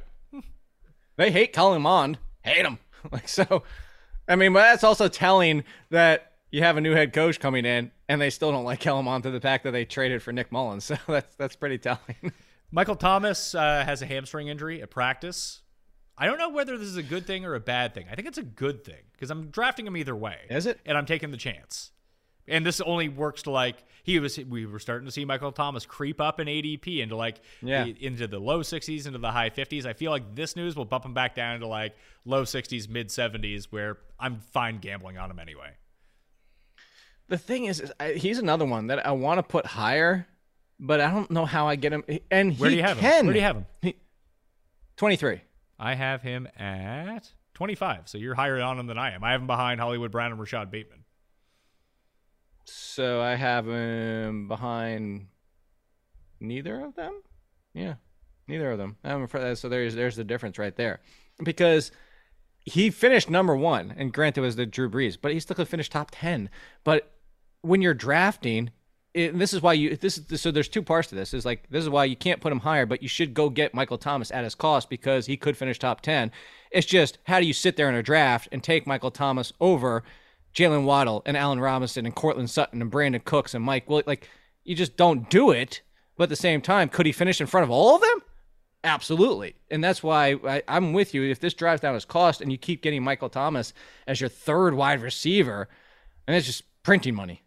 They 1.16 1.30
hate 1.30 1.52
Kellen 1.52 1.82
Mond. 1.82 2.18
Hate 2.42 2.64
him. 2.64 2.78
Like 3.10 3.28
so. 3.28 3.64
I 4.28 4.36
mean, 4.36 4.52
but 4.52 4.60
that's 4.62 4.84
also 4.84 5.08
telling 5.08 5.64
that 5.90 6.31
you 6.52 6.62
have 6.62 6.76
a 6.76 6.80
new 6.80 6.92
head 6.92 7.12
coach 7.12 7.40
coming 7.40 7.64
in, 7.64 7.90
and 8.08 8.20
they 8.20 8.30
still 8.30 8.52
don't 8.52 8.64
like 8.64 8.78
Kellen 8.78 9.04
Mond 9.06 9.24
to 9.24 9.30
the 9.32 9.40
fact 9.40 9.64
that 9.64 9.72
they 9.72 9.84
traded 9.84 10.22
for 10.22 10.32
Nick 10.32 10.52
Mullens. 10.52 10.84
So 10.86 10.96
that's 11.08 11.34
that's 11.36 11.56
pretty 11.56 11.78
telling. 11.78 12.32
Michael 12.70 12.96
Thomas 12.96 13.54
uh, 13.54 13.82
has 13.84 14.00
a 14.02 14.06
hamstring 14.06 14.48
injury 14.48 14.80
at 14.82 14.90
practice. 14.90 15.60
I 16.16 16.26
don't 16.26 16.38
know 16.38 16.50
whether 16.50 16.78
this 16.78 16.88
is 16.88 16.96
a 16.96 17.02
good 17.02 17.26
thing 17.26 17.44
or 17.44 17.54
a 17.54 17.60
bad 17.60 17.94
thing. 17.94 18.06
I 18.10 18.14
think 18.14 18.28
it's 18.28 18.38
a 18.38 18.42
good 18.42 18.84
thing 18.84 19.02
because 19.12 19.30
I'm 19.30 19.48
drafting 19.48 19.86
him 19.86 19.96
either 19.96 20.14
way. 20.14 20.36
Is 20.48 20.66
it? 20.66 20.78
And 20.86 20.96
I'm 20.96 21.06
taking 21.06 21.30
the 21.32 21.36
chance. 21.36 21.90
And 22.48 22.66
this 22.66 22.80
only 22.80 23.08
works 23.08 23.42
to 23.42 23.50
like 23.50 23.84
he 24.02 24.18
was. 24.20 24.36
We 24.38 24.66
were 24.66 24.78
starting 24.78 25.06
to 25.06 25.12
see 25.12 25.24
Michael 25.24 25.52
Thomas 25.52 25.86
creep 25.86 26.20
up 26.20 26.40
in 26.40 26.48
ADP 26.48 27.00
into 27.00 27.16
like 27.16 27.40
Yeah. 27.62 27.84
the- 27.84 28.04
into 28.04 28.26
the 28.26 28.38
low 28.38 28.60
60s, 28.60 29.06
into 29.06 29.18
the 29.18 29.30
high 29.30 29.50
50s. 29.50 29.86
I 29.86 29.92
feel 29.92 30.10
like 30.10 30.34
this 30.34 30.56
news 30.56 30.74
will 30.76 30.84
bump 30.84 31.04
him 31.04 31.14
back 31.14 31.34
down 31.34 31.60
to 31.60 31.66
like 31.66 31.94
low 32.24 32.42
60s, 32.44 32.88
mid 32.88 33.08
70s, 33.08 33.66
where 33.70 33.98
I'm 34.18 34.40
fine 34.52 34.78
gambling 34.78 35.18
on 35.18 35.30
him 35.30 35.38
anyway. 35.38 35.70
The 37.32 37.38
thing 37.38 37.64
is, 37.64 37.80
is 37.80 37.90
I, 37.98 38.12
he's 38.12 38.38
another 38.38 38.66
one 38.66 38.88
that 38.88 39.06
I 39.06 39.12
want 39.12 39.38
to 39.38 39.42
put 39.42 39.64
higher, 39.64 40.26
but 40.78 41.00
I 41.00 41.10
don't 41.10 41.30
know 41.30 41.46
how 41.46 41.66
I 41.66 41.76
get 41.76 41.90
him. 41.90 42.04
And 42.30 42.58
Where 42.58 42.68
do 42.68 42.76
you 42.76 42.82
have 42.82 42.98
can. 42.98 43.20
him? 43.20 43.26
Where 43.26 43.32
do 43.32 43.38
you 43.38 43.44
have 43.46 43.56
him? 43.56 43.94
Twenty-three. 44.98 45.40
I 45.78 45.94
have 45.94 46.20
him 46.20 46.46
at 46.58 47.32
25. 47.54 48.10
So 48.10 48.18
you're 48.18 48.34
higher 48.34 48.60
on 48.60 48.78
him 48.78 48.86
than 48.86 48.98
I 48.98 49.12
am. 49.12 49.24
I 49.24 49.32
have 49.32 49.40
him 49.40 49.46
behind 49.46 49.80
Hollywood 49.80 50.12
Brown 50.12 50.30
and 50.30 50.38
Rashod 50.38 50.70
Bateman. 50.70 51.04
So 52.66 53.22
I 53.22 53.34
have 53.36 53.66
him 53.66 54.46
behind 54.46 55.28
neither 56.38 56.84
of 56.84 56.96
them. 56.96 57.22
Yeah, 57.72 57.94
neither 58.46 58.72
of 58.72 58.76
them. 58.76 58.98
I'm 59.04 59.22
afraid, 59.22 59.56
so 59.56 59.70
there's 59.70 59.94
there's 59.94 60.16
the 60.16 60.24
difference 60.24 60.58
right 60.58 60.76
there, 60.76 61.00
because 61.42 61.92
he 62.60 62.90
finished 62.90 63.30
number 63.30 63.56
one, 63.56 63.94
and 63.96 64.12
granted 64.12 64.42
it 64.42 64.44
was 64.44 64.56
the 64.56 64.66
Drew 64.66 64.90
Brees, 64.90 65.16
but 65.18 65.32
he 65.32 65.40
still 65.40 65.56
could 65.56 65.66
finish 65.68 65.88
top 65.88 66.10
ten. 66.12 66.50
But 66.84 67.08
when 67.62 67.82
you're 67.82 67.94
drafting, 67.94 68.70
it, 69.14 69.38
this 69.38 69.52
is 69.52 69.62
why 69.62 69.72
you 69.72 69.96
this 69.96 70.18
is 70.18 70.40
so 70.40 70.50
there's 70.50 70.68
two 70.68 70.82
parts 70.82 71.08
to 71.08 71.14
this. 71.14 71.34
Is 71.34 71.44
like 71.44 71.68
this 71.70 71.82
is 71.82 71.88
why 71.88 72.04
you 72.04 72.16
can't 72.16 72.40
put 72.40 72.52
him 72.52 72.60
higher, 72.60 72.86
but 72.86 73.02
you 73.02 73.08
should 73.08 73.34
go 73.34 73.50
get 73.50 73.74
Michael 73.74 73.98
Thomas 73.98 74.30
at 74.30 74.44
his 74.44 74.54
cost 74.54 74.88
because 74.88 75.26
he 75.26 75.36
could 75.36 75.56
finish 75.56 75.78
top 75.78 76.00
ten. 76.00 76.30
It's 76.70 76.86
just 76.86 77.18
how 77.24 77.40
do 77.40 77.46
you 77.46 77.52
sit 77.52 77.76
there 77.76 77.88
in 77.88 77.94
a 77.94 78.02
draft 78.02 78.48
and 78.52 78.62
take 78.62 78.86
Michael 78.86 79.10
Thomas 79.10 79.52
over 79.60 80.02
Jaylen 80.54 80.84
Waddle 80.84 81.22
and 81.26 81.36
Allen 81.36 81.60
Robinson 81.60 82.06
and 82.06 82.14
Courtland 82.14 82.50
Sutton 82.50 82.82
and 82.82 82.90
Brandin 82.90 83.24
Cooks 83.24 83.54
and 83.54 83.64
Mike 83.64 83.88
Will 83.88 84.02
like 84.06 84.28
you 84.64 84.74
just 84.74 84.96
don't 84.96 85.28
do 85.30 85.50
it. 85.50 85.82
But 86.16 86.24
at 86.24 86.28
the 86.28 86.36
same 86.36 86.60
time, 86.60 86.88
could 86.88 87.06
he 87.06 87.12
finish 87.12 87.40
in 87.40 87.46
front 87.46 87.64
of 87.64 87.70
all 87.70 87.94
of 87.94 88.02
them? 88.02 88.22
Absolutely. 88.84 89.54
And 89.70 89.82
that's 89.82 90.02
why 90.02 90.36
I, 90.46 90.62
I'm 90.68 90.92
with 90.92 91.14
you. 91.14 91.22
If 91.22 91.40
this 91.40 91.54
drives 91.54 91.80
down 91.80 91.94
his 91.94 92.04
cost 92.04 92.40
and 92.40 92.52
you 92.52 92.58
keep 92.58 92.82
getting 92.82 93.02
Michael 93.02 93.30
Thomas 93.30 93.72
as 94.06 94.20
your 94.20 94.28
third 94.28 94.74
wide 94.74 95.00
receiver, 95.00 95.68
and 96.26 96.36
it's 96.36 96.46
just 96.46 96.64
printing 96.82 97.14
money. 97.14 97.41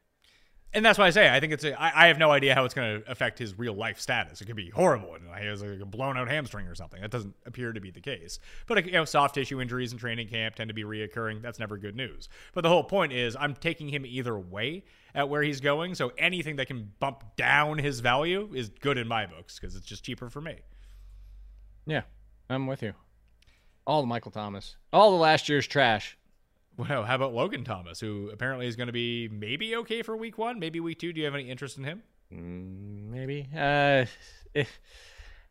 And 0.76 0.84
that's 0.86 1.00
why 1.00 1.08
I 1.08 1.10
say 1.10 1.34
I 1.34 1.40
think 1.40 1.54
it's 1.54 1.64
a. 1.64 1.82
I, 1.82 2.04
I 2.04 2.08
have 2.08 2.20
no 2.20 2.32
idea 2.32 2.54
how 2.54 2.66
it's 2.66 2.74
going 2.74 3.02
to 3.02 3.10
affect 3.10 3.40
his 3.40 3.58
real 3.58 3.74
life 3.74 3.98
status. 3.98 4.42
It 4.42 4.46
could 4.46 4.58
be 4.58 4.70
horrible, 4.70 5.16
and 5.16 5.24
he 5.40 5.48
has 5.48 5.64
like 5.64 5.80
a 5.80 5.86
blown 5.86 6.18
out 6.18 6.28
hamstring 6.28 6.68
or 6.68 6.76
something. 6.76 7.02
That 7.02 7.12
doesn't 7.12 7.34
appear 7.46 7.72
to 7.72 7.80
be 7.80 7.92
the 7.92 8.02
case. 8.02 8.40
But 8.68 8.86
you 8.86 8.92
know, 8.92 9.06
soft 9.06 9.36
tissue 9.36 9.62
injuries 9.62 9.94
in 9.94 9.98
training 9.98 10.28
camp 10.28 10.56
tend 10.56 10.68
to 10.68 10.74
be 10.74 10.84
reoccurring. 10.84 11.42
That's 11.42 11.60
never 11.60 11.78
good 11.78 11.96
news. 11.96 12.28
But 12.54 12.62
the 12.62 12.70
whole 12.70 12.84
point 12.84 13.14
is, 13.14 13.38
I'm 13.40 13.56
taking 13.56 13.88
him 13.88 14.06
either 14.06 14.38
way 14.38 14.84
at 15.16 15.30
where 15.30 15.42
he's 15.42 15.62
going. 15.62 15.96
So 15.96 16.12
anything 16.18 16.58
that 16.58 16.68
can 16.68 16.92
bump 17.00 17.24
down 17.38 17.78
his 17.78 18.02
value 18.02 18.50
is 18.54 18.68
good 18.68 18.98
in 18.98 19.08
my 19.08 19.26
books 19.26 19.58
because 19.58 19.78
it's 19.78 19.86
just 19.86 20.04
cheaper 20.04 20.30
for 20.30 20.42
me. 20.42 20.58
Yeah, 21.88 22.02
I'm 22.50 22.68
with 22.68 22.84
you. 22.84 22.94
All 23.88 24.02
the 24.02 24.08
Michael 24.08 24.32
Thomas. 24.32 24.76
All 24.92 25.12
the 25.12 25.18
last 25.18 25.48
year's 25.48 25.68
trash. 25.68 26.18
Well, 26.78 27.04
how 27.04 27.16
about 27.16 27.34
Logan 27.34 27.64
Thomas, 27.64 28.00
who 28.02 28.30
apparently 28.34 28.68
is 28.68 28.76
going 28.76 28.88
to 28.88 28.94
be 28.94 29.30
maybe 29.30 29.76
okay 29.78 30.02
for 30.02 30.18
week 30.18 30.38
one, 30.38 30.60
maybe 30.60 30.80
week 30.80 31.00
two? 31.00 31.14
Do 31.14 31.20
you 31.20 31.26
have 31.26 31.34
any 31.34 31.50
interest 31.50 31.78
in 31.78 31.86
him? 31.86 32.04
Maybe. 32.30 33.48
Uh, 33.56 34.06
it, 34.54 34.68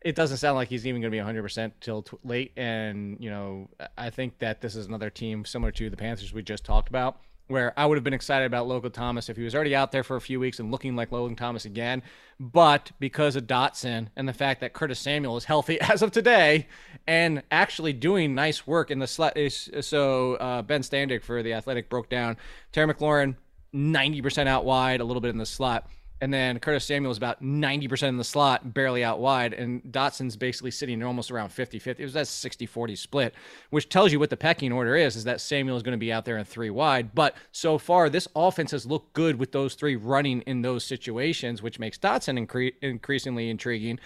it 0.01 0.15
doesn't 0.15 0.37
sound 0.37 0.55
like 0.55 0.67
he's 0.67 0.85
even 0.85 1.01
going 1.01 1.11
to 1.11 1.17
be 1.17 1.23
100% 1.23 1.71
till 1.81 2.03
t- 2.03 2.17
late. 2.23 2.51
And, 2.57 3.17
you 3.19 3.31
know, 3.31 3.69
I 3.97 4.11
think 4.11 4.37
that 4.39 4.61
this 4.61 4.75
is 4.75 4.85
another 4.85 5.09
team 5.09 5.45
similar 5.45 5.71
to 5.71 5.89
the 5.89 5.97
Panthers 5.97 6.31
we 6.31 6.43
just 6.43 6.63
talked 6.63 6.89
about, 6.89 7.19
where 7.47 7.73
I 7.77 7.85
would 7.85 7.97
have 7.97 8.03
been 8.03 8.13
excited 8.13 8.45
about 8.45 8.67
Logan 8.67 8.91
Thomas 8.91 9.29
if 9.29 9.37
he 9.37 9.43
was 9.43 9.53
already 9.53 9.75
out 9.75 9.91
there 9.91 10.03
for 10.03 10.15
a 10.15 10.21
few 10.21 10.39
weeks 10.39 10.59
and 10.59 10.71
looking 10.71 10.95
like 10.95 11.11
Logan 11.11 11.35
Thomas 11.35 11.65
again. 11.65 12.01
But 12.39 12.91
because 12.99 13.35
of 13.35 13.43
Dotson 13.43 14.07
and 14.15 14.27
the 14.27 14.33
fact 14.33 14.61
that 14.61 14.73
Curtis 14.73 14.99
Samuel 14.99 15.37
is 15.37 15.45
healthy 15.45 15.79
as 15.81 16.01
of 16.01 16.11
today 16.11 16.67
and 17.07 17.43
actually 17.51 17.93
doing 17.93 18.33
nice 18.33 18.65
work 18.65 18.89
in 18.89 18.99
the 18.99 19.07
slot. 19.07 19.37
So 19.81 20.35
uh, 20.35 20.61
Ben 20.63 20.81
Standig 20.81 21.23
for 21.23 21.43
The 21.43 21.53
Athletic 21.53 21.89
broke 21.89 22.09
down 22.09 22.37
Terry 22.71 22.91
McLaurin 22.91 23.35
90% 23.73 24.47
out 24.47 24.65
wide, 24.65 25.01
a 25.01 25.03
little 25.03 25.21
bit 25.21 25.29
in 25.29 25.37
the 25.37 25.45
slot. 25.45 25.87
And 26.21 26.33
then 26.33 26.59
Curtis 26.59 26.85
Samuel 26.85 27.11
is 27.11 27.17
about 27.17 27.43
90% 27.43 28.03
in 28.07 28.17
the 28.17 28.23
slot, 28.23 28.73
barely 28.73 29.03
out 29.03 29.19
wide. 29.19 29.53
And 29.53 29.83
Dotson's 29.83 30.37
basically 30.37 30.71
sitting 30.71 31.03
almost 31.03 31.29
around 31.29 31.49
50 31.49 31.77
50. 31.77 32.01
It 32.01 32.05
was 32.05 32.13
that 32.13 32.27
60 32.27 32.65
40 32.65 32.95
split, 32.95 33.35
which 33.69 33.89
tells 33.89 34.13
you 34.13 34.19
what 34.19 34.29
the 34.29 34.37
pecking 34.37 34.71
order 34.71 34.95
is, 34.95 35.17
is 35.17 35.25
that 35.25 35.41
Samuel 35.41 35.75
is 35.75 35.83
going 35.83 35.91
to 35.91 35.97
be 35.97 36.13
out 36.13 36.23
there 36.23 36.37
in 36.37 36.45
three 36.45 36.69
wide. 36.69 37.13
But 37.13 37.35
so 37.51 37.77
far, 37.77 38.09
this 38.09 38.29
offense 38.35 38.71
has 38.71 38.85
looked 38.85 39.13
good 39.13 39.37
with 39.37 39.51
those 39.51 39.75
three 39.75 39.97
running 39.97 40.41
in 40.41 40.61
those 40.61 40.85
situations, 40.85 41.61
which 41.61 41.79
makes 41.79 41.97
Dotson 41.97 42.47
incre- 42.47 42.75
increasingly 42.81 43.49
intriguing. 43.49 43.99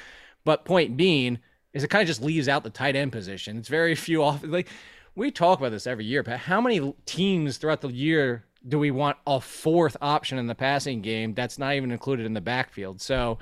But 0.43 0.65
point 0.65 0.97
being, 0.97 1.39
is 1.73 1.83
it 1.83 1.89
kind 1.89 2.01
of 2.01 2.07
just 2.07 2.23
leaves 2.23 2.49
out 2.49 2.63
the 2.63 2.71
tight 2.71 2.95
end 2.95 3.11
position. 3.11 3.57
It's 3.57 3.69
very 3.69 3.93
few 3.95 4.23
off. 4.23 4.43
Like 4.43 4.67
we 5.15 5.29
talk 5.29 5.59
about 5.59 5.71
this 5.71 5.85
every 5.85 6.05
year, 6.05 6.23
but 6.23 6.39
how 6.39 6.59
many 6.59 6.93
teams 7.05 7.57
throughout 7.57 7.81
the 7.81 7.89
year 7.89 8.45
do 8.67 8.77
we 8.79 8.91
want 8.91 9.17
a 9.25 9.39
fourth 9.39 9.95
option 10.01 10.37
in 10.37 10.47
the 10.47 10.55
passing 10.55 11.01
game 11.01 11.33
that's 11.33 11.57
not 11.57 11.73
even 11.75 11.91
included 11.91 12.25
in 12.25 12.33
the 12.33 12.41
backfield? 12.41 12.99
So, 13.01 13.39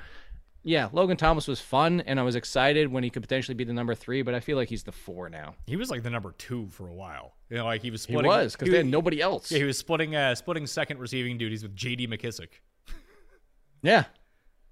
yeah, 0.62 0.88
Logan 0.92 1.16
Thomas 1.16 1.48
was 1.48 1.60
fun, 1.60 2.02
and 2.02 2.20
I 2.20 2.22
was 2.22 2.36
excited 2.36 2.92
when 2.92 3.02
he 3.04 3.10
could 3.10 3.22
potentially 3.22 3.54
be 3.54 3.64
the 3.64 3.72
number 3.72 3.94
three, 3.94 4.22
but 4.22 4.34
I 4.34 4.40
feel 4.40 4.56
like 4.56 4.68
he's 4.68 4.82
the 4.82 4.92
four 4.92 5.28
now. 5.28 5.54
He 5.66 5.76
was 5.76 5.90
like 5.90 6.02
the 6.02 6.10
number 6.10 6.32
two 6.38 6.68
for 6.70 6.86
a 6.88 6.92
while. 6.94 7.34
You 7.50 7.56
know, 7.58 7.64
like 7.64 7.82
he 7.82 7.90
was 7.90 8.04
He 8.04 8.12
splitting. 8.12 8.28
was 8.28 8.52
because 8.54 8.66
he- 8.66 8.72
they 8.72 8.78
had 8.78 8.86
nobody 8.86 9.20
else. 9.20 9.50
Yeah, 9.50 9.58
he 9.58 9.64
was 9.64 9.78
splitting 9.78 10.14
uh, 10.14 10.34
splitting 10.34 10.66
second 10.66 10.98
receiving 10.98 11.38
duties 11.38 11.62
with 11.62 11.74
J.D. 11.74 12.06
McKissic. 12.08 12.48
Yeah. 13.82 14.04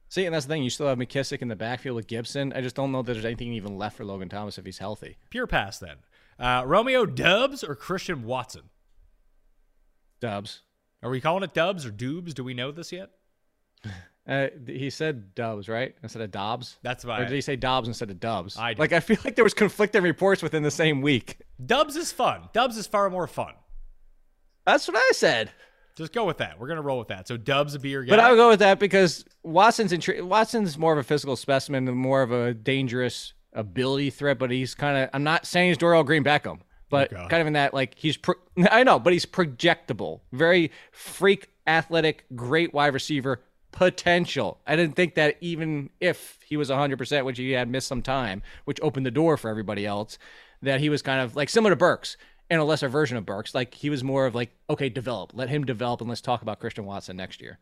See, 0.09 0.25
and 0.25 0.35
that's 0.35 0.47
the 0.47 0.51
thing. 0.55 0.63
You 0.63 0.71
still 0.71 0.87
have 0.87 0.99
McKissic 0.99 1.43
in 1.43 1.49
the 1.49 1.57
backfield 1.57 1.97
with 1.97 2.07
Gibson. 2.07 2.53
I 2.53 2.61
just 2.61 2.77
don't 2.77 2.93
know 2.93 3.03
that 3.03 3.13
there's 3.13 3.25
anything 3.25 3.53
even 3.55 3.77
left 3.77 3.97
for 3.97 4.05
Logan 4.05 4.29
Thomas 4.29 4.59
if 4.59 4.65
he's 4.65 4.79
healthy. 4.79 5.17
Pure 5.31 5.49
pass 5.49 5.79
then. 5.79 5.97
Uh, 6.39 6.63
Romeo 6.67 7.07
Doubs 7.07 7.65
or 7.65 7.75
Christian 7.75 8.25
Watson? 8.25 8.63
Dubs. 10.21 10.62
Are 11.03 11.11
we 11.11 11.21
calling 11.21 11.43
it 11.43 11.55
Dubs 11.55 11.85
or 11.87 11.91
Dubes? 11.91 12.35
Do 12.35 12.43
we 12.45 12.55
know 12.55 12.71
this 12.73 12.93
yet? 12.93 13.11
Uh, 14.29 14.49
he 14.67 14.91
said 14.91 15.37
Dubs, 15.37 15.69
right? 15.69 15.95
Instead 16.03 16.21
of 16.21 16.33
Dobbs. 16.33 16.79
That's 16.83 17.05
Or 17.05 17.09
why 17.11 17.21
did 17.21 17.31
he 17.31 17.41
say 17.41 17.55
Dobbs 17.55 17.87
instead 17.87 18.11
of 18.11 18.19
Dubs? 18.19 18.59
I 18.59 18.71
did. 18.71 18.81
like 18.81 18.93
I 18.93 18.99
feel 18.99 19.19
like 19.25 19.37
there 19.37 19.45
was 19.45 19.55
conflicting 19.55 20.03
reports 20.03 20.43
within 20.43 20.64
the 20.64 20.71
same 20.73 21.01
week. 21.01 21.39
Dubs 21.64 21.95
is 21.95 22.11
fun. 22.11 22.49
Dubs 22.53 22.77
is 22.77 22.89
far 22.89 23.09
more 23.09 23.29
fun. 23.29 23.53
That's 24.64 24.89
what 24.89 24.97
I 24.97 25.11
said. 25.14 25.53
Just 25.95 26.12
go 26.12 26.25
with 26.25 26.39
that. 26.39 26.59
We're 26.59 26.67
gonna 26.67 26.83
roll 26.83 26.99
with 26.99 27.07
that. 27.09 27.29
So 27.29 27.37
Dubs 27.37 27.77
a 27.77 27.79
beer 27.79 28.03
guy. 28.03 28.11
But 28.11 28.19
I 28.19 28.31
would 28.31 28.37
go 28.37 28.49
with 28.49 28.59
that 28.59 28.81
because 28.81 29.25
Watson's 29.45 29.93
intri- 29.93 30.21
Watson's 30.21 30.77
more 30.77 30.93
of 30.93 30.99
a 30.99 31.05
physical 31.05 31.37
specimen 31.37 31.87
and 31.87 31.97
more 31.97 32.23
of 32.23 32.33
a 32.33 32.53
dangerous 32.53 33.33
ability 33.53 34.11
threat. 34.11 34.41
But 34.41 34.51
he's 34.51 34.75
kind 34.75 34.99
of 34.99 35.11
I'm 35.12 35.23
not 35.23 35.47
saying 35.47 35.69
he's 35.69 35.79
Dorial 35.79 36.05
Green 36.05 36.25
Beckham, 36.25 36.59
but 36.89 37.11
kind 37.11 37.41
of 37.41 37.47
in 37.47 37.53
that 37.55 37.74
like 37.74 37.95
he's 37.97 38.16
pro- 38.16 38.34
I 38.70 38.82
know, 38.84 38.99
but 38.99 39.12
he's 39.12 39.26
projectable, 39.26 40.20
very 40.32 40.70
freak 40.93 41.49
athletic, 41.66 42.24
great 42.34 42.72
wide 42.72 42.95
receiver 42.95 43.43
potential. 43.72 44.61
I 44.66 44.76
didn't 44.76 44.97
think 44.97 45.14
that 45.16 45.37
even 45.41 45.91
if 46.01 46.39
he 46.47 46.57
was 46.57 46.70
100%, 46.70 47.24
which 47.24 47.39
he 47.39 47.51
had 47.53 47.68
missed 47.68 47.89
some 47.89 48.03
time, 48.03 48.43
which 48.64 48.78
opened 48.82 49.05
the 49.05 49.11
door 49.11 49.37
for 49.37 49.51
everybody 49.51 49.84
else, 49.84 50.18
that 50.62 50.80
he 50.80 50.89
was 50.89 51.03
kind 51.03 51.20
of 51.20 51.37
like 51.37 51.49
similar 51.49 51.72
to 51.72 51.76
Burks 51.76 52.16
and 52.49 52.61
a 52.61 52.64
lesser 52.64 52.89
version 52.89 53.16
of 53.16 53.26
Burks. 53.26 53.55
Like 53.55 53.74
he 53.74 53.91
was 53.91 54.03
more 54.03 54.26
of 54.26 54.34
like, 54.34 54.51
okay, 54.70 54.89
develop, 54.89 55.32
let 55.34 55.49
him 55.49 55.64
develop, 55.64 56.01
and 56.01 56.09
let's 56.09 56.20
talk 56.20 56.43
about 56.43 56.61
Christian 56.61 56.87
Watson 56.87 57.16
next 57.16 57.41
year. 57.41 57.59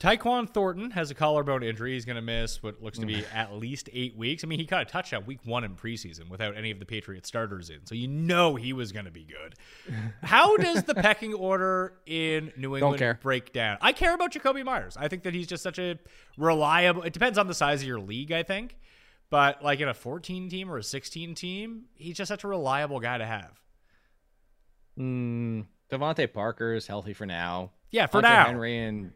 Tyquan 0.00 0.50
Thornton 0.52 0.90
has 0.90 1.10
a 1.10 1.14
collarbone 1.14 1.62
injury. 1.62 1.92
He's 1.94 2.04
going 2.04 2.16
to 2.16 2.22
miss 2.22 2.62
what 2.62 2.82
looks 2.82 2.98
to 2.98 3.04
Mm. 3.04 3.08
be 3.08 3.26
at 3.32 3.54
least 3.54 3.88
eight 3.92 4.16
weeks. 4.16 4.42
I 4.44 4.48
mean, 4.48 4.58
he 4.58 4.66
caught 4.66 4.82
a 4.82 4.84
touchdown 4.84 5.24
week 5.24 5.38
one 5.44 5.64
in 5.64 5.76
preseason 5.76 6.28
without 6.28 6.56
any 6.56 6.70
of 6.72 6.78
the 6.80 6.84
Patriot 6.84 7.24
starters 7.26 7.70
in, 7.70 7.86
so 7.86 7.94
you 7.94 8.08
know 8.08 8.56
he 8.56 8.72
was 8.72 8.90
going 8.92 9.04
to 9.06 9.10
be 9.12 9.24
good. 9.24 9.54
How 10.22 10.56
does 10.56 10.82
the 10.82 10.94
pecking 10.94 11.32
order 11.32 11.94
in 12.06 12.52
New 12.56 12.76
England 12.76 13.18
break 13.22 13.52
down? 13.52 13.78
I 13.80 13.92
care 13.92 14.14
about 14.14 14.32
Jakobi 14.32 14.64
Meyers. 14.64 14.96
I 14.98 15.08
think 15.08 15.22
that 15.22 15.32
he's 15.32 15.46
just 15.46 15.62
such 15.62 15.78
a 15.78 15.98
reliable. 16.36 17.02
It 17.02 17.12
depends 17.12 17.38
on 17.38 17.46
the 17.46 17.54
size 17.54 17.80
of 17.80 17.86
your 17.88 18.00
league, 18.00 18.32
I 18.32 18.42
think, 18.42 18.76
but 19.30 19.62
like 19.62 19.80
in 19.80 19.88
a 19.88 19.94
14 19.94 20.48
team 20.50 20.70
or 20.70 20.76
a 20.78 20.82
16 20.82 21.34
team, 21.36 21.84
he's 21.94 22.16
just 22.16 22.28
such 22.28 22.42
a 22.44 22.48
reliable 22.48 22.98
guy 23.00 23.16
to 23.16 23.24
have. 23.26 23.60
Mm, 24.98 25.66
DeVante 25.90 26.30
Parker 26.32 26.74
is 26.74 26.86
healthy 26.88 27.14
for 27.14 27.26
now. 27.26 27.70
Yeah, 27.90 28.06
for 28.06 28.18
Hunter 28.18 28.28
now. 28.28 28.44
Henry 28.46 28.78
and 28.78 29.12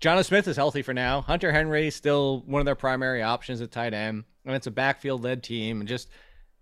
Jonathan 0.00 0.24
Smith 0.24 0.48
is 0.48 0.56
healthy 0.56 0.82
for 0.82 0.94
now. 0.94 1.20
Hunter 1.20 1.52
Henry 1.52 1.90
still 1.90 2.42
one 2.46 2.60
of 2.60 2.64
their 2.66 2.74
primary 2.74 3.22
options 3.22 3.60
at 3.60 3.70
tight 3.70 3.92
end, 3.92 4.24
and 4.46 4.54
it's 4.54 4.66
a 4.66 4.70
backfield 4.70 5.22
led 5.22 5.42
team. 5.42 5.80
And 5.80 5.88
just 5.88 6.08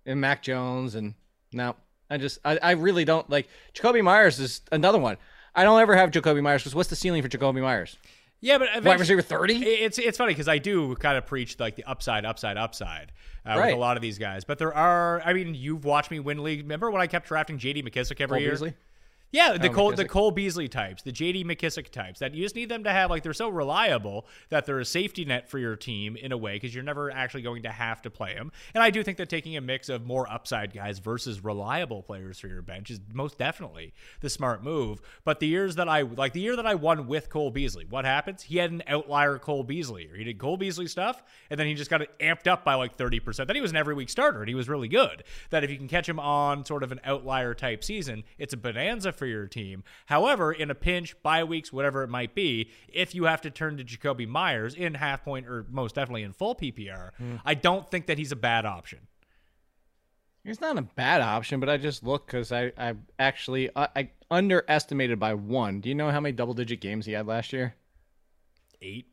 and 0.04 0.20
Mac 0.20 0.42
Jones 0.42 0.94
and 0.94 1.14
no, 1.52 1.76
I 2.10 2.18
just 2.18 2.38
I, 2.44 2.58
I 2.60 2.70
really 2.72 3.04
don't 3.04 3.28
like 3.30 3.48
Jakobi 3.74 4.02
Meyers 4.02 4.38
is 4.40 4.62
another 4.72 4.98
one. 4.98 5.16
I 5.54 5.64
don't 5.64 5.80
ever 5.80 5.96
have 5.96 6.10
Jakobi 6.10 6.42
Meyers 6.42 6.62
because 6.62 6.74
what's 6.74 6.88
the 6.88 6.96
ceiling 6.96 7.22
for 7.22 7.28
Jakobi 7.28 7.62
Meyers? 7.62 7.96
Yeah, 8.40 8.58
but 8.58 8.84
Wide 8.84 9.00
receiver 9.00 9.22
thirty. 9.22 9.64
It's 9.64 9.98
it's 9.98 10.16
funny 10.18 10.32
because 10.32 10.48
I 10.48 10.58
do 10.58 10.94
kind 10.96 11.18
of 11.18 11.26
preach 11.26 11.58
like 11.58 11.74
the 11.76 11.84
upside, 11.84 12.24
upside, 12.24 12.56
upside 12.56 13.12
uh, 13.44 13.54
with 13.56 13.74
a 13.74 13.76
lot 13.76 13.96
of 13.96 14.00
these 14.00 14.18
guys. 14.18 14.44
But 14.44 14.58
there 14.58 14.72
are, 14.72 15.20
I 15.24 15.32
mean, 15.32 15.54
you've 15.54 15.84
watched 15.84 16.10
me 16.10 16.20
win 16.20 16.42
league. 16.44 16.60
Remember 16.60 16.90
when 16.90 17.00
I 17.00 17.08
kept 17.08 17.26
drafting 17.26 17.58
J.D. 17.58 17.82
McKissic 17.82 18.20
every 18.20 18.36
Cole 18.36 18.42
year? 18.42 18.50
Beasley? 18.52 18.74
Yeah, 19.30 19.58
the 19.58 19.68
Oh, 19.68 19.72
Cole 19.72 19.92
the 19.92 20.06
Cole 20.06 20.30
Beasley 20.30 20.68
types, 20.68 21.02
the 21.02 21.12
J.D. 21.12 21.44
McKissic 21.44 21.90
types. 21.90 22.20
That 22.20 22.34
you 22.34 22.42
just 22.42 22.54
need 22.54 22.70
them 22.70 22.84
to 22.84 22.90
have 22.90 23.10
like 23.10 23.22
they're 23.22 23.34
so 23.34 23.48
reliable 23.48 24.26
that 24.48 24.64
they're 24.64 24.80
a 24.80 24.84
safety 24.84 25.24
net 25.24 25.48
for 25.50 25.58
your 25.58 25.76
team 25.76 26.16
in 26.16 26.32
a 26.32 26.36
way 26.36 26.54
because 26.54 26.74
you're 26.74 26.84
never 26.84 27.10
actually 27.10 27.42
going 27.42 27.62
to 27.64 27.70
have 27.70 28.00
to 28.02 28.10
play 28.10 28.34
them. 28.34 28.52
And 28.74 28.82
I 28.82 28.90
do 28.90 29.02
think 29.02 29.18
that 29.18 29.28
taking 29.28 29.56
a 29.56 29.60
mix 29.60 29.90
of 29.90 30.06
more 30.06 30.30
upside 30.30 30.72
guys 30.72 30.98
versus 30.98 31.44
reliable 31.44 32.02
players 32.02 32.38
for 32.38 32.48
your 32.48 32.62
bench 32.62 32.90
is 32.90 33.00
most 33.12 33.36
definitely 33.36 33.92
the 34.20 34.30
smart 34.30 34.64
move. 34.64 35.00
But 35.24 35.40
the 35.40 35.46
years 35.46 35.74
that 35.76 35.88
I 35.88 36.02
like 36.02 36.32
the 36.32 36.40
year 36.40 36.56
that 36.56 36.66
I 36.66 36.74
won 36.74 37.06
with 37.06 37.28
Cole 37.28 37.50
Beasley, 37.50 37.84
what 37.88 38.06
happens? 38.06 38.42
He 38.42 38.56
had 38.56 38.70
an 38.70 38.82
outlier 38.86 39.38
Cole 39.38 39.62
Beasley. 39.62 40.08
Or 40.10 40.16
he 40.16 40.24
did 40.24 40.38
Cole 40.38 40.56
Beasley 40.56 40.86
stuff, 40.86 41.22
and 41.50 41.60
then 41.60 41.66
he 41.66 41.74
just 41.74 41.90
got 41.90 42.00
it 42.00 42.10
amped 42.18 42.46
up 42.46 42.64
by 42.64 42.74
like 42.74 42.96
30%. 42.96 43.46
Then 43.46 43.56
he 43.56 43.62
was 43.62 43.72
an 43.72 43.76
every 43.76 43.94
week 43.94 44.08
starter 44.08 44.40
and 44.40 44.48
he 44.48 44.54
was 44.54 44.68
really 44.68 44.88
good. 44.88 45.22
That 45.50 45.64
if 45.64 45.70
you 45.70 45.76
can 45.76 45.88
catch 45.88 46.08
him 46.08 46.18
on 46.18 46.64
sort 46.64 46.82
of 46.82 46.92
an 46.92 47.00
outlier 47.04 47.52
type 47.52 47.84
season, 47.84 48.24
it's 48.38 48.54
a 48.54 48.56
bonanza 48.56 49.12
for 49.18 49.26
your 49.26 49.46
team. 49.46 49.84
However, 50.06 50.52
in 50.52 50.70
a 50.70 50.74
pinch, 50.74 51.20
bye 51.22 51.44
weeks, 51.44 51.72
whatever 51.72 52.02
it 52.02 52.08
might 52.08 52.34
be, 52.34 52.70
if 52.88 53.14
you 53.14 53.24
have 53.24 53.40
to 53.42 53.50
turn 53.50 53.76
to 53.76 53.84
Jakobi 53.84 54.26
Meyers 54.26 54.74
in 54.74 54.94
half 54.94 55.24
point 55.24 55.46
or 55.46 55.66
most 55.68 55.94
definitely 55.96 56.22
in 56.22 56.32
full 56.32 56.54
PPR, 56.54 57.10
I 57.44 57.54
don't 57.54 57.90
think 57.90 58.06
that 58.06 58.18
he's 58.18 58.32
a 58.32 58.36
bad 58.36 58.64
option. 58.64 59.00
He's 60.44 60.60
not 60.60 60.78
a 60.78 60.82
bad 60.82 61.20
option, 61.20 61.60
but 61.60 61.68
I 61.68 61.76
just 61.76 62.02
look 62.02 62.26
because 62.26 62.52
I 62.52 62.72
I 62.78 62.94
actually 63.18 63.68
I, 63.76 63.88
I 63.94 64.10
underestimated 64.30 65.18
by 65.18 65.34
one. 65.34 65.80
Do 65.80 65.88
you 65.90 65.94
know 65.94 66.10
how 66.10 66.20
many 66.20 66.32
double 66.32 66.54
digit 66.54 66.80
games 66.80 67.04
he 67.04 67.12
had 67.12 67.26
last 67.26 67.52
year? 67.52 67.74
Eight, 68.80 69.08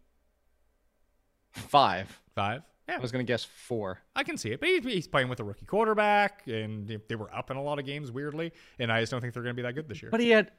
Five. 1.51 2.21
five. 2.35 2.61
Yeah, 2.87 2.97
I 2.97 2.99
was 2.99 3.11
gonna 3.11 3.23
guess 3.23 3.43
four. 3.43 3.99
I 4.15 4.23
can 4.23 4.37
see 4.37 4.51
it, 4.51 4.59
but 4.59 4.69
he's, 4.69 5.07
playing 5.07 5.29
with 5.29 5.39
a 5.39 5.43
rookie 5.43 5.65
quarterback, 5.65 6.43
and 6.47 6.87
they 7.07 7.15
were 7.15 7.33
up 7.33 7.49
in 7.51 7.57
a 7.57 7.63
lot 7.63 7.79
of 7.79 7.85
games 7.85 8.11
weirdly, 8.11 8.51
and 8.79 8.91
I 8.91 8.99
just 9.01 9.11
don't 9.11 9.21
think 9.21 9.33
they're 9.33 9.43
going 9.43 9.55
to 9.55 9.61
be 9.61 9.65
that 9.65 9.73
good 9.73 9.87
this 9.87 10.01
year. 10.01 10.11
But 10.11 10.19
he 10.19 10.29
had 10.29 10.51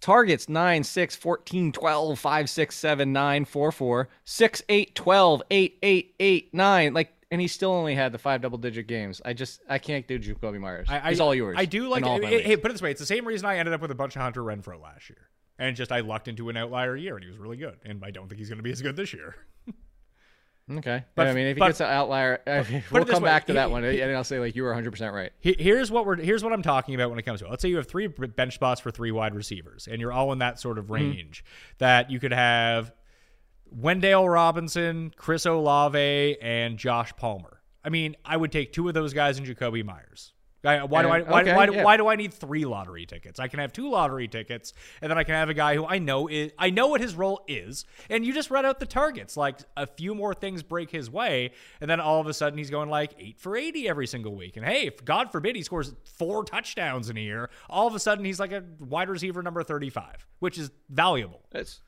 targets 0.00 0.48
9, 0.48 0.82
6, 0.84 1.16
14, 1.16 1.72
12, 1.72 2.18
5, 2.18 2.50
6, 2.50 2.76
7, 2.76 3.12
9, 3.12 3.44
4, 3.44 3.72
4, 3.72 4.08
6, 4.24 4.62
8, 4.68 4.94
12, 4.94 5.42
8, 5.50 5.78
8, 5.82 6.14
8, 6.18 6.54
9. 6.54 6.94
Like, 6.94 7.12
and 7.30 7.40
he 7.40 7.46
still 7.46 7.70
only 7.70 7.94
had 7.94 8.12
the 8.12 8.18
five 8.18 8.40
double 8.40 8.58
digit 8.58 8.86
games. 8.86 9.20
I 9.24 9.34
just, 9.34 9.60
I 9.68 9.78
can't 9.78 10.06
do 10.08 10.18
Jakobi 10.18 10.58
Meyers. 10.58 10.88
I, 10.90 11.10
He's 11.10 11.20
I- 11.20 11.24
all 11.24 11.34
yours. 11.34 11.56
I 11.58 11.64
do 11.64 11.88
like. 11.88 12.04
Hey, 12.04 12.42
hey, 12.42 12.56
put 12.56 12.70
it 12.70 12.74
this 12.74 12.82
way: 12.82 12.90
it's 12.90 13.00
the 13.00 13.06
same 13.06 13.26
reason 13.26 13.46
I 13.46 13.58
ended 13.58 13.72
up 13.72 13.80
with 13.80 13.92
a 13.92 13.94
bunch 13.94 14.16
of 14.16 14.22
Hunter 14.22 14.42
Renfrow 14.42 14.82
last 14.82 15.08
year, 15.08 15.28
and 15.58 15.76
just 15.76 15.92
I 15.92 16.00
lucked 16.00 16.26
into 16.26 16.48
an 16.48 16.56
outlier 16.56 16.96
year, 16.96 17.14
and 17.14 17.22
he 17.22 17.30
was 17.30 17.38
really 17.38 17.56
good. 17.56 17.78
And 17.84 18.04
I 18.04 18.10
don't 18.10 18.28
think 18.28 18.40
he's 18.40 18.48
going 18.48 18.58
to 18.58 18.64
be 18.64 18.72
as 18.72 18.82
good 18.82 18.96
this 18.96 19.12
year. 19.12 19.36
Okay. 20.78 21.04
But- 21.14 21.26
I 21.26 21.32
mean, 21.32 21.46
if 21.46 21.56
he 21.56 21.58
but- 21.58 21.68
gets 21.68 21.80
an 21.80 21.86
outlier, 21.86 22.40
we'll 22.90 23.04
come 23.04 23.22
way, 23.22 23.28
back 23.28 23.46
to 23.46 23.52
he- 23.52 23.56
that 23.56 23.70
one, 23.70 23.84
and 23.84 24.16
I'll 24.16 24.24
say 24.24 24.38
like 24.38 24.54
you 24.54 24.62
were 24.62 24.70
100 24.70 24.90
percent 24.90 25.14
right. 25.14 25.32
Here's 25.40 25.90
what 25.90 26.06
we're 26.06 26.16
here's 26.16 26.44
what 26.44 26.52
I'm 26.52 26.62
talking 26.62 26.94
about 26.94 27.10
when 27.10 27.18
it 27.18 27.22
comes 27.22 27.40
to 27.40 27.46
it. 27.46 27.50
Let's 27.50 27.62
say 27.62 27.68
you 27.68 27.76
have 27.76 27.88
three 27.88 28.06
bench 28.06 28.54
spots 28.54 28.80
for 28.80 28.90
three 28.90 29.10
wide 29.10 29.34
receivers, 29.34 29.88
and 29.90 30.00
you're 30.00 30.12
all 30.12 30.32
in 30.32 30.38
that 30.38 30.60
sort 30.60 30.78
of 30.78 30.84
mm-hmm. 30.84 30.94
range. 30.94 31.44
That 31.78 32.10
you 32.10 32.20
could 32.20 32.32
have 32.32 32.92
Wan'Dale 33.76 34.32
Robinson, 34.32 35.12
Chris 35.16 35.46
Olave, 35.46 36.40
and 36.40 36.78
Josh 36.78 37.12
Palmer. 37.16 37.60
I 37.84 37.88
mean, 37.88 38.16
I 38.24 38.36
would 38.36 38.52
take 38.52 38.72
two 38.72 38.88
of 38.88 38.94
those 38.94 39.12
guys 39.12 39.38
and 39.38 39.46
Jakobi 39.46 39.84
Meyers. 39.84 40.32
I- 40.62 40.84
Why 40.84 41.00
do 41.02 41.08
I 41.08 41.22
why, 41.22 41.40
okay, 41.40 41.54
why, 41.56 41.64
do- 41.66 41.72
yeah. 41.72 41.84
why 41.84 41.96
do 41.96 42.06
I 42.08 42.16
need 42.16 42.34
three 42.34 42.66
lottery 42.66 43.06
tickets? 43.06 43.40
I 43.40 43.48
can 43.48 43.60
have 43.60 43.72
two 43.72 43.88
lottery 43.90 44.28
tickets, 44.28 44.74
and 45.00 45.10
then 45.10 45.16
I 45.16 45.24
can 45.24 45.34
have 45.34 45.48
a 45.48 45.54
guy 45.54 45.74
who 45.74 45.86
I 45.86 45.98
know 45.98 46.28
is 46.28 46.52
I 46.58 46.68
know 46.68 46.88
what 46.88 47.00
his 47.00 47.14
role 47.14 47.42
is, 47.48 47.86
and 48.10 48.26
you 48.26 48.34
just 48.34 48.50
read 48.50 48.66
out 48.66 48.78
the 48.78 48.84
targets. 48.86 49.36
Like 49.38 49.58
a 49.76 49.86
few 49.86 50.14
more 50.14 50.34
things 50.34 50.62
break 50.62 50.90
his 50.90 51.10
way, 51.10 51.52
and 51.80 51.88
then 51.90 51.98
all 51.98 52.20
of 52.20 52.26
a 52.26 52.34
sudden 52.34 52.58
he's 52.58 52.68
going 52.68 52.90
like 52.90 53.14
eight 53.18 53.40
for 53.40 53.56
eighty 53.56 53.88
every 53.88 54.06
single 54.06 54.34
week. 54.34 54.58
And 54.58 54.66
hey, 54.66 54.86
if 54.86 55.02
God 55.04 55.32
forbid 55.32 55.56
he 55.56 55.62
scores 55.62 55.94
four 56.18 56.44
touchdowns 56.44 57.08
in 57.08 57.16
a 57.16 57.20
year, 57.20 57.48
all 57.70 57.86
of 57.86 57.94
a 57.94 57.98
sudden 57.98 58.24
he's 58.26 58.38
like 58.38 58.52
a 58.52 58.62
wide 58.80 59.08
receiver 59.08 59.42
number 59.42 59.62
thirty-five, 59.62 60.26
which 60.40 60.58
is 60.58 60.70
valuable. 60.90 61.40
It's, 61.52 61.80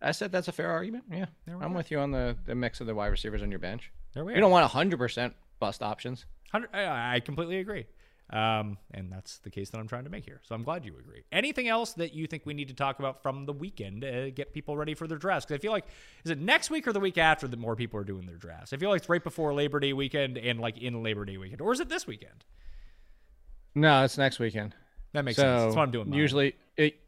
I 0.00 0.12
said 0.12 0.32
that's 0.32 0.48
a 0.48 0.52
fair 0.52 0.70
argument. 0.70 1.04
Yeah, 1.12 1.26
I'm 1.60 1.74
with 1.74 1.90
you 1.90 1.98
on 1.98 2.12
the, 2.12 2.34
the 2.46 2.54
mix 2.54 2.80
of 2.80 2.86
the 2.86 2.94
wide 2.94 3.08
receivers 3.08 3.42
on 3.42 3.50
your 3.50 3.58
bench. 3.60 3.92
There 4.14 4.24
we 4.24 4.32
You 4.32 4.38
are. 4.38 4.40
don't 4.40 4.50
want 4.50 4.62
100 4.64 4.96
percent 4.96 5.34
bust 5.58 5.82
options. 5.82 6.24
I, 6.52 7.16
I 7.16 7.20
completely 7.20 7.58
agree. 7.58 7.86
Um, 8.32 8.78
and 8.92 9.10
that's 9.10 9.38
the 9.38 9.50
case 9.50 9.70
that 9.70 9.78
I'm 9.78 9.88
trying 9.88 10.04
to 10.04 10.10
make 10.10 10.24
here. 10.24 10.40
So 10.44 10.54
I'm 10.54 10.62
glad 10.62 10.84
you 10.84 10.94
agree. 10.96 11.24
Anything 11.32 11.66
else 11.66 11.94
that 11.94 12.14
you 12.14 12.28
think 12.28 12.46
we 12.46 12.54
need 12.54 12.68
to 12.68 12.74
talk 12.74 13.00
about 13.00 13.22
from 13.22 13.44
the 13.44 13.52
weekend 13.52 14.02
to 14.02 14.30
get 14.30 14.52
people 14.54 14.76
ready 14.76 14.94
for 14.94 15.08
their 15.08 15.18
drafts? 15.18 15.46
Because 15.46 15.58
I 15.58 15.60
feel 15.60 15.72
like, 15.72 15.86
is 16.24 16.30
it 16.30 16.38
next 16.38 16.70
week 16.70 16.86
or 16.86 16.92
the 16.92 17.00
week 17.00 17.18
after 17.18 17.48
that 17.48 17.58
more 17.58 17.74
people 17.74 17.98
are 17.98 18.04
doing 18.04 18.26
their 18.26 18.36
drafts? 18.36 18.72
I 18.72 18.76
feel 18.76 18.90
like 18.90 19.00
it's 19.00 19.08
right 19.08 19.22
before 19.22 19.52
Labor 19.52 19.80
Day 19.80 19.92
weekend 19.92 20.38
and 20.38 20.60
like 20.60 20.78
in 20.78 21.02
Labor 21.02 21.24
Day 21.24 21.38
weekend. 21.38 21.60
Or 21.60 21.72
is 21.72 21.80
it 21.80 21.88
this 21.88 22.06
weekend? 22.06 22.44
No, 23.74 24.04
it's 24.04 24.16
next 24.16 24.38
weekend. 24.38 24.76
That 25.12 25.24
makes 25.24 25.36
so 25.36 25.42
sense. 25.42 25.62
That's 25.62 25.76
what 25.76 25.82
I'm 25.82 25.90
doing. 25.90 26.12
Usually, 26.12 26.54
it, 26.76 27.00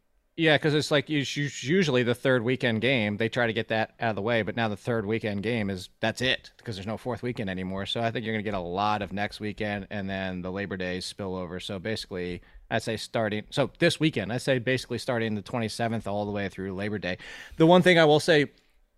yeah, 0.42 0.56
because 0.56 0.74
it's 0.74 0.90
like 0.90 1.08
us- 1.08 1.36
us- 1.38 1.62
usually 1.62 2.02
the 2.02 2.16
third 2.16 2.42
weekend 2.42 2.80
game. 2.80 3.16
They 3.16 3.28
try 3.28 3.46
to 3.46 3.52
get 3.52 3.68
that 3.68 3.92
out 4.00 4.10
of 4.10 4.16
the 4.16 4.22
way, 4.22 4.42
but 4.42 4.56
now 4.56 4.66
the 4.66 4.76
third 4.76 5.06
weekend 5.06 5.44
game 5.44 5.70
is 5.70 5.88
that's 6.00 6.20
it 6.20 6.50
because 6.56 6.74
there's 6.74 6.86
no 6.86 6.96
fourth 6.96 7.22
weekend 7.22 7.48
anymore. 7.48 7.86
So 7.86 8.00
I 8.00 8.10
think 8.10 8.24
you're 8.24 8.34
gonna 8.34 8.42
get 8.42 8.54
a 8.54 8.58
lot 8.58 9.02
of 9.02 9.12
next 9.12 9.38
weekend 9.38 9.86
and 9.90 10.10
then 10.10 10.42
the 10.42 10.50
Labor 10.50 10.76
Day 10.76 10.98
spillover. 10.98 11.62
So 11.62 11.78
basically, 11.78 12.42
I'd 12.72 12.82
say 12.82 12.96
starting 12.96 13.44
so 13.50 13.70
this 13.78 14.00
weekend, 14.00 14.32
I 14.32 14.38
say 14.38 14.58
basically 14.58 14.98
starting 14.98 15.36
the 15.36 15.42
27th 15.42 16.08
all 16.08 16.26
the 16.26 16.32
way 16.32 16.48
through 16.48 16.74
Labor 16.74 16.98
Day. 16.98 17.18
The 17.56 17.66
one 17.66 17.82
thing 17.82 18.00
I 18.00 18.04
will 18.04 18.18
say 18.18 18.46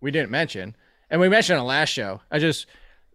we 0.01 0.09
didn't 0.09 0.31
mention, 0.31 0.75
and 1.11 1.21
we 1.21 1.29
mentioned 1.29 1.59
on 1.59 1.63
the 1.63 1.69
last 1.69 1.89
show, 1.89 2.21
I 2.31 2.39
just 2.39 2.65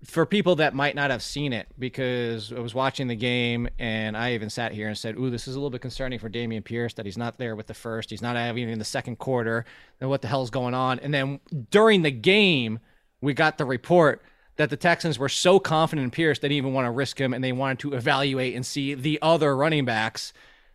for 0.05 0.25
people 0.25 0.57
that 0.57 0.75
might 0.75 0.95
not 0.95 1.11
have 1.11 1.23
seen 1.23 1.53
it 1.53 1.69
because 1.79 2.53
I 2.53 2.61
was 2.61 2.75
watching 2.75 3.07
the 3.07 3.17
game 3.17 3.69
and 3.79 4.17
I 4.17 4.33
even 4.33 4.49
sat 4.49 4.73
here 4.73 4.89
and 4.89 4.97
said, 4.97 5.17
"Ooh, 5.17 5.31
this 5.31 5.47
is 5.47 5.55
a 5.55 5.59
little 5.59 5.71
bit 5.71 5.83
concerning 5.83 6.19
for 6.19 6.31
Dameon 6.31 6.65
Pierce 6.65 6.95
that 6.95 7.05
he's 7.05 7.19
not 7.19 7.39
there 7.39 7.55
with 7.55 7.67
the 7.67 7.75
first. 7.75 8.11
He's 8.11 8.23
not 8.23 8.37
having 8.37 8.69
in 8.69 8.79
the 8.79 8.85
second 8.85 9.17
quarter. 9.17 9.65
And 10.01 10.09
what 10.09 10.23
the 10.23 10.29
hell's 10.29 10.51
going 10.51 10.75
on?" 10.75 10.99
And 11.01 11.13
then 11.13 11.41
during 11.71 12.03
the 12.03 12.11
game, 12.11 12.79
we 13.21 13.35
got 13.35 13.59
the 13.59 13.67
report 13.67 14.23
that 14.57 14.71
the 14.71 14.77
Texans 14.77 15.19
were 15.19 15.29
so 15.29 15.59
confident 15.59 16.05
in 16.05 16.11
Pierce 16.11 16.39
they 16.39 16.49
didn't 16.49 16.59
even 16.59 16.73
want 16.73 16.87
to 16.87 16.91
risk 16.91 17.21
him 17.21 17.33
and 17.33 17.43
they 17.43 17.53
wanted 17.53 17.79
to 17.81 17.95
evaluate 17.95 18.55
and 18.55 18.65
see 18.65 18.95
the 18.95 19.19
other 19.23 19.57
running 19.57 19.85
backs 19.85 20.33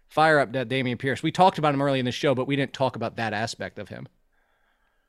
fire 0.08 0.40
up 0.40 0.54
that 0.54 0.70
Dameon 0.70 0.98
Pierce. 0.98 1.22
We 1.22 1.32
talked 1.32 1.58
about 1.58 1.74
him 1.74 1.82
early 1.82 2.00
in 2.00 2.06
the 2.06 2.12
show, 2.12 2.36
but 2.36 2.48
we 2.48 2.56
didn't 2.56 2.74
talk 2.74 2.96
about 2.96 3.16
that 3.18 3.34
aspect 3.34 3.80
of 3.80 3.90
him. 3.90 4.08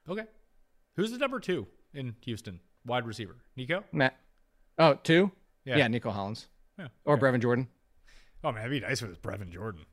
Okay. 0.08 0.24
Who's 0.96 1.10
the 1.10 1.18
number 1.18 1.40
two 1.40 1.66
in 1.94 2.16
Houston? 2.22 2.60
Wide 2.86 3.06
receiver. 3.06 3.36
Nico? 3.56 3.84
Matt, 3.92 4.16
oh, 4.78 4.94
two, 5.02 5.32
Yeah. 5.64 5.76
yeah, 5.78 5.88
Nico 5.88 6.12
Collins 6.12 6.46
Yeah. 6.78 6.88
or 7.04 7.18
Brevin 7.18 7.40
Jordan. 7.42 7.68
Oh 8.44 8.52
man, 8.52 8.62
that'd 8.62 8.70
be 8.70 8.80
nice 8.80 9.02
if 9.02 9.06
it 9.06 9.08
was 9.08 9.18
Brevin 9.18 9.50
Jordan. 9.50 9.84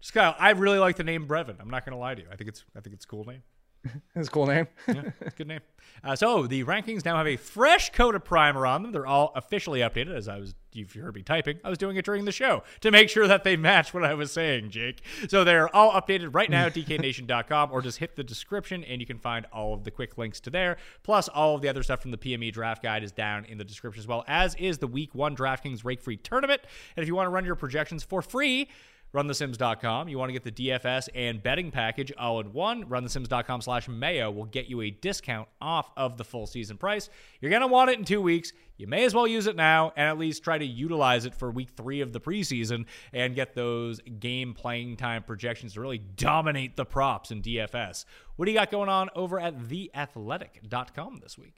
Just 0.00 0.14
Kyle, 0.14 0.34
I 0.38 0.50
really 0.50 0.78
like 0.78 0.96
the 0.96 1.04
name 1.04 1.28
Brevin. 1.28 1.56
I'm 1.60 1.70
not 1.70 1.84
gonna 1.84 1.98
lie 1.98 2.14
to 2.14 2.22
you. 2.22 2.28
I 2.32 2.36
think 2.36 2.48
it's 2.48 2.64
I 2.76 2.80
think 2.80 2.94
it's 2.94 3.04
a 3.04 3.08
cool 3.08 3.24
name. 3.24 3.42
That's 4.14 4.28
a 4.28 4.30
cool 4.30 4.46
name. 4.46 4.66
yeah, 4.86 5.02
good 5.36 5.48
name. 5.48 5.60
Uh, 6.02 6.16
so 6.16 6.46
the 6.46 6.64
rankings 6.64 7.04
now 7.04 7.16
have 7.16 7.26
a 7.26 7.36
fresh 7.36 7.90
coat 7.90 8.14
of 8.14 8.24
primer 8.24 8.66
on 8.66 8.82
them. 8.82 8.92
They're 8.92 9.06
all 9.06 9.32
officially 9.34 9.80
updated. 9.80 10.14
As 10.14 10.28
I 10.28 10.38
was, 10.38 10.54
you've 10.72 10.92
heard 10.92 11.14
me 11.14 11.22
typing, 11.22 11.58
I 11.64 11.68
was 11.68 11.78
doing 11.78 11.96
it 11.96 12.04
during 12.04 12.24
the 12.24 12.32
show 12.32 12.62
to 12.80 12.90
make 12.90 13.08
sure 13.08 13.26
that 13.26 13.44
they 13.44 13.56
match 13.56 13.92
what 13.92 14.04
I 14.04 14.14
was 14.14 14.32
saying, 14.32 14.70
Jake. 14.70 15.02
So 15.28 15.44
they're 15.44 15.74
all 15.74 15.92
updated 15.92 16.34
right 16.34 16.50
now 16.50 16.66
at 16.66 16.74
DKNation.com, 16.74 17.70
or 17.72 17.82
just 17.82 17.98
hit 17.98 18.16
the 18.16 18.24
description 18.24 18.84
and 18.84 19.00
you 19.00 19.06
can 19.06 19.18
find 19.18 19.46
all 19.52 19.74
of 19.74 19.84
the 19.84 19.90
quick 19.90 20.16
links 20.18 20.40
to 20.40 20.50
there. 20.50 20.76
Plus, 21.02 21.28
all 21.28 21.54
of 21.54 21.62
the 21.62 21.68
other 21.68 21.82
stuff 21.82 22.00
from 22.02 22.10
the 22.10 22.18
PME 22.18 22.52
Draft 22.52 22.82
Guide 22.82 23.02
is 23.02 23.12
down 23.12 23.44
in 23.46 23.58
the 23.58 23.64
description 23.64 24.00
as 24.00 24.06
well, 24.06 24.24
as 24.28 24.54
is 24.56 24.78
the 24.78 24.86
Week 24.86 25.14
One 25.14 25.34
DraftKings 25.36 25.84
Rake 25.84 26.02
Free 26.02 26.16
Tournament. 26.16 26.62
And 26.96 27.02
if 27.02 27.08
you 27.08 27.14
want 27.14 27.26
to 27.26 27.30
run 27.30 27.44
your 27.44 27.56
projections 27.56 28.02
for 28.02 28.22
free 28.22 28.68
runthesims.com. 29.14 30.08
You 30.08 30.18
want 30.18 30.28
to 30.28 30.32
get 30.32 30.44
the 30.44 30.68
DFS 30.68 31.08
and 31.14 31.42
betting 31.42 31.70
package 31.70 32.12
all 32.18 32.40
in 32.40 32.52
one. 32.52 32.84
Runthesims.com 32.84 33.60
slash 33.60 33.88
mayo 33.88 34.30
will 34.30 34.44
get 34.44 34.66
you 34.66 34.80
a 34.82 34.90
discount 34.90 35.48
off 35.60 35.90
of 35.96 36.16
the 36.16 36.24
full 36.24 36.46
season 36.46 36.76
price. 36.76 37.10
You're 37.40 37.50
going 37.50 37.62
to 37.62 37.68
want 37.68 37.90
it 37.90 37.98
in 37.98 38.04
two 38.04 38.20
weeks. 38.20 38.52
You 38.76 38.86
may 38.86 39.04
as 39.04 39.14
well 39.14 39.26
use 39.26 39.46
it 39.46 39.56
now 39.56 39.92
and 39.96 40.08
at 40.08 40.18
least 40.18 40.42
try 40.42 40.56
to 40.56 40.64
utilize 40.64 41.26
it 41.26 41.34
for 41.34 41.50
week 41.50 41.70
three 41.76 42.00
of 42.00 42.12
the 42.12 42.20
preseason 42.20 42.86
and 43.12 43.34
get 43.34 43.54
those 43.54 44.00
game 44.18 44.54
playing 44.54 44.96
time 44.96 45.22
projections 45.22 45.74
to 45.74 45.80
really 45.80 45.98
dominate 45.98 46.76
the 46.76 46.86
props 46.86 47.30
in 47.30 47.42
DFS. 47.42 48.04
What 48.36 48.46
do 48.46 48.52
you 48.52 48.58
got 48.58 48.70
going 48.70 48.88
on 48.88 49.10
over 49.14 49.38
at 49.38 49.58
theathletic.com 49.58 51.20
this 51.22 51.36
week? 51.36 51.56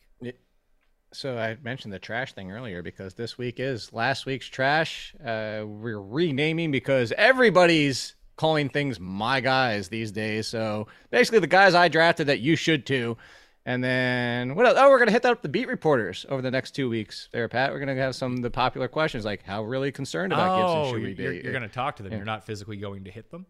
So 1.14 1.36
I 1.38 1.56
mentioned 1.62 1.92
the 1.92 1.98
trash 1.98 2.32
thing 2.32 2.50
earlier 2.50 2.82
because 2.82 3.14
this 3.14 3.36
week 3.36 3.60
is 3.60 3.92
last 3.92 4.24
week's 4.26 4.46
trash. 4.48 5.14
Uh, 5.24 5.64
we're 5.66 6.00
renaming 6.00 6.70
because 6.70 7.12
everybody's 7.18 8.14
calling 8.36 8.68
things 8.70 8.98
my 8.98 9.40
guys 9.40 9.88
these 9.88 10.10
days. 10.10 10.46
So 10.48 10.86
basically, 11.10 11.40
the 11.40 11.46
guys 11.46 11.74
I 11.74 11.88
drafted 11.88 12.28
that 12.28 12.40
you 12.40 12.56
should 12.56 12.86
too. 12.86 13.16
And 13.64 13.84
then 13.84 14.54
what 14.56 14.66
else? 14.66 14.76
Oh, 14.78 14.88
we're 14.90 14.98
gonna 14.98 15.12
hit 15.12 15.22
that 15.22 15.30
up 15.32 15.42
the 15.42 15.48
beat 15.48 15.68
reporters 15.68 16.26
over 16.28 16.42
the 16.42 16.50
next 16.50 16.72
two 16.72 16.88
weeks. 16.88 17.28
There, 17.32 17.48
Pat. 17.48 17.70
We're 17.72 17.78
gonna 17.78 17.94
have 17.94 18.16
some 18.16 18.32
of 18.34 18.42
the 18.42 18.50
popular 18.50 18.88
questions 18.88 19.24
like 19.24 19.44
how 19.44 19.62
really 19.62 19.92
concerned 19.92 20.32
about 20.32 20.56
Gibson 20.58 20.78
Oh, 20.78 20.92
should 20.92 21.02
we 21.02 21.14
be? 21.14 21.22
you're, 21.22 21.32
you're 21.32 21.52
going 21.52 21.62
to 21.62 21.68
talk 21.68 21.96
to 21.96 22.02
them. 22.02 22.12
You're 22.12 22.24
not 22.24 22.44
physically 22.44 22.76
going 22.78 23.04
to 23.04 23.10
hit 23.12 23.30
them. 23.30 23.46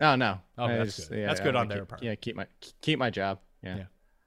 Oh 0.00 0.14
no. 0.14 0.38
Oh, 0.58 0.66
I 0.66 0.76
that's 0.76 0.96
just- 0.96 1.08
good. 1.10 1.26
That's 1.28 1.40
good 1.40 1.56
I 1.56 1.60
on 1.60 1.66
keep- 1.68 1.74
their 1.76 1.84
part. 1.86 2.02
Yeah, 2.04 2.14
keep 2.14 2.36
my 2.36 2.46
keep 2.82 2.98
my 3.00 3.10
job. 3.10 3.40
Yeah. 3.64 3.76
Yeah. 3.78 3.84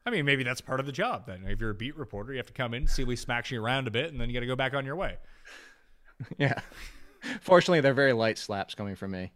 I 0.07 0.09
mean, 0.09 0.23
maybe 0.23 0.43
that's 0.43 0.61
part 0.61 0.79
of 0.79 0.85
the 0.85 0.93
job 0.93 1.25
then. 1.27 1.43
If 1.45 1.59
you're 1.59 1.71
a 1.71 1.75
beat 1.75 1.97
reporter, 1.97 2.31
you 2.31 2.37
have 2.37 2.47
to 2.47 2.53
come 2.53 2.73
in, 2.73 2.85
Ciely 2.85 3.17
smacks 3.17 3.51
you 3.51 3.61
around 3.61 3.89
a 3.89 3.91
bit, 3.91 4.09
and 4.09 4.21
then 4.21 4.29
you 4.29 4.33
got 4.33 4.39
to 4.39 4.45
go 4.45 4.55
back 4.55 4.73
on 4.73 4.85
your 4.85 4.95
way. 4.95 5.17
Yeah. 6.39 6.61
Fortunately, 7.41 7.79
they're 7.79 7.93
very 7.93 8.13
light 8.13 8.39
slaps 8.39 8.73
coming 8.73 8.95
from 8.95 9.11
me. 9.11 9.31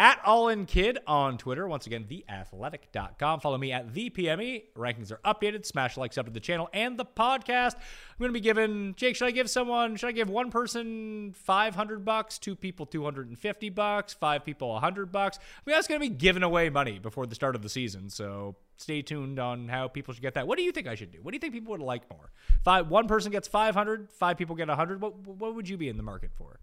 At 0.00 0.18
All 0.24 0.48
In 0.48 0.64
Kid 0.64 0.98
on 1.06 1.36
Twitter. 1.36 1.68
Once 1.68 1.86
again, 1.86 2.06
theathletic.com. 2.08 3.40
Follow 3.40 3.58
me 3.58 3.70
at 3.70 3.92
the 3.92 4.08
PME. 4.08 4.62
Rankings 4.74 5.12
are 5.12 5.20
updated. 5.26 5.66
Smash 5.66 5.98
likes 5.98 6.16
up 6.16 6.24
to 6.24 6.32
the 6.32 6.40
channel 6.40 6.70
and 6.72 6.98
the 6.98 7.04
podcast. 7.04 7.74
I'm 7.74 8.18
going 8.18 8.30
to 8.30 8.32
be 8.32 8.40
giving 8.40 8.94
Jake. 8.96 9.14
Should 9.14 9.26
I 9.26 9.30
give 9.30 9.50
someone? 9.50 9.96
Should 9.96 10.08
I 10.08 10.12
give 10.12 10.30
one 10.30 10.50
person 10.50 11.34
500 11.36 12.02
bucks, 12.02 12.38
two 12.38 12.56
people 12.56 12.86
250 12.86 13.68
bucks, 13.68 14.14
five 14.14 14.42
people 14.42 14.70
100 14.70 15.12
bucks? 15.12 15.36
I 15.38 15.42
mean, 15.66 15.74
that's 15.76 15.86
going 15.86 16.00
to 16.00 16.08
be 16.08 16.14
giving 16.14 16.44
away 16.44 16.70
money 16.70 16.98
before 16.98 17.26
the 17.26 17.34
start 17.34 17.54
of 17.54 17.60
the 17.60 17.68
season. 17.68 18.08
So 18.08 18.56
stay 18.78 19.02
tuned 19.02 19.38
on 19.38 19.68
how 19.68 19.88
people 19.88 20.14
should 20.14 20.22
get 20.22 20.32
that. 20.32 20.46
What 20.46 20.56
do 20.56 20.64
you 20.64 20.72
think 20.72 20.86
I 20.86 20.94
should 20.94 21.12
do? 21.12 21.18
What 21.20 21.32
do 21.32 21.36
you 21.36 21.40
think 21.40 21.52
people 21.52 21.72
would 21.72 21.82
like 21.82 22.08
more? 22.10 22.32
Five. 22.64 22.88
One 22.88 23.06
person 23.06 23.32
gets 23.32 23.48
500. 23.48 24.10
Five 24.10 24.38
people 24.38 24.56
get 24.56 24.68
100. 24.68 25.02
What 25.02 25.18
What 25.26 25.54
would 25.54 25.68
you 25.68 25.76
be 25.76 25.90
in 25.90 25.98
the 25.98 26.02
market 26.02 26.30
for? 26.32 26.58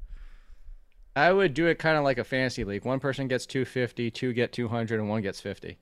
I 1.17 1.33
would 1.33 1.55
do 1.55 1.65
it 1.65 1.79
kind 1.79 1.97
of 1.97 2.03
like 2.03 2.19
a 2.19 2.23
fantasy 2.23 2.63
league. 2.63 2.85
One 2.85 2.99
person 2.99 3.27
gets 3.27 3.47
250, 3.47 4.11
two 4.11 4.33
get 4.33 4.51
200, 4.51 4.99
and 4.99 5.09
one 5.09 5.23
gets 5.23 5.41
50. 5.41 5.77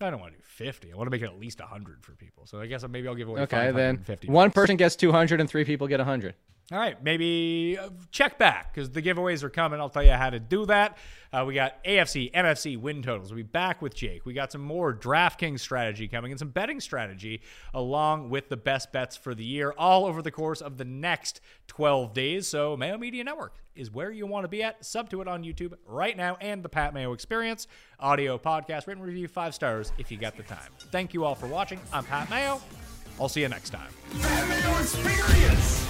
I 0.00 0.10
don't 0.10 0.20
want 0.20 0.32
to 0.32 0.38
do 0.38 0.44
50. 0.44 0.92
I 0.92 0.96
want 0.96 1.08
to 1.08 1.10
make 1.10 1.22
it 1.22 1.26
at 1.26 1.38
least 1.38 1.58
100 1.58 2.04
for 2.04 2.12
people. 2.12 2.46
So 2.46 2.60
I 2.60 2.66
guess 2.66 2.86
maybe 2.88 3.08
I'll 3.08 3.16
give 3.16 3.28
away 3.28 3.40
Okay, 3.42 3.72
then 3.72 3.98
50. 3.98 4.28
one 4.28 4.48
bucks. 4.48 4.54
person 4.54 4.76
gets 4.76 4.94
200 4.96 5.40
and 5.40 5.50
three 5.50 5.64
people 5.64 5.88
get 5.88 5.98
100. 5.98 6.34
All 6.72 6.78
right, 6.78 7.02
maybe 7.02 7.76
uh, 7.76 7.88
check 8.12 8.38
back 8.38 8.72
because 8.72 8.90
the 8.90 9.02
giveaways 9.02 9.42
are 9.42 9.50
coming. 9.50 9.80
I'll 9.80 9.88
tell 9.88 10.04
you 10.04 10.12
how 10.12 10.30
to 10.30 10.38
do 10.38 10.66
that. 10.66 10.98
Uh, 11.32 11.44
we 11.44 11.54
got 11.54 11.82
AFC, 11.82 12.32
NFC 12.32 12.76
win 12.76 13.02
totals. 13.02 13.32
We'll 13.32 13.38
be 13.38 13.42
back 13.42 13.82
with 13.82 13.92
Jake. 13.92 14.24
We 14.24 14.34
got 14.34 14.52
some 14.52 14.60
more 14.60 14.94
DraftKings 14.94 15.58
strategy 15.58 16.06
coming 16.06 16.30
and 16.30 16.38
some 16.38 16.50
betting 16.50 16.78
strategy 16.78 17.42
along 17.74 18.30
with 18.30 18.48
the 18.48 18.56
best 18.56 18.92
bets 18.92 19.16
for 19.16 19.34
the 19.34 19.44
year 19.44 19.74
all 19.76 20.06
over 20.06 20.22
the 20.22 20.30
course 20.30 20.60
of 20.60 20.76
the 20.76 20.84
next 20.84 21.40
12 21.66 22.14
days. 22.14 22.46
So, 22.46 22.76
Mayo 22.76 22.96
Media 22.96 23.24
Network 23.24 23.56
is 23.74 23.90
where 23.90 24.12
you 24.12 24.26
want 24.26 24.44
to 24.44 24.48
be 24.48 24.62
at. 24.62 24.84
Sub 24.84 25.10
to 25.10 25.20
it 25.20 25.26
on 25.26 25.42
YouTube 25.42 25.72
right 25.86 26.16
now 26.16 26.36
and 26.40 26.62
the 26.62 26.68
Pat 26.68 26.94
Mayo 26.94 27.12
Experience 27.12 27.66
audio 27.98 28.38
podcast, 28.38 28.86
written 28.86 29.02
review, 29.02 29.26
five 29.26 29.56
stars 29.56 29.92
if 29.98 30.12
you 30.12 30.18
got 30.18 30.36
the 30.36 30.44
time. 30.44 30.70
Thank 30.92 31.14
you 31.14 31.24
all 31.24 31.34
for 31.34 31.48
watching. 31.48 31.80
I'm 31.92 32.04
Pat 32.04 32.30
Mayo. 32.30 32.60
I'll 33.20 33.28
see 33.28 33.40
you 33.40 33.48
next 33.48 33.70
time. 33.70 33.90
Pat 34.20 34.48
Mayo 34.48 34.78
Experience. 34.78 35.89